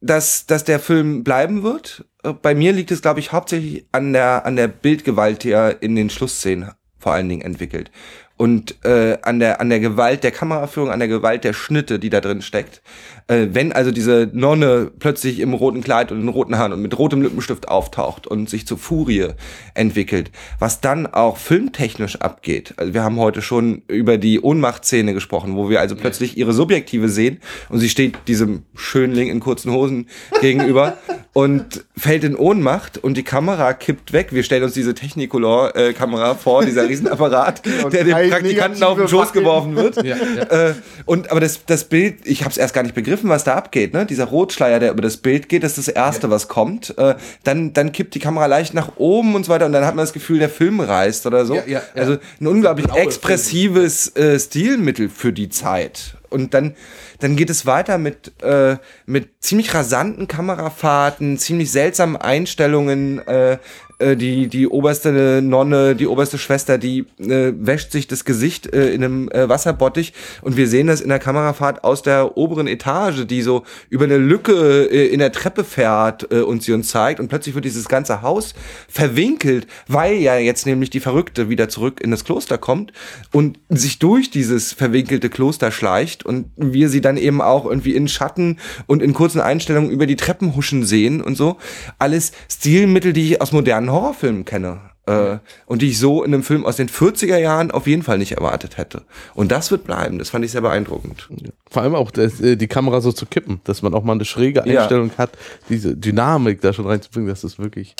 dass, 0.00 0.46
dass 0.46 0.64
der 0.64 0.78
Film 0.78 1.24
bleiben 1.24 1.62
wird. 1.62 2.04
Äh, 2.22 2.32
bei 2.32 2.54
mir 2.54 2.72
liegt 2.72 2.90
es, 2.90 3.02
glaube 3.02 3.20
ich, 3.20 3.32
hauptsächlich 3.32 3.86
an 3.92 4.12
der, 4.12 4.46
an 4.46 4.56
der 4.56 4.68
Bildgewalt, 4.68 5.44
die 5.44 5.50
er 5.50 5.82
in 5.82 5.96
den 5.96 6.10
Schlussszenen 6.10 6.72
vor 6.98 7.12
allen 7.12 7.28
Dingen 7.28 7.42
entwickelt. 7.42 7.90
Und 8.38 8.82
äh, 8.84 9.18
an, 9.20 9.40
der, 9.40 9.60
an 9.60 9.68
der 9.68 9.80
Gewalt 9.80 10.24
der 10.24 10.30
Kameraführung, 10.30 10.90
an 10.90 11.00
der 11.00 11.08
Gewalt 11.08 11.44
der 11.44 11.52
Schnitte, 11.52 11.98
die 11.98 12.08
da 12.08 12.20
drin 12.22 12.40
steckt. 12.40 12.80
Äh, 13.28 13.48
wenn 13.52 13.72
also 13.72 13.90
diese 13.90 14.30
Nonne 14.32 14.90
plötzlich 14.98 15.40
im 15.40 15.52
roten 15.52 15.82
Kleid 15.82 16.10
und 16.10 16.22
in 16.22 16.28
roten 16.28 16.56
Haaren 16.56 16.72
und 16.72 16.80
mit 16.80 16.98
rotem 16.98 17.20
Lippenstift 17.20 17.68
auftaucht 17.68 18.26
und 18.26 18.48
sich 18.48 18.66
zur 18.66 18.78
Furie 18.78 19.28
entwickelt, 19.74 20.30
was 20.58 20.80
dann 20.80 21.06
auch 21.06 21.36
filmtechnisch 21.36 22.16
abgeht. 22.16 22.72
Also 22.78 22.94
wir 22.94 23.02
haben 23.02 23.18
heute 23.18 23.42
schon 23.42 23.82
über 23.86 24.16
die 24.16 24.40
Ohnmachtszene 24.40 25.12
gesprochen, 25.12 25.56
wo 25.56 25.68
wir 25.68 25.80
also 25.80 25.94
plötzlich 25.94 26.38
ihre 26.38 26.54
Subjektive 26.54 27.10
sehen 27.10 27.40
und 27.68 27.80
sie 27.80 27.90
steht 27.90 28.16
diesem 28.28 28.62
Schönling 28.74 29.28
in 29.28 29.40
kurzen 29.40 29.72
Hosen 29.72 30.08
gegenüber 30.40 30.96
und 31.34 31.84
fällt 31.98 32.24
in 32.24 32.34
Ohnmacht 32.34 32.96
und 32.96 33.16
die 33.18 33.24
Kamera 33.24 33.74
kippt 33.74 34.14
weg. 34.14 34.28
Wir 34.32 34.42
stellen 34.42 34.64
uns 34.64 34.72
diese 34.72 34.94
Technicolor-Kamera 34.94 36.34
vor, 36.34 36.64
dieser 36.64 36.88
Riesenapparat, 36.88 37.62
der 37.92 38.04
dem 38.04 38.27
Praktikanten 38.30 38.82
auf 38.82 38.98
den 38.98 39.08
Schoß 39.08 39.32
geworfen 39.32 39.76
wird. 39.76 39.98
Ja, 40.08 40.16
ja. 40.16 40.68
Äh, 40.68 40.74
und 41.06 41.30
aber 41.30 41.40
das, 41.40 41.66
das 41.66 41.84
Bild, 41.84 42.20
ich 42.24 42.42
habe 42.42 42.50
es 42.50 42.56
erst 42.56 42.72
gar 42.72 42.82
nicht 42.82 42.94
begriffen, 42.94 43.28
was 43.28 43.44
da 43.44 43.54
abgeht. 43.54 43.92
Ne? 43.92 44.06
Dieser 44.06 44.24
Rotschleier, 44.24 44.78
der 44.78 44.92
über 44.92 45.02
das 45.02 45.18
Bild 45.18 45.48
geht, 45.48 45.64
das 45.64 45.76
ist 45.76 45.88
das 45.88 45.94
Erste, 45.94 46.28
ja. 46.28 46.30
was 46.30 46.48
kommt. 46.48 46.96
Äh, 46.96 47.16
dann, 47.44 47.72
dann 47.72 47.92
kippt 47.92 48.14
die 48.14 48.20
Kamera 48.20 48.46
leicht 48.46 48.74
nach 48.74 48.92
oben 48.96 49.34
und 49.34 49.44
so 49.44 49.52
weiter 49.52 49.66
und 49.66 49.72
dann 49.72 49.84
hat 49.84 49.96
man 49.96 50.04
das 50.04 50.12
Gefühl, 50.12 50.38
der 50.38 50.48
Film 50.48 50.80
reißt 50.80 51.26
oder 51.26 51.44
so. 51.44 51.60
Also 51.94 52.16
ein 52.40 52.46
unglaublich 52.46 52.86
expressives 52.94 54.14
äh, 54.16 54.38
Stilmittel 54.38 55.08
für 55.08 55.32
die 55.32 55.48
Zeit. 55.48 56.16
Und 56.30 56.54
dann, 56.54 56.74
dann 57.20 57.36
geht 57.36 57.50
es 57.50 57.66
weiter 57.66 57.98
mit, 57.98 58.32
äh, 58.42 58.76
mit 59.06 59.28
ziemlich 59.40 59.72
rasanten 59.74 60.28
Kamerafahrten, 60.28 61.38
ziemlich 61.38 61.70
seltsamen 61.70 62.16
Einstellungen, 62.16 63.26
äh, 63.26 63.58
äh, 63.98 64.16
die, 64.16 64.48
die 64.48 64.68
oberste 64.68 65.40
Nonne, 65.42 65.96
die 65.96 66.06
oberste 66.06 66.38
Schwester, 66.38 66.78
die 66.78 67.06
äh, 67.18 67.52
wäscht 67.58 67.92
sich 67.92 68.06
das 68.06 68.24
Gesicht 68.24 68.72
äh, 68.72 68.92
in 68.92 69.04
einem 69.04 69.28
äh, 69.30 69.48
Wasserbottich 69.48 70.12
und 70.42 70.56
wir 70.56 70.68
sehen 70.68 70.86
das 70.86 71.00
in 71.00 71.08
der 71.08 71.18
Kamerafahrt 71.18 71.84
aus 71.84 72.02
der 72.02 72.36
oberen 72.36 72.66
Etage, 72.66 73.26
die 73.26 73.42
so 73.42 73.64
über 73.90 74.04
eine 74.04 74.18
Lücke 74.18 74.88
äh, 74.90 75.06
in 75.08 75.18
der 75.18 75.32
Treppe 75.32 75.64
fährt 75.64 76.30
äh, 76.32 76.40
und 76.40 76.62
sie 76.62 76.72
uns 76.72 76.88
zeigt 76.88 77.20
und 77.20 77.28
plötzlich 77.28 77.54
wird 77.54 77.64
dieses 77.64 77.88
ganze 77.88 78.22
Haus 78.22 78.54
verwinkelt, 78.88 79.66
weil 79.88 80.14
ja 80.14 80.36
jetzt 80.36 80.66
nämlich 80.66 80.90
die 80.90 81.00
Verrückte 81.00 81.48
wieder 81.48 81.68
zurück 81.68 82.00
in 82.00 82.10
das 82.10 82.24
Kloster 82.24 82.58
kommt 82.58 82.92
und 83.32 83.58
sich 83.68 83.98
durch 83.98 84.30
dieses 84.30 84.72
verwinkelte 84.72 85.28
Kloster 85.28 85.70
schleicht 85.70 86.24
und 86.24 86.50
wir 86.56 86.88
sie 86.88 87.00
dann 87.00 87.16
eben 87.16 87.40
auch 87.40 87.66
irgendwie 87.66 87.94
in 87.94 88.08
Schatten 88.08 88.58
und 88.86 89.02
in 89.02 89.12
kurzen 89.12 89.40
Einstellungen 89.40 89.90
über 89.90 90.06
die 90.06 90.16
Treppen 90.16 90.54
huschen 90.54 90.84
sehen 90.84 91.20
und 91.20 91.36
so. 91.36 91.56
Alles 91.98 92.32
Stilmittel, 92.48 93.12
die 93.12 93.32
ich 93.32 93.40
aus 93.42 93.52
modernen 93.52 93.87
modernen 93.88 93.92
Horrorfilmen 93.92 94.44
kenne. 94.44 94.80
Äh, 95.06 95.38
und 95.66 95.80
die 95.80 95.88
ich 95.88 95.98
so 95.98 96.22
in 96.22 96.34
einem 96.34 96.42
Film 96.42 96.66
aus 96.66 96.76
den 96.76 96.88
40er 96.88 97.38
Jahren 97.38 97.70
auf 97.70 97.86
jeden 97.86 98.02
Fall 98.02 98.18
nicht 98.18 98.32
erwartet 98.32 98.76
hätte. 98.76 99.04
Und 99.34 99.50
das 99.50 99.70
wird 99.70 99.84
bleiben. 99.84 100.18
Das 100.18 100.30
fand 100.30 100.44
ich 100.44 100.50
sehr 100.50 100.60
beeindruckend. 100.60 101.28
Vor 101.70 101.82
allem 101.82 101.94
auch 101.94 102.10
das, 102.10 102.40
äh, 102.40 102.56
die 102.56 102.66
Kamera 102.66 103.00
so 103.00 103.10
zu 103.12 103.24
kippen, 103.24 103.60
dass 103.64 103.80
man 103.80 103.94
auch 103.94 104.04
mal 104.04 104.12
eine 104.12 104.26
schräge 104.26 104.62
Einstellung 104.64 105.10
ja. 105.10 105.18
hat, 105.18 105.30
diese 105.70 105.96
Dynamik 105.96 106.60
da 106.60 106.74
schon 106.74 106.86
reinzubringen, 106.86 107.28
das 107.28 107.42
ist 107.42 107.58
wirklich 107.58 107.94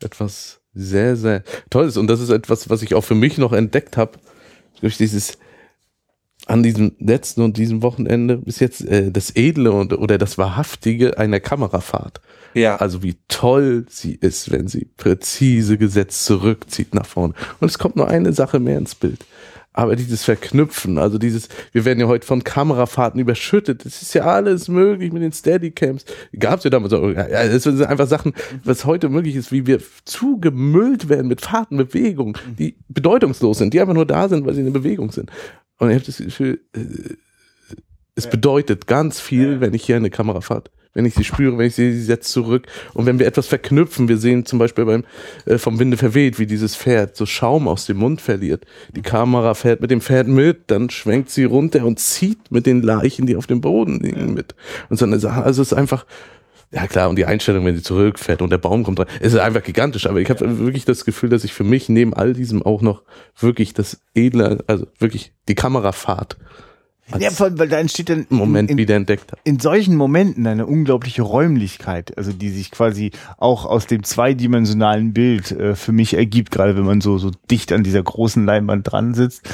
etwas 0.00 0.60
sehr, 0.72 1.16
sehr 1.16 1.42
Tolles. 1.68 1.96
Und 1.96 2.06
das 2.06 2.20
ist 2.20 2.30
etwas, 2.30 2.70
was 2.70 2.82
ich 2.82 2.94
auch 2.94 3.04
für 3.04 3.16
mich 3.16 3.38
noch 3.38 3.52
entdeckt 3.52 3.96
habe, 3.96 4.12
durch 4.80 4.96
dieses 4.96 5.38
an 6.46 6.62
diesem 6.62 6.92
letzten 6.98 7.42
und 7.42 7.56
diesem 7.56 7.82
Wochenende 7.82 8.38
bis 8.38 8.60
jetzt 8.60 8.84
äh, 8.86 9.10
das 9.10 9.34
Edle 9.34 9.72
und, 9.72 9.92
oder 9.92 10.16
das 10.16 10.38
Wahrhaftige 10.38 11.18
einer 11.18 11.40
Kamerafahrt. 11.40 12.20
Ja. 12.54 12.76
Also 12.76 13.02
wie 13.02 13.16
toll 13.28 13.84
sie 13.90 14.14
ist, 14.14 14.50
wenn 14.50 14.68
sie 14.68 14.88
präzise 14.96 15.76
gesetzt 15.76 16.24
zurückzieht 16.24 16.94
nach 16.94 17.04
vorne. 17.04 17.34
Und 17.60 17.68
es 17.68 17.78
kommt 17.78 17.96
nur 17.96 18.08
eine 18.08 18.32
Sache 18.32 18.60
mehr 18.60 18.78
ins 18.78 18.94
Bild. 18.94 19.26
Aber 19.72 19.94
dieses 19.94 20.24
Verknüpfen, 20.24 20.96
also 20.96 21.18
dieses, 21.18 21.50
wir 21.72 21.84
werden 21.84 22.00
ja 22.00 22.06
heute 22.06 22.26
von 22.26 22.42
Kamerafahrten 22.42 23.20
überschüttet. 23.20 23.84
Das 23.84 24.00
ist 24.00 24.14
ja 24.14 24.24
alles 24.24 24.68
möglich 24.68 25.12
mit 25.12 25.22
den 25.22 25.32
Steadycams. 25.32 26.06
Gab's 26.38 26.64
ja 26.64 26.70
damals 26.70 26.94
auch. 26.94 27.12
Das 27.12 27.62
sind 27.62 27.82
einfach 27.82 28.06
Sachen, 28.06 28.32
was 28.64 28.86
heute 28.86 29.10
möglich 29.10 29.36
ist, 29.36 29.52
wie 29.52 29.66
wir 29.66 29.80
zugemüllt 30.06 31.10
werden 31.10 31.28
mit 31.28 31.42
Fahrten, 31.42 31.76
Bewegungen, 31.76 32.38
die 32.58 32.76
bedeutungslos 32.88 33.58
sind, 33.58 33.74
die 33.74 33.80
einfach 33.82 33.92
nur 33.92 34.06
da 34.06 34.30
sind, 34.30 34.46
weil 34.46 34.54
sie 34.54 34.62
in 34.62 34.72
Bewegung 34.72 35.12
sind. 35.12 35.30
Und 35.78 35.90
ich 35.90 35.96
habe 35.96 36.06
das 36.06 36.18
Gefühl, 36.18 36.60
äh, 36.74 37.14
es 38.14 38.28
bedeutet 38.28 38.86
ganz 38.86 39.20
viel, 39.20 39.60
wenn 39.60 39.74
ich 39.74 39.84
hier 39.84 39.96
eine 39.96 40.10
Kamera 40.10 40.40
fahre 40.40 40.64
wenn 40.96 41.04
ich 41.04 41.14
sie 41.14 41.24
spüre, 41.24 41.58
wenn 41.58 41.66
ich 41.66 41.74
sie, 41.74 41.92
sie 41.92 42.02
setzt 42.02 42.32
zurück. 42.32 42.66
Und 42.94 43.04
wenn 43.04 43.18
wir 43.18 43.26
etwas 43.26 43.46
verknüpfen, 43.46 44.08
wir 44.08 44.16
sehen 44.16 44.46
zum 44.46 44.58
Beispiel 44.58 44.86
beim 44.86 45.04
äh, 45.44 45.58
vom 45.58 45.78
Winde 45.78 45.98
verweht, 45.98 46.38
wie 46.38 46.46
dieses 46.46 46.74
Pferd 46.74 47.16
so 47.16 47.26
Schaum 47.26 47.68
aus 47.68 47.84
dem 47.84 47.98
Mund 47.98 48.22
verliert. 48.22 48.64
Die 48.96 49.02
Kamera 49.02 49.52
fährt 49.52 49.82
mit 49.82 49.90
dem 49.90 50.00
Pferd 50.00 50.26
mit, 50.26 50.70
dann 50.70 50.88
schwenkt 50.88 51.28
sie 51.28 51.44
runter 51.44 51.84
und 51.84 52.00
zieht 52.00 52.50
mit 52.50 52.64
den 52.64 52.80
Leichen, 52.80 53.26
die 53.26 53.36
auf 53.36 53.46
dem 53.46 53.60
Boden 53.60 54.00
liegen, 54.00 54.32
mit. 54.32 54.54
Und 54.88 54.96
so 54.96 55.04
eine 55.04 55.18
Sache. 55.18 55.42
Also 55.42 55.60
es 55.60 55.72
ist 55.72 55.78
einfach, 55.78 56.06
ja 56.72 56.86
klar, 56.86 57.08
und 57.08 57.16
die 57.16 57.26
Einstellung, 57.26 57.64
wenn 57.64 57.76
sie 57.76 57.82
zurückfährt 57.82 58.42
und 58.42 58.50
der 58.50 58.58
Baum 58.58 58.84
kommt 58.84 59.00
rein, 59.00 59.06
ist 59.20 59.36
einfach 59.36 59.62
gigantisch. 59.62 60.06
Aber 60.06 60.20
ich 60.20 60.30
habe 60.30 60.58
wirklich 60.58 60.84
das 60.84 61.04
Gefühl, 61.04 61.30
dass 61.30 61.44
ich 61.44 61.52
für 61.52 61.64
mich 61.64 61.88
neben 61.88 62.14
all 62.14 62.32
diesem 62.32 62.62
auch 62.62 62.82
noch 62.82 63.02
wirklich 63.38 63.74
das 63.74 64.00
edle, 64.14 64.64
also 64.66 64.86
wirklich 64.98 65.32
die 65.48 65.54
Kamerafahrt 65.54 66.36
ja, 67.18 67.30
weil 67.38 67.68
da 67.68 67.78
entsteht 67.78 68.08
dann 68.08 68.26
Moment 68.30 68.70
in, 68.70 68.78
wieder 68.78 68.96
entdeckt 68.96 69.30
hat. 69.30 69.38
In 69.44 69.60
solchen 69.60 69.94
Momenten 69.94 70.46
eine 70.46 70.66
unglaubliche 70.66 71.22
Räumlichkeit, 71.22 72.16
also 72.18 72.32
die 72.32 72.50
sich 72.50 72.70
quasi 72.70 73.12
auch 73.38 73.64
aus 73.64 73.86
dem 73.86 74.02
zweidimensionalen 74.02 75.12
Bild 75.12 75.52
äh, 75.52 75.76
für 75.76 75.92
mich 75.92 76.14
ergibt, 76.14 76.50
gerade 76.50 76.76
wenn 76.76 76.84
man 76.84 77.00
so 77.00 77.18
so 77.18 77.30
dicht 77.50 77.72
an 77.72 77.84
dieser 77.84 78.02
großen 78.02 78.44
Leinwand 78.44 78.90
dran 78.90 79.14
sitzt 79.14 79.48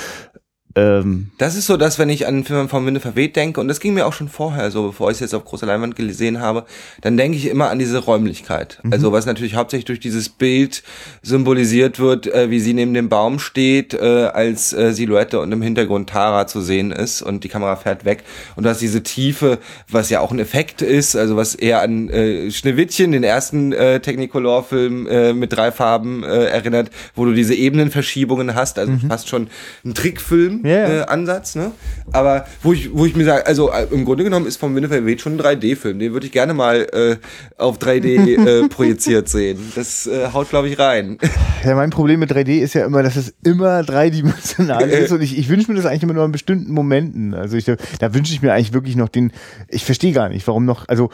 Ähm, 0.75 1.31
Das 1.39 1.57
ist 1.57 1.67
so, 1.67 1.77
dass 1.77 1.99
wenn 1.99 2.09
ich 2.09 2.27
an 2.27 2.35
einen 2.35 2.45
Film 2.45 2.69
von 2.69 2.87
Winde 2.87 3.01
verweht 3.01 3.37
denke, 3.37 3.61
und 3.61 3.69
das 3.69 3.81
ging 3.81 3.95
mir 3.95 4.07
auch 4.07 4.13
schon 4.13 4.29
vorher 4.29 4.71
so, 4.71 4.87
bevor 4.89 5.11
ich 5.11 5.17
es 5.17 5.21
jetzt 5.21 5.35
auf 5.35 5.45
großer 5.45 5.67
Leinwand 5.67 5.97
gesehen 5.97 6.41
habe, 6.41 6.65
dann 7.01 7.17
denke 7.17 7.37
ich 7.37 7.47
immer 7.47 7.69
an 7.71 7.79
diese 7.79 7.99
Räumlichkeit. 7.99 8.81
Also 8.91 9.13
was 9.13 9.27
natürlich 9.27 9.55
hauptsächlich 9.55 9.85
durch 9.85 10.01
dieses 10.01 10.29
Bild 10.29 10.83
symbolisiert 11.23 11.99
wird, 11.99 12.27
äh, 12.27 12.51
wie 12.51 12.61
sie 12.61 12.75
neben 12.75 12.95
dem 12.95 13.09
Baum 13.09 13.39
steht, 13.39 13.95
äh, 13.95 14.31
als 14.33 14.73
äh, 14.73 14.93
Silhouette 14.93 15.41
und 15.41 15.53
im 15.53 15.63
Hintergrund 15.63 16.09
Tara 16.09 16.47
zu 16.47 16.61
sehen 16.61 16.93
ist 16.93 17.23
und 17.23 17.45
die 17.45 17.49
Kamera 17.49 17.77
fährt 17.77 18.05
weg. 18.05 18.25
Und 18.57 18.65
du 18.65 18.71
hast 18.71 18.81
diese 18.81 19.03
Tiefe, 19.03 19.59
was 19.91 20.11
ja 20.11 20.21
auch 20.21 20.33
ein 20.33 20.39
Effekt 20.39 20.83
ist, 20.83 21.17
also 21.17 21.37
was 21.37 21.55
eher 21.55 21.83
an 21.83 22.09
äh, 22.09 22.51
Schneewittchen, 22.51 23.13
den 23.13 23.25
ersten 23.25 23.73
äh, 23.73 24.01
Technicolor-Film 24.01 25.07
äh, 25.07 25.33
mit 25.33 25.53
drei 25.53 25.71
Farben 25.73 26.23
erinnert, 26.23 26.91
wo 27.15 27.25
du 27.25 27.33
diese 27.33 27.55
Ebenenverschiebungen 27.55 28.55
hast, 28.55 28.79
also 28.79 28.93
fast 29.09 29.29
schon 29.29 29.49
ein 29.85 29.95
Trickfilm 29.95 30.62
Ja, 30.63 30.71
ja. 30.71 31.01
äh, 31.01 31.07
Ansatz, 31.07 31.57
ne? 31.57 31.73
Aber 32.13 32.47
wo 32.63 32.73
ich, 32.73 32.95
wo 32.95 33.05
ich 33.05 33.17
mir 33.17 33.25
sage, 33.25 33.47
also 33.47 33.71
äh, 33.71 33.87
im 33.91 34.05
Grunde 34.05 34.23
genommen 34.23 34.47
ist 34.47 34.59
vom 34.59 34.75
Winnefer 34.77 35.05
weht 35.05 35.21
schon 35.21 35.37
ein 35.37 35.41
3D-Film. 35.41 35.99
Den 35.99 36.13
würde 36.13 36.27
ich 36.27 36.33
gerne 36.33 36.55
mal 36.55 36.87
äh, 36.93 37.17
auf 37.59 37.79
3D 37.79 38.47
äh, 38.65 38.69
projiziert 38.69 39.29
sehen. 39.29 39.59
Das 39.75 40.07
äh, 40.07 40.29
haut, 40.33 40.51
glaube 40.51 40.69
ich, 40.69 40.79
rein. 40.79 41.19
Ja, 41.65 41.75
mein 41.75 41.91
Problem 41.91 42.21
mit 42.21 42.31
3D 42.31 42.61
ist 42.61 42.75
ja 42.75 42.85
immer, 42.85 43.03
dass 43.03 43.17
es 43.17 43.35
immer 43.45 43.83
dreidimensional 43.83 44.89
ist 44.89 45.13
und 45.13 45.23
ich, 45.23 45.39
ich 45.39 45.49
wünsche 45.49 45.71
mir 45.71 45.77
das 45.77 45.87
eigentlich 45.87 46.03
immer 46.03 46.15
nur 46.15 46.25
in 46.25 46.33
bestimmten 46.33 46.73
Momenten. 46.73 47.35
Also 47.35 47.57
ich, 47.57 47.65
da 47.65 48.15
wünsche 48.15 48.33
ich 48.33 48.43
mir 48.43 48.53
eigentlich 48.53 48.73
wirklich 48.73 48.97
noch 48.97 49.09
den, 49.09 49.33
ich 49.69 49.85
verstehe 49.85 50.13
gar 50.13 50.29
nicht, 50.29 50.47
warum 50.47 50.65
noch, 50.65 50.89
also 50.89 51.11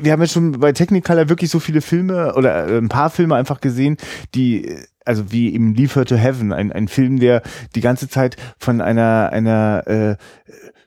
wir 0.00 0.12
haben 0.12 0.20
jetzt 0.20 0.32
schon 0.32 0.52
bei 0.52 0.72
Technicolor 0.72 1.28
wirklich 1.28 1.50
so 1.50 1.60
viele 1.60 1.80
Filme 1.80 2.34
oder 2.34 2.68
äh, 2.68 2.78
ein 2.78 2.88
paar 2.88 3.10
Filme 3.10 3.36
einfach 3.36 3.60
gesehen, 3.60 3.96
die 4.34 4.76
also 5.04 5.32
wie 5.32 5.48
im 5.54 5.72
Leave 5.72 5.94
Her 5.94 6.04
to 6.04 6.16
Heaven, 6.16 6.52
ein, 6.52 6.70
ein 6.70 6.86
Film, 6.86 7.18
der 7.18 7.42
die 7.74 7.80
ganze 7.80 8.08
Zeit 8.08 8.36
von 8.58 8.82
einer, 8.82 9.30
einer 9.32 9.82
äh, 9.86 10.16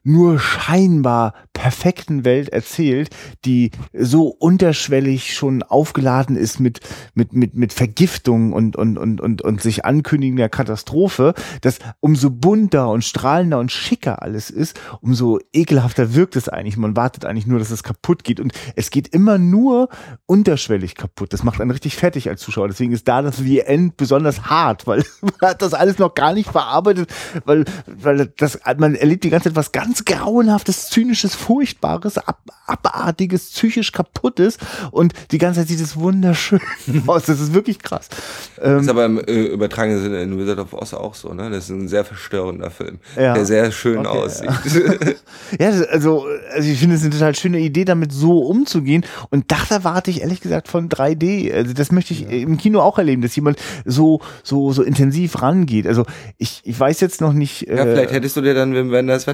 nur 0.03 0.39
scheinbar 0.39 1.33
perfekten 1.53 2.25
Welt 2.25 2.49
erzählt, 2.49 3.09
die 3.45 3.71
so 3.93 4.27
unterschwellig 4.27 5.35
schon 5.35 5.63
aufgeladen 5.63 6.35
ist 6.35 6.59
mit, 6.59 6.79
mit, 7.13 7.33
mit, 7.33 7.55
mit 7.55 7.73
Vergiftung 7.73 8.53
und, 8.53 8.75
und, 8.75 8.97
und, 8.97 9.21
und, 9.21 9.41
und 9.41 9.61
sich 9.61 9.85
ankündigender 9.85 10.49
Katastrophe, 10.49 11.33
dass 11.61 11.79
umso 11.99 12.31
bunter 12.31 12.89
und 12.89 13.03
strahlender 13.03 13.59
und 13.59 13.71
schicker 13.71 14.21
alles 14.21 14.49
ist, 14.49 14.79
umso 15.01 15.39
ekelhafter 15.53 16.15
wirkt 16.15 16.35
es 16.35 16.49
eigentlich. 16.49 16.77
Man 16.77 16.95
wartet 16.95 17.25
eigentlich 17.25 17.47
nur, 17.47 17.59
dass 17.59 17.69
es 17.69 17.83
kaputt 17.83 18.23
geht. 18.23 18.39
Und 18.39 18.53
es 18.75 18.89
geht 18.89 19.09
immer 19.09 19.37
nur 19.37 19.89
unterschwellig 20.25 20.95
kaputt. 20.95 21.33
Das 21.33 21.43
macht 21.43 21.61
einen 21.61 21.71
richtig 21.71 21.95
fertig 21.95 22.29
als 22.29 22.41
Zuschauer. 22.41 22.67
Deswegen 22.67 22.91
ist 22.91 23.07
da 23.07 23.21
das 23.21 23.37
The 23.37 23.59
End 23.59 23.97
besonders 23.97 24.45
hart, 24.45 24.87
weil 24.87 25.03
man 25.21 25.33
hat 25.41 25.61
das 25.61 25.73
alles 25.73 25.99
noch 25.99 26.15
gar 26.15 26.33
nicht 26.33 26.49
verarbeitet, 26.49 27.13
weil, 27.45 27.65
weil 27.85 28.33
das, 28.37 28.59
man 28.77 28.95
erlebt 28.95 29.23
die 29.23 29.29
ganze 29.29 29.49
Zeit 29.49 29.55
was 29.55 29.71
ganz 29.71 29.90
grauenhaftes, 30.05 30.89
zynisches, 30.89 31.35
furchtbares, 31.35 32.17
ab, 32.17 32.39
abartiges, 32.67 33.49
psychisch 33.51 33.91
kaputtes 33.91 34.57
und 34.91 35.13
die 35.31 35.37
ganze 35.37 35.59
Zeit 35.61 35.67
sieht 35.69 35.81
es 35.81 35.95
wunderschön 35.97 36.59
aus. 37.07 37.25
Das 37.25 37.39
ist 37.39 37.53
wirklich 37.53 37.79
krass. 37.79 38.09
Das 38.57 38.65
Ähm, 38.67 38.79
ist 38.79 38.89
aber 38.89 39.05
im 39.05 39.19
äh, 39.19 39.45
übertragenen 39.45 40.01
Sinne 40.01 40.21
in 40.21 40.37
Wizard 40.37 40.59
of 40.59 40.73
Oz 40.73 40.93
auch 40.93 41.15
so, 41.15 41.33
ne? 41.33 41.49
Das 41.49 41.65
ist 41.65 41.69
ein 41.69 41.87
sehr 41.87 42.05
verstörender 42.05 42.71
Film, 42.71 42.99
Ja. 43.17 43.33
der 43.33 43.45
sehr 43.45 43.71
schön 43.71 44.05
Okay, 44.05 44.17
aussieht. 44.17 44.49
ja, 45.59 45.71
das- 45.71 45.87
also, 45.87 46.25
also 46.53 46.69
ich 46.69 46.79
finde 46.79 46.95
es 46.95 47.01
eine 47.01 47.11
total 47.11 47.35
schöne 47.35 47.59
Idee, 47.59 47.85
damit 47.85 48.11
so 48.11 48.39
umzugehen. 48.39 49.05
Und 49.29 49.51
das 49.51 49.71
erwarte 49.71 50.09
ich 50.11 50.21
ehrlich 50.21 50.41
gesagt 50.41 50.67
von 50.67 50.89
3D. 50.89 51.53
Also 51.53 51.73
das 51.73 51.91
möchte 51.91 52.13
ich 52.13 52.29
im 52.29 52.57
Kino 52.57 52.79
auch 52.81 52.97
erleben, 52.97 53.21
dass 53.21 53.35
jemand 53.35 53.57
so, 53.85 54.21
so, 54.43 54.71
so 54.71 54.83
intensiv 54.83 55.41
rangeht. 55.41 55.87
Also 55.87 56.05
ich, 56.37 56.61
ich 56.63 56.79
weiß 56.79 56.99
jetzt 57.01 57.21
noch 57.21 57.33
nicht. 57.33 57.61
ja, 57.67 57.73
äh, 57.75 57.93
vielleicht 57.93 58.11
hättest 58.13 58.37
du 58.37 58.41
dir 58.41 58.53
dann 58.53 58.73
Wim 58.73 58.91
Wenders 58.91 59.27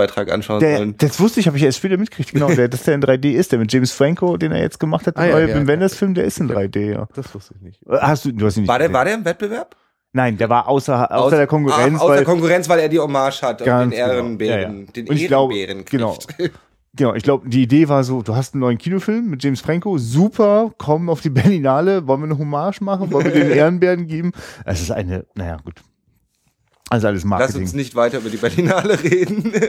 Wettbewerbsbeitrag 0.00 0.32
anschauen 0.32 0.60
Der, 0.60 0.76
sollen. 0.78 0.94
das 0.98 1.20
wusste 1.20 1.40
ich, 1.40 1.46
habe 1.46 1.56
ich 1.56 1.62
erst 1.62 1.78
später 1.78 1.96
mitgekriegt, 1.96 2.32
genau, 2.32 2.48
der, 2.48 2.68
dass 2.68 2.82
der 2.82 2.94
in 2.94 3.02
3D 3.02 3.30
ist, 3.32 3.52
der 3.52 3.58
mit 3.58 3.72
James 3.72 3.92
Franco, 3.92 4.36
den 4.36 4.52
er 4.52 4.60
jetzt 4.60 4.80
gemacht 4.80 5.06
hat, 5.06 5.16
der 5.16 5.22
Ah, 5.24 5.26
ja, 5.26 5.32
neue 5.34 5.48
ja, 5.48 5.54
Wim 5.54 5.62
ja. 5.62 5.66
Wenders 5.68 5.94
Film, 5.94 6.14
der 6.14 6.24
ist 6.24 6.38
in 6.40 6.48
3D, 6.50 6.92
ja. 6.92 7.08
Das 7.14 7.34
wusste 7.34 7.54
ich 7.56 7.62
nicht. 7.62 7.80
Hast 7.88 8.24
du, 8.24 8.32
du 8.32 8.46
hast 8.46 8.56
ihn 8.56 8.62
nicht 8.62 8.68
War 8.68 8.78
der, 8.78 8.88
gesehen. 8.88 8.94
war 8.98 9.04
der 9.04 9.14
im 9.14 9.24
Wettbewerb? 9.24 9.76
Nein, 10.12 10.36
der 10.36 10.48
war 10.48 10.66
außer, 10.68 11.10
außer 11.12 11.24
Aus- 11.24 11.30
der 11.30 11.46
Konkurrenz, 11.46 12.00
Ah, 12.00 12.02
außer 12.04 12.14
weil, 12.14 12.24
Konkurrenz, 12.24 12.68
weil 12.68 12.80
er 12.80 12.88
die 12.88 12.98
Hommage 12.98 13.42
hat 13.42 13.60
und 13.62 13.66
den 13.68 13.90
genau. 13.90 13.94
Ehrenbären, 13.96 14.60
Ja, 14.80 14.84
ja. 14.86 14.92
den 14.92 15.08
Und 15.08 15.16
ich 15.16 15.26
glaube, 15.28 15.54
Ehrenbären 15.54 15.84
kriegt. 15.84 15.90
genau. 16.38 16.50
Genau, 16.96 17.14
ich 17.14 17.22
glaube, 17.22 17.48
die 17.48 17.62
Idee 17.62 17.88
war 17.88 18.02
so, 18.02 18.20
du 18.20 18.34
hast 18.34 18.52
einen 18.54 18.62
neuen 18.62 18.76
Kinofilm 18.76 19.30
mit 19.30 19.44
James 19.44 19.60
Franco, 19.60 19.96
super, 19.98 20.72
komm 20.76 21.08
auf 21.08 21.20
die 21.20 21.30
Berlinale, 21.30 22.04
wollen 22.08 22.20
wir 22.22 22.24
eine 22.24 22.36
Hommage 22.38 22.80
machen, 22.80 23.12
wollen 23.12 23.26
wir 23.26 23.32
den 23.32 23.50
Ehrenbären 23.52 24.08
geben? 24.08 24.32
Es 24.64 24.80
ist 24.80 24.90
eine, 24.90 25.24
naja, 25.36 25.58
gut. 25.64 25.74
Also 26.90 27.06
alles 27.06 27.22
Lass 27.22 27.30
Marketing. 27.30 27.62
uns 27.62 27.72
nicht 27.72 27.94
weiter 27.94 28.18
über 28.18 28.28
die 28.28 28.36
Berlinale 28.36 29.02
reden. 29.02 29.54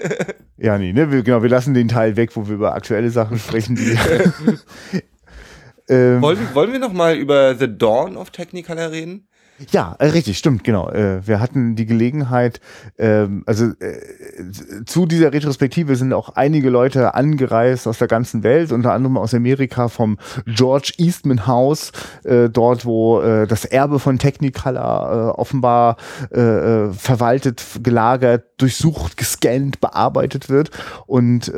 Ja, 0.57 0.77
nee, 0.77 0.93
ne, 0.93 1.11
wir, 1.11 1.23
genau, 1.23 1.41
wir 1.41 1.49
lassen 1.49 1.73
den 1.73 1.87
Teil 1.87 2.15
weg, 2.17 2.35
wo 2.35 2.47
wir 2.47 2.53
über 2.53 2.75
aktuelle 2.75 3.09
Sachen 3.09 3.39
sprechen, 3.39 3.77
ähm, 5.89 6.21
wollen, 6.21 6.37
wollen 6.53 6.71
wir 6.71 6.77
noch 6.77 6.93
mal 6.93 7.15
über 7.15 7.55
The 7.55 7.67
Dawn 7.67 8.15
of 8.15 8.29
Technicolor 8.29 8.91
reden? 8.91 9.27
Ja, 9.69 9.95
äh, 9.99 10.07
richtig, 10.07 10.37
stimmt, 10.37 10.63
genau. 10.63 10.89
Äh, 10.89 11.25
wir 11.25 11.39
hatten 11.39 11.75
die 11.75 11.85
Gelegenheit, 11.85 12.59
ähm, 12.97 13.43
also 13.45 13.65
äh, 13.79 14.85
zu 14.85 15.05
dieser 15.05 15.31
Retrospektive 15.31 15.95
sind 15.95 16.13
auch 16.13 16.29
einige 16.29 16.69
Leute 16.69 17.13
angereist 17.13 17.87
aus 17.87 17.99
der 17.99 18.07
ganzen 18.07 18.43
Welt, 18.43 18.71
unter 18.71 18.93
anderem 18.93 19.17
aus 19.17 19.33
Amerika 19.33 19.87
vom 19.87 20.17
George 20.45 20.93
Eastman 20.97 21.47
House, 21.47 21.91
dort 22.23 22.85
wo 22.85 23.21
das 23.21 23.65
Erbe 23.65 23.99
von 23.99 24.17
Technicolor 24.17 25.37
offenbar 25.37 25.97
verwaltet, 26.31 27.63
gelagert, 27.83 28.45
durchsucht, 28.57 29.17
gescannt, 29.17 29.79
bearbeitet 29.79 30.49
wird 30.49 30.71
und 31.05 31.51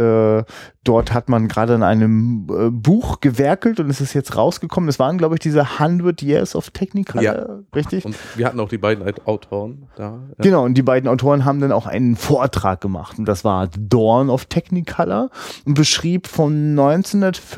dort 0.84 1.13
hat 1.13 1.29
man 1.29 1.47
gerade 1.47 1.73
an 1.75 1.84
einem 1.84 2.47
äh, 2.49 2.69
Buch 2.69 3.21
gewerkelt 3.21 3.79
und 3.79 3.89
es 3.89 4.01
ist 4.01 4.13
jetzt 4.13 4.36
rausgekommen. 4.36 4.89
Es 4.89 4.99
waren, 4.99 5.17
glaube 5.17 5.36
ich, 5.36 5.39
diese 5.39 5.61
100 5.79 6.21
Years 6.21 6.55
of 6.55 6.69
Technicolor, 6.71 7.23
Ja. 7.23 7.45
richtig? 7.75 8.05
Und 8.05 8.15
wir 8.36 8.45
hatten 8.45 8.59
auch 8.59 8.69
die 8.69 8.77
beiden 8.77 9.03
Autoren 9.25 9.88
da. 9.95 10.03
Ja. 10.03 10.19
Genau, 10.39 10.65
und 10.65 10.73
die 10.75 10.81
beiden 10.81 11.07
Autoren 11.09 11.45
haben 11.45 11.59
dann 11.61 11.71
auch 11.71 11.86
einen 11.88 12.15
Vortrag 12.15 12.81
gemacht. 12.81 13.17
Und 13.17 13.25
das 13.25 13.43
war 13.45 13.69
Dawn 13.77 14.29
of 14.29 14.45
Technicolor 14.45 15.29
und 15.65 15.73
beschrieb 15.75 16.27
von 16.27 16.75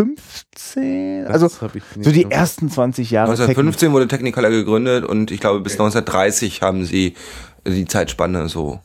1915, 0.06 1.24
Das 1.26 1.32
also 1.42 1.48
so 1.48 2.12
die 2.12 2.22
so- 2.24 2.30
ersten 2.30 2.70
20 2.70 3.12
Jahre. 3.12 3.32
1915 3.32 3.92
wurde 3.92 4.08
Technicolor 4.08 4.50
gegründet 4.52 5.06
und 5.06 5.32
ich 5.32 5.40
glaube 5.40 5.62
bis 5.62 5.74
1930 5.74 6.62
haben 6.62 6.86
sie 6.86 7.14
die 7.68 7.86
Zeitspanne 7.86 8.48
so. 8.50 8.80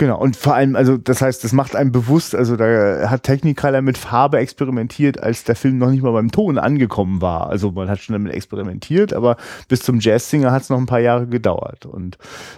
Genau, 0.00 0.16
und 0.20 0.36
vor 0.36 0.54
allem, 0.54 0.76
also 0.76 0.96
das 0.96 1.20
heißt, 1.22 1.42
das 1.42 1.52
macht 1.52 1.74
einem 1.74 1.90
bewusst, 1.90 2.32
also 2.32 2.54
da 2.54 3.10
hat 3.10 3.24
Technicolor 3.24 3.82
mit 3.82 3.98
Farbe 3.98 4.38
experimentiert, 4.38 5.20
als 5.20 5.42
der 5.42 5.56
Film 5.56 5.78
noch 5.78 5.90
nicht 5.90 6.04
mal 6.04 6.12
beim 6.12 6.30
Ton 6.30 6.56
angekommen 6.56 7.20
war. 7.20 7.50
Also 7.50 7.72
man 7.72 7.90
hat 7.90 7.98
schon 7.98 8.12
damit 8.12 8.32
experimentiert, 8.32 9.12
aber 9.12 9.36
bis 9.66 9.82
zum 9.82 9.98
Jazzsinger 9.98 10.52
hat 10.52 10.62
es 10.62 10.70
noch 10.70 10.78
ein 10.78 10.86
paar 10.86 11.00
Jahre 11.00 11.26
gedauert. 11.26 11.84
Und 11.84 12.16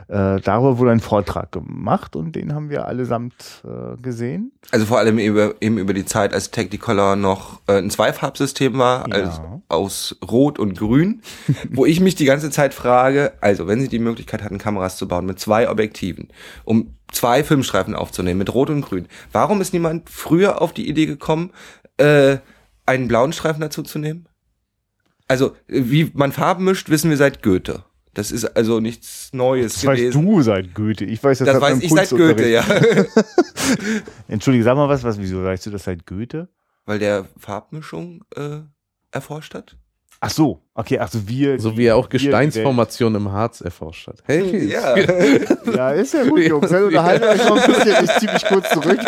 äh, 0.09 0.39
darüber 0.41 0.77
wurde 0.77 0.91
ein 0.91 1.01
Vortrag 1.01 1.51
gemacht 1.51 2.15
und 2.15 2.37
den 2.37 2.55
haben 2.55 2.69
wir 2.69 2.87
allesamt 2.87 3.33
äh, 3.65 3.97
gesehen. 4.03 4.53
Also 4.71 4.85
vor 4.85 4.99
allem 4.99 5.19
über, 5.19 5.55
eben 5.63 5.79
über 5.79 5.95
die 5.95 6.05
Zeit, 6.05 6.35
als 6.35 6.51
Technicolor 6.51 7.17
noch 7.17 7.61
äh, 7.69 7.79
ein 7.79 7.89
Zweifarbsystem 7.89 8.77
war, 8.77 9.09
Ja. 9.09 9.15
als, 9.15 9.41
aus 9.69 10.19
Rot 10.31 10.59
und 10.59 10.77
Grün, 10.77 11.23
wo 11.71 11.87
ich 11.87 12.01
mich 12.01 12.17
die 12.17 12.27
ganze 12.27 12.51
Zeit 12.51 12.75
frage, 12.75 13.33
also 13.41 13.67
wenn 13.67 13.81
sie 13.81 13.89
die 13.89 13.99
Möglichkeit 13.99 14.43
hatten, 14.43 14.59
Kameras 14.59 14.99
zu 14.99 15.09
bauen 15.09 15.25
mit 15.25 15.41
zwei 15.41 15.71
Objektiven, 15.71 16.29
um 16.65 16.97
zwei 17.13 17.45
Filmstreifen 17.45 17.95
aufzunehmen 17.95 18.39
mit 18.39 18.53
Rot 18.55 18.71
und 18.71 18.83
Grün, 18.83 19.09
warum 19.33 19.61
ist 19.61 19.73
niemand 19.73 20.09
früher 20.11 20.61
auf 20.63 20.73
die 20.73 20.89
Idee 20.89 21.07
gekommen, 21.07 21.53
äh, 21.97 22.39
einen 22.87 23.09
blauen 23.09 23.33
Streifen 23.33 23.61
dazu 23.61 23.83
zu 23.83 23.99
nehmen? 23.99 24.27
Also, 25.29 25.57
wie 25.69 26.11
man 26.15 26.33
Farben 26.33 26.65
mischt, 26.65 26.89
wissen 26.91 27.11
wir 27.11 27.17
seit 27.17 27.43
Goethe. 27.43 27.85
Das 28.15 28.33
ist 28.33 28.45
also 28.57 28.81
nichts 28.81 29.33
Neues 29.33 29.75
Das 29.75 29.87
weißt 29.87 30.01
gewesen. 30.01 30.27
du 30.27 30.43
seit 30.43 30.75
Goethe. 30.75 31.05
Ich 31.05 31.23
weiß 31.23 31.39
das, 31.39 31.47
das 31.47 31.61
weiß 31.61 31.81
ich 31.81 31.91
seit 31.93 32.11
Goethe, 32.11 32.49
ja. 32.49 32.65
Entschuldige, 34.29 34.65
sag 34.65 34.75
mal 34.75 34.89
was, 34.89 35.05
was, 35.05 35.19
wieso 35.21 35.45
weißt 35.45 35.67
du 35.67 35.71
das 35.71 35.85
seit 35.85 36.07
Goethe? 36.07 36.49
Weil 36.87 36.99
der 36.99 37.27
Farbmischung 37.39 38.25
äh, 38.35 38.59
erforscht 39.13 39.55
hat. 39.55 39.77
Ach 40.23 40.29
so, 40.29 40.61
okay, 40.75 40.99
ach 40.99 41.11
so, 41.11 41.27
wir. 41.27 41.59
So 41.59 41.79
wie 41.79 41.87
er 41.87 41.97
auch 41.97 42.11
Gesteinsformationen 42.11 43.23
im 43.23 43.33
Harz 43.33 43.63
erforscht 43.63 44.07
hat. 44.07 44.23
Hey, 44.27 44.67
Ja. 44.67 44.95
Ja, 45.75 45.91
ist 45.93 46.13
ja 46.13 46.25
gut, 46.25 46.41
Jungs. 46.41 46.69
Dann 46.69 46.85
unterhalten 46.85 47.23
wir 47.23 47.31
euch 47.31 47.49
noch 47.49 47.57
ein 47.57 47.73
bisschen. 47.73 48.05
Ich 48.05 48.11
zieh 48.19 48.27
mich 48.27 48.45
kurz 48.45 48.69
zurück. 48.71 48.99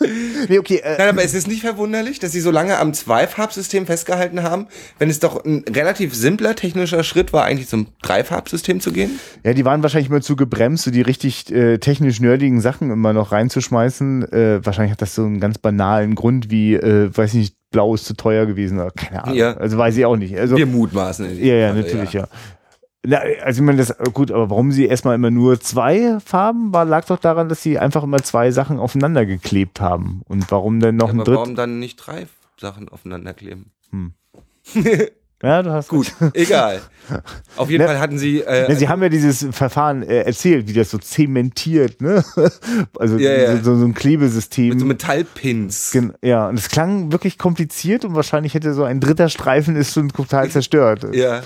nee, 0.48 0.58
okay, 0.58 0.78
äh, 0.78 0.98
Nein, 0.98 1.08
aber 1.10 1.22
es 1.22 1.34
ist 1.34 1.46
nicht 1.46 1.60
verwunderlich, 1.60 2.18
dass 2.18 2.32
sie 2.32 2.40
so 2.40 2.50
lange 2.50 2.78
am 2.78 2.94
Zweifarbsystem 2.94 3.86
festgehalten 3.86 4.42
haben, 4.42 4.66
wenn 4.98 5.08
es 5.08 5.20
doch 5.20 5.44
ein 5.44 5.64
relativ 5.68 6.14
simpler 6.14 6.56
technischer 6.56 7.04
Schritt 7.04 7.32
war, 7.32 7.44
eigentlich 7.44 7.68
zum 7.68 7.88
Dreifarbsystem 8.02 8.80
zu 8.80 8.92
gehen. 8.92 9.20
Ja, 9.44 9.52
die 9.52 9.64
waren 9.64 9.82
wahrscheinlich 9.82 10.08
immer 10.08 10.22
zu 10.22 10.34
gebremst, 10.34 10.84
so 10.84 10.90
die 10.90 11.02
richtig 11.02 11.52
äh, 11.52 11.78
technisch 11.78 12.18
nerdigen 12.18 12.60
Sachen 12.60 12.90
immer 12.90 13.12
noch 13.12 13.30
reinzuschmeißen. 13.30 14.32
Äh, 14.32 14.66
wahrscheinlich 14.66 14.92
hat 14.92 15.02
das 15.02 15.14
so 15.14 15.22
einen 15.24 15.38
ganz 15.38 15.58
banalen 15.58 16.14
Grund 16.16 16.50
wie, 16.50 16.74
äh, 16.74 17.16
weiß 17.16 17.34
nicht, 17.34 17.54
blau 17.74 17.92
ist 17.94 18.06
zu 18.06 18.14
teuer 18.14 18.46
gewesen 18.46 18.78
oder 18.78 18.90
keine 18.92 19.24
Ahnung. 19.24 19.36
Ja. 19.36 19.52
Also 19.56 19.76
weiß 19.76 19.96
ich 19.98 20.06
auch 20.06 20.16
nicht. 20.16 20.38
Also, 20.38 20.56
Wir 20.56 20.64
mutmaßen. 20.66 21.38
ja, 21.44 21.54
ja, 21.54 21.74
natürlich, 21.74 22.12
ja. 22.14 22.26
Na, 23.06 23.18
also 23.42 23.60
ich 23.60 23.66
meine, 23.66 23.76
das 23.78 23.94
gut, 24.14 24.30
aber 24.30 24.48
warum 24.48 24.72
sie 24.72 24.86
erstmal 24.86 25.14
immer 25.16 25.30
nur 25.30 25.60
zwei 25.60 26.18
Farben 26.24 26.72
war, 26.72 26.86
lag 26.86 27.04
doch 27.04 27.18
daran, 27.18 27.50
dass 27.50 27.62
sie 27.62 27.78
einfach 27.78 28.02
immer 28.04 28.22
zwei 28.22 28.50
Sachen 28.50 28.78
aufeinander 28.78 29.26
geklebt 29.26 29.80
haben. 29.80 30.22
Und 30.26 30.50
warum 30.50 30.80
denn 30.80 30.96
noch 30.96 31.08
Ja, 31.08 31.12
ein 31.14 31.20
aber 31.20 31.24
dritt? 31.24 31.36
warum 31.36 31.54
dann 31.54 31.78
nicht 31.80 31.96
drei 31.96 32.26
Sachen 32.58 32.88
aufeinander 32.88 33.34
kleben? 33.34 33.72
Ja, 35.44 35.62
du 35.62 35.70
hast 35.70 35.88
Gut, 35.88 36.12
egal. 36.34 36.80
Auf 37.56 37.68
jeden 37.70 37.82
Ne- 37.82 37.88
Fall 37.88 38.00
hatten 38.00 38.18
sie. 38.18 38.40
Äh, 38.40 38.68
Ja, 38.70 38.74
sie 38.74 38.88
haben 38.88 39.02
ja 39.02 39.08
dieses 39.10 39.46
Verfahren 39.50 40.02
äh, 40.02 40.22
erzählt, 40.22 40.66
wie 40.68 40.72
das 40.72 40.90
so 40.90 40.96
zementiert, 40.98 42.00
ne? 42.00 42.24
Also 42.98 43.18
ja. 43.18 43.56
So, 43.62 43.76
so 43.76 43.84
ein 43.84 43.92
Klebesystem. 43.94 44.70
mit 44.70 44.80
so 44.80 44.86
Metallpins. 44.86 45.90
Gen- 45.92 46.14
ja, 46.22 46.48
und 46.48 46.58
es 46.58 46.68
klang 46.68 47.12
wirklich 47.12 47.36
kompliziert 47.38 48.04
und 48.04 48.14
wahrscheinlich 48.14 48.54
hätte 48.54 48.72
so 48.74 48.84
ein 48.84 49.00
dritter 49.00 49.28
Streifen 49.28 49.76
ist 49.76 49.92
schon 49.94 50.08
total 50.08 50.48
zerstört. 50.50 51.06
Ja. 51.14 51.42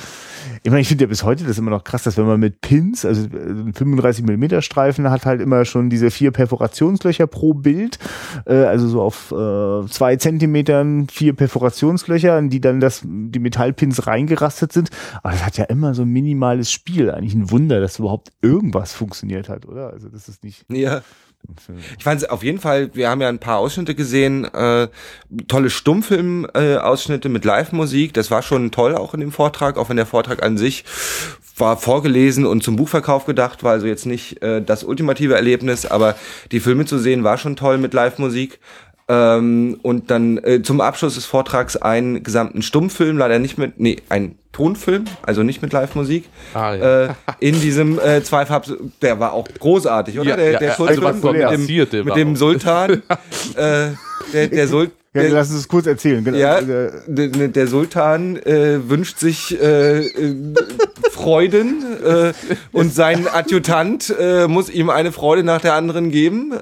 Ich 0.62 0.70
meine, 0.70 0.80
ich 0.80 0.88
finde 0.88 1.04
ja 1.04 1.08
bis 1.08 1.22
heute 1.24 1.44
das 1.44 1.58
immer 1.58 1.70
noch 1.70 1.84
krass, 1.84 2.02
dass 2.02 2.16
wenn 2.16 2.26
man 2.26 2.40
mit 2.40 2.60
Pins, 2.60 3.04
also 3.04 3.26
äh, 3.28 3.50
ein 3.50 3.74
35 3.74 4.24
mm 4.24 4.60
Streifen 4.60 5.10
hat 5.10 5.26
halt 5.26 5.40
immer 5.40 5.64
schon 5.64 5.90
diese 5.90 6.10
vier 6.10 6.30
Perforationslöcher 6.30 7.26
pro 7.26 7.54
Bild, 7.54 7.98
äh, 8.46 8.54
also 8.54 8.88
so 8.88 9.02
auf 9.02 9.32
äh, 9.32 9.88
zwei 9.88 10.16
Zentimetern 10.16 11.08
vier 11.08 11.34
Perforationslöcher, 11.34 12.38
in 12.38 12.50
die 12.50 12.60
dann 12.60 12.80
das, 12.80 13.02
die 13.04 13.38
Metallpins 13.38 14.06
reingerastet 14.06 14.72
sind. 14.72 14.90
Aber 15.22 15.32
das 15.32 15.44
hat 15.44 15.58
ja 15.58 15.64
immer 15.64 15.94
so 15.94 16.02
ein 16.02 16.08
minimales 16.08 16.70
Spiel. 16.70 17.10
Eigentlich 17.10 17.34
ein 17.34 17.50
Wunder, 17.50 17.80
dass 17.80 17.98
überhaupt 17.98 18.30
irgendwas 18.42 18.92
funktioniert 18.92 19.48
hat, 19.48 19.66
oder? 19.66 19.90
Also 19.90 20.08
das 20.08 20.28
ist 20.28 20.44
nicht. 20.44 20.64
Ja. 20.70 21.02
Ich 21.96 22.04
fand 22.04 22.30
auf 22.30 22.42
jeden 22.42 22.60
Fall, 22.60 22.90
wir 22.94 23.08
haben 23.08 23.20
ja 23.20 23.28
ein 23.28 23.38
paar 23.38 23.58
Ausschnitte 23.58 23.94
gesehen, 23.94 24.44
äh, 24.44 24.88
tolle 25.48 25.70
Stummfilm-Ausschnitte 25.70 27.28
äh, 27.28 27.30
mit 27.30 27.44
Live-Musik. 27.44 28.12
Das 28.14 28.30
war 28.30 28.42
schon 28.42 28.70
toll 28.70 28.94
auch 28.94 29.14
in 29.14 29.20
dem 29.20 29.32
Vortrag, 29.32 29.76
auch 29.76 29.88
wenn 29.88 29.96
der 29.96 30.06
Vortrag 30.06 30.42
an 30.42 30.58
sich 30.58 30.84
war 31.56 31.76
vorgelesen 31.76 32.46
und 32.46 32.62
zum 32.62 32.76
Buchverkauf 32.76 33.24
gedacht, 33.24 33.64
war 33.64 33.72
also 33.72 33.86
jetzt 33.86 34.06
nicht 34.06 34.42
äh, 34.42 34.62
das 34.62 34.84
ultimative 34.84 35.34
Erlebnis, 35.34 35.86
aber 35.86 36.16
die 36.52 36.60
Filme 36.60 36.84
zu 36.84 36.98
sehen 36.98 37.24
war 37.24 37.38
schon 37.38 37.56
toll 37.56 37.78
mit 37.78 37.94
Live-Musik. 37.94 38.60
Ähm, 39.10 39.78
und 39.82 40.10
dann 40.10 40.36
äh, 40.38 40.60
zum 40.62 40.80
Abschluss 40.82 41.14
des 41.14 41.24
Vortrags 41.24 41.76
einen 41.76 42.22
gesamten 42.22 42.60
Stummfilm, 42.62 43.16
leider 43.16 43.38
nicht 43.38 43.56
mit, 43.56 43.80
nee, 43.80 43.96
ein 44.10 44.34
Tonfilm, 44.52 45.04
also 45.22 45.42
nicht 45.42 45.62
mit 45.62 45.72
Live-Musik, 45.72 46.24
Ah, 46.52 46.74
ja. 46.74 47.04
äh, 47.06 47.08
in 47.40 47.58
diesem 47.60 47.98
äh, 47.98 48.22
Zweifarbs, 48.22 48.72
der 49.00 49.18
war 49.18 49.32
auch 49.32 49.48
großartig, 49.58 50.18
oder? 50.18 50.30
Ja, 50.30 50.36
der 50.36 50.50
ja, 50.52 50.58
der 50.58 50.70
also 50.72 50.86
Sultan 50.86 51.04
was 51.04 51.20
dort 51.22 51.36
mit 51.36 51.92
dem, 51.92 52.04
mit 52.04 52.16
dem 52.16 52.32
auch- 52.34 52.36
Sultan, 52.36 52.90
äh, 53.56 53.90
der, 54.32 54.46
der 54.48 54.68
Sultan. 54.68 54.92
Ja, 55.14 55.22
lass 55.28 55.48
uns 55.50 55.60
es 55.60 55.68
kurz 55.68 55.86
erzählen. 55.86 56.22
Genau. 56.22 56.36
Ja, 56.36 56.58
Äh, 56.58 56.90
der, 57.08 57.48
der 57.48 57.66
Sultan 57.66 58.36
äh, 58.36 58.78
wünscht 58.90 59.18
sich 59.18 59.58
äh, 59.60 60.00
äh, 60.06 60.54
Freuden 61.10 61.82
äh, 62.04 62.32
und 62.72 62.94
sein 62.94 63.26
Adjutant 63.26 64.14
äh, 64.18 64.46
muss 64.46 64.68
ihm 64.70 64.90
eine 64.90 65.10
Freude 65.10 65.42
nach 65.44 65.60
der 65.62 65.74
anderen 65.74 66.10
geben. 66.10 66.52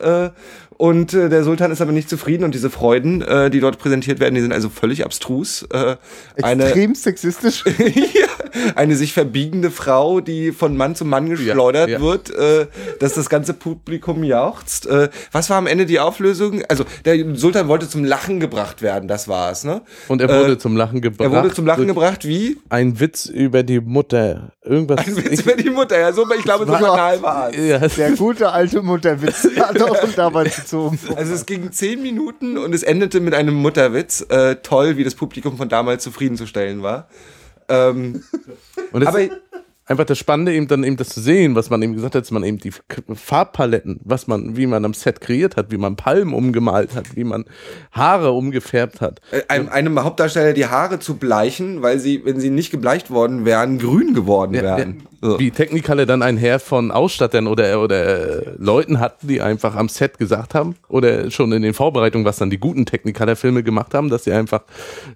Und 0.78 1.14
äh, 1.14 1.28
der 1.28 1.42
Sultan 1.42 1.70
ist 1.70 1.80
aber 1.80 1.92
nicht 1.92 2.08
zufrieden 2.10 2.44
und 2.44 2.54
diese 2.54 2.68
Freuden, 2.68 3.22
äh, 3.22 3.48
die 3.50 3.60
dort 3.60 3.78
präsentiert 3.78 4.20
werden, 4.20 4.34
die 4.34 4.42
sind 4.42 4.52
also 4.52 4.68
völlig 4.68 5.04
abstrus. 5.04 5.62
Äh, 5.72 5.96
eine, 6.42 6.64
Extrem 6.64 6.94
sexistisch. 6.94 7.64
ja, 7.78 8.72
eine 8.74 8.94
sich 8.96 9.12
verbiegende 9.14 9.70
Frau, 9.70 10.20
die 10.20 10.52
von 10.52 10.76
Mann 10.76 10.94
zu 10.94 11.04
Mann 11.04 11.30
geschleudert 11.30 11.88
ja. 11.88 12.00
wird, 12.00 12.30
äh, 12.30 12.66
dass 13.00 13.14
das 13.14 13.30
ganze 13.30 13.54
Publikum 13.54 14.22
jauchzt. 14.22 14.86
Äh, 14.86 15.08
was 15.32 15.48
war 15.48 15.56
am 15.56 15.66
Ende 15.66 15.86
die 15.86 15.98
Auflösung? 15.98 16.62
Also 16.68 16.84
der 17.04 17.34
Sultan 17.36 17.68
wollte 17.68 17.88
zum 17.88 18.04
Lachen 18.04 18.38
gebracht 18.40 18.82
werden, 18.82 19.08
das 19.08 19.28
war's, 19.28 19.64
ne? 19.64 19.80
Und 20.08 20.20
er 20.20 20.28
wurde 20.28 20.52
Äh, 20.52 20.58
zum 20.58 20.76
Lachen 20.76 21.00
gebracht. 21.00 21.30
Er 21.32 21.42
wurde 21.42 21.54
zum 21.54 21.64
Lachen 21.66 21.86
gebracht, 21.86 22.26
wie? 22.26 22.58
Ein 22.68 23.00
Witz 23.00 23.26
über 23.26 23.62
die 23.62 23.80
Mutter. 23.80 24.52
Irgendwas. 24.62 24.98
Ein 25.06 25.16
Witz 25.16 25.40
über 25.40 25.54
die 25.56 25.70
Mutter, 25.70 25.98
ja, 25.98 26.12
so, 26.12 26.24
ich 26.36 26.42
glaube, 26.44 26.66
so 26.66 26.72
War- 26.72 26.80
banal 26.80 27.22
war 27.22 27.50
es. 27.50 27.56
ja, 27.56 27.78
Der 27.78 28.10
gute 28.12 28.50
alte 28.50 28.82
Mutterwitz 28.82 29.48
hat 29.58 29.80
auch 29.80 29.96
damals 30.14 30.65
gezogen. 30.66 30.98
Also 31.16 31.34
es 31.34 31.46
ging 31.46 31.72
zehn 31.72 32.02
Minuten 32.02 32.58
und 32.58 32.74
es 32.74 32.82
endete 32.82 33.20
mit 33.20 33.34
einem 33.34 33.54
Mutterwitz. 33.54 34.26
Äh, 34.28 34.56
toll, 34.56 34.96
wie 34.96 35.04
das 35.04 35.14
Publikum 35.14 35.56
von 35.56 35.68
damals 35.68 36.02
zufriedenzustellen 36.02 36.82
war. 36.82 37.08
Ähm, 37.68 38.22
und 38.92 39.06
aber 39.06 39.20
einfach 39.86 40.04
das 40.04 40.18
Spannende 40.18 40.52
eben 40.52 40.66
dann 40.66 40.84
eben 40.84 40.96
das 40.96 41.08
zu 41.08 41.20
sehen, 41.20 41.54
was 41.54 41.70
man 41.70 41.80
eben 41.82 41.94
gesagt 41.94 42.14
hat, 42.14 42.22
dass 42.22 42.30
man 42.30 42.44
eben 42.44 42.58
die 42.58 42.72
Farbpaletten, 43.14 44.00
was 44.04 44.26
man, 44.26 44.56
wie 44.56 44.66
man 44.66 44.84
am 44.84 44.94
Set 44.94 45.20
kreiert 45.20 45.56
hat, 45.56 45.70
wie 45.70 45.76
man 45.76 45.96
Palmen 45.96 46.34
umgemalt 46.34 46.94
hat, 46.94 47.16
wie 47.16 47.24
man 47.24 47.44
Haare 47.92 48.32
umgefärbt 48.32 49.00
hat. 49.00 49.20
äh, 49.30 49.42
einem, 49.48 49.68
einem 49.68 50.02
Hauptdarsteller 50.02 50.52
die 50.52 50.66
Haare 50.66 50.98
zu 50.98 51.16
bleichen, 51.16 51.82
weil 51.82 51.98
sie, 51.98 52.24
wenn 52.24 52.40
sie 52.40 52.50
nicht 52.50 52.70
gebleicht 52.70 53.10
worden 53.10 53.44
wären, 53.44 53.78
grün 53.78 54.12
geworden 54.12 54.54
wären. 54.54 55.02
So. 55.26 55.38
Wie 55.40 55.50
Technicolor 55.50 56.06
dann 56.06 56.22
ein 56.22 56.36
Heer 56.36 56.60
von 56.60 56.92
Ausstattern 56.92 57.48
oder, 57.48 57.82
oder 57.82 58.46
äh, 58.46 58.54
Leuten 58.58 59.00
hatten, 59.00 59.26
die 59.26 59.40
einfach 59.40 59.74
am 59.74 59.88
Set 59.88 60.18
gesagt 60.18 60.54
haben 60.54 60.76
oder 60.88 61.30
schon 61.32 61.50
in 61.52 61.62
den 61.62 61.74
Vorbereitungen, 61.74 62.24
was 62.24 62.36
dann 62.36 62.48
die 62.48 62.58
guten 62.58 62.86
Technicolor-Filme 62.86 63.64
gemacht 63.64 63.92
haben, 63.92 64.08
dass 64.08 64.24
sie 64.24 64.32
einfach 64.32 64.62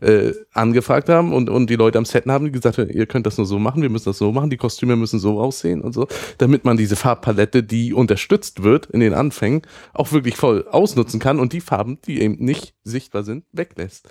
äh, 0.00 0.32
angefragt 0.52 1.08
haben 1.08 1.32
und, 1.32 1.48
und 1.48 1.70
die 1.70 1.76
Leute 1.76 1.98
am 1.98 2.04
Set 2.04 2.26
haben 2.26 2.46
die 2.46 2.52
gesagt, 2.52 2.78
ihr 2.78 3.06
könnt 3.06 3.26
das 3.26 3.38
nur 3.38 3.46
so 3.46 3.58
machen, 3.60 3.82
wir 3.82 3.88
müssen 3.88 4.06
das 4.06 4.18
so 4.18 4.32
machen, 4.32 4.50
die 4.50 4.56
Kostüme 4.56 4.96
müssen 4.96 5.20
so 5.20 5.40
aussehen 5.40 5.80
und 5.80 5.92
so, 5.92 6.08
damit 6.38 6.64
man 6.64 6.76
diese 6.76 6.96
Farbpalette, 6.96 7.62
die 7.62 7.94
unterstützt 7.94 8.62
wird 8.64 8.86
in 8.86 9.00
den 9.00 9.14
Anfängen, 9.14 9.62
auch 9.94 10.10
wirklich 10.10 10.36
voll 10.36 10.66
ausnutzen 10.70 11.20
kann 11.20 11.38
und 11.38 11.52
die 11.52 11.60
Farben, 11.60 11.98
die 12.06 12.20
eben 12.20 12.36
nicht 12.44 12.74
sichtbar 12.82 13.22
sind, 13.22 13.44
weglässt. 13.52 14.08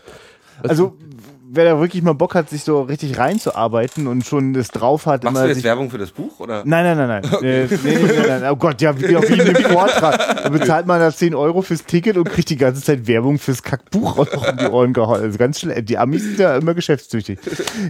Also, 0.64 0.98
wer 1.52 1.66
da 1.66 1.80
wirklich 1.80 2.04
mal 2.04 2.14
Bock 2.14 2.36
hat, 2.36 2.50
sich 2.50 2.64
so 2.64 2.82
richtig 2.82 3.18
reinzuarbeiten 3.18 4.08
und 4.08 4.26
schon 4.26 4.54
das 4.54 4.68
drauf 4.70 5.06
hat, 5.06 5.24
Machst 5.24 5.38
du 5.44 5.48
jetzt 5.48 5.64
Werbung 5.64 5.90
für 5.90 5.98
das 5.98 6.12
Buch? 6.12 6.40
Oder? 6.40 6.64
Nein, 6.66 6.84
nein, 6.96 6.98
nein, 7.08 7.22
nein. 7.24 7.44
Äh, 7.44 7.66
nee, 7.66 7.78
nee, 7.84 7.98
nee, 8.04 8.28
nein. 8.28 8.44
Oh 8.52 8.56
Gott, 8.56 8.82
ja, 8.82 8.98
wie 9.00 9.16
auf 9.16 9.30
jedem 9.30 9.56
Vortrag. 9.64 10.44
Da 10.44 10.50
bezahlt 10.50 10.86
man 10.86 11.00
da 11.00 11.12
10 11.12 11.34
Euro 11.34 11.62
fürs 11.62 11.86
Ticket 11.86 12.18
und 12.18 12.30
kriegt 12.30 12.50
die 12.50 12.58
ganze 12.58 12.82
Zeit 12.82 13.08
Werbung 13.08 13.40
fürs 13.40 13.64
Kackbuch 13.64 14.18
auch 14.18 14.52
um 14.52 14.58
die 14.58 14.66
Ohren 14.68 14.94
gehauen. 14.94 15.22
Also 15.22 15.38
ganz 15.38 15.60
schnell. 15.60 15.82
Die 15.82 15.98
Amis 15.98 16.24
sind 16.24 16.40
ja 16.40 16.58
immer 16.58 16.74
geschäftstüchtig. 16.74 17.40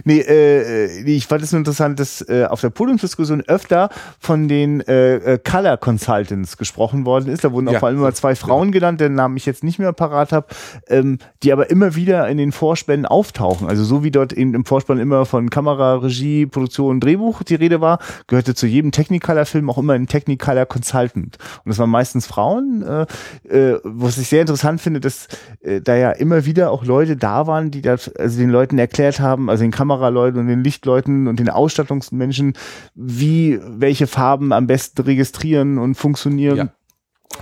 Nee, 0.04 0.20
äh, 0.20 1.02
nee, 1.04 1.16
ich 1.16 1.26
fand 1.26 1.42
es 1.42 1.52
nur 1.52 1.58
interessant, 1.58 2.00
dass 2.00 2.22
äh, 2.28 2.46
auf 2.48 2.60
der 2.60 2.70
Podiumsdiskussion 2.70 3.42
öfter 3.46 3.90
von 4.18 4.48
den 4.48 4.80
äh, 4.82 5.16
äh, 5.34 5.38
Color 5.38 5.76
Consultants 5.76 6.56
gesprochen 6.56 7.04
worden 7.04 7.28
ist. 7.30 7.44
Da 7.44 7.52
wurden 7.52 7.68
auch 7.68 7.72
Ja. 7.72 7.78
vor 7.80 7.88
allem 7.88 7.98
immer 7.98 8.14
zwei 8.14 8.34
Frauen 8.34 8.72
genannt, 8.72 9.00
deren 9.00 9.14
Namen 9.14 9.36
ich 9.36 9.46
jetzt 9.46 9.64
nicht 9.64 9.78
mehr 9.78 9.92
parat 9.92 10.32
habe, 10.32 10.46
ähm, 10.88 11.18
die 11.42 11.52
aber 11.52 11.70
immer 11.70 11.94
wieder 11.94 12.26
in 12.28 12.38
den 12.38 12.52
Vorspänen 12.52 13.04
auftauchen. 13.06 13.49
Also 13.66 13.84
so 13.84 14.02
wie 14.04 14.10
dort 14.10 14.32
in, 14.32 14.54
im 14.54 14.64
Vorspann 14.64 14.98
immer 14.98 15.26
von 15.26 15.50
Kamera, 15.50 15.96
Regie, 15.96 16.46
Produktion, 16.46 17.00
Drehbuch 17.00 17.42
die 17.42 17.54
Rede 17.56 17.80
war, 17.80 17.98
gehörte 18.26 18.54
zu 18.54 18.66
jedem 18.66 18.92
Technicolor-Film 18.92 19.68
auch 19.70 19.78
immer 19.78 19.94
ein 19.94 20.06
Technicolor 20.06 20.66
Consultant. 20.66 21.38
Und 21.64 21.68
das 21.68 21.78
waren 21.78 21.90
meistens 21.90 22.26
Frauen, 22.26 22.82
äh, 22.82 23.06
äh, 23.48 23.80
was 23.82 24.18
ich 24.18 24.28
sehr 24.28 24.42
interessant 24.42 24.80
finde, 24.80 25.00
dass 25.00 25.28
äh, 25.60 25.80
da 25.80 25.96
ja 25.96 26.12
immer 26.12 26.46
wieder 26.46 26.70
auch 26.70 26.84
Leute 26.84 27.16
da 27.16 27.46
waren, 27.46 27.70
die 27.70 27.82
das, 27.82 28.14
also 28.14 28.38
den 28.38 28.50
Leuten 28.50 28.78
erklärt 28.78 29.20
haben, 29.20 29.50
also 29.50 29.62
den 29.62 29.72
Kameraleuten 29.72 30.40
und 30.40 30.46
den 30.46 30.64
Lichtleuten 30.64 31.28
und 31.28 31.40
den 31.40 31.48
Ausstattungsmenschen, 31.48 32.54
wie 32.94 33.60
welche 33.62 34.06
Farben 34.06 34.52
am 34.52 34.66
besten 34.66 35.02
registrieren 35.02 35.78
und 35.78 35.94
funktionieren. 35.96 36.56
Ja. 36.56 36.68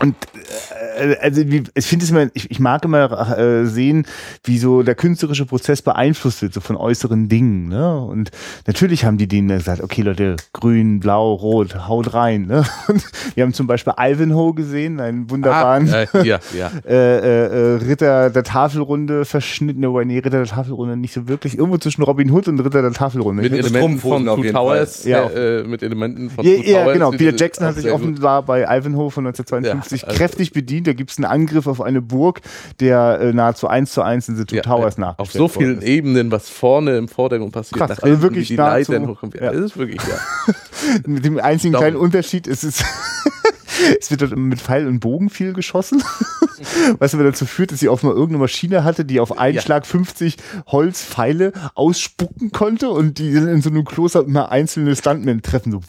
Und 0.01 0.15
äh, 0.15 0.78
also 1.21 1.43
wie, 1.51 1.65
ich 1.75 1.87
finde 1.87 2.05
es 2.05 2.11
immer, 2.11 2.27
ich, 2.35 2.51
ich 2.51 2.61
mag 2.61 2.85
immer 2.85 3.37
äh, 3.39 3.67
sehen, 3.67 4.07
wie 4.45 4.59
so 4.59 4.83
der 4.83 4.95
künstlerische 4.95 5.47
Prozess 5.47 5.83
beeinflusst 5.83 6.43
wird, 6.43 6.55
so 6.55 6.61
von 6.61 6.77
äußeren 6.77 7.29
Dingen. 7.29 7.69
Ne? 7.69 7.99
Und 8.01 8.31
natürlich 8.67 9.05
haben 9.05 9.19
die 9.19 9.29
denen 9.29 9.49
gesagt, 9.49 9.83
okay 9.83 10.03
Leute, 10.03 10.37
grün, 10.53 11.01
blau, 11.01 11.33
rot, 11.35 11.89
haut 11.89 12.15
rein. 12.15 12.47
Ne? 12.47 12.65
Und 12.89 13.05
wir 13.35 13.45
haben 13.45 13.53
zum 13.53 13.67
Beispiel 13.67 13.93
Ivanhoe 13.99 14.55
gesehen, 14.55 15.01
einen 15.01 15.31
wunderbaren 15.31 15.89
Ah, 15.93 16.03
äh, 16.03 16.27
ja, 16.27 16.39
ja. 16.57 16.71
äh, 16.87 17.19
äh, 17.19 17.47
äh, 17.75 17.75
Ritter 17.85 18.31
der 18.31 18.43
Tafelrunde 18.43 19.25
verschnitten. 19.25 19.83
Wobei, 19.87 20.05
nee, 20.05 20.17
Ritter 20.19 20.31
der 20.39 20.47
Tafelrunde 20.47 20.97
nicht 20.97 21.13
so 21.15 21.29
wirklich. 21.29 21.57
Irgendwo 21.57 21.79
zwischen 21.79 22.03
Robin 22.03 22.31
Hood 22.31 22.49
und 22.49 22.61
Ritter 22.61 22.83
der 22.83 22.93
Tafelrunde. 22.93 23.43
Mit 23.43 23.53
Elementen 23.53 23.99
von 23.99 24.29
auf 24.29 24.41
Two 24.41 24.51
Towers. 24.51 25.05
Ja. 25.05 25.25
äh, 25.29 25.61
äh, 25.61 25.65
mit 25.65 25.83
Elementen 25.83 26.31
von 26.31 26.45
Ja, 26.45 26.57
Two 26.57 26.63
ja 26.63 26.81
Towers. 26.83 26.93
genau. 26.95 27.11
die- 27.13 27.17
Peter 27.19 27.37
Jackson 27.37 27.67
hat 27.67 27.77
sich 27.77 27.91
offenbar 27.91 28.43
bei 28.43 28.63
Ivanhoe 28.65 29.11
von 29.11 29.25
1952 29.27 30.03
Ja, 30.03 30.09
also- 30.09 30.19
kräftig 30.19 30.53
bedient. 30.53 30.87
Da 30.89 30.95
gibt 30.95 31.11
es 31.11 31.18
einen 31.18 31.26
Angriff 31.26 31.66
auf 31.66 31.80
eine 31.80 32.01
Burg, 32.03 32.41
der 32.80 33.20
äh, 33.20 33.32
nahezu 33.32 33.68
eins 33.68 33.93
zu 33.93 34.03
eins 34.03 34.28
in 34.28 34.36
The 34.36 34.45
Two 34.45 34.57
Ja, 34.57 34.62
Towers 34.62 34.99
nach. 34.99 35.18
Auf 35.18 35.30
so 35.32 35.47
vielen 35.49 35.82
Ebenen, 35.82 36.32
was 36.32 36.49
vorne 36.49 36.97
im 36.97 37.09
Vordergrund 37.09 37.53
passiert. 37.53 37.78
Krass, 37.80 38.01
also 38.01 38.22
wirklich 38.22 38.49
die 38.49 38.57
nahezu- 38.57 38.93
Leitern 38.93 39.09
hochkommen. 39.09 39.34
Ja, 39.39 39.45
ja. 39.47 39.53
Das 39.53 39.61
ist 39.72 39.76
wirklich, 39.76 40.01
ja. 40.03 40.55
Mit 41.07 41.24
dem 41.24 41.39
einzigen 41.39 41.72
Daumen. 41.72 41.82
kleinen 41.84 41.97
Unterschied 41.97 42.47
ist 42.47 42.64
es. 42.64 42.82
Es 44.01 44.11
wird 44.11 44.22
dort 44.22 44.36
mit 44.36 44.61
Pfeil 44.61 44.89
und 44.89 44.99
Bogen 44.99 45.30
viel 45.30 45.53
geschossen, 45.53 46.03
was 46.99 47.14
aber 47.14 47.22
dazu 47.22 47.47
führt, 47.47 47.70
dass 47.70 47.78
sie 47.78 47.89
offenbar 47.89 48.16
irgendeine 48.16 48.41
Maschine 48.43 48.82
hatte, 48.82 49.05
die 49.05 49.20
auf 49.20 49.39
einen 49.39 49.55
Ja. 49.55 49.61
Schlag 49.62 49.86
50 49.86 50.36
Holzpfeile 50.66 51.53
ausspucken 51.74 52.51
konnte 52.51 52.89
und 52.91 53.18
die 53.18 53.28
in 53.30 53.62
so 53.62 53.70
einem 53.70 53.84
Kloster 53.84 54.24
immer 54.24 54.51
einzelne 54.51 54.97
Stuntmen 54.97 55.43
treffen. 55.43 55.70
So. 55.70 55.80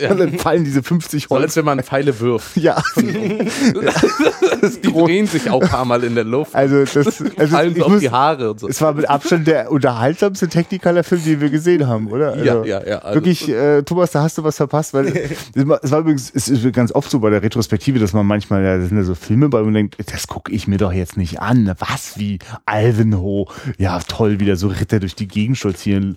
Ja. 0.00 0.10
Und 0.12 0.18
dann 0.20 0.38
fallen 0.38 0.64
diese 0.64 0.82
50 0.82 1.24
So 1.24 1.30
Holz. 1.36 1.42
als 1.44 1.56
wenn 1.56 1.64
man 1.64 1.82
Pfeile 1.82 2.18
wirft. 2.20 2.56
Ja, 2.56 2.82
Die 2.96 4.92
drehen 4.92 5.26
sich 5.26 5.48
auch 5.50 5.62
ein 5.62 5.68
paar 5.68 5.84
Mal 5.84 6.04
in 6.04 6.14
der 6.14 6.24
Luft. 6.24 6.54
also 6.54 6.84
das, 6.84 6.96
also 6.96 7.46
fallen 7.56 7.72
ich 7.72 7.78
so 7.78 7.84
auf 7.84 7.92
muss, 7.92 8.00
die 8.00 8.10
Haare 8.10 8.50
und 8.50 8.60
so. 8.60 8.68
es 8.68 8.80
war 8.80 8.92
mit 8.94 9.08
Abstand 9.08 9.46
der 9.46 9.70
unterhaltsamste 9.70 10.48
Technicolor-Film, 10.48 11.22
den 11.24 11.40
wir 11.40 11.50
gesehen 11.50 11.86
haben, 11.86 12.08
oder? 12.08 12.32
Also, 12.32 12.44
Ja, 12.44 12.64
ja, 12.64 12.86
ja. 12.86 12.98
Also- 12.98 13.14
wirklich, 13.16 13.48
äh, 13.48 13.82
Thomas, 13.82 14.10
da 14.10 14.22
hast 14.22 14.38
du 14.38 14.44
was 14.44 14.56
verpasst, 14.56 14.94
weil 14.94 15.06
es 15.54 15.90
war, 15.90 16.00
übrigens, 16.00 16.30
es 16.34 16.48
ist 16.48 16.70
ganz 16.72 16.92
oft 16.92 17.10
so 17.10 17.20
bei 17.20 17.30
der 17.30 17.42
Retrospektive, 17.42 17.98
dass 17.98 18.12
man 18.12 18.26
manchmal, 18.26 18.62
da 18.62 18.80
sind 18.86 18.96
ja 18.96 19.04
so 19.04 19.14
Filme 19.14 19.48
bei 19.48 19.58
und 19.58 19.66
man 19.66 19.74
denkt, 19.74 19.96
das 20.12 20.26
gucke 20.26 20.52
ich 20.52 20.66
mir 20.68 20.78
doch 20.78 20.92
jetzt 20.92 21.16
nicht 21.16 21.40
an. 21.40 21.72
Was 21.78 22.18
wie 22.18 22.38
Alvenho? 22.66 23.48
Ja, 23.78 24.00
toll, 24.00 24.40
wieder 24.40 24.56
so 24.56 24.68
Ritter 24.68 25.00
durch 25.00 25.14
die 25.14 25.28
Gegend 25.28 25.56
stolzieren. 25.58 26.16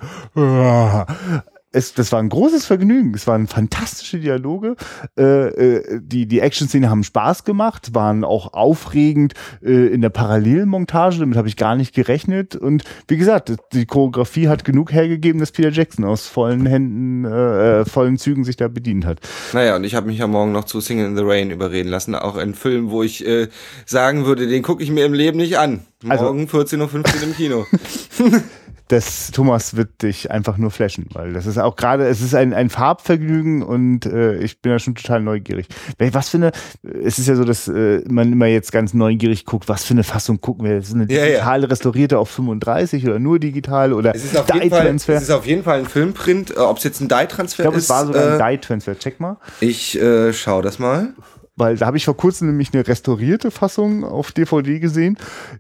Es, 1.74 1.94
das 1.94 2.12
war 2.12 2.20
ein 2.20 2.28
großes 2.28 2.66
Vergnügen. 2.66 3.14
Es 3.16 3.28
waren 3.28 3.48
fantastische 3.48 4.20
Dialoge. 4.20 4.76
Äh, 5.18 5.24
äh, 5.48 6.02
die 6.02 6.26
die 6.26 6.42
Action-Szene 6.42 6.90
haben 6.90 7.04
Spaß 7.04 7.46
gemacht, 7.46 7.94
waren 7.96 8.26
auch 8.26 8.54
aufregend 8.54 9.34
äh, 9.64 9.88
in 9.88 10.02
der 10.02 10.10
Parallelmontage. 10.10 11.20
Damit 11.20 11.38
habe 11.38 11.48
ich 11.48 11.56
gar 11.56 11.76
nicht 11.76 11.96
gerechnet. 11.96 12.56
Und 12.58 12.84
wie 13.08 13.16
gesagt, 13.16 13.54
die 13.72 13.86
Choreografie 13.86 14.50
hat 14.50 14.66
genug 14.66 14.92
hergegeben, 14.92 15.40
dass 15.40 15.52
Peter 15.54 15.70
Jackson 15.70 16.04
aus 16.04 16.28
vollen 16.28 16.66
Händen, 16.66 17.24
äh, 17.26 17.82
äh, 17.82 17.86
vollen 17.86 18.18
Zügen 18.18 18.44
sich 18.44 18.58
da 18.58 18.68
bedient 18.68 19.06
hat. 19.06 19.20
Naja, 19.54 19.78
und 19.78 19.86
ich 19.86 19.96
habe 19.96 20.08
mich 20.08 20.18
ja 20.18 20.28
morgen 20.28 20.52
noch 20.52 20.66
zu 20.66 20.82
Singing 20.82 21.06
in 21.06 21.16
the 21.16 21.24
Rain 21.24 21.52
überreden 21.52 21.90
lassen. 21.90 22.16
Auch 22.16 22.36
ein 22.36 22.54
Film, 22.54 22.92
wo 22.92 23.02
ich 23.02 23.26
äh, 23.26 23.48
sagen 23.86 24.26
würde, 24.26 24.48
den 24.48 24.62
gucke 24.62 24.84
ich 24.84 24.92
mir 24.92 25.06
im 25.06 25.14
Leben 25.14 25.38
nicht 25.38 25.58
an. 25.58 25.86
Also- 26.08 26.26
Morgen 26.26 26.46
14.15 26.48 26.80
Uhr 26.80 27.24
im 27.24 27.36
Kino. 27.36 27.66
Das 28.92 29.32
Thomas 29.32 29.78
wird 29.78 30.02
dich 30.02 30.32
einfach 30.32 30.58
nur 30.58 30.70
flashen, 30.70 31.06
weil 31.14 31.32
das 31.32 31.46
ist 31.46 31.58
auch 31.58 31.78
gerade, 31.78 32.06
es 32.08 32.20
ist 32.20 32.36
ein, 32.36 32.54
ein 32.54 32.70
Farbvergnügen 32.70 33.64
und 33.64 34.06
äh, 34.06 34.36
ich 34.40 34.62
bin 34.62 34.74
da 34.74 34.80
schon 34.80 34.96
total 34.96 35.22
neugierig. 35.22 35.68
Was 35.98 36.28
für 36.28 36.38
eine, 36.38 36.52
es 36.84 37.18
ist 37.18 37.28
ja 37.28 37.36
so, 37.36 37.46
dass 37.46 37.70
äh, 37.70 38.02
man 38.10 38.34
immer 38.34 38.48
jetzt 38.48 38.74
ganz 38.74 38.94
neugierig 38.94 39.46
guckt, 39.46 39.70
was 39.70 39.86
für 39.86 39.94
eine 39.94 40.04
Fassung 40.04 40.42
gucken 40.42 40.66
wir. 40.66 40.78
Ist 40.78 40.94
eine 40.94 41.06
Ja, 41.10 41.20
ja. 41.20 41.26
digitale 41.28 41.72
restaurierte 41.72 42.20
auf 42.20 42.30
35 42.32 43.06
oder 43.08 43.18
nur 43.20 43.40
digital 43.40 43.94
oder 43.94 44.14
Es 44.14 44.26
ist 44.26 44.36
auf 44.38 44.54
jeden 44.54 44.70
Fall, 44.70 44.88
es 44.88 45.08
ist 45.08 45.30
auf 45.32 45.46
jeden 45.46 45.64
Fall 45.64 45.80
ein 45.80 45.86
Filmprint. 45.86 46.52
Äh, 46.52 46.60
Ob 46.60 46.78
es 46.78 46.84
jetzt 46.84 47.00
ein 47.00 47.08
Dye-Transfer 47.08 47.64
Ich 47.64 47.64
glaube, 47.64 47.78
ist, 47.78 47.86
es 47.86 47.90
war 47.90 48.06
sogar 48.06 48.34
ein 48.34 48.40
äh, 48.42 48.58
Dye-Transfer. 48.58 49.00
Check 49.00 49.22
mal. 49.22 49.38
ich 49.62 49.98
äh, 50.02 50.34
schau 50.34 50.62
das 50.62 50.80
mal. 50.80 51.14
Weil 51.62 51.78
da 51.78 51.86
habe 51.86 51.98
ich 51.98 52.06
vor 52.06 52.18
kurzem 52.18 52.48
nämlich 52.48 52.74
eine 52.74 52.88
restaurierte 52.88 53.52
Fassung 53.52 54.04
auf 54.04 54.32
DVD 54.32 54.80
gesehen, 54.80 55.16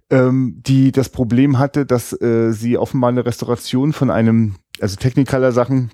ähm, 0.09 0.59
die 0.65 0.91
das 0.91 1.09
Problem 1.09 1.59
hatte, 1.59 1.85
dass 1.85 2.19
äh, 2.19 2.51
sie 2.53 2.75
offenbar 2.75 3.11
eine 3.11 3.23
Restauration 3.23 3.93
von 3.93 4.09
einem, 4.09 4.55
also 4.79 4.95
Technicolor-Sachen 4.95 5.91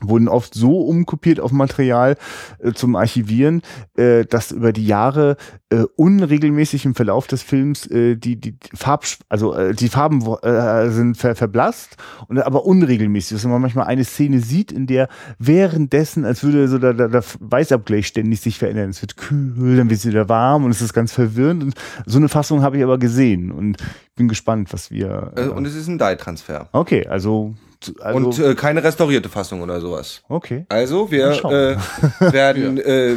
wurden 0.00 0.28
oft 0.28 0.54
so 0.54 0.80
umkopiert 0.80 1.40
auf 1.40 1.52
Material 1.52 2.16
äh, 2.58 2.72
zum 2.72 2.96
Archivieren, 2.96 3.62
äh, 3.96 4.24
dass 4.24 4.52
über 4.52 4.72
die 4.72 4.86
Jahre 4.86 5.36
äh, 5.70 5.84
unregelmäßig 5.96 6.84
im 6.84 6.94
Verlauf 6.94 7.26
des 7.26 7.42
Films 7.42 7.86
äh, 7.86 8.16
die 8.16 8.36
die 8.36 8.56
Farb 8.74 9.04
also 9.28 9.54
äh, 9.54 9.74
die 9.74 9.88
Farben 9.88 10.24
äh, 10.42 10.90
sind 10.90 11.16
ver 11.16 11.34
verblasst 11.34 11.96
und 12.26 12.38
aber 12.38 12.64
unregelmäßig, 12.64 13.36
dass 13.36 13.44
man 13.44 13.60
manchmal 13.60 13.86
eine 13.86 14.04
Szene 14.04 14.40
sieht, 14.40 14.72
in 14.72 14.86
der 14.86 15.08
währenddessen, 15.38 16.24
als 16.24 16.42
würde 16.42 16.68
so 16.68 16.78
der, 16.78 16.94
der, 16.94 17.08
der 17.08 17.24
Weißabgleich 17.40 18.06
ständig 18.06 18.40
sich 18.40 18.58
verändern. 18.58 18.90
Es 18.90 19.02
wird 19.02 19.16
kühl, 19.16 19.76
dann 19.76 19.90
wird 19.90 20.00
es 20.00 20.06
wieder 20.06 20.28
warm 20.28 20.64
und 20.64 20.70
es 20.70 20.82
ist 20.82 20.92
ganz 20.92 21.12
verwirrend. 21.12 21.62
Und 21.62 21.74
so 22.06 22.18
eine 22.18 22.28
Fassung 22.28 22.62
habe 22.62 22.78
ich 22.78 22.82
aber 22.82 22.98
gesehen 22.98 23.52
und 23.52 23.76
bin 24.16 24.28
gespannt, 24.28 24.72
was 24.72 24.90
wir. 24.90 25.32
Äh, 25.36 25.48
und 25.48 25.66
es 25.66 25.74
ist 25.74 25.88
ein 25.88 25.98
Dye-Transfer. 25.98 26.68
okay, 26.72 27.06
also, 27.06 27.54
also 28.00 28.16
und 28.16 28.38
äh, 28.38 28.54
keine 28.54 28.82
restaurierte 28.82 29.28
Fassung 29.28 29.62
oder 29.62 29.80
sowas. 29.80 30.22
okay. 30.28 30.66
Also, 30.68 31.10
wir 31.10 31.30
äh, 31.30 31.76
werden 32.32 32.78
äh, 32.78 33.16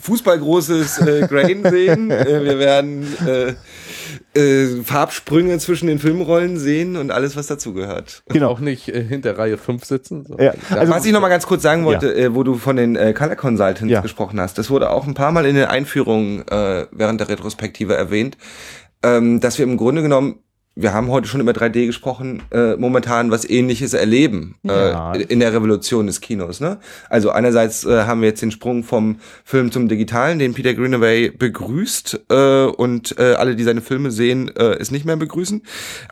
fußballgroßes 0.00 0.98
äh, 0.98 1.26
Grain 1.28 1.62
sehen. 1.68 2.10
Äh, 2.10 2.44
wir 2.44 2.58
werden 2.58 3.06
äh, 3.26 3.54
äh, 4.38 4.82
Farbsprünge 4.82 5.58
zwischen 5.58 5.86
den 5.86 5.98
Filmrollen 5.98 6.58
sehen 6.58 6.96
und 6.96 7.10
alles, 7.10 7.36
was 7.36 7.46
dazugehört. 7.46 8.22
Genau. 8.28 8.50
Auch 8.50 8.60
nicht 8.60 8.88
äh, 8.88 9.02
hinter 9.02 9.38
Reihe 9.38 9.58
5 9.58 9.84
sitzen. 9.84 10.24
So. 10.26 10.38
Ja, 10.38 10.52
also, 10.70 10.92
was 10.92 11.04
ich 11.04 11.12
noch 11.12 11.20
mal 11.20 11.28
ganz 11.28 11.46
kurz 11.46 11.62
sagen 11.62 11.84
wollte, 11.84 12.14
äh, 12.14 12.34
wo 12.34 12.42
du 12.42 12.54
von 12.54 12.76
den 12.76 12.96
äh, 12.96 13.12
Color 13.12 13.36
Consultants 13.36 13.90
Ja. 13.92 14.00
gesprochen 14.00 14.40
hast, 14.40 14.58
das 14.58 14.70
wurde 14.70 14.90
auch 14.90 15.06
ein 15.06 15.14
paar 15.14 15.32
Mal 15.32 15.46
in 15.46 15.54
den 15.56 15.66
Einführungen 15.66 16.46
äh, 16.48 16.86
während 16.90 17.20
der 17.20 17.28
Retrospektive 17.28 17.94
erwähnt, 17.94 18.36
ähm, 19.02 19.40
dass 19.40 19.58
wir 19.58 19.64
im 19.64 19.76
Grunde 19.76 20.02
genommen 20.02 20.40
wir 20.78 20.92
haben 20.92 21.08
heute 21.08 21.26
schon 21.26 21.40
über 21.40 21.52
3D 21.52 21.86
gesprochen, 21.86 22.42
äh, 22.52 22.76
momentan 22.76 23.30
was 23.30 23.48
ähnliches 23.48 23.94
erleben 23.94 24.56
äh, 24.68 24.90
Ja. 24.90 25.14
in 25.14 25.40
der 25.40 25.54
Revolution 25.54 26.06
des 26.06 26.20
Kinos. 26.20 26.60
Ne? 26.60 26.76
Also 27.08 27.30
einerseits 27.30 27.86
äh, 27.86 28.02
haben 28.04 28.20
wir 28.20 28.28
jetzt 28.28 28.42
den 28.42 28.50
Sprung 28.50 28.84
vom 28.84 29.16
Film 29.42 29.72
zum 29.72 29.88
Digitalen, 29.88 30.38
den 30.38 30.52
Peter 30.52 30.74
Greenaway 30.74 31.30
begrüßt 31.30 32.20
äh, 32.28 32.64
und 32.66 33.18
äh, 33.18 33.32
alle, 33.38 33.56
die 33.56 33.64
seine 33.64 33.80
Filme 33.80 34.10
sehen, 34.10 34.54
äh, 34.54 34.74
es 34.78 34.90
nicht 34.90 35.06
mehr 35.06 35.16
begrüßen. 35.16 35.62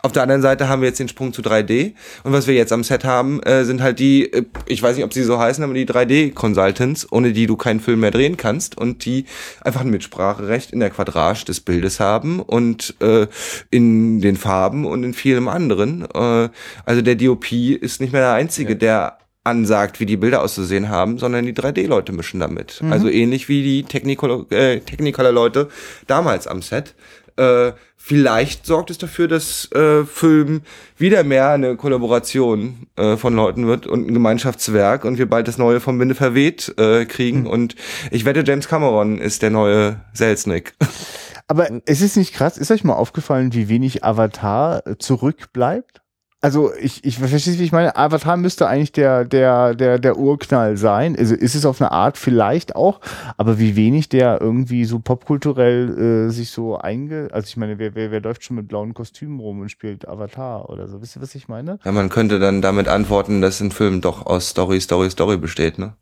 Auf 0.02 0.12
der 0.12 0.22
anderen 0.22 0.40
Seite 0.40 0.66
haben 0.66 0.80
wir 0.80 0.88
jetzt 0.88 0.98
den 0.98 1.08
Sprung 1.08 1.34
zu 1.34 1.42
3D 1.42 1.92
und 2.22 2.32
was 2.32 2.46
wir 2.46 2.54
jetzt 2.54 2.72
am 2.72 2.84
Set 2.84 3.04
haben, 3.04 3.42
äh, 3.42 3.64
sind 3.66 3.82
halt 3.82 3.98
die, 3.98 4.32
äh, 4.32 4.44
ich 4.64 4.82
weiß 4.82 4.96
nicht, 4.96 5.04
ob 5.04 5.12
sie 5.12 5.24
so 5.24 5.38
heißen, 5.38 5.62
aber 5.62 5.74
die 5.74 5.84
3D-Consultants, 5.86 7.06
ohne 7.12 7.34
die 7.34 7.46
du 7.46 7.56
keinen 7.58 7.80
Film 7.80 8.00
mehr 8.00 8.12
drehen 8.12 8.38
kannst 8.38 8.78
und 8.78 9.04
die 9.04 9.26
einfach 9.60 9.82
ein 9.82 9.90
Mitspracherecht 9.90 10.70
in 10.70 10.80
der 10.80 10.88
Quadrage 10.88 11.44
des 11.44 11.60
Bildes 11.60 12.00
haben 12.00 12.40
und 12.40 12.94
äh, 13.02 13.26
in 13.70 14.22
den 14.22 14.36
Farben 14.36 14.53
und 14.84 15.04
in 15.04 15.14
vielem 15.14 15.48
anderen. 15.48 16.06
Äh, 16.14 16.48
also 16.84 17.02
der 17.02 17.14
DOP 17.16 17.52
ist 17.52 18.00
nicht 18.00 18.12
mehr 18.12 18.22
der 18.22 18.34
Einzige, 18.34 18.76
der 18.76 19.18
ansagt, 19.44 20.00
wie 20.00 20.06
die 20.06 20.16
Bilder 20.16 20.42
auszusehen 20.42 20.88
haben, 20.88 21.18
sondern 21.18 21.44
die 21.44 21.52
3D-Leute 21.52 22.12
mischen 22.12 22.40
damit. 22.40 22.80
Also 22.90 23.08
ähnlich 23.08 23.48
wie 23.48 23.62
die 23.62 23.80
äh, 23.80 24.80
Technicolor-Leute 24.80 25.68
damals 26.06 26.46
am 26.46 26.62
Set. 26.62 26.94
Äh, 27.36 27.72
vielleicht 27.96 28.64
sorgt 28.64 28.90
es 28.90 28.98
dafür, 28.98 29.28
dass 29.28 29.70
äh, 29.72 30.04
Film 30.04 30.62
wieder 30.96 31.24
mehr 31.24 31.50
eine 31.50 31.76
Kollaboration 31.76 32.86
äh, 32.96 33.16
von 33.16 33.34
Leuten 33.34 33.66
wird 33.66 33.86
und 33.86 34.08
ein 34.08 34.14
Gemeinschaftswerk 34.14 35.04
und 35.04 35.18
wir 35.18 35.28
bald 35.28 35.48
das 35.48 35.58
neue 35.58 35.80
vom 35.80 35.98
Winde 35.98 36.14
verweht 36.14 36.72
äh, 36.78 37.04
kriegen. 37.04 37.46
Und 37.46 37.74
ich 38.10 38.24
wette, 38.24 38.44
James 38.46 38.68
Cameron 38.68 39.18
ist 39.18 39.42
der 39.42 39.50
neue 39.50 40.00
Selznick. 40.14 40.74
Aber 41.46 41.68
es 41.86 42.00
ist 42.00 42.16
nicht 42.16 42.34
krass. 42.34 42.56
Ist 42.56 42.70
euch 42.70 42.84
mal 42.84 42.94
aufgefallen, 42.94 43.52
wie 43.52 43.68
wenig 43.68 44.04
Avatar 44.04 44.82
zurückbleibt? 44.98 46.00
Also 46.44 46.74
ich, 46.74 47.02
ich 47.04 47.18
verstehe, 47.18 47.58
wie 47.58 47.64
ich 47.64 47.72
meine. 47.72 47.96
Avatar 47.96 48.36
müsste 48.36 48.68
eigentlich 48.68 48.92
der, 48.92 49.24
der, 49.24 49.74
der, 49.74 49.98
der 49.98 50.18
Urknall 50.18 50.76
sein. 50.76 51.16
Also 51.16 51.34
ist 51.34 51.54
es 51.54 51.64
auf 51.64 51.80
eine 51.80 51.90
Art 51.90 52.18
vielleicht 52.18 52.76
auch, 52.76 53.00
aber 53.38 53.58
wie 53.58 53.76
wenig 53.76 54.10
der 54.10 54.42
irgendwie 54.42 54.84
so 54.84 54.98
popkulturell 54.98 56.26
äh, 56.28 56.30
sich 56.30 56.50
so 56.50 56.76
einge... 56.76 57.28
Also 57.32 57.46
ich 57.46 57.56
meine, 57.56 57.78
wer, 57.78 57.94
wer, 57.94 58.10
wer 58.10 58.20
läuft 58.20 58.44
schon 58.44 58.56
mit 58.56 58.68
blauen 58.68 58.92
Kostümen 58.92 59.40
rum 59.40 59.60
und 59.60 59.70
spielt 59.70 60.06
Avatar 60.06 60.68
oder 60.68 60.86
so? 60.86 61.00
Wisst 61.00 61.16
ihr, 61.16 61.22
was 61.22 61.34
ich 61.34 61.48
meine? 61.48 61.78
Ja, 61.82 61.92
man 61.92 62.10
könnte 62.10 62.38
dann 62.38 62.60
damit 62.60 62.88
antworten, 62.88 63.40
dass 63.40 63.60
ein 63.60 63.70
Film 63.70 64.02
doch 64.02 64.26
aus 64.26 64.50
Story, 64.50 64.82
Story, 64.82 65.08
Story 65.08 65.38
besteht, 65.38 65.78
ne? 65.78 65.94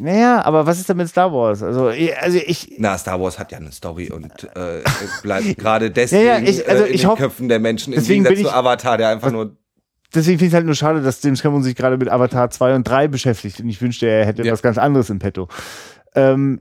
Naja, 0.00 0.42
aber 0.44 0.66
was 0.66 0.78
ist 0.78 0.88
denn 0.88 0.96
mit 0.96 1.08
Star 1.08 1.32
Wars? 1.32 1.62
Also, 1.62 1.90
ich- 1.90 2.16
also 2.18 2.38
ich, 2.44 2.74
Na, 2.78 2.96
Star 2.98 3.20
Wars 3.20 3.38
hat 3.38 3.52
ja 3.52 3.58
eine 3.58 3.72
Story 3.72 4.10
und 4.10 4.30
äh, 4.56 4.82
bleibt 5.22 5.58
gerade 5.58 5.90
deswegen 5.92 6.26
Ja, 6.26 6.38
ja, 6.38 6.48
ich- 6.48 6.68
also 6.68 6.84
äh, 6.84 6.88
in 6.88 6.94
ich 6.94 7.00
den 7.02 7.10
hoff- 7.10 7.18
Köpfen 7.18 7.48
der 7.48 7.58
Menschen 7.58 7.92
im 7.92 7.98
deswegen 8.00 8.24
Gegensatz 8.24 8.36
bin 8.36 8.44
zu 8.46 8.50
ich- 8.50 8.54
Avatar, 8.56 8.96
der 8.98 9.08
einfach 9.10 9.30
nur 9.30 9.56
deswegen 10.14 10.38
finde 10.38 10.46
ich 10.46 10.52
es 10.52 10.54
halt 10.54 10.66
nur 10.66 10.74
schade, 10.74 11.02
dass 11.02 11.22
James 11.22 11.42
Cameron 11.42 11.62
sich 11.62 11.76
gerade 11.76 11.96
mit 11.98 12.08
Avatar 12.08 12.48
2 12.50 12.74
und 12.74 12.84
3 12.88 13.08
beschäftigt 13.08 13.60
und 13.60 13.68
ich 13.68 13.80
wünschte, 13.82 14.06
er 14.08 14.24
hätte 14.26 14.42
Ja. 14.42 14.52
was 14.52 14.62
ganz 14.62 14.78
anderes 14.78 15.10
im 15.10 15.18
Petto. 15.18 15.48
Ähm, 16.14 16.58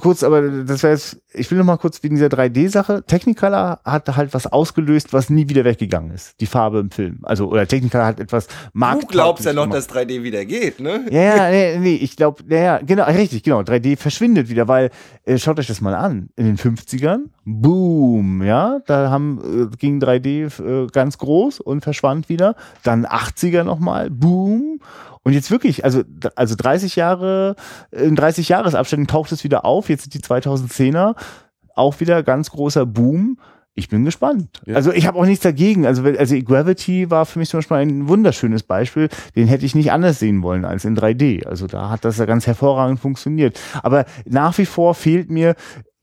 kurz, 0.00 0.22
aber 0.22 0.42
das 0.42 0.82
wäre 0.82 0.92
jetzt, 0.92 1.20
ich 1.32 1.50
will 1.50 1.58
noch 1.58 1.64
mal 1.64 1.76
kurz 1.76 2.02
wegen 2.02 2.14
dieser 2.14 2.28
3D-Sache. 2.28 3.04
Technicolor 3.06 3.80
hat 3.84 4.16
halt 4.16 4.32
was 4.34 4.46
ausgelöst, 4.46 5.12
was 5.12 5.30
nie 5.30 5.48
wieder 5.48 5.64
weggegangen 5.64 6.12
ist. 6.12 6.40
Die 6.40 6.46
Farbe 6.46 6.78
im 6.78 6.90
Film. 6.90 7.18
Also, 7.22 7.48
oder 7.48 7.66
Technicolor 7.66 8.06
hat 8.06 8.20
etwas 8.20 8.46
Du 8.46 8.52
markttauglich 8.72 9.08
glaubst 9.10 9.44
ja 9.46 9.52
noch, 9.52 9.64
gemacht. 9.64 9.78
dass 9.78 9.90
3D 9.90 10.22
wieder 10.22 10.44
geht, 10.44 10.80
ne? 10.80 11.06
Ja, 11.10 11.50
nee, 11.50 11.78
nee, 11.78 11.94
ich 11.96 12.16
glaube, 12.16 12.44
ja, 12.48 12.58
ja, 12.58 12.78
genau, 12.78 13.04
richtig, 13.04 13.42
genau. 13.42 13.60
3D 13.60 13.96
verschwindet 13.96 14.48
wieder, 14.48 14.68
weil, 14.68 14.90
äh, 15.24 15.38
schaut 15.38 15.58
euch 15.58 15.66
das 15.66 15.80
mal 15.80 15.94
an. 15.94 16.28
In 16.36 16.46
den 16.46 16.56
50ern, 16.56 17.24
boom, 17.44 18.42
ja, 18.42 18.80
da 18.86 19.10
haben, 19.10 19.70
äh, 19.72 19.76
ging 19.76 20.00
3D 20.00 20.84
äh, 20.84 20.86
ganz 20.86 21.18
groß 21.18 21.60
und 21.60 21.82
verschwand 21.82 22.28
wieder. 22.28 22.54
Dann 22.82 23.06
80er 23.06 23.64
nochmal, 23.64 24.10
boom. 24.10 24.80
Und 25.24 25.32
jetzt 25.32 25.50
wirklich, 25.50 25.84
also, 25.84 26.02
also 26.36 26.54
30 26.54 26.96
Jahre, 26.96 27.56
in 27.90 28.14
30 28.14 28.48
Jahresabständen 28.48 29.08
taucht 29.08 29.32
es 29.32 29.42
wieder 29.42 29.64
auf. 29.64 29.88
Jetzt 29.88 30.02
sind 30.02 30.14
die 30.14 30.20
2010er 30.20 31.16
auch 31.74 31.98
wieder 32.00 32.22
ganz 32.22 32.50
großer 32.50 32.86
Boom. 32.86 33.38
Ich 33.76 33.88
bin 33.88 34.04
gespannt. 34.04 34.60
Ja. 34.66 34.76
Also 34.76 34.92
ich 34.92 35.06
habe 35.06 35.18
auch 35.18 35.26
nichts 35.26 35.42
dagegen. 35.42 35.84
Also, 35.84 36.04
also 36.04 36.36
Gravity 36.40 37.10
war 37.10 37.26
für 37.26 37.40
mich 37.40 37.48
zum 37.48 37.58
Beispiel 37.58 37.78
ein 37.78 38.06
wunderschönes 38.06 38.62
Beispiel. 38.62 39.08
Den 39.34 39.48
hätte 39.48 39.66
ich 39.66 39.74
nicht 39.74 39.90
anders 39.90 40.20
sehen 40.20 40.42
wollen 40.42 40.64
als 40.64 40.84
in 40.84 40.96
3D. 40.96 41.44
Also 41.46 41.66
da 41.66 41.90
hat 41.90 42.04
das 42.04 42.18
ja 42.18 42.24
ganz 42.24 42.46
hervorragend 42.46 43.00
funktioniert. 43.00 43.58
Aber 43.82 44.04
nach 44.26 44.56
wie 44.58 44.66
vor 44.66 44.94
fehlt 44.94 45.28
mir 45.28 45.56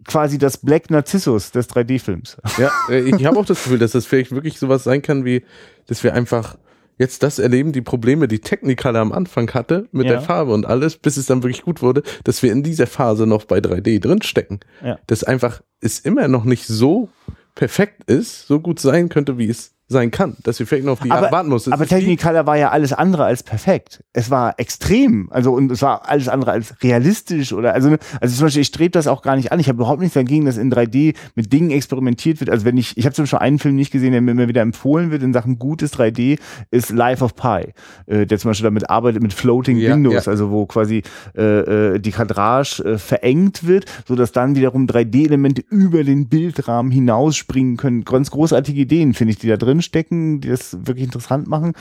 quasi 0.05 0.37
das 0.37 0.57
Black 0.57 0.89
Narcissus 0.89 1.51
des 1.51 1.69
3D-Films. 1.69 2.37
Ja, 2.57 2.71
äh, 2.89 3.01
ich 3.01 3.25
habe 3.25 3.39
auch 3.39 3.45
das 3.45 3.63
Gefühl, 3.63 3.79
dass 3.79 3.91
das 3.91 4.05
vielleicht 4.05 4.31
wirklich 4.31 4.59
sowas 4.59 4.83
sein 4.83 5.01
kann 5.01 5.23
wie, 5.23 5.45
dass 5.87 6.03
wir 6.03 6.13
einfach 6.13 6.57
jetzt 7.01 7.23
das 7.23 7.37
erleben, 7.39 7.73
die 7.73 7.81
Probleme, 7.81 8.29
die 8.29 8.39
Technicolor 8.39 9.01
am 9.01 9.11
Anfang 9.11 9.51
hatte 9.53 9.89
mit 9.91 10.05
Ja. 10.05 10.13
der 10.13 10.21
Farbe 10.21 10.53
und 10.53 10.65
alles, 10.65 10.95
bis 10.95 11.17
es 11.17 11.25
dann 11.25 11.43
wirklich 11.43 11.63
gut 11.63 11.81
wurde, 11.81 12.03
dass 12.23 12.41
wir 12.41 12.51
in 12.53 12.63
dieser 12.63 12.87
Phase 12.87 13.27
noch 13.27 13.43
bei 13.43 13.57
3D 13.59 13.99
drinstecken. 13.99 14.61
Ja. 14.81 14.97
Das 15.07 15.23
einfach 15.25 15.61
es 15.81 15.99
immer 15.99 16.29
noch 16.29 16.45
nicht 16.45 16.65
so 16.67 17.09
perfekt 17.55 18.03
ist, 18.09 18.47
so 18.47 18.59
gut 18.61 18.79
sein 18.79 19.09
könnte, 19.09 19.37
wie 19.37 19.49
es 19.49 19.73
sein 19.91 20.11
kann, 20.11 20.35
dass 20.43 20.59
wir 20.59 20.67
vielleicht 20.67 20.85
noch 20.85 20.93
auf 20.93 20.99
die 21.01 21.09
Jahre 21.09 21.31
warten 21.31 21.49
muss. 21.49 21.65
Das 21.65 21.73
aber 21.73 21.85
Technicolor 21.85 22.45
war 22.45 22.57
ja 22.57 22.69
alles 22.69 22.93
andere 22.93 23.25
als 23.25 23.43
perfekt. 23.43 24.03
Es 24.13 24.31
war 24.31 24.59
extrem, 24.59 25.29
also 25.31 25.53
und 25.53 25.71
es 25.71 25.81
war 25.81 26.09
alles 26.09 26.27
andere 26.27 26.51
als 26.51 26.81
realistisch 26.81 27.53
oder 27.53 27.73
also 27.73 27.95
also 28.19 28.35
zum 28.35 28.45
Beispiel 28.45 28.61
ich 28.61 28.67
strebe 28.67 28.91
das 28.91 29.07
auch 29.07 29.21
gar 29.21 29.35
nicht 29.35 29.51
an. 29.51 29.59
Ich 29.59 29.67
habe 29.67 29.77
überhaupt 29.77 29.99
nichts 29.99 30.13
dagegen, 30.13 30.45
dass 30.45 30.57
in 30.57 30.73
3D 30.73 31.15
mit 31.35 31.51
Dingen 31.53 31.71
experimentiert 31.71 32.39
wird. 32.39 32.49
Also 32.49 32.65
wenn 32.65 32.77
ich 32.77 32.97
ich 32.97 33.05
habe 33.05 33.13
zum 33.13 33.23
Beispiel 33.23 33.39
einen 33.39 33.59
Film 33.59 33.75
nicht 33.75 33.91
gesehen, 33.91 34.11
der 34.11 34.21
mir 34.21 34.31
immer 34.31 34.47
wieder 34.47 34.61
empfohlen 34.61 35.11
wird 35.11 35.23
in 35.23 35.33
Sachen 35.33 35.59
gutes 35.59 35.93
3D 35.97 36.39
ist 36.71 36.89
Life 36.89 37.23
of 37.23 37.35
Pi, 37.35 37.73
äh, 38.07 38.25
der 38.25 38.39
zum 38.39 38.49
Beispiel 38.49 38.65
damit 38.65 38.89
arbeitet 38.89 39.21
mit 39.21 39.33
Floating 39.33 39.77
Ja, 39.77 39.93
Windows, 39.93 40.25
ja. 40.25 40.31
also 40.31 40.51
wo 40.51 40.65
quasi 40.65 41.03
äh, 41.35 41.95
äh, 41.95 41.99
die 41.99 42.11
Kadrage 42.11 42.83
äh, 42.83 42.97
verengt 42.97 43.67
wird, 43.67 43.85
so 44.07 44.15
dass 44.15 44.31
dann 44.31 44.55
wiederum 44.55 44.87
3D-Elemente 44.87 45.63
über 45.69 46.03
den 46.03 46.27
Bildrahmen 46.27 46.91
hinausspringen 46.91 47.77
können. 47.77 48.03
Ganz 48.03 48.31
großartige 48.31 48.81
Ideen 48.81 49.13
finde 49.13 49.33
ich, 49.33 49.39
die 49.39 49.47
da 49.47 49.57
drin 49.57 49.80
stecken, 49.81 50.41
die 50.41 50.49
das 50.49 50.77
wirklich 50.85 51.05
interessant 51.05 51.47
machen. 51.47 51.73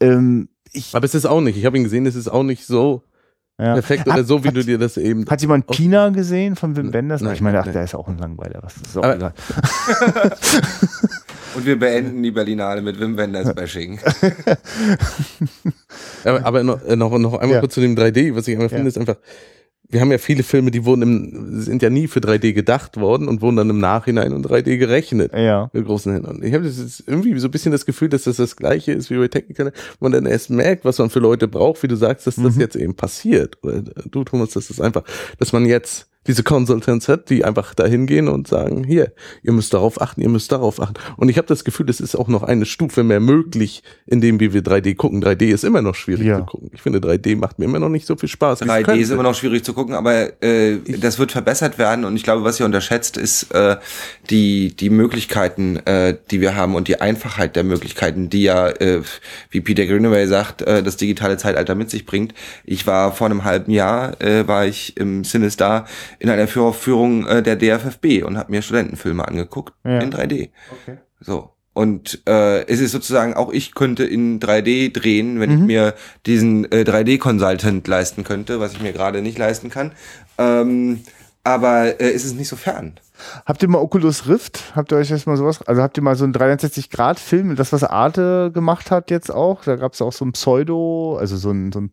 Ähm, 0.00 0.48
ich, 0.72 0.94
aber 0.94 1.04
es 1.04 1.14
ist 1.14 1.26
auch 1.26 1.40
nicht, 1.40 1.56
ich 1.58 1.66
habe 1.66 1.76
ihn 1.76 1.84
gesehen, 1.84 2.06
es 2.06 2.14
ist 2.14 2.28
auch 2.28 2.42
nicht 2.42 2.64
so 2.66 3.02
ja. 3.60 3.74
perfekt 3.74 4.06
oder 4.06 4.16
Hat- 4.16 4.26
so, 4.26 4.42
wie 4.42 4.48
hat, 4.48 4.56
du 4.56 4.64
dir 4.64 4.78
das 4.78 4.96
eben. 4.96 5.28
Hat 5.28 5.40
jemand 5.42 5.66
Pina 5.66 6.08
gesehen 6.08 6.56
von 6.56 6.74
Wim 6.76 6.92
Wenders? 6.92 7.20
Nein, 7.20 7.34
ich 7.34 7.40
meine, 7.42 7.60
ach, 7.60 7.66
nein. 7.66 7.74
der 7.74 7.84
ist 7.84 7.94
auch 7.94 8.08
ein 8.08 8.18
Langweiler. 8.18 8.60
Was 8.62 8.76
ist 8.76 8.96
auch 8.96 9.02
Aber- 9.04 9.16
egal. 9.16 9.34
Und 11.54 11.66
wir 11.66 11.78
beenden 11.78 12.22
die 12.22 12.30
Berlinale 12.30 12.80
mit 12.80 12.98
Wim 12.98 13.14
Wenders 13.18 13.54
Bashing. 13.54 14.00
Aber, 16.24 16.44
aber 16.46 16.62
noch, 16.62 16.82
äh, 16.84 16.96
noch, 16.96 17.16
noch 17.18 17.34
einmal 17.34 17.56
Ja. 17.56 17.60
kurz 17.60 17.74
zu 17.74 17.80
dem 17.80 17.96
3D, 17.96 18.34
was 18.34 18.46
ich 18.48 18.54
einfach 18.54 18.70
Ja. 18.70 18.76
finde, 18.76 18.88
ist 18.88 18.98
einfach, 18.98 19.16
wir 19.92 20.00
haben 20.00 20.10
ja 20.10 20.18
viele 20.18 20.42
Filme, 20.42 20.70
die 20.70 20.84
wurden 20.84 21.02
im, 21.02 21.60
sind 21.60 21.82
ja 21.82 21.90
nie 21.90 22.08
für 22.08 22.20
3D 22.20 22.52
gedacht 22.54 22.96
worden 22.96 23.28
und 23.28 23.42
wurden 23.42 23.56
dann 23.56 23.70
im 23.70 23.78
Nachhinein 23.78 24.32
in 24.32 24.42
3D 24.42 24.78
gerechnet. 24.78 25.32
Ja. 25.34 25.70
Mit 25.72 25.84
großen 25.86 26.12
Händen. 26.12 26.42
Ich 26.42 26.54
habe 26.54 26.64
das 26.64 26.78
jetzt 26.78 27.04
irgendwie 27.06 27.38
so 27.38 27.48
ein 27.48 27.50
bisschen 27.50 27.72
das 27.72 27.84
Gefühl, 27.86 28.08
dass 28.08 28.24
das 28.24 28.36
das 28.36 28.56
gleiche 28.56 28.92
ist 28.92 29.10
wie 29.10 29.18
bei 29.18 29.28
Technical, 29.28 29.72
wo 30.00 30.06
man 30.06 30.12
dann 30.12 30.26
erst 30.26 30.50
merkt, 30.50 30.84
was 30.84 30.98
man 30.98 31.10
für 31.10 31.20
Leute 31.20 31.46
braucht, 31.46 31.82
wie 31.82 31.88
du 31.88 31.96
sagst, 31.96 32.26
dass 32.26 32.38
Mhm. 32.38 32.44
das 32.44 32.56
jetzt 32.56 32.76
eben 32.76 32.94
passiert. 32.94 33.58
Oder 33.62 33.82
du, 33.82 34.24
Thomas, 34.24 34.50
das 34.50 34.70
ist 34.70 34.80
einfach, 34.80 35.02
dass 35.38 35.52
man 35.52 35.66
jetzt 35.66 36.08
diese 36.26 36.42
Consultants 36.42 37.08
hat, 37.08 37.30
die 37.30 37.44
einfach 37.44 37.74
da 37.74 37.84
hingehen 37.86 38.28
und 38.28 38.46
sagen, 38.46 38.84
hier, 38.84 39.12
ihr 39.42 39.52
müsst 39.52 39.74
darauf 39.74 40.00
achten, 40.00 40.20
ihr 40.20 40.28
müsst 40.28 40.52
darauf 40.52 40.80
achten. 40.80 40.94
Und 41.16 41.28
ich 41.28 41.36
habe 41.38 41.48
das 41.48 41.64
Gefühl, 41.64 41.90
es 41.90 42.00
ist 42.00 42.14
auch 42.14 42.28
noch 42.28 42.42
eine 42.44 42.64
Stufe 42.64 43.02
mehr 43.02 43.20
möglich, 43.20 43.82
in 44.06 44.20
dem 44.20 44.38
wie 44.40 44.52
wir 44.52 44.62
3D 44.62 44.94
gucken. 44.94 45.22
3D 45.22 45.46
ist 45.52 45.64
immer 45.64 45.82
noch 45.82 45.94
schwierig 45.94 46.26
Ja. 46.26 46.38
zu 46.38 46.44
gucken. 46.44 46.70
Ich 46.72 46.80
finde, 46.82 47.00
3D 47.00 47.36
macht 47.36 47.58
mir 47.58 47.64
immer 47.64 47.78
noch 47.80 47.88
nicht 47.88 48.06
so 48.06 48.14
viel 48.16 48.28
Spaß. 48.28 48.60
wie 48.60 48.64
es 48.64 48.70
3D 48.70 48.82
könnte. 48.84 49.00
ist 49.00 49.10
immer 49.10 49.22
noch 49.24 49.34
schwierig 49.34 49.64
zu 49.64 49.72
gucken, 49.74 49.94
aber 49.94 50.42
äh, 50.42 50.78
das 51.00 51.18
wird 51.18 51.32
verbessert 51.32 51.78
werden 51.78 52.04
und 52.04 52.14
ich 52.16 52.22
glaube, 52.22 52.44
was 52.44 52.60
ihr 52.60 52.66
unterschätzt, 52.66 53.16
ist 53.16 53.52
äh, 53.54 53.76
die 54.30 54.74
die 54.76 54.90
Möglichkeiten, 54.90 55.76
äh, 55.86 56.16
die 56.30 56.40
wir 56.40 56.54
haben 56.54 56.74
und 56.74 56.88
die 56.88 57.00
Einfachheit 57.00 57.56
der 57.56 57.64
Möglichkeiten, 57.64 58.30
die 58.30 58.42
ja, 58.44 58.68
äh, 58.68 59.02
wie 59.50 59.60
Peter 59.60 59.86
Greenaway 59.86 60.26
sagt, 60.26 60.62
äh, 60.62 60.82
das 60.82 60.96
digitale 60.96 61.36
Zeitalter 61.36 61.74
mit 61.74 61.90
sich 61.90 62.06
bringt. 62.06 62.34
Ich 62.64 62.86
war 62.86 63.12
vor 63.12 63.26
einem 63.26 63.44
halben 63.44 63.72
Jahr 63.72 64.20
äh, 64.20 64.46
war 64.46 64.66
ich 64.66 64.96
im 64.96 65.24
Cinestar 65.24 65.86
in 66.22 66.30
einer 66.30 66.46
Führung 66.46 67.26
äh, 67.26 67.42
der 67.42 67.56
DFFB 67.56 68.24
und 68.24 68.38
habe 68.38 68.52
mir 68.52 68.62
Studentenfilme 68.62 69.26
angeguckt 69.26 69.74
Ja. 69.84 69.98
in 70.00 70.12
3D. 70.12 70.50
Okay. 70.70 70.98
So. 71.20 71.50
Und 71.74 72.20
äh, 72.28 72.66
es 72.66 72.80
ist 72.80 72.92
sozusagen, 72.92 73.34
auch 73.34 73.50
ich 73.50 73.74
könnte 73.74 74.04
in 74.04 74.38
3D 74.40 74.92
drehen, 74.92 75.40
wenn 75.40 75.50
ich 75.50 75.58
Mhm. 75.58 75.66
mir 75.66 75.94
diesen 76.26 76.70
äh, 76.70 76.84
3D-Consultant 76.86 77.88
leisten 77.88 78.24
könnte, 78.24 78.60
was 78.60 78.72
ich 78.74 78.80
mir 78.82 78.92
gerade 78.92 79.22
nicht 79.22 79.38
leisten 79.38 79.70
kann. 79.70 79.92
Ähm, 80.38 81.00
aber 81.44 82.00
äh, 82.00 82.12
es 82.12 82.24
ist 82.24 82.36
nicht 82.36 82.48
so 82.48 82.56
fern. 82.56 83.00
Habt 83.46 83.62
ihr 83.62 83.68
mal 83.68 83.78
Oculus 83.78 84.28
Rift? 84.28 84.72
Habt 84.76 84.92
ihr 84.92 84.98
euch 84.98 85.08
jetzt 85.10 85.26
mal 85.26 85.36
sowas? 85.36 85.62
Also 85.66 85.80
habt 85.82 85.96
ihr 85.96 86.02
mal 86.02 86.14
so 86.16 86.24
einen 86.24 86.34
360-Grad-Film, 86.34 87.56
das 87.56 87.72
was 87.72 87.84
Arte 87.84 88.50
gemacht 88.52 88.90
hat 88.90 89.10
jetzt 89.10 89.32
auch? 89.32 89.64
Da 89.64 89.76
gab 89.76 89.94
es 89.94 90.02
auch 90.02 90.12
so 90.12 90.24
ein 90.24 90.32
Pseudo, 90.32 91.16
also 91.18 91.36
so 91.36 91.50
ein, 91.50 91.72
so 91.72 91.78
ein 91.80 91.88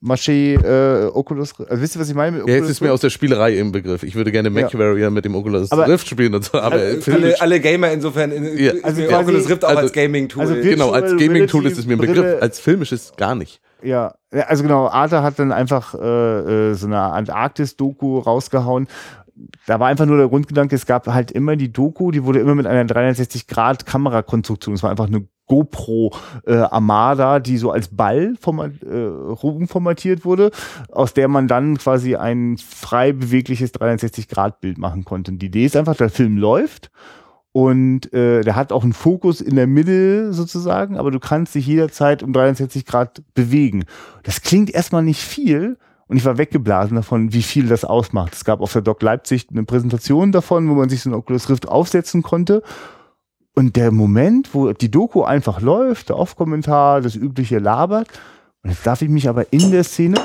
Papp-Maché 0.00 0.54
äh, 0.62 1.06
Oculus 1.12 1.58
Rift. 1.58 1.70
Also 1.70 1.82
wisst 1.82 1.96
ihr, 1.96 2.00
was 2.00 2.08
ich 2.08 2.14
meine 2.14 2.32
mit 2.32 2.40
Ja, 2.40 2.44
Oculus 2.54 2.60
jetzt 2.68 2.70
ist 2.76 2.80
mir 2.80 2.92
aus 2.92 3.00
der 3.00 3.10
Spielerei 3.10 3.58
im 3.58 3.72
Begriff. 3.72 4.02
Ich 4.02 4.14
würde 4.14 4.30
gerne 4.32 4.50
MacWarrior 4.50 5.10
mit 5.10 5.24
dem 5.24 5.34
Oculus 5.34 5.70
Aber- 5.72 5.88
Rift 5.88 6.08
spielen 6.08 6.34
und 6.34 6.44
so, 6.44 6.58
aber 6.58 6.76
Also, 6.76 7.12
Alle, 7.12 7.40
alle 7.40 7.60
Gamer 7.60 7.90
insofern, 7.92 8.30
in, 8.32 8.44
Ja. 8.58 8.72
ist 8.72 8.84
Also 8.84 9.02
quasi- 9.02 9.14
Oculus 9.14 9.48
Rift 9.48 9.64
auch 9.64 9.68
also- 9.70 9.80
als 9.82 9.92
Gaming-Tool. 9.92 10.40
also 10.42 10.54
wir- 10.56 10.62
genau, 10.62 10.90
als 10.90 11.10
Gaming-Tool 11.12 11.60
Reality 11.60 11.72
ist 11.72 11.78
es 11.78 11.86
mir 11.86 11.94
ein 11.94 11.98
Brille- 11.98 12.14
Begriff. 12.22 12.42
Als 12.42 12.60
filmisch 12.60 12.92
ist 12.92 13.16
gar 13.16 13.34
nicht. 13.34 13.60
Ja, 13.82 14.14
ja, 14.32 14.42
also 14.42 14.62
genau, 14.64 14.88
Arte 14.88 15.22
hat 15.22 15.38
dann 15.38 15.52
einfach 15.52 15.94
äh, 15.94 16.70
äh, 16.70 16.74
so 16.74 16.86
eine 16.86 16.98
Antarktis-Doku 17.00 18.18
rausgehauen. 18.18 18.88
Da 19.66 19.78
war 19.78 19.86
einfach 19.86 20.04
nur 20.06 20.16
der 20.16 20.26
Grundgedanke, 20.28 20.74
es 20.74 20.84
gab 20.84 21.06
halt 21.06 21.30
immer 21.30 21.54
die 21.54 21.72
Doku, 21.72 22.10
die 22.10 22.24
wurde 22.24 22.40
immer 22.40 22.56
mit 22.56 22.66
einer 22.66 22.84
360-Grad-Kamerakonstruktion. 22.84 24.74
Es 24.74 24.82
war 24.82 24.90
einfach 24.90 25.06
eine 25.06 25.26
GoPro 25.48 26.12
äh, 26.46 26.54
Armada, 26.54 27.40
die 27.40 27.58
so 27.58 27.70
als 27.70 27.88
Ball 27.88 28.34
format, 28.40 28.82
äh, 28.82 28.96
rumformatiert 28.96 30.24
wurde, 30.24 30.50
aus 30.92 31.14
der 31.14 31.28
man 31.28 31.48
dann 31.48 31.78
quasi 31.78 32.14
ein 32.16 32.56
frei 32.58 33.12
bewegliches 33.12 33.74
360-Grad-Bild 33.74 34.78
machen 34.78 35.04
konnte. 35.04 35.32
Und 35.32 35.40
die 35.40 35.46
Idee 35.46 35.64
ist 35.64 35.76
einfach, 35.76 35.96
der 35.96 36.10
Film 36.10 36.36
läuft 36.36 36.90
und 37.52 38.12
äh, 38.12 38.42
der 38.42 38.56
hat 38.56 38.72
auch 38.72 38.84
einen 38.84 38.92
Fokus 38.92 39.40
in 39.40 39.56
der 39.56 39.66
Mitte 39.66 40.32
sozusagen, 40.32 40.96
aber 40.96 41.10
du 41.10 41.18
kannst 41.18 41.54
dich 41.54 41.66
jederzeit 41.66 42.22
um 42.22 42.32
360 42.32 42.84
Grad 42.84 43.22
bewegen. 43.34 43.84
Das 44.22 44.42
klingt 44.42 44.70
erstmal 44.70 45.02
nicht 45.02 45.22
viel 45.22 45.76
und 46.08 46.16
ich 46.16 46.24
war 46.24 46.38
weggeblasen 46.38 46.96
davon, 46.96 47.32
wie 47.32 47.42
viel 47.42 47.68
das 47.68 47.84
ausmacht. 47.84 48.34
Es 48.34 48.44
gab 48.44 48.60
auf 48.60 48.72
der 48.72 48.82
Doc 48.82 49.02
Leipzig 49.02 49.46
eine 49.50 49.64
Präsentation 49.64 50.30
davon, 50.32 50.68
wo 50.68 50.74
man 50.74 50.88
sich 50.88 51.02
so 51.02 51.10
ein 51.10 51.14
Oculus 51.14 51.48
Rift 51.48 51.68
aufsetzen 51.68 52.22
konnte. 52.22 52.62
Und 53.58 53.74
der 53.74 53.90
Moment, 53.90 54.54
wo 54.54 54.72
die 54.72 54.88
Doku 54.88 55.24
einfach 55.24 55.60
läuft, 55.60 56.10
der 56.10 56.16
Off-Kommentar, 56.16 57.00
das 57.00 57.16
übliche 57.16 57.58
labert, 57.58 58.06
und 58.62 58.70
jetzt 58.70 58.86
darf 58.86 59.02
ich 59.02 59.08
mich 59.08 59.28
aber 59.28 59.52
in 59.52 59.72
der 59.72 59.82
Szene 59.82 60.20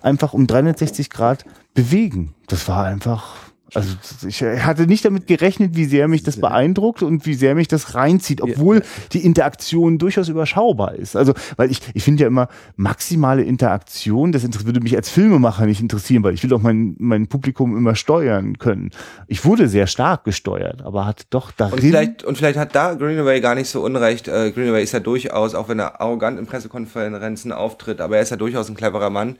einfach 0.00 0.32
um 0.32 0.48
360 0.48 1.08
Grad 1.08 1.44
bewegen. 1.74 2.34
Das 2.48 2.66
war 2.66 2.84
einfach, 2.84 3.36
also 3.74 3.96
ich 4.26 4.42
hatte 4.42 4.86
nicht 4.86 5.04
damit 5.04 5.26
gerechnet, 5.26 5.76
wie 5.76 5.84
sehr 5.84 6.08
mich 6.08 6.22
das 6.22 6.40
beeindruckt 6.40 7.02
und 7.02 7.26
wie 7.26 7.34
sehr 7.34 7.54
mich 7.54 7.68
das 7.68 7.94
reinzieht, 7.94 8.40
obwohl 8.40 8.82
die 9.12 9.24
Interaktion 9.24 9.98
durchaus 9.98 10.28
überschaubar 10.28 10.94
ist. 10.94 11.16
Also, 11.16 11.32
weil 11.56 11.70
ich, 11.70 11.80
ich 11.94 12.02
finde 12.02 12.22
ja 12.22 12.26
immer 12.26 12.48
maximale 12.76 13.42
Interaktion, 13.42 14.32
das 14.32 14.42
würde 14.66 14.80
mich 14.80 14.96
als 14.96 15.08
Filmemacher 15.08 15.66
nicht 15.66 15.80
interessieren, 15.80 16.22
weil 16.22 16.34
ich 16.34 16.42
will 16.42 16.52
auch 16.52 16.60
mein, 16.62 16.96
mein 16.98 17.28
Publikum 17.28 17.76
immer 17.76 17.94
steuern 17.94 18.58
können. 18.58 18.90
Ich 19.26 19.44
wurde 19.44 19.68
sehr 19.68 19.86
stark 19.86 20.24
gesteuert, 20.24 20.82
aber 20.82 21.06
hatte 21.06 21.24
doch 21.30 21.50
darin. 21.50 21.74
Und 21.74 21.80
vielleicht, 21.80 22.24
und 22.24 22.38
vielleicht 22.38 22.58
hat 22.58 22.74
da 22.74 22.94
Greenaway 22.94 23.40
gar 23.40 23.54
nicht 23.54 23.68
so 23.68 23.82
unrecht. 23.82 24.28
Äh, 24.28 24.50
Greenaway 24.52 24.82
ist 24.82 24.92
ja 24.92 25.00
durchaus, 25.00 25.54
auch 25.54 25.68
wenn 25.68 25.78
er 25.78 26.00
arrogant 26.00 26.38
in 26.38 26.46
Pressekonferenzen 26.46 27.52
auftritt, 27.52 28.00
aber 28.00 28.16
er 28.16 28.22
ist 28.22 28.30
ja 28.30 28.36
durchaus 28.36 28.68
ein 28.68 28.74
cleverer 28.74 29.10
Mann. 29.10 29.36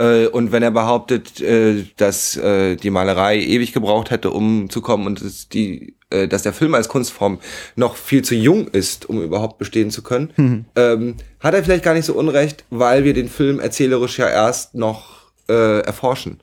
Äh, 0.00 0.26
und 0.28 0.50
wenn 0.50 0.62
er 0.62 0.70
behauptet, 0.70 1.40
äh, 1.40 1.84
dass 1.96 2.36
äh, 2.36 2.76
die 2.76 2.90
Malerei 2.90 3.38
ewig 3.38 3.72
gebraucht 3.72 4.10
hätte, 4.10 4.30
um 4.30 4.70
zu 4.70 4.80
kommen 4.80 5.06
und 5.06 5.22
dass, 5.22 5.48
die, 5.48 5.94
dass 6.08 6.42
der 6.42 6.52
Film 6.52 6.74
als 6.74 6.88
Kunstform 6.88 7.38
noch 7.76 7.94
viel 7.94 8.22
zu 8.22 8.34
jung 8.34 8.66
ist, 8.66 9.08
um 9.08 9.22
überhaupt 9.22 9.58
bestehen 9.58 9.90
zu 9.90 10.02
können, 10.02 10.66
ähm, 10.74 11.14
hat 11.38 11.54
er 11.54 11.62
vielleicht 11.62 11.84
gar 11.84 11.94
nicht 11.94 12.06
so 12.06 12.14
unrecht, 12.14 12.64
weil 12.70 13.04
wir 13.04 13.14
den 13.14 13.28
Film 13.28 13.60
erzählerisch 13.60 14.18
ja 14.18 14.28
erst 14.28 14.74
noch 14.74 15.30
äh, 15.48 15.80
erforschen. 15.82 16.40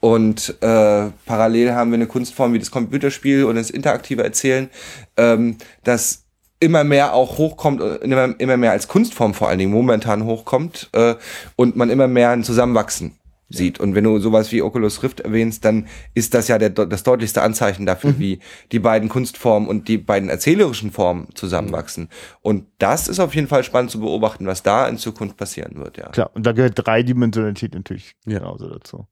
Und 0.00 0.56
äh, 0.62 1.10
parallel 1.26 1.72
haben 1.74 1.90
wir 1.90 1.96
eine 1.96 2.06
Kunstform 2.06 2.54
wie 2.54 2.58
das 2.58 2.70
Computerspiel 2.70 3.44
und 3.44 3.56
das 3.56 3.68
interaktive 3.68 4.24
Erzählen, 4.24 4.70
ähm, 5.18 5.58
das 5.84 6.24
immer 6.62 6.84
mehr 6.84 7.12
auch 7.12 7.38
hochkommt, 7.38 7.80
äh, 7.80 7.96
immer, 7.96 8.38
immer 8.38 8.56
mehr 8.56 8.70
als 8.70 8.86
Kunstform 8.88 9.34
vor 9.34 9.48
allen 9.48 9.58
Dingen 9.58 9.72
momentan 9.72 10.24
hochkommt 10.24 10.88
äh, 10.92 11.16
und 11.56 11.76
man 11.76 11.90
immer 11.90 12.06
mehr 12.08 12.30
ein 12.30 12.44
Zusammenwachsen 12.44 13.18
sieht. 13.48 13.80
Und 13.80 13.94
wenn 13.94 14.04
du 14.04 14.18
sowas 14.18 14.50
wie 14.52 14.62
Oculus 14.62 15.02
Rift 15.02 15.20
erwähnst, 15.20 15.64
dann 15.64 15.86
ist 16.14 16.32
das 16.34 16.48
ja 16.48 16.58
der, 16.58 16.70
das 16.70 17.02
deutlichste 17.02 17.42
Anzeichen 17.42 17.84
dafür, 17.84 18.18
wie 18.18 18.38
die 18.70 18.78
beiden 18.78 19.08
Kunstformen 19.08 19.68
und 19.68 19.88
die 19.88 19.98
beiden 19.98 20.28
erzählerischen 20.30 20.90
Formen 20.90 21.28
zusammenwachsen. 21.34 22.08
Und 22.40 22.66
das 22.78 23.08
ist 23.08 23.20
auf 23.20 23.34
jeden 23.34 23.48
Fall 23.48 23.64
spannend 23.64 23.90
zu 23.90 24.00
beobachten, 24.00 24.46
was 24.46 24.62
da 24.62 24.86
in 24.88 24.96
Zukunft 24.96 25.36
passieren 25.36 25.76
wird, 25.76 25.98
ja. 25.98 26.08
Klar, 26.10 26.30
und 26.34 26.46
da 26.46 26.52
gehört 26.52 26.74
Dreidimensionalität 26.76 27.74
natürlich 27.74 28.14
Ja. 28.24 28.38
genauso 28.38 28.68
dazu. 28.68 29.06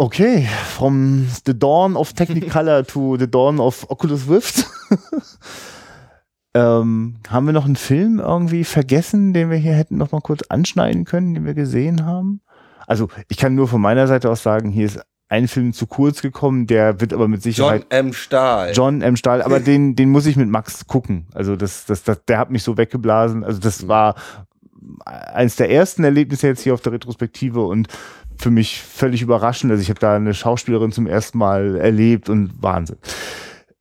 Okay, 0.00 0.46
from 0.76 1.26
the 1.44 1.58
dawn 1.58 1.96
of 1.96 2.12
Technicolor 2.12 2.86
to 2.92 3.16
the 3.16 3.26
dawn 3.26 3.58
of 3.58 3.84
Oculus 3.90 4.28
Rift. 4.28 4.64
ähm, 6.54 7.16
haben 7.28 7.46
wir 7.46 7.52
noch 7.52 7.64
einen 7.64 7.74
Film 7.74 8.20
irgendwie 8.20 8.62
vergessen, 8.62 9.32
den 9.32 9.50
wir 9.50 9.56
hier 9.56 9.74
hätten 9.74 9.96
noch 9.96 10.12
mal 10.12 10.20
kurz 10.20 10.42
anschneiden 10.48 11.04
können, 11.04 11.34
den 11.34 11.44
wir 11.44 11.54
gesehen 11.54 12.06
haben? 12.06 12.42
Also 12.86 13.08
ich 13.28 13.38
kann 13.38 13.56
nur 13.56 13.66
von 13.66 13.80
meiner 13.80 14.06
Seite 14.06 14.30
aus 14.30 14.44
sagen, 14.44 14.70
hier 14.70 14.86
ist 14.86 15.00
ein 15.28 15.48
Film 15.48 15.72
zu 15.72 15.88
kurz 15.88 16.22
gekommen, 16.22 16.68
der 16.68 17.00
wird 17.00 17.12
aber 17.12 17.26
mit 17.26 17.42
Sicherheit. 17.42 17.86
John 17.90 18.06
M. 18.06 18.12
Stahl. 18.12 18.72
John 18.74 19.02
M. 19.02 19.16
Stahl, 19.16 19.42
aber 19.42 19.58
den, 19.60 19.96
den 19.96 20.10
muss 20.10 20.26
ich 20.26 20.36
mit 20.36 20.48
Max 20.48 20.86
gucken. 20.86 21.26
Also 21.34 21.56
das, 21.56 21.86
das, 21.86 22.04
das, 22.04 22.24
der 22.24 22.38
hat 22.38 22.50
mich 22.50 22.62
so 22.62 22.76
weggeblasen. 22.76 23.42
Also 23.42 23.58
das 23.58 23.88
war 23.88 24.14
eins 25.04 25.56
der 25.56 25.70
ersten 25.70 26.04
Erlebnisse 26.04 26.46
jetzt 26.46 26.62
hier 26.62 26.74
auf 26.74 26.80
der 26.80 26.92
Retrospektive 26.92 27.64
und 27.64 27.88
für 28.38 28.50
mich 28.50 28.80
völlig 28.80 29.22
überraschend. 29.22 29.70
Also 29.70 29.82
ich 29.82 29.90
habe 29.90 30.00
da 30.00 30.14
eine 30.14 30.34
Schauspielerin 30.34 30.92
zum 30.92 31.06
ersten 31.06 31.38
Mal 31.38 31.76
erlebt 31.76 32.28
und 32.28 32.62
Wahnsinn. 32.62 32.98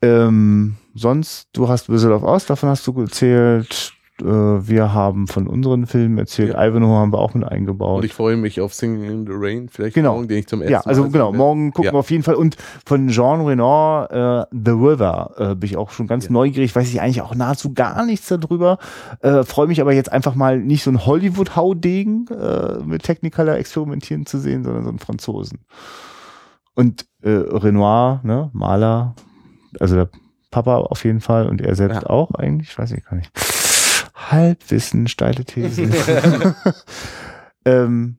Ähm, 0.02 0.76
sonst, 0.96 1.50
du 1.54 1.68
hast 1.68 1.90
Wizard 1.90 2.12
of 2.12 2.24
Oz, 2.24 2.46
davon 2.46 2.70
hast 2.70 2.86
du 2.88 3.00
erzählt. 3.02 3.94
Äh, 4.22 4.26
wir 4.26 4.94
haben 4.94 5.28
von 5.28 5.48
unseren 5.48 5.86
Filmen 5.86 6.18
erzählt. 6.18 6.54
Ja. 6.54 6.66
Ivanhoe 6.68 6.96
haben 6.98 7.14
wir 7.14 7.20
auch 7.20 7.34
mit 7.36 7.44
eingebaut. 7.44 7.98
Und 8.00 8.06
ich 8.06 8.14
freue 8.14 8.36
mich 8.36 8.60
auf 8.62 8.74
Singing 8.74 9.04
in 9.04 9.26
the 9.28 9.34
Rain, 9.36 9.70
vielleicht 9.70 9.94
Genau. 9.96 10.14
morgen, 10.16 10.28
den 10.28 10.40
ich 10.40 10.48
zum 10.48 10.62
ersten 10.62 10.72
Ja, 10.74 10.82
also 10.82 11.04
Mal 11.04 11.12
genau, 11.12 11.26
sehen 11.26 11.34
werde. 11.34 11.38
morgen 11.38 11.72
gucken 11.72 11.86
Ja. 11.86 11.94
wir 11.94 12.00
auf 12.00 12.10
jeden 12.12 12.24
Fall. 12.24 12.36
Und 12.36 12.58
von 12.86 13.10
Jean 13.10 13.42
Renoir, 13.46 14.48
äh, 14.52 14.56
The 14.56 14.72
River, 14.72 15.32
äh, 15.38 15.56
bin 15.56 15.70
ich 15.70 15.78
auch 15.78 15.92
schon 15.92 16.08
ganz 16.08 16.26
Ja. 16.26 16.32
neugierig, 16.32 16.76
weiß 16.76 16.90
ich 16.90 17.00
eigentlich 17.02 17.22
auch 17.22 17.36
nahezu 17.36 17.74
gar 17.74 18.06
nichts 18.06 18.28
darüber. 18.28 18.80
Äh, 19.22 19.44
Freue 19.44 19.68
mich 19.68 19.82
aber 19.82 19.94
jetzt 19.94 20.12
einfach 20.12 20.34
mal 20.36 20.60
nicht 20.60 20.84
so 20.84 20.90
ein 20.92 21.06
Hollywood-Haudegen 21.06 22.26
äh, 22.30 22.80
mit 22.84 23.04
Technicolor 23.04 23.56
experimentieren 23.56 24.26
zu 24.26 24.40
sehen, 24.40 24.64
sondern 24.64 24.84
so 24.84 24.90
einen 24.90 25.00
Franzosen. 25.00 25.60
Und 26.74 27.06
äh, 27.22 27.30
Renoir, 27.30 28.20
ne, 28.24 28.50
Maler, 28.54 29.16
also 29.80 29.96
der 29.96 30.10
Papa 30.52 30.78
auf 30.78 31.04
jeden 31.06 31.22
Fall 31.22 31.48
und 31.48 31.62
er 31.62 31.76
selbst 31.76 32.04
Ja. 32.04 32.10
auch 32.10 32.32
eigentlich, 32.36 32.78
weiß 32.78 32.92
ich 32.94 33.04
gar 33.04 33.16
nicht. 33.18 33.32
Halbwissen, 34.18 35.08
steile 35.08 35.46
These. 35.46 35.84
ähm, 37.66 38.18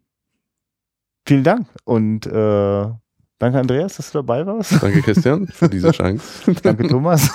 vielen 1.27 1.45
Dank 1.45 1.67
und 1.85 2.27
äh, 2.27 2.31
danke 3.39 3.59
Andreas, 3.59 3.97
dass 3.97 4.13
du 4.13 4.19
dabei 4.19 4.47
warst. 4.47 4.83
Danke, 4.83 5.03
Christian, 5.03 5.49
für 5.49 5.69
diese 5.69 5.91
Chance. 5.91 6.55
danke 6.63 6.87
Thomas. 6.87 7.29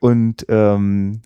und 0.00 0.46
ähm, 0.48 1.20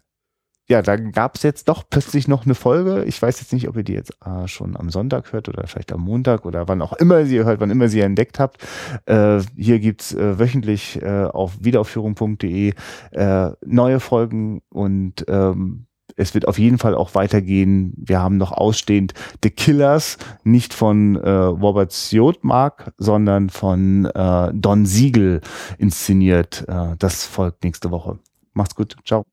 ja, 0.68 0.82
da 0.82 0.96
gab 0.96 1.34
es 1.34 1.42
jetzt 1.42 1.68
doch 1.68 1.82
plötzlich 1.88 2.28
noch 2.28 2.44
eine 2.44 2.54
Folge. 2.54 3.02
Ich 3.04 3.20
weiß 3.20 3.40
jetzt 3.40 3.52
nicht, 3.52 3.68
ob 3.68 3.76
ihr 3.76 3.82
die 3.82 3.92
jetzt 3.92 4.12
äh, 4.24 4.46
schon 4.46 4.76
am 4.76 4.90
Sonntag 4.90 5.32
hört 5.32 5.48
oder 5.48 5.66
vielleicht 5.66 5.92
am 5.92 6.00
Montag 6.00 6.44
oder 6.46 6.68
wann 6.68 6.80
auch 6.80 6.92
immer 6.92 7.24
sie 7.24 7.42
hört, 7.42 7.60
wann 7.60 7.70
immer 7.70 7.88
sie 7.88 8.00
entdeckt 8.00 8.38
habt. 8.38 8.64
Äh, 9.06 9.40
hier 9.56 9.80
gibt's 9.80 10.14
äh, 10.14 10.38
wöchentlich 10.38 11.02
äh, 11.02 11.24
auf 11.24 11.54
wiederaufführung.de 11.60 12.74
äh, 13.10 13.50
neue 13.66 13.98
Folgen 13.98 14.62
und 14.68 15.24
ähm, 15.26 15.86
es 16.16 16.34
wird 16.34 16.46
auf 16.48 16.58
jeden 16.58 16.78
Fall 16.78 16.94
auch 16.94 17.14
weitergehen. 17.14 17.92
Wir 17.96 18.20
haben 18.20 18.36
noch 18.36 18.52
ausstehend 18.52 19.14
The 19.42 19.50
Killers, 19.50 20.18
nicht 20.44 20.74
von 20.74 21.16
äh, 21.16 21.30
Robert 21.30 21.92
Siodmark, 21.92 22.92
sondern 22.98 23.50
von 23.50 24.06
äh, 24.06 24.52
Don 24.54 24.86
Siegel 24.86 25.40
inszeniert. 25.78 26.64
Äh, 26.68 26.96
das 26.98 27.24
folgt 27.24 27.64
nächste 27.64 27.90
Woche. 27.90 28.18
Macht's 28.52 28.74
gut. 28.74 28.96
Ciao. 29.04 29.24